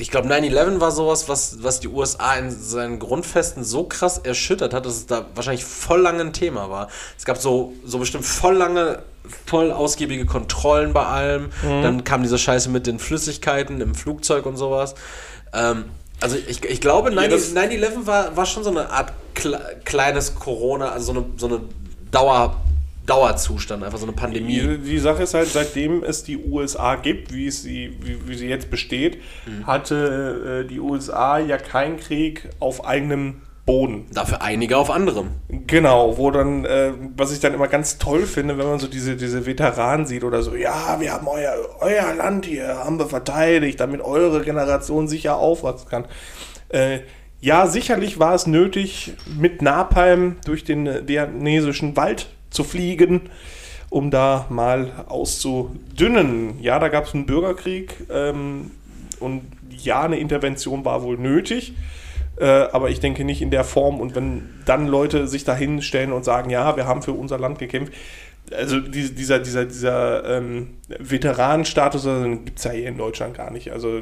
ich 0.00 0.10
glaube, 0.10 0.28
9-11 0.28 0.80
war 0.80 0.90
sowas, 0.90 1.28
was, 1.28 1.62
was 1.62 1.80
die 1.80 1.88
USA 1.88 2.34
in 2.34 2.50
seinen 2.50 2.98
Grundfesten 2.98 3.64
so 3.64 3.84
krass 3.84 4.18
erschüttert 4.18 4.72
hat, 4.74 4.86
dass 4.86 4.94
es 4.94 5.06
da 5.06 5.26
wahrscheinlich 5.34 5.64
voll 5.64 6.00
lange 6.00 6.20
ein 6.22 6.32
Thema 6.32 6.70
war. 6.70 6.88
Es 7.18 7.24
gab 7.24 7.36
so, 7.38 7.74
so 7.84 7.98
bestimmt 7.98 8.24
voll 8.24 8.54
lange, 8.56 9.02
voll 9.46 9.70
ausgiebige 9.70 10.26
Kontrollen 10.26 10.92
bei 10.92 11.04
allem. 11.04 11.50
Dann 11.62 12.04
kam 12.04 12.22
diese 12.22 12.38
Scheiße 12.38 12.68
mit 12.70 12.86
den 12.86 12.98
Flüssigkeiten 12.98 13.80
im 13.80 13.94
Flugzeug 13.94 14.46
und 14.46 14.56
sowas. 14.56 14.94
Ähm, 15.52 15.84
also 16.20 16.36
ich, 16.36 16.64
ich 16.64 16.80
glaube, 16.80 17.10
9- 17.10 17.28
das- 17.28 17.54
9-11 17.54 18.06
war, 18.06 18.36
war 18.36 18.46
schon 18.46 18.64
so 18.64 18.70
eine 18.70 18.90
Art 18.90 19.12
kle 19.34 19.60
kleines 19.84 20.34
Corona, 20.34 20.90
also 20.90 21.12
so 21.12 21.18
eine, 21.20 21.26
so 21.36 21.46
eine 21.46 21.60
Dauer, 22.10 22.56
Dauerzustand, 23.10 23.82
einfach 23.82 23.98
so 23.98 24.06
eine 24.06 24.14
Pandemie. 24.14 24.60
Die, 24.60 24.78
die 24.78 24.98
Sache 25.00 25.24
ist 25.24 25.34
halt, 25.34 25.48
seitdem 25.48 26.04
es 26.04 26.22
die 26.22 26.38
USA 26.38 26.94
gibt, 26.94 27.34
wie, 27.34 27.48
es 27.48 27.62
sie, 27.62 27.96
wie, 28.00 28.28
wie 28.28 28.36
sie 28.36 28.46
jetzt 28.46 28.70
besteht, 28.70 29.18
hatte 29.66 30.62
äh, 30.64 30.68
die 30.68 30.78
USA 30.78 31.38
ja 31.38 31.58
keinen 31.58 31.96
Krieg 31.98 32.48
auf 32.60 32.86
eigenem 32.86 33.42
Boden. 33.66 34.06
Dafür 34.12 34.42
einige 34.42 34.76
auf 34.76 34.90
anderem. 34.90 35.30
Genau, 35.48 36.18
wo 36.18 36.30
dann, 36.30 36.64
äh, 36.64 36.92
was 37.16 37.32
ich 37.32 37.40
dann 37.40 37.52
immer 37.52 37.66
ganz 37.66 37.98
toll 37.98 38.26
finde, 38.26 38.58
wenn 38.58 38.66
man 38.66 38.78
so 38.78 38.86
diese, 38.86 39.16
diese 39.16 39.44
Veteranen 39.44 40.06
sieht 40.06 40.22
oder 40.22 40.42
so, 40.42 40.54
ja, 40.54 40.96
wir 41.00 41.12
haben 41.12 41.26
euer, 41.26 41.54
euer 41.80 42.14
Land 42.14 42.46
hier, 42.46 42.78
haben 42.78 43.00
wir 43.00 43.06
verteidigt, 43.06 43.80
damit 43.80 44.02
eure 44.02 44.42
Generation 44.42 45.08
sicher 45.08 45.36
aufwachsen 45.36 45.88
kann. 45.88 46.04
Äh, 46.68 47.00
ja, 47.40 47.66
sicherlich 47.66 48.20
war 48.20 48.34
es 48.34 48.46
nötig, 48.46 49.14
mit 49.38 49.62
Napalm 49.62 50.36
durch 50.44 50.62
den 50.62 50.86
äh, 50.86 51.08
vietnamesischen 51.08 51.96
Wald 51.96 52.28
zu 52.50 52.64
fliegen, 52.64 53.22
um 53.88 54.10
da 54.10 54.46
mal 54.50 55.04
auszudünnen. 55.08 56.60
Ja, 56.60 56.78
da 56.78 56.88
gab 56.88 57.06
es 57.06 57.14
einen 57.14 57.26
Bürgerkrieg 57.26 57.94
ähm, 58.10 58.70
und 59.20 59.42
ja, 59.70 60.02
eine 60.02 60.18
Intervention 60.18 60.84
war 60.84 61.02
wohl 61.02 61.16
nötig. 61.16 61.74
Äh, 62.38 62.44
aber 62.46 62.88
ich 62.90 63.00
denke 63.00 63.24
nicht 63.24 63.42
in 63.42 63.50
der 63.50 63.64
Form. 63.64 64.00
Und 64.00 64.14
wenn 64.14 64.48
dann 64.64 64.86
Leute 64.86 65.28
sich 65.28 65.44
da 65.44 65.54
hinstellen 65.54 66.12
und 66.12 66.24
sagen, 66.24 66.50
ja, 66.50 66.76
wir 66.76 66.86
haben 66.86 67.02
für 67.02 67.12
unser 67.12 67.38
Land 67.38 67.58
gekämpft, 67.58 67.92
also 68.52 68.80
die- 68.80 69.14
dieser, 69.14 69.38
dieser, 69.38 69.64
dieser 69.66 70.38
ähm, 70.38 70.70
Veteranenstatus 70.88 72.04
gibt 72.44 72.58
es 72.58 72.64
ja 72.64 72.72
hier 72.72 72.88
in 72.88 72.96
Deutschland 72.96 73.36
gar 73.36 73.50
nicht. 73.50 73.70
Also 73.72 74.00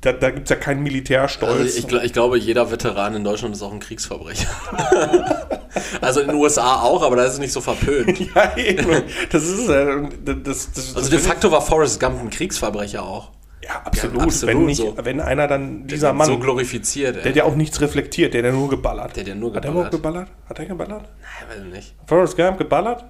da, 0.00 0.12
da, 0.12 0.30
gibt 0.30 0.44
es 0.44 0.50
ja 0.50 0.56
keinen 0.56 0.82
Militärstolz. 0.82 1.52
Also 1.52 1.78
ich, 1.78 2.04
ich 2.04 2.12
glaube, 2.12 2.38
jeder 2.38 2.70
Veteran 2.70 3.14
in 3.14 3.24
Deutschland 3.24 3.54
ist 3.54 3.62
auch 3.62 3.72
ein 3.72 3.80
Kriegsverbrecher. 3.80 4.48
also 6.00 6.20
in 6.20 6.28
den 6.28 6.36
USA 6.36 6.80
auch, 6.82 7.02
aber 7.02 7.16
da 7.16 7.24
ist 7.24 7.34
es 7.34 7.38
nicht 7.38 7.52
so 7.52 7.60
verpönt. 7.60 8.18
ja, 8.34 8.56
eben. 8.56 9.02
Das 9.30 9.44
ist 9.44 9.68
äh, 9.68 10.02
das, 10.24 10.72
das, 10.72 10.96
Also 10.96 11.10
de 11.10 11.18
facto 11.18 11.50
war 11.50 11.62
Forrest 11.62 12.00
Gump 12.00 12.20
ein 12.20 12.30
Kriegsverbrecher 12.30 13.02
auch. 13.02 13.30
Ja, 13.62 13.82
absolut. 13.84 14.16
Ja, 14.18 14.24
absolut 14.24 14.54
wenn, 14.54 14.66
nicht, 14.66 14.76
so. 14.76 14.94
wenn 15.00 15.20
einer 15.20 15.46
dann, 15.46 15.86
dieser 15.86 16.08
Der 16.08 16.14
Mann, 16.14 16.26
So 16.26 16.38
glorifiziert, 16.38 17.16
der 17.16 17.22
ey. 17.24 17.28
hat 17.30 17.36
ja 17.36 17.44
auch 17.44 17.54
nichts 17.54 17.80
reflektiert, 17.80 18.34
der 18.34 18.42
hat 18.42 18.52
ja 18.52 18.52
nur 18.52 18.68
geballert. 18.68 19.16
Der 19.16 19.22
hat 19.22 19.28
ja 19.28 19.34
nur 19.34 19.54
Hat 19.54 19.64
er 19.64 19.70
überhaupt 19.70 19.90
geballert. 19.90 20.26
geballert? 20.26 20.48
Hat 20.50 20.58
er 20.58 20.66
geballert? 20.66 21.02
Nein, 21.02 21.48
weiß 21.48 21.66
ich 21.66 21.72
nicht. 21.72 21.94
Forrest 22.06 22.36
Gump 22.36 22.58
geballert? 22.58 23.04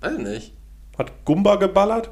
Weiß 0.00 0.12
ich 0.12 0.24
nicht. 0.24 0.54
Hat 0.96 1.24
Gumba 1.24 1.56
geballert? 1.56 2.10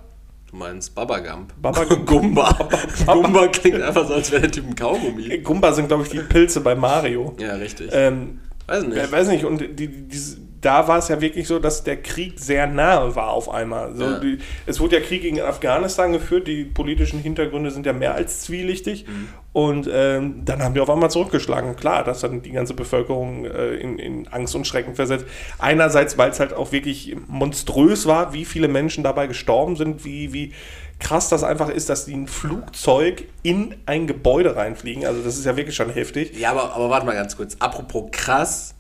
Du 0.51 0.57
meinst 0.57 0.95
Baba 0.95 1.19
Gump. 1.21 1.53
Baba 1.61 1.85
Gumba. 1.85 2.69
Gumba 3.07 3.49
klingt 3.49 3.83
einfach 3.83 4.07
so, 4.07 4.15
als 4.15 4.31
wäre 4.33 4.43
der 4.43 4.51
Typ 4.51 4.67
ein 4.67 4.75
Kaugummi. 4.75 5.39
Gumba 5.39 5.73
sind, 5.73 5.89
glaube 5.89 6.05
ich, 6.05 6.09
die 6.11 6.21
Pilze 6.21 6.61
bei 6.61 6.75
Mario. 6.75 7.35
Ja, 7.39 7.55
richtig. 7.55 7.91
Ähm, 7.93 8.41
weiß 8.67 8.83
ich 8.85 8.89
ich 8.89 8.95
nicht. 8.95 9.13
weiß 9.13 9.29
nicht, 9.29 9.45
und 9.45 9.61
die, 9.61 9.75
die, 9.75 10.19
da 10.61 10.89
war 10.89 10.99
es 10.99 11.09
ja 11.09 11.21
wirklich 11.21 11.47
so, 11.47 11.59
dass 11.59 11.85
der 11.85 12.03
Krieg 12.03 12.39
sehr 12.39 12.67
nahe 12.67 13.15
war 13.15 13.31
auf 13.31 13.49
einmal. 13.49 13.95
So, 13.95 14.05
Ja. 14.05 14.19
die, 14.19 14.39
es 14.67 14.81
wurde 14.81 14.97
ja 14.99 15.03
Krieg 15.03 15.23
gegen 15.23 15.41
Afghanistan 15.41 16.13
geführt, 16.13 16.47
die 16.47 16.65
politischen 16.65 17.21
Hintergründe 17.21 17.71
sind 17.71 17.87
ja 17.87 17.93
mehr 17.93 18.15
als 18.15 18.43
zwielichtig. 18.43 19.07
Mhm. 19.07 19.29
Und 19.53 19.89
ähm, 19.93 20.43
dann 20.45 20.63
haben 20.63 20.75
die 20.75 20.81
auf 20.81 20.91
einmal 20.91 21.11
zurückgeschlagen. 21.11 21.75
Klar, 21.77 22.05
das 22.05 22.21
dann 22.21 22.43
die 22.43 22.53
ganze 22.53 22.75
Bevölkerung 22.75 23.45
äh, 23.45 23.75
in, 23.77 23.99
in 23.99 24.29
Angst 24.29 24.55
und 24.55 24.67
Schrecken 24.67 24.95
versetzt. 24.95 25.27
Einerseits, 25.59 26.17
weil 26.19 26.31
es 26.31 26.39
halt 26.41 26.53
auch 26.53 26.71
wirklich 26.73 27.17
monströs 27.27 28.07
war, 28.07 28.33
wie 28.33 28.45
viele 28.45 28.69
Menschen 28.69 29.03
dabei 29.05 29.27
gestorben 29.27 29.77
sind, 29.77 30.05
wie, 30.05 30.33
wie 30.33 30.53
krass 31.01 31.29
das 31.29 31.45
einfach 31.45 31.69
ist, 31.69 31.89
dass 31.89 32.05
die 32.07 32.15
ein 32.15 32.27
Flugzeug 32.27 33.25
in 33.43 33.77
ein 33.87 34.07
Gebäude 34.07 34.57
reinfliegen. 34.57 35.07
Also 35.07 35.23
das 35.23 35.39
ist 35.39 35.45
ja 35.47 35.57
wirklich 35.57 35.77
schon 35.77 35.91
heftig. 35.91 36.39
Ja, 36.39 36.51
aber, 36.51 36.75
aber 36.75 36.91
warte 36.91 37.07
mal 37.07 37.15
ganz 37.15 37.37
kurz. 37.37 37.57
Apropos 37.59 38.11
krass. 38.11 38.75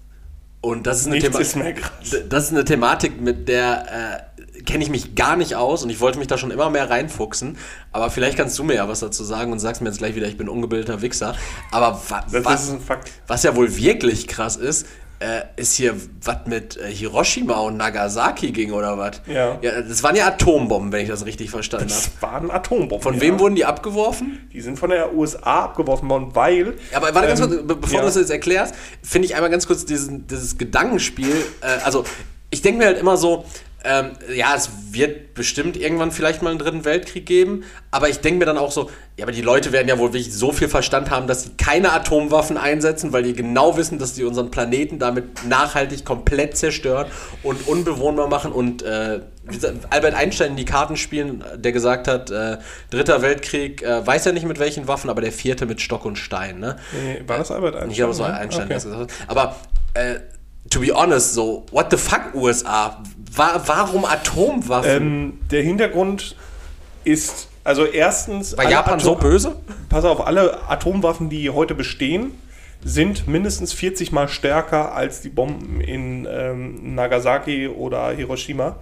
Und 0.60 0.86
das 0.86 1.00
ist 1.00 1.06
eine, 1.06 1.18
Thema 1.18 1.38
ist 1.38 1.56
das 2.28 2.44
ist 2.44 2.50
eine 2.52 2.64
Thematik, 2.64 3.20
mit 3.20 3.48
der 3.48 4.24
äh, 4.56 4.62
kenne 4.62 4.82
ich 4.82 4.90
mich 4.90 5.14
gar 5.14 5.36
nicht 5.36 5.54
aus 5.54 5.84
und 5.84 5.90
ich 5.90 6.00
wollte 6.00 6.18
mich 6.18 6.26
da 6.26 6.36
schon 6.36 6.50
immer 6.50 6.68
mehr 6.68 6.90
reinfuchsen. 6.90 7.56
Aber 7.92 8.10
vielleicht 8.10 8.36
kannst 8.36 8.58
du 8.58 8.64
mir 8.64 8.74
ja 8.74 8.88
was 8.88 9.00
dazu 9.00 9.22
sagen 9.22 9.52
und 9.52 9.60
sagst 9.60 9.82
mir 9.82 9.88
jetzt 9.88 9.98
gleich 9.98 10.16
wieder, 10.16 10.26
ich 10.26 10.36
bin 10.36 10.48
ungebildeter 10.48 11.00
Wichser. 11.00 11.36
Aber 11.70 12.00
wa 12.08 12.20
Das, 12.22 12.32
wa 12.32 12.50
das 12.50 12.64
ist 12.64 12.70
ein 12.70 12.80
Fakt. 12.80 13.10
was 13.26 13.44
ja 13.44 13.54
wohl 13.54 13.76
wirklich 13.76 14.26
krass 14.26 14.56
ist, 14.56 14.86
äh, 15.20 15.42
ist 15.56 15.74
hier 15.74 15.94
was 16.22 16.38
mit 16.46 16.76
äh, 16.76 16.90
Hiroshima 16.92 17.54
und 17.60 17.76
Nagasaki 17.76 18.52
ging 18.52 18.72
oder 18.72 18.96
was? 18.98 19.20
Ja. 19.26 19.58
ja. 19.62 19.82
Das 19.82 20.02
waren 20.02 20.14
ja 20.14 20.28
Atombomben, 20.28 20.92
wenn 20.92 21.02
ich 21.02 21.08
das 21.08 21.24
richtig 21.26 21.50
verstanden 21.50 21.90
habe. 21.90 22.02
Das 22.02 22.22
waren 22.22 22.50
Atombomben. 22.50 23.00
Von 23.02 23.14
ja. 23.14 23.20
wem 23.20 23.38
wurden 23.40 23.54
die 23.56 23.64
abgeworfen? 23.64 24.48
Die 24.52 24.60
sind 24.60 24.78
von 24.78 24.90
der 24.90 25.14
USA 25.14 25.64
abgeworfen 25.64 26.08
worden, 26.08 26.30
weil. 26.34 26.74
Ja, 26.92 26.98
aber 26.98 27.14
warte 27.14 27.28
ganz 27.28 27.40
Ähm, 27.40 27.48
kurz, 27.50 27.66
be- 27.66 27.76
bevor 27.76 27.96
ja. 27.96 28.00
du 28.02 28.06
das 28.06 28.16
jetzt 28.16 28.30
erklärst, 28.30 28.74
finde 29.02 29.26
ich 29.26 29.34
einmal 29.34 29.50
ganz 29.50 29.66
kurz 29.66 29.84
diesen, 29.84 30.26
dieses 30.26 30.56
Gedankenspiel. 30.58 31.34
Äh, 31.62 31.84
also, 31.84 32.04
ich 32.50 32.62
denke 32.62 32.78
mir 32.78 32.86
halt 32.86 32.98
immer 32.98 33.16
so, 33.16 33.44
ähm, 33.84 34.10
ja, 34.34 34.54
es 34.56 34.70
wird 34.90 35.34
bestimmt 35.34 35.76
irgendwann 35.76 36.10
vielleicht 36.10 36.42
mal 36.42 36.50
einen 36.50 36.58
dritten 36.58 36.84
Weltkrieg 36.84 37.26
geben, 37.26 37.62
aber 37.92 38.08
ich 38.08 38.18
denke 38.20 38.40
mir 38.40 38.44
dann 38.44 38.58
auch 38.58 38.72
so, 38.72 38.90
ja, 39.16 39.24
aber 39.24 39.32
die 39.32 39.40
Leute 39.42 39.70
werden 39.70 39.88
ja 39.88 39.98
wohl 39.98 40.12
wirklich 40.12 40.34
so 40.34 40.50
viel 40.52 40.68
Verstand 40.68 41.10
haben, 41.10 41.28
dass 41.28 41.44
sie 41.44 41.50
keine 41.56 41.92
Atomwaffen 41.92 42.56
einsetzen, 42.56 43.12
weil 43.12 43.22
die 43.22 43.34
genau 43.34 43.76
wissen, 43.76 43.98
dass 43.98 44.16
sie 44.16 44.24
unseren 44.24 44.50
Planeten 44.50 44.98
damit 44.98 45.44
nachhaltig 45.46 46.04
komplett 46.04 46.56
zerstören 46.56 47.06
und 47.44 47.68
unbewohnbar 47.68 48.28
machen 48.28 48.50
und 48.52 48.82
äh, 48.82 49.20
Albert 49.90 50.14
Einstein 50.14 50.50
in 50.50 50.56
die 50.56 50.64
Karten 50.66 50.96
spielen, 50.96 51.42
der 51.56 51.72
gesagt 51.72 52.06
hat, 52.08 52.30
äh, 52.30 52.58
dritter 52.90 53.22
Weltkrieg, 53.22 53.82
äh, 53.82 54.06
weiß 54.06 54.24
ja 54.26 54.32
nicht 54.32 54.46
mit 54.46 54.58
welchen 54.58 54.88
Waffen, 54.88 55.08
aber 55.08 55.20
der 55.22 55.32
vierte 55.32 55.66
mit 55.66 55.80
Stock 55.80 56.04
und 56.04 56.16
Stein, 56.16 56.58
ne? 56.58 56.76
Nee, 56.92 57.22
war 57.26 57.38
das 57.38 57.50
Albert 57.50 57.74
Einstein? 57.76 57.90
Ich 57.90 57.96
glaube, 57.96 58.12
es 58.12 58.18
war 58.18 58.28
ne? 58.30 58.38
Einstein, 58.38 58.64
Okay. 58.64 58.74
das 58.74 58.84
gesagt 58.84 59.12
hat. 59.12 59.30
Aber 59.30 59.56
äh, 59.94 60.16
to 60.70 60.80
be 60.80 60.92
honest, 60.94 61.32
so, 61.32 61.64
what 61.70 61.90
the 61.90 61.96
fuck, 61.96 62.34
USA? 62.34 63.02
Wa 63.34 63.62
warum 63.66 64.04
Atomwaffen? 64.04 64.90
Ähm, 64.90 65.38
der 65.50 65.62
Hintergrund 65.62 66.36
ist, 67.04 67.48
also 67.64 67.84
erstens. 67.84 68.56
War 68.56 68.68
Japan 68.70 69.00
so 69.00 69.12
Atom- 69.16 69.20
böse? 69.20 69.56
Pass 69.88 70.04
auf, 70.04 70.26
alle 70.26 70.68
Atomwaffen, 70.68 71.28
die 71.30 71.50
heute 71.50 71.74
bestehen, 71.74 72.32
sind 72.84 73.26
mindestens 73.26 73.72
40 73.72 74.12
Mal 74.12 74.28
stärker 74.28 74.94
als 74.94 75.20
die 75.20 75.28
Bomben 75.30 75.80
in 75.80 76.26
ähm, 76.30 76.94
Nagasaki 76.94 77.68
oder 77.68 78.10
Hiroshima. 78.12 78.76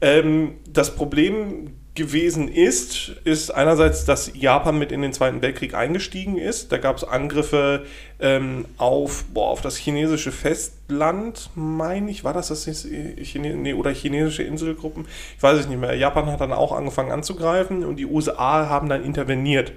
Ähm, 0.00 0.52
das 0.68 0.94
Problem 0.94 1.74
gewesen 1.98 2.48
ist, 2.48 3.10
ist 3.24 3.50
einerseits, 3.50 4.06
dass 4.06 4.32
Japan 4.34 4.78
mit 4.78 4.92
in 4.92 5.02
den 5.02 5.12
Zweiten 5.12 5.42
Weltkrieg 5.42 5.74
eingestiegen 5.74 6.38
ist. 6.38 6.72
Da 6.72 6.78
gab 6.78 6.96
es 6.96 7.04
Angriffe 7.04 7.84
ähm, 8.20 8.64
auf, 8.78 9.24
boah, 9.34 9.50
auf 9.50 9.60
das 9.60 9.76
chinesische 9.76 10.32
Festland, 10.32 11.50
meine 11.54 12.10
ich, 12.10 12.24
war 12.24 12.32
das 12.32 12.48
das 12.48 12.64
Chine 12.64 13.56
nee, 13.56 13.74
oder 13.74 13.90
chinesische 13.90 14.42
Inselgruppen? 14.42 15.06
Ich 15.36 15.42
weiß 15.42 15.58
es 15.58 15.68
nicht 15.68 15.78
mehr. 15.78 15.94
Japan 15.94 16.26
hat 16.26 16.40
dann 16.40 16.52
auch 16.52 16.72
angefangen 16.72 17.12
anzugreifen 17.12 17.84
und 17.84 17.96
die 17.96 18.06
USA 18.06 18.68
haben 18.68 18.88
dann 18.88 19.04
interveniert. 19.04 19.72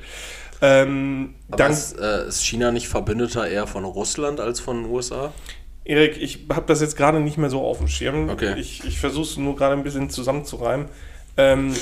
Ähm, 0.61 1.33
Aber 1.49 1.57
dann, 1.57 1.71
ist, 1.71 1.99
äh, 1.99 2.27
ist 2.27 2.45
China 2.45 2.71
nicht 2.71 2.87
Verbündeter 2.87 3.47
eher 3.47 3.67
von 3.67 3.83
Russland 3.83 4.39
als 4.39 4.59
von 4.59 4.83
den 4.83 4.91
USA? 4.91 5.33
Erik, 5.83 6.21
ich 6.21 6.45
habe 6.53 6.67
das 6.67 6.79
jetzt 6.79 6.95
gerade 6.95 7.19
nicht 7.19 7.37
mehr 7.37 7.49
so 7.49 7.61
auf 7.61 7.79
dem 7.79 7.87
Schirm. 7.87 8.29
Okay. 8.29 8.53
Ich, 8.57 8.83
ich 8.85 8.99
versuche 8.99 9.23
es 9.23 9.37
nur 9.37 9.55
gerade 9.55 9.73
ein 9.73 9.83
bisschen 9.83 10.11
zusammenzureimen. 10.11 10.87
Ähm, 11.37 11.73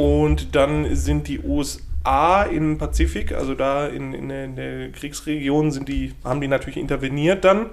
und 0.00 0.54
dann 0.56 0.94
sind 0.96 1.28
die 1.28 1.40
USA 1.40 2.42
im 2.44 2.78
Pazifik, 2.78 3.32
also 3.32 3.54
da 3.54 3.86
in, 3.86 4.14
in, 4.14 4.28
der, 4.30 4.44
in 4.46 4.56
der 4.56 4.92
Kriegsregion, 4.92 5.72
sind 5.72 5.88
die, 5.90 6.14
haben 6.24 6.40
die 6.40 6.48
natürlich 6.48 6.78
interveniert 6.78 7.44
dann. 7.44 7.66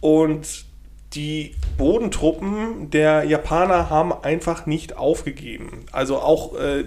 Und 0.00 0.64
die 1.14 1.54
Bodentruppen 1.78 2.90
der 2.90 3.22
Japaner 3.24 3.90
haben 3.90 4.12
einfach 4.12 4.66
nicht 4.66 4.96
aufgegeben. 4.96 5.84
Also 5.92 6.18
auch, 6.18 6.58
äh, 6.58 6.84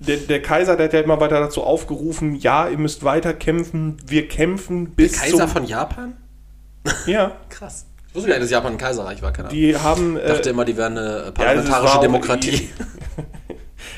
der, 0.00 0.16
der 0.16 0.42
Kaiser, 0.42 0.76
der 0.76 0.86
hat 0.86 0.92
ja 0.92 1.00
immer 1.00 1.20
weiter 1.20 1.38
dazu 1.38 1.62
aufgerufen, 1.62 2.34
ja, 2.34 2.68
ihr 2.68 2.78
müsst 2.78 3.04
weiter 3.04 3.32
kämpfen, 3.34 3.98
wir 4.04 4.26
kämpfen 4.26 4.90
bis 4.90 5.20
Kaiser 5.20 5.38
zum... 5.38 5.48
von 5.48 5.64
Japan? 5.64 6.14
Ja, 7.06 7.36
Krass. 7.50 7.86
Ich 8.08 8.14
wusste 8.16 8.28
gar 8.30 8.34
nicht, 8.36 8.44
dass 8.44 8.50
Japan 8.50 8.72
ein 8.72 8.78
Kaiserreich 8.78 9.22
war, 9.22 9.32
keine 9.32 9.48
Ahnung. 9.48 9.60
die 9.60 9.76
haben... 9.76 10.16
Ich 10.16 10.24
Äh, 10.24 10.28
dachte 10.28 10.50
immer, 10.50 10.64
die 10.64 10.76
wären 10.76 10.98
eine 10.98 11.08
ja, 11.10 11.24
es 11.28 11.34
parlamentarische 11.34 11.94
auch- 11.96 12.00
Demokratie. 12.00 12.68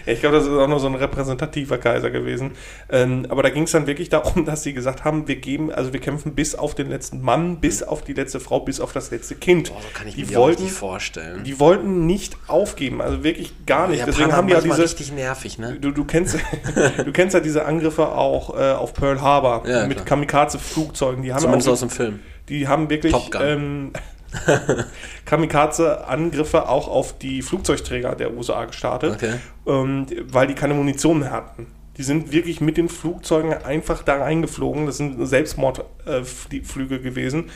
Ja, 0.06 0.12
ich 0.12 0.20
glaube, 0.20 0.36
das 0.36 0.44
ist 0.46 0.52
auch 0.52 0.68
nur 0.68 0.80
so 0.80 0.86
ein 0.86 0.94
repräsentativer 0.94 1.78
Kaiser 1.78 2.10
gewesen. 2.10 2.52
Ähm, 2.90 3.26
aber 3.28 3.42
da 3.42 3.50
ging 3.50 3.64
es 3.64 3.72
dann 3.72 3.86
wirklich 3.86 4.08
darum, 4.08 4.44
dass 4.44 4.62
sie 4.62 4.72
gesagt 4.72 5.04
haben, 5.04 5.28
wir 5.28 5.36
geben, 5.36 5.72
also 5.72 5.92
wir 5.92 6.00
kämpfen 6.00 6.34
bis 6.34 6.54
auf 6.54 6.74
den 6.74 6.88
letzten 6.88 7.20
Mann, 7.20 7.56
bis 7.60 7.82
auf 7.82 8.02
die 8.02 8.12
letzte 8.12 8.40
Frau, 8.40 8.60
bis 8.60 8.80
auf 8.80 8.92
das 8.92 9.10
letzte 9.10 9.34
Kind. 9.34 9.70
Boah, 9.70 9.80
so 9.80 9.88
kann 9.94 10.08
ich 10.08 10.14
die 10.14 10.24
mir 10.24 10.36
wollten, 10.36 10.62
richtig 10.62 10.78
vorstellen. 10.78 11.44
die 11.44 11.58
wollten 11.60 12.06
nicht 12.06 12.36
aufgeben, 12.46 13.00
also 13.00 13.22
wirklich 13.24 13.52
gar 13.66 13.88
nicht. 13.88 14.06
Deswegen 14.06 14.32
haben 14.32 14.46
die 14.48 14.54
ja 14.54 14.60
diese. 14.60 14.78
richtig 14.82 15.12
nervig, 15.12 15.58
ne? 15.58 15.76
Du, 15.80 15.90
du, 15.90 16.04
kennst, 16.04 16.36
du 17.04 17.12
kennst 17.12 17.34
ja 17.34 17.40
diese 17.40 17.64
Angriffe 17.64 18.08
auch 18.08 18.56
äh, 18.58 18.72
auf 18.72 18.94
Pearl 18.94 19.20
Harbor 19.20 19.66
Ja, 19.68 19.86
mit. 19.86 20.04
Kamikaze-Flugzeugen. 20.06 21.22
Die 21.22 21.32
haben 21.32 21.40
Zumindest 21.40 21.68
auch, 21.68 21.72
aus 21.72 21.80
dem 21.80 21.90
Film. 21.90 22.20
die 22.48 22.68
haben 22.68 22.88
wirklich 22.90 23.12
Top 23.12 23.30
Gun. 23.30 23.40
ähm, 23.44 23.92
Kamikaze-Angriffe 25.24 26.69
auch 26.69 26.89
auf 26.89 27.19
die 27.19 27.43
Flugzeugträger 27.43 28.15
der 28.15 28.35
USA 28.35 28.65
gestartet, 28.65 29.15
Okay. 29.15 29.35
ähm, 29.66 30.07
weil 30.31 30.47
die 30.47 30.55
keine 30.55 30.74
Munition 30.74 31.20
mehr 31.20 31.31
hatten. 31.31 31.66
Die 31.97 32.03
sind 32.03 32.31
wirklich 32.32 32.61
mit 32.61 32.77
den 32.77 32.89
Flugzeugen 32.89 33.55
einfach 33.55 34.03
da 34.03 34.16
reingeflogen. 34.16 34.85
Das 34.86 34.98
sind 34.98 35.24
Selbstmordflüge 35.27 37.01
gewesen. 37.01 37.51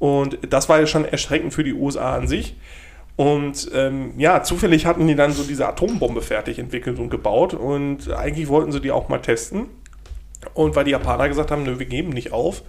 Und 0.00 0.38
das 0.48 0.68
war 0.68 0.80
ja 0.80 0.86
schon 0.86 1.04
erschreckend 1.04 1.54
für 1.54 1.62
die 1.62 1.74
USA 1.74 2.16
an 2.16 2.26
sich. 2.26 2.56
Und 3.16 3.70
ähm, 3.72 4.14
ja, 4.18 4.42
zufällig 4.42 4.86
hatten 4.86 5.06
die 5.06 5.14
dann 5.14 5.32
so 5.32 5.44
diese 5.44 5.68
Atombombe 5.68 6.22
fertig 6.22 6.58
entwickelt 6.58 6.98
und 6.98 7.10
gebaut. 7.10 7.54
Und 7.54 8.10
eigentlich 8.10 8.48
wollten 8.48 8.72
sie 8.72 8.80
die 8.80 8.90
auch 8.90 9.08
mal 9.08 9.18
testen. 9.18 9.66
Und 10.52 10.74
weil 10.74 10.84
die 10.84 10.90
Japaner 10.90 11.28
gesagt 11.28 11.52
haben, 11.52 11.62
nö, 11.62 11.78
wir 11.78 11.86
geben 11.86 12.10
nicht 12.10 12.32
auf, 12.32 12.62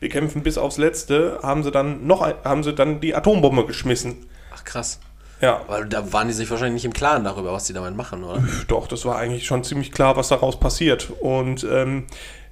wir 0.00 0.08
kämpfen 0.08 0.42
bis 0.42 0.58
aufs 0.58 0.78
Letzte, 0.78 1.40
haben 1.42 1.62
sie 1.62 1.70
dann 1.70 2.06
noch 2.06 2.26
haben 2.44 2.62
sie 2.62 2.74
dann 2.74 3.00
die 3.00 3.14
Atombombe 3.14 3.66
geschmissen. 3.66 4.26
Ach 4.54 4.64
krass. 4.64 5.00
Ja, 5.40 5.60
Weil 5.68 5.86
da 5.86 6.12
waren 6.12 6.26
die 6.26 6.34
sich 6.34 6.50
wahrscheinlich 6.50 6.82
nicht 6.82 6.84
im 6.84 6.92
Klaren 6.92 7.22
darüber, 7.22 7.52
was 7.52 7.64
die 7.64 7.72
damit 7.72 7.96
machen, 7.96 8.24
oder? 8.24 8.42
doch, 8.66 8.88
das 8.88 9.04
war 9.04 9.16
eigentlich 9.16 9.46
schon 9.46 9.62
ziemlich 9.62 9.92
klar, 9.92 10.16
was 10.16 10.28
daraus 10.28 10.58
passiert. 10.58 11.10
Und 11.20 11.64
ähm, 11.70 12.06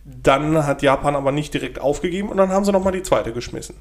dann 0.05 0.65
hat 0.65 0.83
Japan 0.83 1.17
aber 1.17 1.33
nicht 1.33 1.53
direkt 1.53 1.81
aufgegeben 1.81 2.29
und 2.29 2.37
dann 2.37 2.51
haben 2.51 2.65
sie 2.65 2.71
nochmal 2.73 2.93
die 2.93 3.03
zweite 3.03 3.33
geschmissen. 3.33 3.75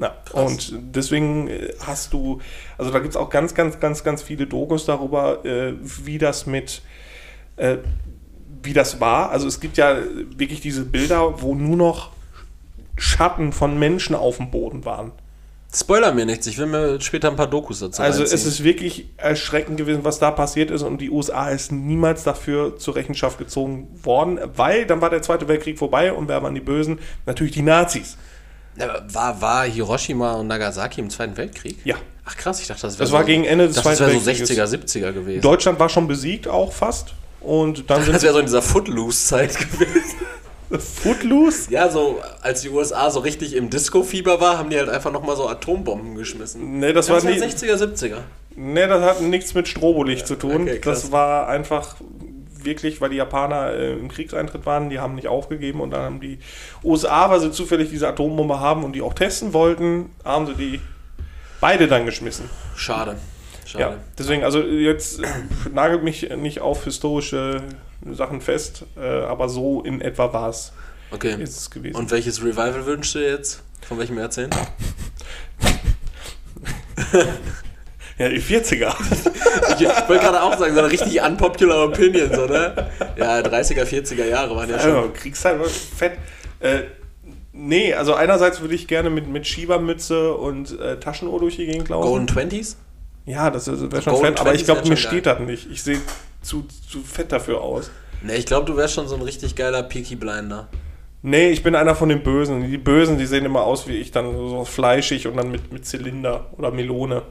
Ja, 0.00 0.14
und 0.32 0.72
deswegen 0.94 1.48
äh, 1.48 1.74
hast 1.84 2.12
du, 2.12 2.40
also 2.78 2.90
da 2.92 3.00
gibt 3.00 3.10
es 3.10 3.16
auch 3.16 3.30
ganz, 3.30 3.54
ganz, 3.54 3.80
ganz, 3.80 4.04
ganz 4.04 4.22
viele 4.22 4.46
Dokus 4.46 4.86
darüber, 4.86 5.44
äh, 5.44 5.74
wie 5.82 6.18
das 6.18 6.46
mit, 6.46 6.82
äh, 7.56 7.78
wie 8.62 8.72
das 8.72 9.00
war. 9.00 9.30
Also 9.30 9.48
es 9.48 9.60
gibt 9.60 9.76
ja 9.76 9.98
wirklich 10.36 10.60
diese 10.60 10.84
Bilder, 10.84 11.42
wo 11.42 11.54
nur 11.54 11.76
noch 11.76 12.12
Schatten 12.98 13.52
von 13.52 13.78
Menschen 13.78 14.14
auf 14.14 14.36
dem 14.36 14.50
Boden 14.50 14.84
waren. 14.84 15.12
Spoiler 15.74 16.12
mir 16.14 16.24
nichts, 16.24 16.46
ich 16.46 16.56
will 16.56 16.66
mir 16.66 16.98
später 17.00 17.28
ein 17.28 17.36
paar 17.36 17.46
Dokus 17.46 17.80
dazu 17.80 18.00
Also 18.00 18.20
reinziehen. 18.20 18.38
es 18.38 18.46
ist 18.46 18.64
wirklich 18.64 19.10
erschreckend 19.18 19.76
gewesen, 19.76 20.02
was 20.02 20.18
da 20.18 20.30
passiert 20.30 20.70
ist 20.70 20.82
und 20.82 20.98
die 20.98 21.10
USA 21.10 21.50
ist 21.50 21.72
niemals 21.72 22.24
dafür 22.24 22.78
zur 22.78 22.96
Rechenschaft 22.96 23.36
gezogen 23.38 23.86
worden, 24.02 24.38
weil 24.56 24.86
dann 24.86 25.02
war 25.02 25.10
der 25.10 25.20
Zweite 25.20 25.46
Weltkrieg 25.46 25.78
vorbei 25.78 26.12
und 26.12 26.26
wer 26.26 26.42
waren 26.42 26.54
die 26.54 26.62
Bösen? 26.62 26.98
Natürlich 27.26 27.52
die 27.52 27.62
Nazis. 27.62 28.16
War, 29.12 29.40
war 29.42 29.64
Hiroshima 29.64 30.34
und 30.34 30.46
Nagasaki 30.46 31.00
im 31.00 31.10
Zweiten 31.10 31.36
Weltkrieg? 31.36 31.78
Ja. 31.84 31.96
Ach 32.24 32.36
krass, 32.36 32.60
ich 32.60 32.66
dachte, 32.68 32.82
das 32.82 32.94
wäre 32.94 33.04
Das 33.04 33.12
war 33.12 33.24
gegen 33.24 33.44
Ende 33.44 33.66
des 33.66 33.76
dachte, 33.76 33.90
das 33.90 34.00
wäre 34.00 34.12
so 34.12 34.20
Zweiten 34.20 34.44
60er, 34.44 34.64
70er 34.64 35.12
gewesen. 35.12 35.40
Deutschland 35.42 35.78
war 35.78 35.88
schon 35.90 36.08
besiegt 36.08 36.48
auch 36.48 36.72
fast 36.72 37.14
und 37.40 37.90
dann 37.90 38.06
das 38.10 38.22
wäre 38.22 38.32
so 38.32 38.38
in 38.38 38.46
dieser 38.46 38.62
Footloose-Zeit 38.62 39.58
gewesen. 39.58 40.16
Footloose. 40.70 41.70
Ja, 41.70 41.88
so 41.90 42.20
als 42.42 42.60
die 42.62 42.68
USA 42.70 43.10
so 43.10 43.20
richtig 43.20 43.54
im 43.54 43.70
Disco-Fieber 43.70 44.40
war, 44.40 44.58
haben 44.58 44.70
die 44.70 44.78
halt 44.78 44.88
einfach 44.88 45.12
nochmal 45.12 45.36
so 45.36 45.48
Atombomben 45.48 46.14
geschmissen. 46.14 46.78
Nee, 46.78 46.92
das 46.92 47.06
Das 47.06 47.24
war 47.24 47.30
nie, 47.30 47.38
60er, 47.38 47.74
70er. 47.76 48.18
nee, 48.54 48.86
das 48.86 49.02
hat 49.02 49.20
nichts 49.22 49.54
mit 49.54 49.66
Strobolicht 49.68 50.26
zu 50.26 50.34
tun. 50.36 50.62
okay, 50.62 50.80
das 50.84 51.10
war 51.10 51.48
einfach 51.48 51.96
wirklich, 52.62 53.00
weil 53.00 53.10
die 53.10 53.16
Japaner 53.16 53.72
äh, 53.72 53.92
im 53.92 54.08
Kriegseintritt 54.08 54.66
waren, 54.66 54.90
die 54.90 54.98
haben 54.98 55.14
nicht 55.14 55.28
aufgegeben 55.28 55.80
und 55.80 55.90
dann 55.92 56.02
haben 56.02 56.20
die 56.20 56.38
USA, 56.84 57.30
weil 57.30 57.40
sie 57.40 57.50
zufällig 57.52 57.88
diese 57.90 58.08
Atombombe 58.08 58.60
haben 58.60 58.84
und 58.84 58.92
die 58.92 59.00
auch 59.02 59.14
testen 59.14 59.52
wollten, 59.52 60.10
haben 60.24 60.46
sie 60.46 60.54
die 60.54 60.80
beide 61.60 61.86
dann 61.88 62.04
geschmissen. 62.04 62.50
Schade. 62.76 63.16
Schade. 63.64 63.84
Ja, 63.84 63.94
deswegen, 64.18 64.44
also 64.44 64.60
jetzt 64.60 65.20
nagelt 65.72 66.02
mich 66.02 66.28
nicht 66.36 66.60
auf 66.60 66.84
historische 66.84 67.62
Sachen 68.14 68.40
fest, 68.40 68.84
äh, 68.96 69.06
aber 69.06 69.48
so 69.48 69.82
in 69.82 70.00
etwa 70.00 70.32
war 70.32 70.48
es 70.50 70.72
Okay. 71.10 71.36
ist 71.42 71.56
es 71.58 71.70
gewesen. 71.70 71.96
Und 71.96 72.10
welches 72.10 72.42
Revival 72.42 72.84
wünschst 72.86 73.14
du 73.14 73.18
jetzt? 73.20 73.62
Von 73.86 73.98
welchem 73.98 74.18
Jahrzehnt? 74.18 74.54
ja, 78.18 78.28
die 78.28 78.40
40er. 78.42 78.94
Ich 79.78 80.08
wollte 80.08 80.24
gerade 80.24 80.42
auch 80.42 80.58
sagen, 80.58 80.74
so 80.74 80.80
eine 80.80 80.90
richtig 80.90 81.20
unpopular 81.22 81.84
Opinion, 81.84 82.30
so, 82.34 82.46
ne? 82.46 82.90
Ja, 83.16 83.38
30er, 83.38 83.84
40er 83.84 84.26
Jahre 84.26 84.54
waren 84.56 84.68
ja 84.68 84.78
schon. 84.78 84.94
Also, 84.94 85.10
Kriegszeit 85.14 85.58
war 85.58 85.66
fett. 85.66 86.18
Äh, 86.60 86.80
nee, 87.52 87.94
also 87.94 88.14
einerseits 88.14 88.60
würde 88.60 88.74
ich 88.74 88.86
gerne 88.88 89.08
mit, 89.10 89.28
mit 89.28 89.46
Schiebermütze 89.46 90.34
und 90.34 90.78
äh, 90.78 90.98
Taschenuhr 91.00 91.40
durch 91.40 91.56
die 91.56 91.66
Gegend 91.66 91.88
laufen. 91.88 92.08
Golden 92.08 92.26
Twenties? 92.26 92.76
Ja, 93.24 93.50
das 93.50 93.66
wäre 93.68 94.02
schon 94.02 94.12
Golden 94.14 94.26
fett, 94.26 94.40
aber 94.40 94.54
ich 94.54 94.62
20s 94.62 94.64
glaube, 94.64 94.88
mir 94.88 94.96
steht 94.96 95.26
das 95.26 95.40
nicht. 95.40 95.70
Ich 95.70 95.82
sehe 95.82 96.00
zu, 96.42 96.66
zu 96.88 97.00
fett 97.00 97.32
dafür 97.32 97.60
aus. 97.60 97.90
Ne, 98.22 98.36
ich 98.36 98.46
glaube, 98.46 98.66
du 98.66 98.76
wärst 98.76 98.94
schon 98.94 99.08
so 99.08 99.14
ein 99.14 99.22
richtig 99.22 99.54
geiler 99.54 99.82
Peaky 99.82 100.16
Blinder. 100.16 100.68
Nee, 101.22 101.50
ich 101.50 101.62
bin 101.62 101.74
einer 101.74 101.94
von 101.94 102.08
den 102.08 102.22
Bösen. 102.22 102.70
Die 102.70 102.78
Bösen, 102.78 103.18
die 103.18 103.26
sehen 103.26 103.44
immer 103.44 103.62
aus 103.62 103.88
wie 103.88 103.96
ich, 103.96 104.12
dann 104.12 104.32
so 104.32 104.64
fleischig 104.64 105.26
und 105.26 105.36
dann 105.36 105.50
mit, 105.50 105.72
mit 105.72 105.84
Zylinder 105.84 106.46
oder 106.56 106.70
Melone. 106.70 107.22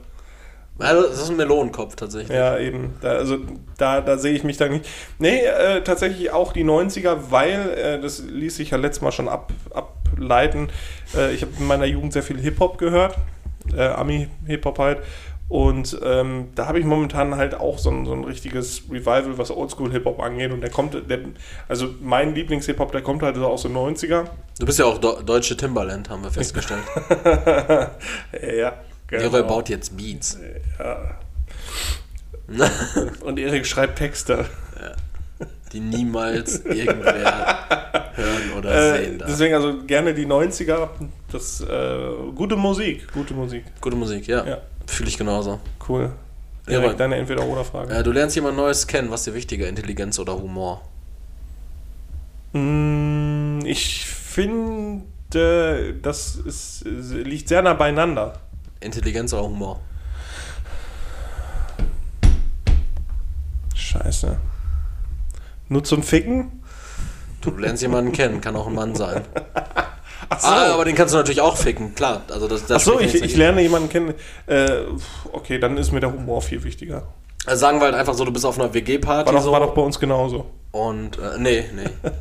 Also, 0.79 1.07
das 1.07 1.21
ist 1.21 1.29
ein 1.29 1.37
Melonenkopf 1.37 1.95
tatsächlich. 1.95 2.35
Ja, 2.37 2.57
eben. 2.59 2.95
Da, 3.01 3.13
also 3.13 3.37
da, 3.77 4.01
da 4.01 4.17
sehe 4.17 4.33
ich 4.33 4.43
mich 4.43 4.57
dann 4.57 4.71
nicht. 4.71 4.85
Nee, 5.17 5.39
äh, 5.39 5.81
tatsächlich 5.81 6.31
auch 6.31 6.53
die 6.53 6.63
90er, 6.63 7.17
weil, 7.29 7.69
äh, 7.71 7.99
das 7.99 8.19
ließ 8.19 8.57
sich 8.57 8.71
ja 8.71 8.77
letztes 8.77 9.01
Mal 9.01 9.11
schon 9.11 9.27
ab, 9.27 9.51
ableiten. 9.73 10.69
Äh, 11.15 11.33
ich 11.33 11.41
habe 11.41 11.53
in 11.57 11.65
meiner 11.65 11.85
Jugend 11.85 12.13
sehr 12.13 12.23
viel 12.23 12.39
Hip-Hop 12.39 12.77
gehört. 12.77 13.15
Äh, 13.75 13.87
Ami-Hip-Hop 13.87 14.77
halt. 14.77 14.99
Und 15.49 15.97
ähm, 16.03 16.49
da 16.55 16.67
habe 16.67 16.77
ich 16.79 16.85
momentan 16.85 17.35
halt 17.37 17.55
auch 17.55 17.77
so 17.77 17.89
ein, 17.89 18.05
so 18.05 18.11
ein 18.11 18.25
richtiges 18.25 18.83
Revival, 18.91 19.37
was 19.37 19.49
Oldschool-Hip-Hop 19.49 20.19
angeht. 20.19 20.51
Und 20.51 20.59
der 20.59 20.69
kommt, 20.69 20.93
der, 21.09 21.19
also 21.69 21.87
mein 22.01 22.35
Lieblings-Hip-Hop, 22.35 22.91
der 22.91 23.01
kommt 23.01 23.23
halt 23.23 23.37
so 23.37 23.45
aus 23.47 23.61
den 23.61 23.73
90er. 23.73 24.25
Du 24.59 24.65
bist 24.65 24.77
ja 24.79 24.85
auch 24.85 24.97
Do 24.97 25.21
deutsche 25.21 25.55
Timbaland, 25.55 26.09
haben 26.09 26.23
wir 26.23 26.31
festgestellt. 26.31 26.81
ja, 28.57 28.73
Leroy 29.09 29.43
baut 29.43 29.69
jetzt 29.69 29.95
Beats. 29.95 30.37
Und 33.21 33.39
Erik 33.39 33.65
schreibt 33.65 33.97
Texte. 33.99 34.45
die 35.73 35.79
niemals 35.79 36.59
irgendwer 36.65 37.59
hören 38.15 38.51
oder 38.57 38.95
Äh, 38.95 39.03
sehen 39.05 39.17
darf. 39.19 39.29
deswegen 39.29 39.53
also 39.55 39.83
gerne 39.85 40.13
die 40.13 40.25
90er. 40.25 40.89
Das 41.31 41.61
äh, 41.61 41.99
gute 42.35 42.55
Musik, 42.55 43.11
gute 43.13 43.33
Musik. 43.33 43.63
Gute 43.81 43.95
Musik, 43.95 44.27
ja. 44.27 44.45
Ja. 44.45 44.57
Fühle 44.87 45.09
ich 45.09 45.17
genauso. 45.17 45.59
Cool. 45.87 46.11
Ja, 46.65 46.73
Erik, 46.73 46.85
aber- 46.89 46.93
deine 46.97 47.15
Entweder-Oder-Frage. 47.17 47.93
Äh, 47.93 48.03
du 48.03 48.11
lernst 48.11 48.35
jemand 48.35 48.57
Neues 48.57 48.87
kennen. 48.87 49.11
Was 49.11 49.21
ist 49.21 49.27
dir 49.27 49.33
wichtiger, 49.35 49.67
Intelligenz 49.67 50.17
oder 50.17 50.33
Humor? 50.35 50.81
Mm, 52.53 53.59
ich 53.65 54.05
finde, 54.05 55.03
das 56.01 56.35
ist, 56.35 56.83
liegt 56.85 57.49
sehr 57.49 57.61
nah 57.61 57.73
beieinander. 57.73 58.39
Intelligenz 58.79 59.33
oder 59.33 59.43
Humor? 59.43 59.79
Scheiße. 63.75 64.37
Nur 65.69 65.83
zum 65.83 66.03
Ficken? 66.03 66.63
Du 67.41 67.51
lernst 67.51 67.81
jemanden 67.81 68.11
kennen, 68.11 68.41
kann 68.41 68.55
auch 68.55 68.67
ein 68.67 68.73
Mann 68.73 68.95
sein. 68.95 69.21
Ach 70.29 70.39
so. 70.39 70.47
Ah, 70.47 70.73
aber 70.73 70.85
den 70.85 70.95
kannst 70.95 71.13
du 71.13 71.17
natürlich 71.17 71.41
auch 71.41 71.57
ficken, 71.57 71.95
klar. 71.95 72.21
Also 72.31 72.47
das, 72.47 72.65
das 72.65 72.81
Ach 72.81 72.93
so, 72.93 72.99
ich, 72.99 73.15
ich 73.15 73.35
lerne 73.35 73.61
jemanden 73.61 73.89
kennen. 73.89 74.13
Äh, 74.45 74.81
okay, 75.31 75.59
dann 75.59 75.77
ist 75.77 75.91
mir 75.91 75.99
der 75.99 76.11
Humor 76.13 76.41
viel 76.41 76.63
wichtiger. 76.63 77.03
Also 77.45 77.61
sagen 77.61 77.79
wir 77.79 77.85
halt 77.85 77.95
einfach 77.95 78.13
so, 78.13 78.25
du 78.25 78.33
bist 78.33 78.45
auf 78.45 78.59
einer 78.59 78.73
WG-Party 78.73 79.27
War 79.27 79.33
doch, 79.33 79.41
so 79.41 79.51
war 79.51 79.59
doch 79.61 79.73
bei 79.73 79.81
uns 79.81 79.99
genauso. 79.99 80.45
und 80.71 81.17
äh, 81.17 81.37
nee, 81.39 81.65
nee. 81.73 81.83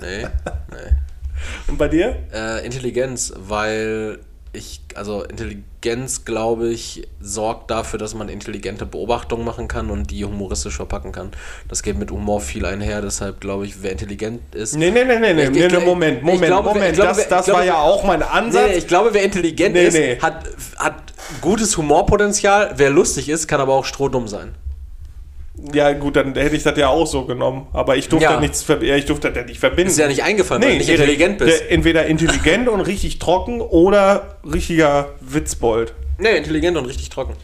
nee, 0.00 0.26
nee. 0.70 0.96
Und 1.66 1.78
bei 1.78 1.88
dir? 1.88 2.16
Äh, 2.32 2.66
Intelligenz, 2.66 3.32
weil 3.36 4.18
ich, 4.52 4.80
also 4.96 5.22
Intelligenz, 5.22 6.24
glaube 6.24 6.70
ich, 6.70 7.06
sorgt 7.20 7.70
dafür, 7.70 7.98
dass 8.00 8.14
man 8.14 8.28
intelligente 8.28 8.84
Beobachtungen 8.84 9.44
machen 9.44 9.68
kann 9.68 9.90
und 9.90 10.10
die 10.10 10.24
humoristisch 10.24 10.74
verpacken 10.76 11.12
kann. 11.12 11.30
Das 11.68 11.82
geht 11.84 11.96
mit 11.96 12.10
Humor 12.10 12.40
viel 12.40 12.66
einher, 12.66 13.00
deshalb 13.00 13.40
glaube 13.40 13.66
ich, 13.66 13.82
wer 13.82 13.92
intelligent 13.92 14.40
ist. 14.54 14.74
Nee, 14.76 14.90
nee, 14.90 15.04
nee, 15.04 15.18
nee, 15.20 15.34
nee, 15.34 15.44
Ich- 15.44 15.50
nee, 15.50 15.68
nee 15.68 15.84
Moment, 15.84 16.22
Moment, 16.24 16.44
glaube, 16.46 16.68
Moment. 16.70 16.94
glaube, 16.96 17.16
das 17.16 17.28
das 17.28 17.44
glaube, 17.44 17.60
war 17.60 17.64
ja 17.66 17.80
auch 17.80 18.02
mein 18.04 18.22
Ansatz. 18.24 18.70
Nee, 18.70 18.76
ich 18.78 18.88
glaube, 18.88 19.10
wer 19.14 19.22
intelligent 19.22 19.74
Nee, 19.74 19.86
ist, 19.86 19.94
nee. 19.94 20.18
Hat, 20.20 20.44
hat 20.78 20.96
gutes 21.40 21.76
Humorpotenzial. 21.76 22.72
Wer 22.76 22.90
lustig 22.90 23.28
ist, 23.28 23.46
kann 23.46 23.60
aber 23.60 23.74
auch 23.74 23.84
strohdumm 23.84 24.26
sein. 24.26 24.54
Ja, 25.74 25.92
gut, 25.92 26.16
dann 26.16 26.34
hätte 26.34 26.56
ich 26.56 26.62
das 26.62 26.76
ja 26.78 26.88
auch 26.88 27.06
so 27.06 27.24
genommen. 27.26 27.66
Aber 27.72 27.96
ich 27.96 28.08
durfte 28.08 28.24
Ja. 28.30 28.40
nichts 28.40 28.66
ich 28.68 29.04
durfte 29.06 29.30
das 29.32 29.46
nicht 29.46 29.60
verbinden. 29.60 29.90
Ist 29.90 29.98
ja 29.98 30.08
nicht 30.08 30.22
eingefallen, 30.22 30.62
weil 30.62 30.72
du 30.72 30.78
nicht 30.78 30.88
intelligent 30.88 31.38
bist. 31.38 31.60
Der, 31.60 31.70
entweder 31.72 32.06
intelligent 32.06 32.68
und 32.68 32.80
richtig 32.80 33.18
trocken 33.18 33.60
oder 33.60 34.36
richtiger 34.50 35.08
Witzbold. 35.20 35.94
Nee, 36.18 36.36
intelligent 36.36 36.76
und 36.76 36.86
richtig 36.86 37.08
trocken. 37.10 37.34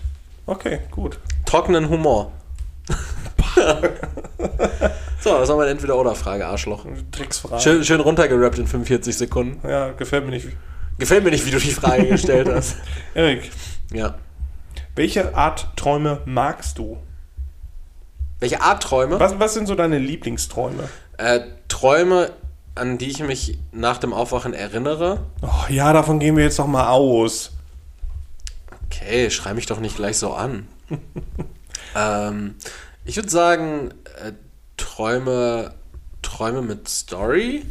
Okay, 0.47 0.79
gut. 0.91 1.19
Trockenen 1.45 1.89
Humor. 1.89 2.33
so, 5.21 5.31
das 5.39 5.49
war 5.49 5.57
meine 5.57 5.71
Entweder-Oder-Frage, 5.71 6.47
Arschloch. 6.47 6.85
Drecksfrage. 7.11 7.61
Schön, 7.63 7.85
schön 7.85 8.01
runtergerappt 8.01 8.59
in 8.59 8.67
45 8.67 9.17
Sekunden. 9.17 9.67
Ja, 9.69 9.91
gefällt 9.93 10.25
mir 10.25 10.31
nicht. 10.33 10.49
Gefällt 10.99 11.25
mir 11.25 11.31
nicht, 11.31 11.45
wie 11.47 11.51
du 11.51 11.59
die 11.59 11.71
Frage 11.73 12.07
gestellt 12.07 12.49
hast. 12.49 12.77
Erik, 13.15 13.51
Ja. 13.93 14.15
welche 14.95 15.35
Art 15.35 15.69
Träume 15.77 16.21
magst 16.25 16.79
du? 16.79 16.99
Welche 18.39 18.61
Art 18.61 18.83
Träume? 18.83 19.19
Was, 19.19 19.39
was 19.39 19.55
sind 19.55 19.67
so 19.67 19.75
deine 19.75 19.99
Lieblingsträume? 19.99 20.89
Äh, 21.17 21.41
Träume, 21.69 22.33
an 22.75 22.99
die 22.99 23.09
ich 23.09 23.21
mich 23.21 23.59
nach 23.73 23.99
dem 23.99 24.13
Aufwachen 24.13 24.53
erinnere. 24.53 25.27
Oh, 25.41 25.71
ja, 25.71 25.93
davon 25.93 26.19
gehen 26.19 26.37
wir 26.37 26.45
jetzt 26.45 26.59
doch 26.59 26.67
mal 26.67 26.89
aus. 26.89 27.53
Okay, 28.87 29.31
schrei 29.31 29.55
mich 29.55 29.67
doch 29.67 29.81
nicht 29.81 29.97
gleich 29.97 30.19
so 30.19 30.35
an. 30.35 30.69
ähm, 31.97 32.57
ich 33.05 33.17
würde 33.17 33.31
sagen, 33.31 33.91
äh, 34.23 34.33
Träume, 34.77 35.73
Träume 36.21 36.61
mit 36.61 36.89
Story. 36.89 37.65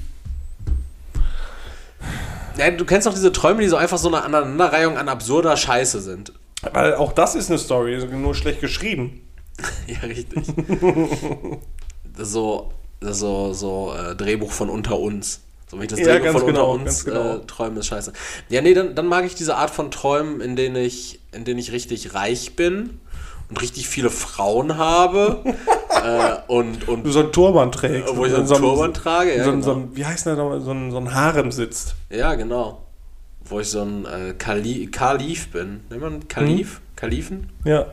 Ja, 2.58 2.72
du 2.72 2.86
kennst 2.86 3.06
doch 3.06 3.14
diese 3.14 3.32
Träume, 3.32 3.62
die 3.62 3.68
so 3.68 3.76
einfach 3.76 3.98
so 3.98 4.08
eine 4.08 4.24
Aneinanderreihung 4.24 4.98
an 4.98 5.10
absurder 5.10 5.58
Scheiße 5.58 6.02
sind. 6.02 6.34
Weil 6.74 6.96
auch 6.96 7.14
das 7.14 7.36
ist 7.36 7.50
eine 7.50 7.60
Story, 7.60 7.96
ist 7.96 8.10
nur 8.10 8.34
schlecht 8.34 8.62
geschrieben. 8.62 9.24
Ja, 9.88 9.99
richtig. 10.07 10.44
so, 12.18 12.72
so, 13.02 13.53
so 13.53 13.94
äh, 13.94 14.15
Drehbuch 14.15 14.52
von 14.52 14.69
unter 14.69 14.99
uns. 14.99 15.41
So, 15.69 15.77
wenn 15.77 15.84
ich 15.86 15.90
das 15.90 15.99
Ja, 15.99 16.19
Drehbuch 16.19 16.40
von 16.40 16.48
genau, 16.48 16.72
unter 16.73 16.86
uns 16.86 17.06
genau. 17.06 17.36
äh, 17.38 17.40
träume, 17.45 17.80
ist 17.80 17.88
scheiße. 17.88 18.14
Ja, 18.49 18.61
nee, 18.61 18.73
dann, 18.73 18.95
dann 18.95 19.07
mag 19.07 19.26
ich 19.26 19.36
diese 19.36 19.56
Art 19.56 19.69
von 19.72 19.91
Träumen, 19.91 20.41
in 20.41 20.56
denen 20.56 20.76
ich, 20.76 21.19
in 21.32 21.44
denen 21.45 21.60
ich 21.60 21.72
richtig 21.72 22.14
reich 22.14 22.56
bin 22.56 22.99
und 23.49 23.61
richtig 23.61 23.88
viele 23.88 24.10
Frauen 24.10 24.77
habe 24.77 25.41
äh, 26.03 26.36
und, 26.52 26.88
und 26.88 27.03
Du 27.03 27.11
so 27.11 27.19
einen 27.19 27.32
Turban 27.32 27.72
trägst. 27.72 28.15
wo 28.15 28.26
ich 28.26 28.32
so 28.32 28.38
einen 28.40 28.48
Turban 28.48 28.94
trage. 28.94 29.36
Ja, 29.36 29.44
so, 29.44 29.52
genau. 29.52 29.64
so, 29.64 29.72
ein- 29.73 29.95
wie 29.95 30.06
heißt 30.06 30.26
der 30.26 30.36
nochmal? 30.36 30.61
So 30.61 30.72
ein, 30.72 30.91
so 30.91 30.98
ein 30.98 31.14
Harem 31.14 31.52
sitzt. 31.52 31.95
ja, 32.10 32.36
genau. 32.36 32.82
Wo 33.48 33.60
ich 33.60 33.69
so 33.69 33.84
ein 33.84 34.06
äh, 34.06 34.34
Kali 34.36 34.88
Kalif 34.88 35.49
bin. 35.52 35.82
Nennt 35.91 36.02
man 36.02 36.27
Kalif? 36.27 36.80
Mhm. 36.80 36.95
Kalifen? 36.95 37.49
Ja. 37.64 37.86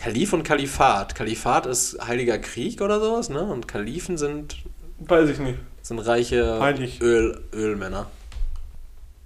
Kalif 0.00 0.32
und 0.32 0.44
Kalifat. 0.44 1.14
Kalifat 1.14 1.66
ist 1.66 1.98
Heiliger 2.06 2.38
Krieg 2.38 2.80
oder 2.80 3.00
sowas, 3.00 3.28
ne? 3.28 3.42
Und 3.42 3.68
Kalifen 3.68 4.16
sind 4.16 4.56
Weiß 4.98 5.28
ich 5.28 5.38
nicht. 5.38 5.58
sind 5.82 5.98
reiche 5.98 6.58
Heilig. 6.60 7.00
Öl, 7.02 7.38
Ölmänner. 7.52 8.06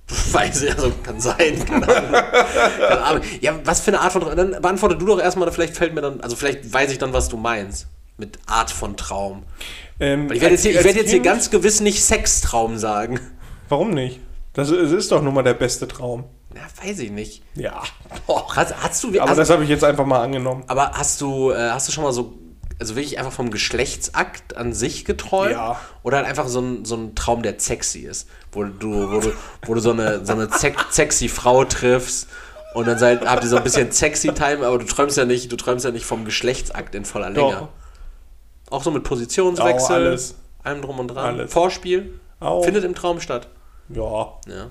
Weiß 0.32 0.62
ich, 0.62 0.72
also 0.74 0.92
kann 1.04 1.20
sein, 1.20 1.64
keine 1.64 1.88
Ahnung. 1.88 2.12
keine 2.78 3.00
Ahnung. 3.02 3.22
Ja, 3.40 3.58
was 3.64 3.80
für 3.80 3.92
eine 3.92 4.00
Art 4.00 4.12
von 4.12 4.22
Traum? 4.22 4.36
Dann 4.36 4.60
beantworte 4.60 4.96
du 4.96 5.06
doch 5.06 5.20
erstmal, 5.20 5.50
vielleicht 5.52 5.76
fällt 5.76 5.94
mir 5.94 6.02
dann, 6.02 6.20
also 6.20 6.34
vielleicht 6.36 6.72
weiß 6.72 6.90
ich 6.90 6.98
dann, 6.98 7.12
was 7.12 7.28
du 7.28 7.36
meinst. 7.36 7.86
Mit 8.16 8.38
Art 8.46 8.70
von 8.70 8.96
Traum. 8.96 9.44
Ähm, 10.00 10.30
Ich 10.30 10.40
werde 10.40 10.54
jetzt, 10.54 10.62
hier, 10.62 10.72
ich 10.72 10.76
als 10.78 10.86
werde 10.86 11.00
jetzt 11.00 11.10
hier 11.10 11.20
ganz 11.20 11.50
gewiss 11.50 11.80
nicht 11.80 12.02
Sextraum 12.04 12.78
sagen. 12.78 13.18
Warum 13.68 13.90
nicht? 13.90 14.20
Das 14.52 14.70
ist, 14.70 14.78
es 14.78 14.92
ist 14.92 15.12
doch 15.12 15.22
nun 15.22 15.34
mal 15.34 15.42
der 15.42 15.54
beste 15.54 15.88
Traum. 15.88 16.24
Ja, 16.54 16.62
weiß 16.86 16.98
ich 17.00 17.10
nicht. 17.10 17.42
Ja. 17.54 17.82
Hast, 18.28 18.74
hast 18.82 19.02
du, 19.04 19.08
Aber 19.20 19.22
also, 19.30 19.40
das 19.42 19.50
habe 19.50 19.64
ich 19.64 19.68
jetzt 19.70 19.82
einfach 19.84 20.06
mal 20.06 20.22
angenommen. 20.22 20.64
aber 20.68 20.92
hast 20.92 21.20
du, 21.20 21.50
äh, 21.50 21.70
hast 21.70 21.88
du 21.88 21.92
schon 21.92 22.04
mal 22.04 22.12
so, 22.12 22.34
also 22.78 22.94
wirklich 22.96 23.18
einfach 23.18 23.32
vom 23.32 23.50
Geschlechtsakt 23.50 24.56
an 24.56 24.72
sich 24.72 25.04
geträumt? 25.04 25.52
Ja. 25.52 25.80
Oder 26.02 26.18
halt 26.18 26.26
einfach 26.26 26.46
so 26.48 26.60
ein, 26.60 26.84
so 26.84 26.96
ein 26.96 27.14
Traum, 27.14 27.42
der 27.42 27.58
sexy 27.58 28.00
ist? 28.00 28.28
Wo 28.52 28.62
du, 28.64 29.10
wo 29.12 29.20
du, 29.20 29.32
wo 29.66 29.74
du 29.74 29.80
so 29.80 29.90
eine, 29.90 30.24
so 30.24 30.32
eine 30.32 30.48
sex- 30.52 30.94
sexy 30.94 31.28
Frau 31.28 31.64
triffst 31.64 32.28
und 32.74 32.86
dann 32.86 32.98
seid, 32.98 33.24
habt 33.26 33.42
ihr 33.42 33.48
so 33.50 33.56
ein 33.56 33.64
bisschen 33.64 33.90
sexy 33.92 34.32
Time, 34.32 34.64
aber 34.66 34.78
du 34.78 34.84
träumst 34.86 35.16
ja 35.16 35.24
nicht, 35.24 35.50
du 35.50 35.56
träumst 35.56 35.84
ja 35.84 35.90
nicht 35.90 36.06
vom 36.06 36.24
Geschlechtsakt 36.24 36.94
in 36.94 37.04
voller 37.04 37.30
Länge. 37.30 37.52
Doch. 37.52 37.68
Auch 38.70 38.82
so 38.82 38.90
mit 38.90 39.02
Positionswechsel, 39.04 39.84
Auch 39.86 39.90
alles. 39.90 40.34
allem 40.62 40.82
drum 40.82 40.98
und 41.00 41.08
dran. 41.08 41.34
Alles. 41.36 41.52
Vorspiel 41.52 42.18
Auch. 42.40 42.64
findet 42.64 42.84
im 42.84 42.94
Traum 42.94 43.20
statt. 43.20 43.48
Ja. 43.88 44.02
Ja. 44.48 44.66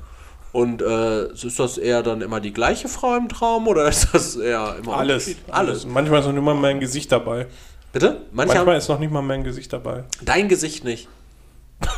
Und 0.54 0.82
äh, 0.82 1.34
ist 1.34 1.60
das 1.60 1.78
eher 1.78 2.02
dann 2.04 2.22
immer 2.22 2.40
die 2.40 2.54
gleiche 2.54 2.88
Frau 2.88 3.18
im 3.18 3.28
Traum 3.28 3.68
oder 3.68 3.88
ist 3.90 4.08
das 4.14 4.36
eher 4.38 4.76
immer 4.82 4.96
Alles. 4.98 5.36
Alles. 5.50 5.86
Manchmal 5.86 6.20
ist 6.22 6.28
noch 6.28 6.34
nicht 6.34 6.44
mal 6.44 6.54
mein 6.54 6.80
Gesicht 6.80 7.12
dabei. 7.12 7.48
Bitte? 7.92 8.22
Manche 8.32 8.54
Manchmal 8.56 8.76
haben 8.76 8.78
ist 8.80 8.88
noch 8.88 9.00
nicht 9.00 9.12
mal 9.12 9.22
mein 9.22 9.44
Gesicht 9.44 9.74
dabei. 9.74 10.06
dein 10.24 10.48
Gesicht 10.48 10.84
nicht. 10.86 11.10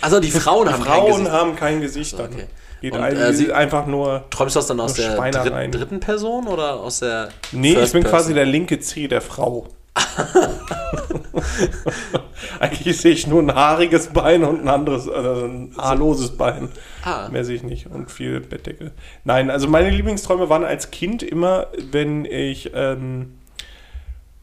Also 0.00 0.20
die 0.20 0.30
Frauen 0.30 0.72
haben 0.72 0.82
kein 0.82 0.92
Frauen 0.94 1.10
Gesicht. 1.18 1.30
haben 1.30 1.56
kein 1.56 1.80
Gesicht 1.82 2.18
dann. 2.18 2.32
Okay. 2.32 2.46
Geht 2.80 2.94
Und, 2.94 3.00
ein, 3.02 3.16
äh, 3.16 3.32
sie- 3.34 3.52
einfach 3.52 3.86
nur. 3.86 4.24
Träumst 4.30 4.56
du 4.56 4.58
das 4.60 4.66
dann 4.68 4.80
aus 4.80 4.94
der 4.94 5.16
dritten, 5.16 5.70
dritten 5.70 6.00
Person 6.00 6.46
oder 6.48 6.76
aus 6.80 7.00
der 7.00 7.28
Nee, 7.52 7.72
ich 7.72 7.78
First 7.78 7.92
bin 7.92 8.02
Person? 8.04 8.18
quasi 8.20 8.34
der 8.34 8.46
linke 8.46 8.80
Zeh 8.80 9.06
der 9.06 9.20
Frau. 9.20 9.66
Eigentlich 12.60 13.00
sehe 13.00 13.12
ich 13.12 13.26
nur 13.26 13.42
ein 13.42 13.54
haariges 13.54 14.08
Bein 14.08 14.44
und 14.44 14.62
ein 14.62 14.68
anderes, 14.68 15.08
also 15.08 15.44
ein 15.46 15.72
haarloses 15.76 16.36
Bein. 16.36 16.68
Ah. 17.02 17.28
Mehr 17.30 17.44
sehe 17.44 17.56
ich 17.56 17.62
nicht 17.62 17.86
und 17.86 18.10
viel 18.10 18.40
Bettdecke. 18.40 18.92
Nein, 19.24 19.50
also 19.50 19.68
meine 19.68 19.90
Lieblingsträume 19.90 20.48
waren 20.48 20.64
als 20.64 20.90
Kind 20.90 21.22
immer, 21.22 21.66
wenn 21.90 22.24
ich 22.24 22.70
ähm, 22.74 23.34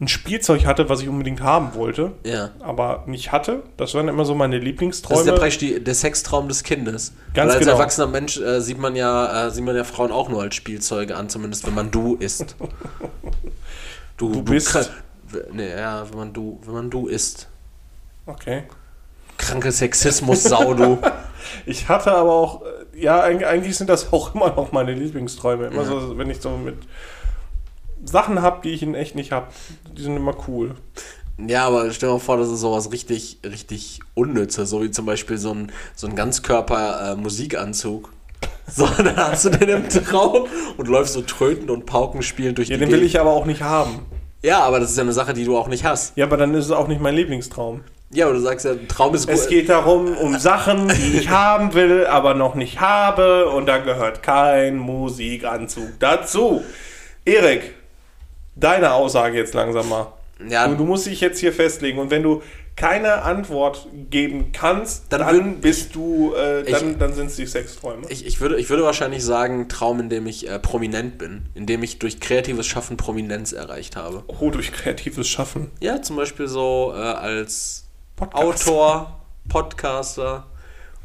ein 0.00 0.08
Spielzeug 0.08 0.66
hatte, 0.66 0.88
was 0.88 1.00
ich 1.00 1.08
unbedingt 1.08 1.42
haben 1.42 1.74
wollte, 1.74 2.12
Ja. 2.24 2.50
aber 2.60 3.04
nicht 3.06 3.32
hatte. 3.32 3.62
Das 3.76 3.94
waren 3.94 4.08
immer 4.08 4.24
so 4.24 4.34
meine 4.34 4.56
Das 4.56 4.62
ist 4.62 4.66
Lieblingsträume. 4.66 5.24
der 5.24 5.32
praktisch 5.32 5.58
die, 5.58 5.82
der 5.82 5.94
Sextraum 5.94 6.48
des 6.48 6.62
Kindes. 6.64 7.12
Ganz 7.34 7.50
Weil 7.50 7.56
als 7.58 7.66
genau. 7.66 7.78
erwachsener 7.78 8.06
Mensch 8.08 8.38
äh, 8.38 8.60
sieht 8.60 8.78
man 8.78 8.96
ja 8.96 9.46
äh, 9.46 9.50
sieht 9.50 9.64
man 9.64 9.76
ja 9.76 9.84
Frauen 9.84 10.10
auch 10.12 10.28
nur 10.28 10.42
als 10.42 10.54
Spielzeuge 10.56 11.16
an, 11.16 11.28
zumindest 11.28 11.66
wenn 11.66 11.74
man 11.74 11.90
du 11.90 12.16
ist. 12.16 12.56
Du, 14.18 14.30
Du 14.30 14.42
bist. 14.42 14.68
krank- 14.68 14.90
Nee, 15.52 15.70
ja, 15.70 16.08
wenn 16.10 16.18
man 16.18 16.32
du, 16.32 16.58
wenn 16.64 16.74
man 16.74 16.90
du 16.90 17.06
ist. 17.08 17.48
okay. 18.26 18.64
Kranke 19.38 19.72
Sexismus-Sau, 19.72 20.74
du. 20.74 20.98
Ich 21.66 21.88
hatte 21.88 22.12
aber 22.12 22.32
auch, 22.32 22.62
äh, 22.62 23.00
ja, 23.02 23.20
eig- 23.24 23.44
eigentlich 23.44 23.76
sind 23.76 23.90
das 23.90 24.12
auch 24.12 24.32
immer 24.34 24.48
noch 24.54 24.70
meine 24.70 24.92
Lieblingsträume. 24.94 25.66
Immer 25.66 25.82
Ja. 25.82 25.88
so, 25.88 26.16
wenn 26.16 26.30
ich 26.30 26.40
so 26.40 26.50
mit 26.50 26.76
Sachen 28.04 28.40
habe, 28.42 28.60
die 28.62 28.70
ich 28.70 28.82
in 28.84 28.94
echt 28.94 29.16
nicht 29.16 29.32
habe. 29.32 29.48
Die 29.96 30.02
sind 30.02 30.16
immer 30.16 30.36
cool. 30.46 30.76
Ja, 31.44 31.66
aber 31.66 31.90
stell 31.90 32.08
dir 32.10 32.12
mal 32.14 32.20
vor, 32.20 32.36
das 32.36 32.48
ist 32.48 32.60
sowas 32.60 32.92
richtig, 32.92 33.38
richtig 33.44 33.98
Unnützes, 34.14 34.70
so 34.70 34.82
wie 34.84 34.92
zum 34.92 35.04
Beispiel 35.06 35.36
so 35.38 35.52
ein, 35.52 35.72
so 35.96 36.06
ein 36.06 36.14
Ganzkörper-Musikanzug. 36.14 38.10
So, 38.74 38.86
dann 38.86 39.16
hast 39.16 39.44
du 39.44 39.50
den 39.50 39.68
im 39.68 39.88
Traum 39.88 40.46
und 40.76 40.88
läufst 40.88 41.14
so 41.14 41.22
trötend 41.22 41.68
und 41.70 41.84
paukenspielend 41.84 42.58
durch 42.58 42.68
Ja, 42.68 42.76
die 42.76 42.80
den 42.84 42.90
will 42.92 42.98
Gegend. 43.00 43.10
ich 43.14 43.20
aber 43.20 43.30
auch 43.30 43.44
nicht 43.44 43.60
haben. 43.62 44.06
Ja, 44.42 44.60
aber 44.60 44.80
das 44.80 44.90
ist 44.90 44.96
ja 44.96 45.02
eine 45.04 45.12
Sache, 45.12 45.34
die 45.34 45.44
du 45.44 45.56
auch 45.56 45.68
nicht 45.68 45.84
hast. 45.84 46.16
Ja, 46.16 46.26
aber 46.26 46.36
dann 46.36 46.52
ist 46.54 46.66
es 46.66 46.70
auch 46.72 46.88
nicht 46.88 47.00
mein 47.00 47.14
Lieblingstraum. 47.14 47.84
Ja, 48.10 48.26
aber 48.26 48.34
du 48.34 48.40
sagst 48.40 48.64
ja, 48.66 48.72
ein 48.72 48.88
Traum 48.88 49.14
ist 49.14 49.28
Es 49.28 49.42
gut. 49.42 49.48
geht 49.50 49.68
darum, 49.68 50.16
um 50.16 50.38
Sachen, 50.38 50.88
die 50.88 51.16
ich 51.18 51.28
haben 51.30 51.72
will, 51.74 52.06
aber 52.06 52.34
noch 52.34 52.54
nicht 52.54 52.80
habe. 52.80 53.48
Und 53.48 53.66
da 53.66 53.78
gehört 53.78 54.22
kein 54.22 54.76
Musikanzug 54.76 55.98
dazu. 55.98 56.62
Erik, 57.24 57.74
deine 58.56 58.92
Aussage 58.92 59.38
jetzt 59.38 59.54
langsam 59.54 59.88
mal. 59.88 60.12
Ja, 60.48 60.66
Du, 60.68 60.74
du 60.74 60.84
musst 60.84 61.06
dich 61.06 61.20
jetzt 61.20 61.38
hier 61.38 61.52
festlegen. 61.52 61.98
Und 62.00 62.10
wenn 62.10 62.22
du 62.22 62.42
keine 62.74 63.22
Antwort 63.22 63.86
geben 64.10 64.50
kannst, 64.52 65.04
Dann 65.12 65.20
dann, 65.20 65.60
bist 65.60 65.94
du, 65.94 66.34
äh, 66.34 66.62
Ich- 66.62 66.70
dann, 66.72 66.98
dann 66.98 67.12
sind 67.14 67.26
es 67.26 67.36
die 67.36 67.46
Sexträume. 67.46 68.06
ich, 68.08 68.24
ich, 68.26 68.40
würde, 68.40 68.56
ich 68.58 68.70
würde 68.70 68.82
wahrscheinlich 68.82 69.22
sagen, 69.24 69.68
Traum, 69.68 70.00
in 70.00 70.08
dem 70.08 70.26
ich 70.26 70.48
äh, 70.48 70.58
prominent 70.58 71.18
bin. 71.18 71.46
In 71.54 71.66
dem 71.66 71.82
ich 71.82 71.98
durch 71.98 72.18
kreatives 72.20 72.66
Schaffen 72.66 72.96
Prominenz 72.96 73.52
erreicht 73.52 73.96
habe. 73.96 74.24
Oh, 74.26 74.50
durch 74.50 74.72
kreatives 74.72 75.28
Schaffen. 75.28 75.70
Ja, 75.80 76.00
zum 76.02 76.16
Beispiel 76.16 76.48
so 76.48 76.92
äh, 76.94 76.98
als 77.00 77.84
Podcast. 78.16 78.66
Autor, 78.68 79.20
Podcaster 79.48 80.46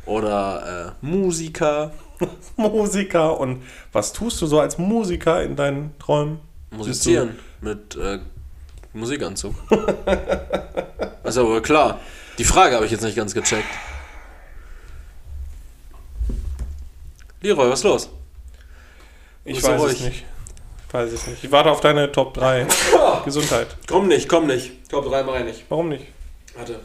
oder 0.06 0.96
äh, 1.02 1.06
Musiker. 1.06 1.92
Musiker. 2.56 3.40
Und 3.40 3.62
was 3.92 4.14
tust 4.14 4.42
du 4.42 4.46
so 4.48 4.60
als 4.60 4.78
Musiker 4.78 5.44
in 5.44 5.56
deinen 5.56 5.98
Träumen? 6.00 6.40
Musizieren 6.72 7.38
mit 7.62 7.96
äh, 7.96 8.20
Musikanzug. 8.94 9.56
ist 11.24 11.38
aber 11.38 11.62
klar. 11.62 12.00
Die 12.38 12.44
Frage 12.44 12.76
habe 12.76 12.86
ich 12.86 12.92
jetzt 12.92 13.04
nicht 13.04 13.16
ganz 13.16 13.34
gecheckt. 13.34 13.68
Leroy, 17.42 17.70
was 17.70 17.80
ist 17.80 17.86
los? 17.86 18.10
Ich 19.46 19.64
weiß 19.64 19.82
es 19.82 19.82
ruhig? 19.82 20.02
nicht. 20.02 20.26
Ich 20.88 20.94
weiß 20.94 21.12
es 21.12 21.28
nicht. 21.28 21.44
Ich 21.44 21.52
warte 21.52 21.72
auf 21.72 21.82
deine 21.82 22.12
Top 22.12 22.34
3. 22.34 22.68
Gesundheit. 23.26 23.68
Komm 23.88 24.08
nicht, 24.08 24.28
komm 24.28 24.48
nicht. 24.48 24.90
Top 24.90 25.06
3 25.06 25.24
mache 25.24 25.40
ich 25.40 25.46
nicht. 25.46 25.66
Warum 25.70 25.90
nicht? 25.90 26.06
Warte. 26.56 26.80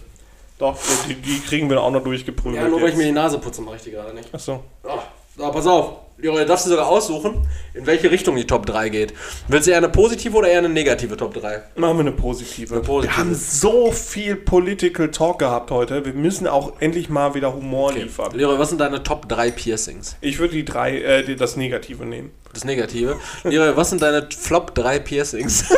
Doch, 0.59 0.79
die, 1.09 1.15
die 1.15 1.41
kriegen 1.41 1.69
wir 1.69 1.81
auch 1.81 1.91
noch 1.91 2.05
durchgeprügelt. 2.05 2.63
Ja, 2.63 2.69
nur 2.69 2.81
weil 2.81 2.91
ich 2.91 2.97
mir 2.97 3.05
die 3.05 3.13
Nase 3.13 3.39
putze, 3.39 3.63
mache 3.63 3.77
ich 3.77 3.83
die 3.83 3.91
gerade 3.91 4.15
nicht. 4.15 4.33
Achso. 4.33 4.63
Oh, 4.85 4.99
so, 5.37 5.51
pass 5.51 5.67
auf. 5.67 6.02
Leroy, 6.23 6.47
darfst 6.47 6.67
du 6.67 6.71
sogar 6.71 6.87
aussuchen, 6.87 7.49
in 7.75 7.85
welche 7.85 8.09
Richtung 8.09 8.37
die 8.37 8.47
Top 8.47 8.65
3 8.65 8.91
geht. 8.91 9.13
Willst 9.49 9.67
du 9.67 9.73
eher 9.73 9.79
eine 9.79 9.89
positive 9.89 10.37
oder 10.37 10.47
eher 10.47 10.59
eine 10.59 10.69
negative 10.69 11.17
Top 11.17 11.35
3? 11.35 11.63
Machen 11.75 11.97
wir 11.97 12.01
eine 12.03 12.13
positive. 12.13 12.75
Eine 12.75 12.85
positive. 12.85 13.13
Wir 13.13 13.19
haben 13.19 13.35
so 13.35 13.91
viel 13.91 14.37
Political 14.37 15.11
Talk 15.11 15.41
gehabt 15.41 15.73
heute. 15.73 16.05
Wir 16.05 16.13
müssen 16.13 16.47
auch 16.47 16.75
endlich 16.79 17.09
mal 17.09 17.35
wieder 17.35 17.53
Humor 17.53 17.93
liefern. 17.93 18.31
Leroy, 18.37 18.57
was 18.57 18.69
sind 18.69 18.81
deine 18.81 19.03
Top 19.03 19.29
3 19.29 19.51
Piercings? 19.51 20.17
Ich 20.21 20.39
würde 20.39 20.55
die 20.55 20.65
drei, 20.65 21.01
äh, 21.01 21.35
das 21.35 21.57
Negative 21.57 22.07
nehmen. 22.07 22.31
Das 22.53 22.65
Negative. 22.65 23.19
Leroy, 23.43 23.77
was 23.77 23.91
sind 23.91 24.01
deine 24.01 24.29
Flop 24.31 24.77
3 24.77 25.01
Piercings? 25.01 25.65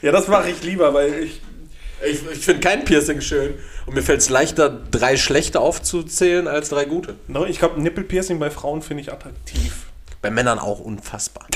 Ja, 0.00 0.12
das 0.12 0.28
mache 0.28 0.50
ich 0.50 0.62
lieber, 0.62 0.94
weil 0.94 1.24
ich. 1.24 1.40
Ich, 2.04 2.20
ich 2.32 2.44
finde 2.44 2.60
kein 2.60 2.84
Piercing 2.84 3.20
schön. 3.20 3.54
Und 3.86 3.94
mir 3.94 4.02
fällt 4.02 4.20
es 4.20 4.28
leichter, 4.28 4.68
drei 4.90 5.16
schlechte 5.16 5.60
aufzuzählen 5.60 6.46
als 6.46 6.68
drei 6.68 6.84
gute. 6.84 7.14
No, 7.26 7.44
Ich 7.44 7.58
glaube, 7.58 7.80
Nippelpiercing 7.80 8.38
bei 8.38 8.50
Frauen 8.50 8.82
finde 8.82 9.02
ich 9.02 9.12
attraktiv. 9.12 9.86
Bei 10.22 10.30
Männern 10.30 10.58
auch 10.58 10.80
unfassbar. 10.80 11.46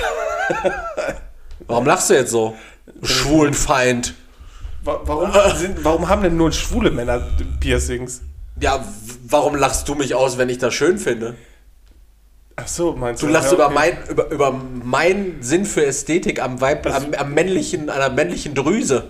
Warum 1.66 1.86
lachst 1.86 2.10
du 2.10 2.14
jetzt 2.14 2.30
so? 2.30 2.56
Schwulenfeind. 3.02 4.14
Wa- 4.84 5.00
Warum, 5.04 5.30
sind, 5.56 5.84
warum 5.84 6.08
haben 6.08 6.22
denn 6.22 6.36
nur 6.36 6.50
schwule 6.52 6.90
Männer 6.90 7.20
Piercings? 7.60 8.22
Ja, 8.60 8.84
warum 9.28 9.54
lachst 9.56 9.88
du 9.88 9.94
mich 9.94 10.14
aus, 10.14 10.38
wenn 10.38 10.48
ich 10.48 10.58
das 10.58 10.74
schön 10.74 10.98
finde? 10.98 11.36
Ach 12.56 12.68
so, 12.68 12.92
meinst 12.94 13.22
Du 13.22 13.26
du? 13.28 13.32
lachst 13.32 13.48
Ja, 13.50 13.54
über, 13.54 13.66
okay. 13.66 13.74
mein, 13.74 13.92
über, 14.10 14.30
über 14.30 14.50
meinen 14.52 15.42
Sinn 15.42 15.64
für 15.64 15.86
Ästhetik 15.86 16.42
am 16.42 16.60
Weib, 16.60 16.86
am, 16.86 17.14
am 17.14 17.32
männlichen, 17.34 17.88
einer 17.90 18.10
männlichen 18.10 18.54
Drüse. 18.54 19.08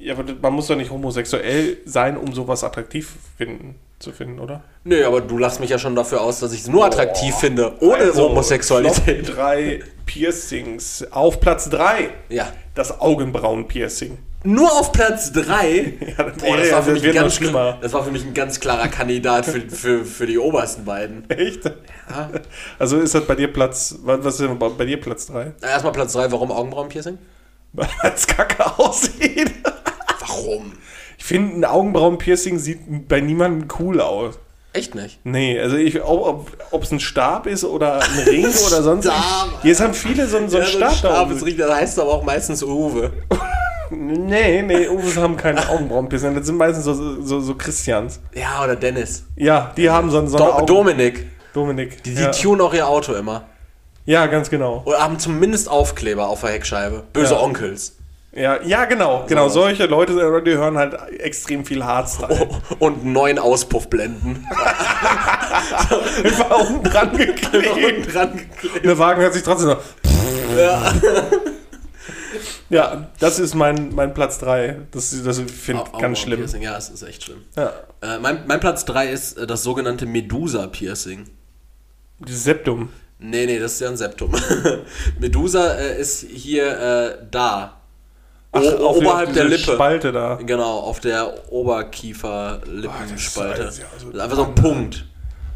Ja, 0.00 0.14
aber 0.14 0.24
man 0.40 0.52
muss 0.52 0.68
doch 0.68 0.76
nicht 0.76 0.90
homosexuell 0.90 1.78
sein, 1.84 2.16
um 2.16 2.32
sowas 2.32 2.62
attraktiv 2.62 3.10
finden, 3.36 3.74
zu 3.98 4.12
finden, 4.12 4.38
oder? 4.38 4.62
Nee, 4.84 5.02
aber 5.02 5.20
du 5.20 5.38
lachst 5.38 5.58
mich 5.60 5.70
ja 5.70 5.78
schon 5.78 5.96
dafür 5.96 6.20
aus, 6.20 6.38
dass 6.40 6.52
ich 6.52 6.60
es 6.60 6.68
nur 6.68 6.84
attraktiv 6.84 7.34
finde, 7.34 7.74
ohne 7.80 8.14
Homosexualität. 8.14 9.26
Top 9.26 9.34
drei 9.36 9.80
Piercings. 10.06 11.04
Auf 11.10 11.40
Platz 11.40 11.68
3 11.70 12.10
Ja. 12.28 12.52
das 12.74 13.00
Augenbrauen-Piercing. 13.00 14.18
Nur 14.44 14.70
auf 14.72 14.92
Platz 14.92 15.32
3. 15.32 15.94
Ja, 16.16 16.24
das- 16.24 16.36
Boah, 16.42 16.56
das, 16.56 16.66
ey, 16.68 16.72
war 16.72 16.82
für 16.82 16.90
das 16.90 16.94
mich 16.94 17.02
wird 17.02 17.04
ein 17.04 17.16
noch 17.16 17.22
ganz, 17.22 17.34
schlimmer. 17.34 17.78
das 17.80 17.92
war 17.92 18.04
für 18.04 18.10
mich 18.12 18.24
ein 18.24 18.34
ganz 18.34 18.60
klarer 18.60 18.86
Kandidat 18.88 19.46
für, 19.46 19.60
für, 19.62 20.04
für 20.04 20.26
die 20.26 20.38
obersten 20.38 20.84
beiden. 20.84 21.28
Echt? 21.30 21.64
Ja. 21.64 22.30
Also 22.78 22.98
ist 22.98 23.14
das 23.16 23.24
bei 23.26 23.34
dir 23.34 23.52
Platz, 23.52 23.96
was 24.04 24.22
was 24.24 24.34
ist 24.40 24.48
denn 24.48 24.58
bei 24.58 24.84
dir 24.84 25.00
Platz 25.00 25.26
3? 25.26 25.54
Erstmal 25.60 25.92
Platz 25.92 26.12
3, 26.12 26.30
warum 26.30 26.52
Augenbrauenpiercing? 26.52 27.18
Weil 27.72 27.88
es 28.14 28.26
kacke 28.26 28.78
aussieht. 28.78 29.52
Warum? 30.26 30.72
Ich 31.18 31.24
finde, 31.24 31.56
ein 31.56 31.64
Augenbrauen-Piercing 31.64 32.58
sieht 32.58 33.08
bei 33.08 33.20
niemandem 33.20 33.68
cool 33.78 34.00
aus. 34.00 34.38
Echt 34.72 34.94
nicht. 34.94 35.18
Nee, 35.24 35.58
also 35.58 35.76
ich, 35.76 36.02
ob 36.04 36.48
es 36.82 36.90
ein 36.92 37.00
Stab 37.00 37.46
ist 37.46 37.64
oder 37.64 38.00
ein 38.02 38.18
Ring 38.26 38.44
oder 38.66 38.82
sonst 38.82 39.06
Stab. 39.06 39.14
was. 39.54 39.62
Hier 39.62 39.78
haben 39.78 39.94
viele 39.94 40.26
so, 40.26 40.36
einen- 40.36 40.48
so 40.50 40.58
einen 40.58 40.66
Ja, 40.66 40.72
so 40.72 40.78
Stab, 40.78 40.90
ein 40.90 40.96
Stab 40.96 41.30
ist 41.30 41.44
richtig, 41.44 41.66
das 41.66 41.74
heißt 41.74 41.98
aber 41.98 42.10
auch 42.12 42.22
meistens 42.24 42.62
Uwe. 42.62 43.12
Nee, 43.90 44.60
nee, 44.60 44.86
Uwes 44.86 45.16
haben 45.16 45.34
keine 45.38 45.66
Augenbrauenpiercing. 45.66 46.34
Das 46.34 46.44
sind 46.44 46.58
meistens 46.58 46.84
so, 46.84 47.22
so, 47.22 47.40
so 47.40 47.54
Christians. 47.54 48.20
Ja, 48.34 48.62
oder 48.62 48.76
Dennis. 48.76 49.24
Ja, 49.34 49.72
die 49.78 49.88
haben 49.88 50.10
so, 50.10 50.26
so 50.26 50.36
eine 50.36 50.44
Do 50.46 50.52
Augen... 50.52 50.66
Dominik. 50.66 51.26
Dominik. 51.54 52.02
Die, 52.02 52.14
die 52.14 52.20
ja. 52.20 52.30
tunen 52.30 52.60
auch 52.60 52.74
ihr 52.74 52.86
Auto 52.86 53.14
immer. 53.14 53.46
Ja, 54.08 54.26
ganz 54.26 54.48
genau. 54.48 54.82
Oder 54.86 55.00
haben 55.00 55.18
zumindest 55.18 55.68
Aufkleber 55.68 56.28
auf 56.28 56.40
der 56.40 56.50
Heckscheibe. 56.50 57.04
Böse 57.12 57.34
Ja. 57.34 57.40
Onkels. 57.40 57.96
Ja, 58.32 58.62
ja 58.62 58.84
genau. 58.86 59.24
Genau, 59.28 59.48
solche 59.48 59.84
Leute, 59.84 60.42
die 60.44 60.52
hören 60.52 60.78
halt 60.78 60.94
extrem 61.18 61.64
viel 61.66 61.84
Hardstyle. 61.84 62.48
Und 62.78 63.04
neun 63.04 63.38
Auspuffblenden. 63.38 64.46
Einfach 66.24 66.68
unten 66.68 66.84
dran 66.84 67.16
geklebt. 67.16 68.14
dran 68.14 68.36
geklebt. 68.36 68.84
Der 68.84 68.98
Wagen 68.98 69.20
hört 69.20 69.34
sich 69.34 69.42
trotzdem 69.42 69.68
noch... 69.68 69.80
Ja. 70.56 70.92
Ja, 72.70 73.08
das 73.18 73.38
ist 73.38 73.54
mein, 73.54 73.94
mein 73.94 74.12
Platz 74.14 74.38
3. 74.38 74.76
Das, 74.90 75.14
das 75.22 75.38
finde 75.38 75.84
ich 75.84 76.00
ganz 76.00 76.18
schlimm. 76.18 76.40
Augenbrauen-Piercing, 76.40 76.62
Ja, 76.62 76.76
es 76.76 76.90
ist 76.90 77.02
echt 77.02 77.24
schlimm. 77.24 77.42
Ja. 77.56 77.72
Äh, 78.02 78.18
mein, 78.18 78.46
mein 78.46 78.60
Platz 78.60 78.84
3 78.84 79.08
ist 79.10 79.38
äh, 79.38 79.46
das 79.46 79.62
sogenannte 79.62 80.06
Medusa-Piercing. 80.06 81.26
Dieses 82.20 82.44
Septum. 82.44 82.90
Nee, 83.20 83.46
nee, 83.46 83.58
das 83.58 83.72
ist 83.74 83.80
ja 83.80 83.88
ein 83.88 83.96
Septum. 83.96 84.32
Medusa 85.18 85.74
äh, 85.74 86.00
ist 86.00 86.24
hier 86.32 86.66
äh, 86.66 87.18
da. 87.30 87.74
Ach, 88.52 88.62
auf 88.62 88.96
oberhalb 88.96 89.32
der 89.34 89.44
Lippe. 89.44 89.72
Spalte 89.72 90.12
da. 90.12 90.36
Genau, 90.36 90.78
auf 90.80 91.00
der 91.00 91.52
Oberkiefer-Lippenspalte. 91.52 93.62
ist 93.62 93.82
also 93.92 94.18
einfach 94.18 94.36
so 94.36 94.44
ein 94.44 94.54
Punkt. 94.54 95.04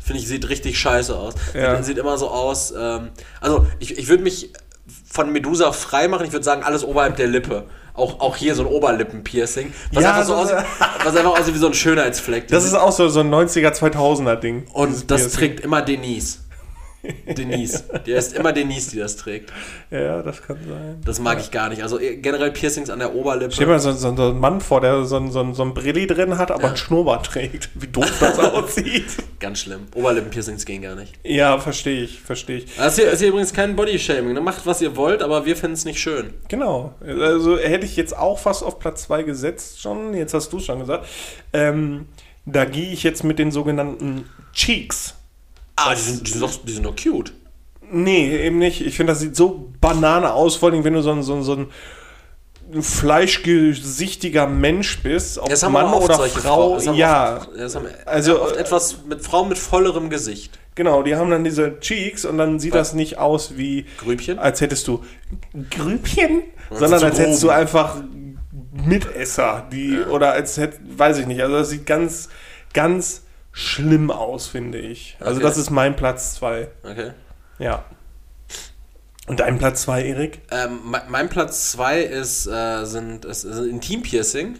Finde 0.00 0.20
ich, 0.20 0.28
sieht 0.28 0.48
richtig 0.48 0.78
scheiße 0.78 1.16
aus. 1.16 1.34
Ja. 1.54 1.76
Sieht, 1.76 1.84
sieht 1.84 1.98
immer 1.98 2.18
so 2.18 2.28
aus. 2.28 2.74
Ähm, 2.76 3.10
also, 3.40 3.66
ich, 3.78 3.96
ich 3.96 4.08
würde 4.08 4.24
mich 4.24 4.52
von 5.08 5.30
Medusa 5.30 5.70
frei 5.72 6.08
machen. 6.08 6.26
Ich 6.26 6.32
würde 6.32 6.44
sagen, 6.44 6.64
alles 6.64 6.84
oberhalb 6.84 7.16
der 7.16 7.28
Lippe. 7.28 7.64
Auch, 7.94 8.20
auch 8.20 8.36
hier 8.36 8.54
so 8.54 8.62
ein 8.62 8.68
Oberlippenpiercing. 8.68 9.72
Was, 9.92 10.02
Ja, 10.02 10.10
einfach 10.10 10.26
so 10.26 10.34
aussieht, 10.34 10.56
was 11.04 11.14
einfach 11.14 11.38
aussieht 11.38 11.54
wie 11.54 11.58
so 11.58 11.66
ein 11.68 11.74
Schönheitsfleck. 11.74 12.48
Das 12.48 12.64
ist 12.64 12.74
auch 12.74 12.90
so, 12.90 13.08
so 13.08 13.20
ein 13.20 13.32
90er, 13.32 13.70
2000er 13.72 14.36
Ding. 14.36 14.66
Und 14.72 15.10
das 15.10 15.20
Piercing. 15.22 15.38
trägt 15.38 15.60
immer 15.60 15.82
Denise. 15.82 16.38
Denise. 17.36 17.84
Die 18.06 18.12
ist 18.12 18.34
immer 18.36 18.52
Denise, 18.52 18.90
die 18.92 18.98
das 18.98 19.16
trägt. 19.16 19.52
Ja, 19.90 20.22
das 20.22 20.40
kann 20.42 20.56
sein. 20.68 21.00
Das 21.04 21.18
mag 21.18 21.40
ich 21.40 21.50
gar 21.50 21.68
nicht. 21.68 21.82
Also 21.82 21.98
eh, 21.98 22.16
generell 22.16 22.50
Piercings 22.52 22.90
an 22.90 23.00
der 23.00 23.14
Oberlippe. 23.14 23.52
Stell 23.52 23.66
dir 23.66 23.72
mal 23.72 23.80
so, 23.80 23.92
so, 23.92 24.14
so 24.14 24.22
einen 24.30 24.38
Mann 24.38 24.60
vor, 24.60 24.80
der 24.80 25.04
so, 25.04 25.16
ein- 25.16 25.30
so, 25.30 25.52
so 25.52 25.62
ein 25.64 25.74
Brilli 25.74 26.06
drin 26.06 26.38
hat, 26.38 26.50
aber 26.50 26.62
Ja. 26.62 26.68
einen 26.68 26.76
Schnurrbart 26.76 27.26
trägt. 27.26 27.70
Wie 27.74 27.88
doof 27.88 28.12
das 28.20 28.38
aussieht. 28.38 29.04
Ganz 29.40 29.60
schlimm. 29.60 29.80
Oberlippenpiercings 29.94 30.64
gehen 30.64 30.82
gar 30.82 30.94
nicht. 30.94 31.12
Ja, 31.24 31.58
verstehe 31.58 32.02
ich, 32.02 32.20
verstehe 32.20 32.58
ich. 32.58 32.76
Das 32.76 32.96
hier 32.96 33.10
ist 33.10 33.18
hier 33.18 33.28
übrigens 33.28 33.52
kein 33.52 33.74
Bodyshaming. 33.74 34.32
Ne? 34.34 34.40
Macht, 34.40 34.64
was 34.66 34.80
ihr 34.80 34.94
wollt, 34.96 35.22
aber 35.22 35.44
wir 35.44 35.56
finden 35.56 35.74
es 35.74 35.84
nicht 35.84 35.98
schön. 36.00 36.32
Genau. 36.48 36.94
Also 37.00 37.58
hätte 37.58 37.84
ich 37.84 37.96
jetzt 37.96 38.16
auch 38.16 38.38
fast 38.38 38.62
auf 38.62 38.78
Platz 38.78 39.02
2 39.04 39.24
gesetzt 39.24 39.80
schon. 39.80 40.14
Jetzt 40.14 40.34
hast 40.34 40.52
du 40.52 40.58
es 40.58 40.64
schon 40.64 40.78
gesagt. 40.78 41.06
Ähm, 41.52 42.06
da 42.46 42.64
gehe 42.64 42.92
ich 42.92 43.02
jetzt 43.02 43.24
mit 43.24 43.38
den 43.38 43.50
sogenannten 43.50 44.26
Cheeks. 44.52 45.14
Ah, 45.76 45.94
die 45.94 46.00
sind, 46.00 46.26
die 46.26 46.32
sind, 46.32 46.42
doch, 46.42 46.52
die 46.64 46.72
sind 46.72 46.84
doch 46.84 46.96
cute. 46.96 47.32
Nee, 47.90 48.36
eben 48.46 48.58
nicht. 48.58 48.80
Ich 48.80 48.96
finde, 48.96 49.12
das 49.12 49.20
sieht 49.20 49.36
so 49.36 49.70
Banane 49.80 50.32
aus, 50.32 50.56
vor 50.56 50.70
allem 50.70 50.84
wenn 50.84 50.94
du 50.94 51.02
so 51.02 51.12
ein, 51.12 51.22
so 51.22 51.34
ein, 51.34 51.42
so 51.42 51.54
ein 51.54 51.68
fleischgesichtiger 52.80 54.46
Mensch 54.46 55.02
bist, 55.02 55.38
ob 55.38 55.48
Das 55.50 55.62
haben 55.62 55.72
Mann 55.72 55.86
oft 55.92 56.04
oder 56.04 56.18
Frau. 56.28 56.78
Haben 56.80 56.94
ja, 56.94 57.36
Oft, 57.38 57.50
das 57.56 57.74
haben 57.74 57.86
Also, 58.06 58.38
also 58.38 58.42
oft 58.42 58.56
etwas 58.56 58.96
mit 59.06 59.22
Frauen 59.22 59.48
mit 59.50 59.58
vollerem 59.58 60.08
Gesicht. 60.08 60.58
genau, 60.74 61.02
die 61.02 61.16
haben 61.16 61.30
dann 61.30 61.44
diese 61.44 61.78
Cheeks 61.80 62.24
und 62.24 62.38
dann 62.38 62.60
sieht 62.60 62.74
das 62.74 62.94
nicht 62.94 63.18
aus 63.18 63.58
wie, 63.58 63.84
Grübchen? 63.98 64.38
als 64.38 64.60
hättest 64.60 64.88
du 64.88 65.04
Grübchen, 65.70 66.44
sondern 66.70 67.04
als 67.04 67.18
hättest 67.18 67.42
du 67.42 67.50
einfach 67.50 67.96
Mitesser, 68.72 69.66
die, 69.70 69.98
oder 69.98 70.32
als 70.32 70.56
hätte, 70.56 70.78
weiß 70.96 71.18
ich 71.18 71.26
nicht, 71.26 71.42
also 71.42 71.56
das 71.56 71.68
sieht 71.68 71.84
ganz, 71.84 72.30
ganz 72.72 73.22
schlimm 73.52 74.10
aus, 74.10 74.46
finde 74.46 74.78
ich. 74.78 75.16
Also 75.20 75.36
Okay. 75.36 75.42
das 75.42 75.56
ist 75.58 75.70
mein 75.70 75.94
Platz 75.96 76.34
2. 76.36 76.68
Okay. 76.82 77.10
Ja. 77.58 77.84
Und 79.28 79.38
dein 79.40 79.58
Platz 79.58 79.82
2, 79.82 80.04
Erik? 80.04 80.40
Ähm, 80.50 80.80
mein, 80.84 81.02
mein 81.08 81.28
Platz 81.28 81.70
2 81.72 82.00
ist, 82.02 82.46
äh, 82.46 82.84
sind, 82.84 83.24
ist, 83.24 83.44
ist 83.44 83.58
Intimpiercing. 83.58 84.58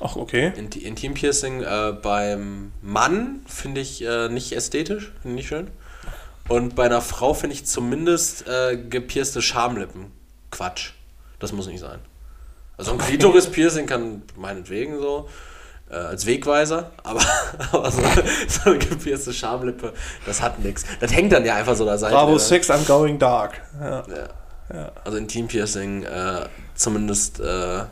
Ach, 0.00 0.16
okay. 0.16 0.52
Inti- 0.56 0.82
Intimpiercing 0.82 1.62
äh, 1.62 1.92
beim 2.00 2.72
Mann 2.82 3.40
finde 3.46 3.80
ich 3.80 4.02
äh, 4.04 4.28
nicht 4.28 4.52
ästhetisch, 4.52 5.12
finde 5.22 5.28
ich 5.28 5.34
nicht 5.34 5.48
schön. 5.48 5.70
Und 6.48 6.74
bei 6.76 6.84
einer 6.86 7.00
Frau 7.02 7.34
finde 7.34 7.54
ich 7.54 7.66
zumindest 7.66 8.46
äh, 8.48 8.76
gepierste 8.76 9.42
Schamlippen. 9.42 10.06
Quatsch. 10.50 10.92
Das 11.38 11.52
muss 11.52 11.66
nicht 11.66 11.80
sein. 11.80 11.98
Also 12.76 12.92
ein 12.92 12.98
Klitoris-Piercing 12.98 13.86
kann 13.86 14.22
meinetwegen 14.36 14.98
so, 14.98 15.28
äh, 15.90 15.94
als 15.94 16.26
Wegweiser, 16.26 16.90
aber, 17.02 17.20
aber 17.72 17.90
so, 17.90 18.02
so 18.48 18.70
eine 18.70 18.78
gepierste 18.78 19.32
Schamlippe, 19.32 19.92
das 20.26 20.40
hat 20.40 20.58
nichts. 20.60 20.84
Das 21.00 21.12
hängt 21.14 21.32
dann 21.32 21.44
ja 21.44 21.56
einfach 21.56 21.74
so 21.76 21.84
da 21.84 21.98
Seite. 21.98 22.14
Bravo 22.14 22.38
Sex, 22.38 22.70
I'm 22.70 22.86
going 22.86 23.18
dark. 23.18 23.60
Ja. 23.80 24.04
Ja. 24.72 24.92
Also 25.04 25.18
Intimpiercing, 25.18 26.04
äh, 26.04 26.46
zumindest, 26.76 27.40
äh, 27.40 27.82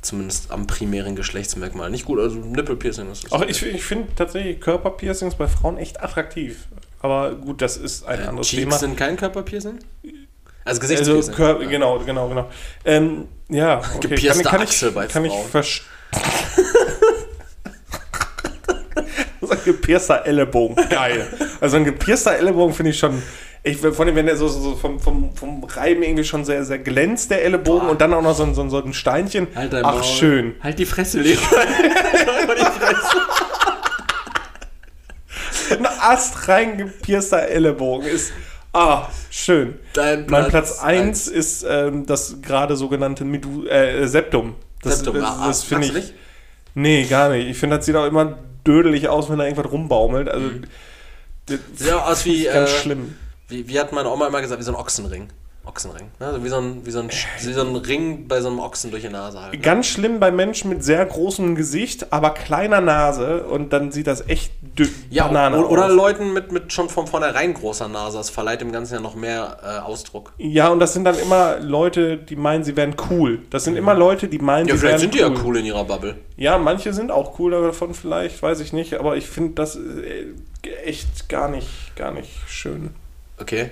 zumindest 0.00 0.50
am 0.50 0.66
primären 0.66 1.14
Geschlechtsmerkmal. 1.14 1.90
Nicht 1.90 2.06
gut, 2.06 2.18
also 2.20 2.36
Nippelpiercing 2.36 3.10
ist 3.12 3.30
Auch 3.32 3.42
ich, 3.42 3.62
ich 3.64 3.84
finde 3.84 4.14
tatsächlich 4.16 4.60
Körperpiercings 4.60 5.34
bei 5.34 5.46
Frauen 5.46 5.76
echt 5.76 6.02
attraktiv. 6.02 6.68
Aber 7.00 7.34
gut, 7.34 7.60
das 7.60 7.76
ist 7.76 8.06
ein 8.06 8.20
Äh, 8.20 8.26
anderes 8.28 8.48
Cheeks 8.48 8.62
Thema. 8.62 8.78
sind 8.78 8.96
kein 8.96 9.16
Körperpiercing? 9.16 9.78
Also 10.64 10.80
Also, 10.80 10.80
Gesichtspiercing. 10.80 11.34
Kör 11.34 11.58
genau, 11.58 11.98
genau, 11.98 12.28
genau. 12.28 12.50
Ähm, 12.84 13.28
ja, 13.48 13.78
okay. 13.78 14.08
Gepierste 14.08 14.42
kann, 14.44 14.58
kann 14.58 14.68
ich, 14.68 14.94
bei 14.94 15.06
kann 15.06 15.26
Frauen. 15.26 15.48
verstehen. 15.48 15.86
So 19.40 19.50
ein 19.50 19.58
gepierster 19.64 20.26
Ellenbogen, 20.26 20.76
geil. 20.88 21.26
Also 21.60 21.76
ein 21.76 21.84
gepierster 21.84 22.36
Ellenbogen 22.36 22.74
finde 22.74 22.90
ich 22.90 22.98
schon. 22.98 23.22
Ich, 23.64 23.78
vor 23.78 24.00
allem, 24.00 24.14
wenn 24.14 24.26
der 24.26 24.36
so, 24.36 24.46
so, 24.48 24.76
vom, 24.76 25.00
vom, 25.00 25.34
vom 25.34 25.64
Reiben 25.64 26.02
irgendwie 26.02 26.24
schon 26.24 26.44
sehr, 26.44 26.64
sehr 26.64 26.78
glänzt, 26.78 27.30
der 27.30 27.44
Ellenbogen, 27.44 27.88
und 27.88 28.00
dann 28.00 28.14
auch 28.14 28.22
noch 28.22 28.34
so, 28.34 28.44
ein- 28.44 28.54
so, 28.54 28.62
ein- 28.62 28.70
so 28.70 28.82
ein 28.82 28.92
Steinchen. 28.94 29.48
Halt 29.54 29.72
dein 29.72 29.84
Ach, 29.84 29.94
Maul. 29.94 30.04
schön. 30.04 30.54
Halt 30.62 30.78
die 30.78 30.86
Fresse, 30.86 31.20
Leo. 31.20 31.32
Die 31.36 31.38
Fresse. 32.64 33.16
ein 35.78 35.86
Ast 36.00 36.48
reingepierster 36.48 37.42
Ellenbogen 37.48 38.06
ist. 38.06 38.32
Ah, 38.72 39.08
schön. 39.30 39.78
Dein 39.94 40.26
mein 40.28 40.48
Platz 40.48 40.78
Platz 40.78 40.82
1 40.82 41.28
ist 41.28 41.64
ähm, 41.68 42.06
das 42.06 42.40
gerade 42.42 42.76
sogenannte 42.76 43.24
Medu 43.24 43.66
äh, 43.66 44.06
Septum. 44.06 44.56
Das, 44.82 44.98
Septum, 44.98 45.16
das, 45.16 45.24
ah, 45.24 45.46
das 45.46 45.64
finde 45.64 45.86
ich. 45.86 45.92
nicht? 45.92 46.14
Nee, 46.74 47.04
gar 47.04 47.30
nicht. 47.30 47.48
Ich 47.48 47.58
finde, 47.58 47.76
das 47.76 47.86
sieht 47.86 47.96
auch 47.96 48.06
immer 48.06 48.38
dödelig 48.66 49.08
aus, 49.08 49.30
wenn 49.30 49.38
da 49.38 49.44
irgendwas 49.44 49.72
rumbaumelt. 49.72 50.28
Also, 50.28 50.50
das 51.46 51.58
Sieht 51.74 51.88
ja 51.88 52.04
aus 52.04 52.24
wie, 52.24 52.44
ganz 52.44 52.70
äh, 52.70 52.74
schlimm. 52.74 53.16
Wie, 53.48 53.66
wie 53.66 53.80
hat 53.80 53.92
meine 53.92 54.10
Oma 54.10 54.28
immer 54.28 54.40
gesagt, 54.40 54.60
wie 54.60 54.64
so 54.64 54.72
ein 54.72 54.76
Ochsenring. 54.76 55.28
Ochsenring. 55.68 56.06
Ne? 56.18 56.26
Also 56.26 56.42
wie, 56.44 56.48
so 56.48 56.56
ein, 56.56 56.80
wie, 56.84 56.90
so 56.90 57.00
ein, 57.00 57.10
wie 57.10 57.52
so 57.52 57.60
ein 57.60 57.76
Ring 57.76 58.26
bei 58.26 58.40
so 58.40 58.48
einem 58.48 58.58
Ochsen 58.58 58.90
durch 58.90 59.02
die 59.02 59.10
Nase 59.10 59.40
halt. 59.40 59.52
Ne? 59.52 59.58
Ganz 59.60 59.86
schlimm 59.86 60.18
bei 60.18 60.30
Menschen 60.30 60.70
mit 60.70 60.82
sehr 60.82 61.04
großem 61.04 61.54
Gesicht, 61.54 62.12
aber 62.12 62.30
kleiner 62.30 62.80
Nase 62.80 63.44
und 63.44 63.72
dann 63.72 63.92
sieht 63.92 64.06
das 64.06 64.26
echt 64.28 64.50
dü- 64.76 64.88
Ja, 65.10 65.26
Banane 65.28 65.64
oder, 65.66 65.86
aus. 65.86 65.92
Leuten 65.92 66.32
mit, 66.32 66.52
mit 66.52 66.72
schon 66.72 66.88
von 66.88 67.06
vornherein 67.06 67.52
großer 67.54 67.86
Nase. 67.88 68.16
Das 68.18 68.30
verleiht 68.30 68.60
dem 68.62 68.72
Ganzen 68.72 68.94
ja 68.94 69.00
noch 69.00 69.14
mehr 69.14 69.58
äh, 69.62 69.78
Ausdruck. 69.80 70.32
Ja, 70.38 70.68
und 70.68 70.80
das 70.80 70.94
sind 70.94 71.04
dann 71.04 71.18
immer 71.18 71.58
Leute, 71.60 72.16
die 72.16 72.36
meinen, 72.36 72.64
sie 72.64 72.74
wären 72.76 72.96
cool. 73.10 73.40
Das 73.50 73.64
sind 73.64 73.76
immer 73.76 73.94
Leute, 73.94 74.28
die 74.28 74.38
meinen, 74.38 74.68
Ja, 74.68 74.74
sie 74.74 74.80
vielleicht 74.80 74.92
wären 75.02 75.12
sind 75.12 75.14
die 75.14 75.18
ja 75.18 75.44
cool 75.44 75.58
in 75.58 75.66
ihrer 75.66 75.84
Bubble. 75.84 76.16
Ja, 76.36 76.56
manche 76.56 76.92
sind 76.94 77.10
auch 77.10 77.38
cool 77.38 77.50
davon 77.50 77.92
vielleicht, 77.94 78.42
weiß 78.42 78.60
ich 78.60 78.72
nicht, 78.72 78.94
aber 78.94 79.16
ich 79.16 79.26
finde 79.28 79.54
das 79.54 79.76
äh, 79.76 80.26
echt 80.84 81.28
gar 81.28 81.48
nicht, 81.50 81.68
gar 81.94 82.12
nicht 82.12 82.30
schön. 82.48 82.90
Okay. 83.40 83.70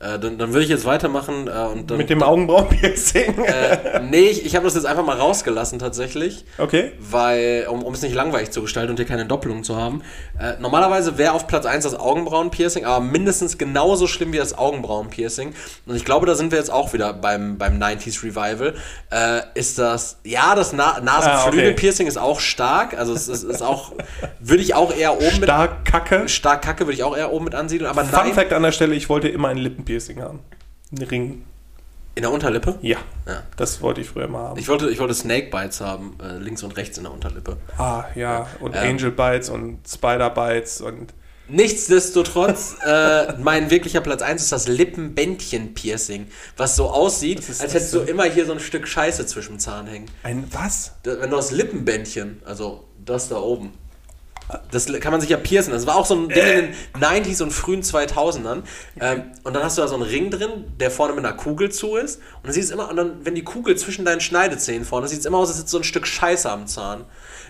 Äh, 0.00 0.18
dann, 0.18 0.38
dann 0.38 0.52
würde 0.52 0.62
ich 0.62 0.68
jetzt 0.68 0.84
weitermachen. 0.84 1.48
Äh, 1.48 1.50
und 1.72 1.90
dann, 1.90 1.98
Mit 1.98 2.08
dem 2.08 2.22
Augenbrauenpiercing. 2.22 3.44
Äh, 3.44 4.00
nee, 4.08 4.28
ich, 4.28 4.44
ich 4.46 4.54
habe 4.54 4.64
das 4.64 4.74
jetzt 4.74 4.86
einfach 4.86 5.04
mal 5.04 5.16
rausgelassen 5.16 5.78
tatsächlich. 5.78 6.44
Okay. 6.56 6.92
weil, 7.00 7.66
um, 7.68 7.82
um 7.82 7.94
es 7.94 8.02
nicht 8.02 8.14
langweilig 8.14 8.50
zu 8.50 8.62
gestalten 8.62 8.90
und 8.90 8.96
hier 8.96 9.06
keine 9.06 9.26
Doppelung 9.26 9.64
zu 9.64 9.76
haben. 9.76 10.02
Äh, 10.38 10.54
normalerweise 10.60 11.18
wäre 11.18 11.32
auf 11.32 11.46
Platz 11.46 11.66
1 11.66 11.84
das 11.84 11.94
Augenbrauenpiercing, 11.98 12.84
aber 12.84 13.04
mindestens 13.04 13.58
genauso 13.58 14.06
schlimm 14.06 14.32
wie 14.32 14.36
das 14.36 14.56
Augenbrauenpiercing. 14.56 15.54
Und 15.86 15.96
ich 15.96 16.04
glaube, 16.04 16.26
da 16.26 16.34
sind 16.34 16.52
wir 16.52 16.58
jetzt 16.58 16.70
auch 16.70 16.92
wieder 16.92 17.12
beim, 17.12 17.58
beim 17.58 17.78
90s 17.78 18.22
Revival. 18.22 18.74
Äh, 19.10 19.40
ist 19.54 19.78
das, 19.78 20.18
ja, 20.24 20.54
das 20.54 20.72
Na 20.72 21.00
Nasenflügelpiercing 21.00 22.06
ist 22.06 22.18
auch 22.18 22.40
stark. 22.40 22.96
Also 22.96 23.12
es 23.12 23.28
ist, 23.28 23.42
ist 23.42 23.62
auch, 23.62 23.92
würde 24.38 24.62
ich 24.62 24.74
auch 24.74 24.94
eher 24.94 25.16
oben 25.16 25.42
Stark 25.42 25.84
kacke. 25.84 26.18
mit, 26.20 26.30
stark 26.30 26.62
kacke 26.62 26.86
würde 26.86 26.94
ich 26.94 27.02
auch 27.02 27.16
eher 27.16 27.32
oben 27.32 27.46
mit 27.46 27.54
ansiedeln. 27.54 27.90
Aber 27.90 28.04
Fun 28.04 28.26
nein, 28.26 28.34
Fact 28.34 28.52
an 28.52 28.62
der 28.62 28.72
Stelle, 28.72 28.94
ich 28.94 29.08
wollte 29.08 29.28
immer 29.28 29.48
ein 29.48 29.58
Lippenpiercing 29.58 30.22
haben. 30.22 30.40
Ein 30.92 31.02
Ring. 31.02 31.44
In 32.18 32.22
der 32.22 32.32
Unterlippe. 32.32 32.78
Ja, 32.82 32.98
Ja. 33.26 33.42
das 33.56 33.80
wollte 33.80 34.00
ich 34.00 34.08
früher 34.08 34.26
mal 34.28 34.48
haben. 34.48 34.58
Ich 34.58 34.68
wollte, 34.68 34.90
ich 34.90 34.98
wollte 34.98 35.14
Snake 35.14 35.50
Bites 35.50 35.80
haben, 35.80 36.18
äh, 36.22 36.36
links 36.38 36.62
und 36.64 36.76
rechts 36.76 36.98
in 36.98 37.04
der 37.04 37.12
Unterlippe. 37.12 37.56
ah, 37.78 38.04
ja. 38.16 38.48
Und 38.60 38.74
Ähm. 38.74 38.90
Angel 38.90 39.10
Bites 39.12 39.48
und 39.48 39.78
Spider 39.88 40.28
Bites 40.30 40.80
und 40.80 41.14
Nichtsdestotrotz, 41.50 42.76
äh, 42.86 43.32
mein 43.38 43.70
wirklicher 43.70 44.00
Platz 44.02 44.20
1 44.20 44.42
ist 44.42 44.52
das 44.52 44.68
Lippenbändchen-Piercing, 44.68 46.26
was 46.56 46.76
so 46.76 46.90
aussieht, 46.90 47.38
als 47.48 47.60
hättest 47.62 47.94
du 47.94 48.00
denn? 48.00 48.08
immer 48.08 48.24
hier 48.24 48.44
so 48.46 48.52
ein 48.52 48.60
Stück 48.60 48.86
Scheiße 48.86 49.24
zwischen 49.26 49.54
dem 49.54 49.58
Zahn 49.58 49.86
hängen. 49.86 50.10
ein 50.24 50.44
was? 50.52 50.92
Wenn 51.04 51.30
du 51.30 51.36
das 51.36 51.50
Lippenbändchen, 51.52 52.42
also 52.44 52.84
das 53.04 53.28
da 53.28 53.36
oben, 53.38 53.72
das 54.70 54.86
kann 55.00 55.12
man 55.12 55.20
sich 55.20 55.30
ja 55.30 55.36
piercen. 55.36 55.72
Das 55.72 55.86
war 55.86 55.96
auch 55.96 56.06
so 56.06 56.14
ein 56.14 56.28
Ding 56.28 56.44
in 56.44 57.00
den 57.00 57.02
90s 57.02 57.42
und 57.42 57.52
frühen 57.52 57.82
2000ern. 57.82 58.62
Ähm, 59.00 59.22
und 59.44 59.54
dann 59.54 59.62
hast 59.62 59.76
du 59.78 59.82
da 59.82 59.88
so 59.88 59.94
einen 59.94 60.04
Ring 60.04 60.30
drin, 60.30 60.64
der 60.80 60.90
vorne 60.90 61.14
mit 61.14 61.24
einer 61.24 61.36
Kugel 61.36 61.70
zu 61.70 61.96
ist. 61.96 62.16
Und 62.16 62.46
dann 62.46 62.52
sieht 62.52 62.64
es 62.64 62.70
immer, 62.70 62.88
und 62.88 62.96
dann, 62.96 63.24
wenn 63.24 63.34
die 63.34 63.44
Kugel 63.44 63.76
zwischen 63.76 64.04
deinen 64.04 64.20
Schneidezähnen 64.20 64.84
vorne, 64.84 65.08
sieht 65.08 65.20
es 65.20 65.26
immer 65.26 65.38
aus, 65.38 65.48
als 65.48 65.58
hättest 65.58 65.72
du 65.74 65.78
so 65.78 65.80
ein 65.80 65.84
Stück 65.84 66.06
Scheiße 66.06 66.50
am 66.50 66.66
Zahn. 66.66 67.04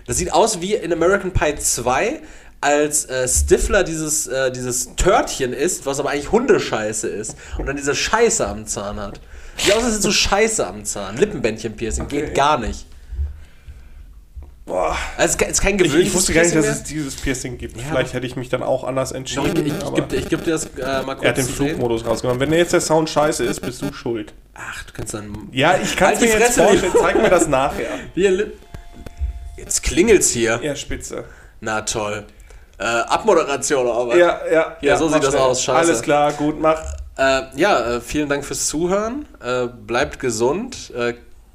Das 0.07 0.17
sieht 0.17 0.33
aus 0.33 0.61
wie 0.61 0.75
in 0.75 0.91
American 0.91 1.31
Pie 1.31 1.55
2, 1.55 2.21
als 2.61 3.05
äh, 3.05 3.27
Stifler 3.27 3.83
dieses, 3.83 4.27
äh, 4.27 4.51
dieses 4.51 4.95
Törtchen 4.97 5.53
ist, 5.53 5.85
was 5.85 5.99
aber 5.99 6.09
eigentlich 6.09 6.31
Hundescheiße 6.31 7.07
ist. 7.07 7.35
Und 7.57 7.65
dann 7.67 7.77
diese 7.77 7.95
Scheiße 7.95 8.45
am 8.45 8.65
Zahn 8.65 8.99
hat. 8.99 9.21
Sieht 9.57 9.71
aus, 9.73 9.77
als 9.83 9.91
hättest 9.93 10.05
du 10.05 10.11
Scheiße 10.11 10.67
am 10.67 10.83
Zahn. 10.83 11.17
Lippenbändchen-Piercing, 11.17 12.05
Okay. 12.05 12.21
geht 12.25 12.35
gar 12.35 12.57
nicht. 12.57 12.85
Boah. 14.69 14.95
Also 15.17 15.25
es 15.25 15.31
ist 15.31 15.37
ke- 15.39 15.45
ist 15.45 15.61
kein 15.61 15.75
Ich, 15.75 15.83
gewöhnliches 15.83 16.07
ich 16.13 16.15
wusste 16.17 16.33
gar 16.33 16.43
nicht, 16.43 16.55
dass 16.55 16.65
es 16.67 16.83
dieses 16.83 17.15
Piercing 17.15 17.57
gibt. 17.57 17.75
Ja, 17.75 17.83
Vielleicht 17.89 18.13
hätte 18.13 18.25
ich 18.27 18.35
mich 18.35 18.49
dann 18.49 18.61
auch 18.63 18.83
anders 18.83 19.11
entschieden. 19.11 19.65
ich, 19.65 19.73
ich, 19.73 19.83
ich 19.83 19.93
gebe 19.95 20.07
dir, 20.07 20.15
ich 20.17 20.29
geb 20.29 20.43
dir 20.45 20.51
das 20.51 20.65
äh, 20.65 21.01
mal 21.03 21.15
kurz 21.15 21.23
er 21.23 21.29
hat 21.31 21.37
den. 21.37 21.45
Flugmodus 21.47 22.05
rausgenommen. 22.05 22.39
Wenn 22.39 22.53
jetzt 22.53 22.71
der 22.73 22.81
Sound 22.81 23.09
scheiße 23.09 23.43
ist, 23.43 23.61
bist 23.61 23.81
du 23.81 23.91
schuld. 23.93 24.31
Ach, 24.53 24.83
du 24.83 24.93
kannst 24.93 25.13
dann... 25.15 25.49
Ja, 25.51 25.75
ich 25.81 25.95
kann 25.97 26.09
Halt 26.09 26.17
es 26.17 26.21
die 26.21 26.27
mir 26.27 26.39
jetzt 26.39 26.53
Fresse, 26.55 26.63
vorstellen. 26.63 26.93
Zeig 26.99 27.21
mir 27.21 27.29
das 27.29 27.47
nachher. 27.47 27.87
Hier, 28.13 28.51
Jetzt 29.57 29.83
klingelt's 29.83 30.29
hier. 30.29 30.59
Ja, 30.63 30.75
spitze. 30.75 31.25
Na 31.59 31.81
toll. 31.81 32.25
Äh, 32.77 32.83
Abmoderation 32.83 33.87
aber. 33.87 34.15
Ja, 34.15 34.39
ja. 34.51 34.77
Ja, 34.81 34.95
so 34.97 35.09
sieht 35.09 35.21
das 35.23 35.31
schnell. 35.31 35.41
aus, 35.41 35.63
scheiße. 35.63 35.77
Alles 35.89 36.01
klar, 36.01 36.31
gut, 36.33 36.61
mach. 36.61 36.79
Äh, 37.17 37.41
ja, 37.57 37.95
äh, 37.95 38.01
vielen 38.01 38.29
Dank 38.29 38.45
fürs 38.45 38.67
Zuhören. 38.67 39.25
Äh, 39.43 39.67
bleibt 39.67 40.19
gesund. 40.21 40.93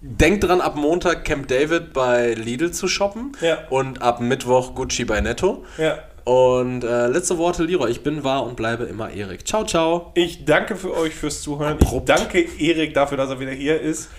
Denkt 0.06 0.44
dran, 0.44 0.60
ab 0.60 0.76
Montag 0.76 1.24
Camp 1.24 1.48
David 1.48 1.94
bei 1.94 2.34
Lidl 2.34 2.72
zu 2.72 2.88
shoppen. 2.88 3.32
Ja. 3.40 3.56
Und 3.70 4.02
ab 4.02 4.20
Mittwoch 4.20 4.74
Gucci 4.74 5.06
bei 5.06 5.22
Netto. 5.22 5.64
Ja. 5.78 5.98
Und 6.24 6.84
äh, 6.84 7.06
letzte 7.06 7.38
Worte, 7.38 7.64
Leroy. 7.64 7.90
Ich 7.90 8.02
bin 8.02 8.22
wahr 8.22 8.44
und 8.44 8.54
bleibe 8.54 8.84
immer 8.84 9.10
Erik. 9.10 9.46
Ciao, 9.46 9.64
ciao. 9.64 10.12
Ich 10.14 10.44
danke 10.44 10.76
für 10.76 10.94
euch 10.94 11.14
fürs 11.14 11.40
Zuhören. 11.40 11.78
Abrupt. 11.80 12.10
Ich 12.10 12.16
danke 12.16 12.38
Erik 12.38 12.92
dafür, 12.92 13.16
dass 13.16 13.30
er 13.30 13.40
wieder 13.40 13.52
hier 13.52 13.80
ist, 13.80 14.10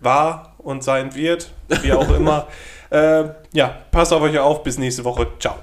war 0.00 0.56
und 0.58 0.82
sein 0.82 1.14
wird, 1.14 1.52
wie 1.82 1.92
auch 1.92 2.10
immer. 2.10 2.48
äh, 2.90 3.24
ja, 3.52 3.76
passt 3.92 4.12
auf 4.12 4.22
euch 4.22 4.40
auf. 4.40 4.64
Bis 4.64 4.76
nächste 4.76 5.04
Woche. 5.04 5.28
Ciao. 5.38 5.54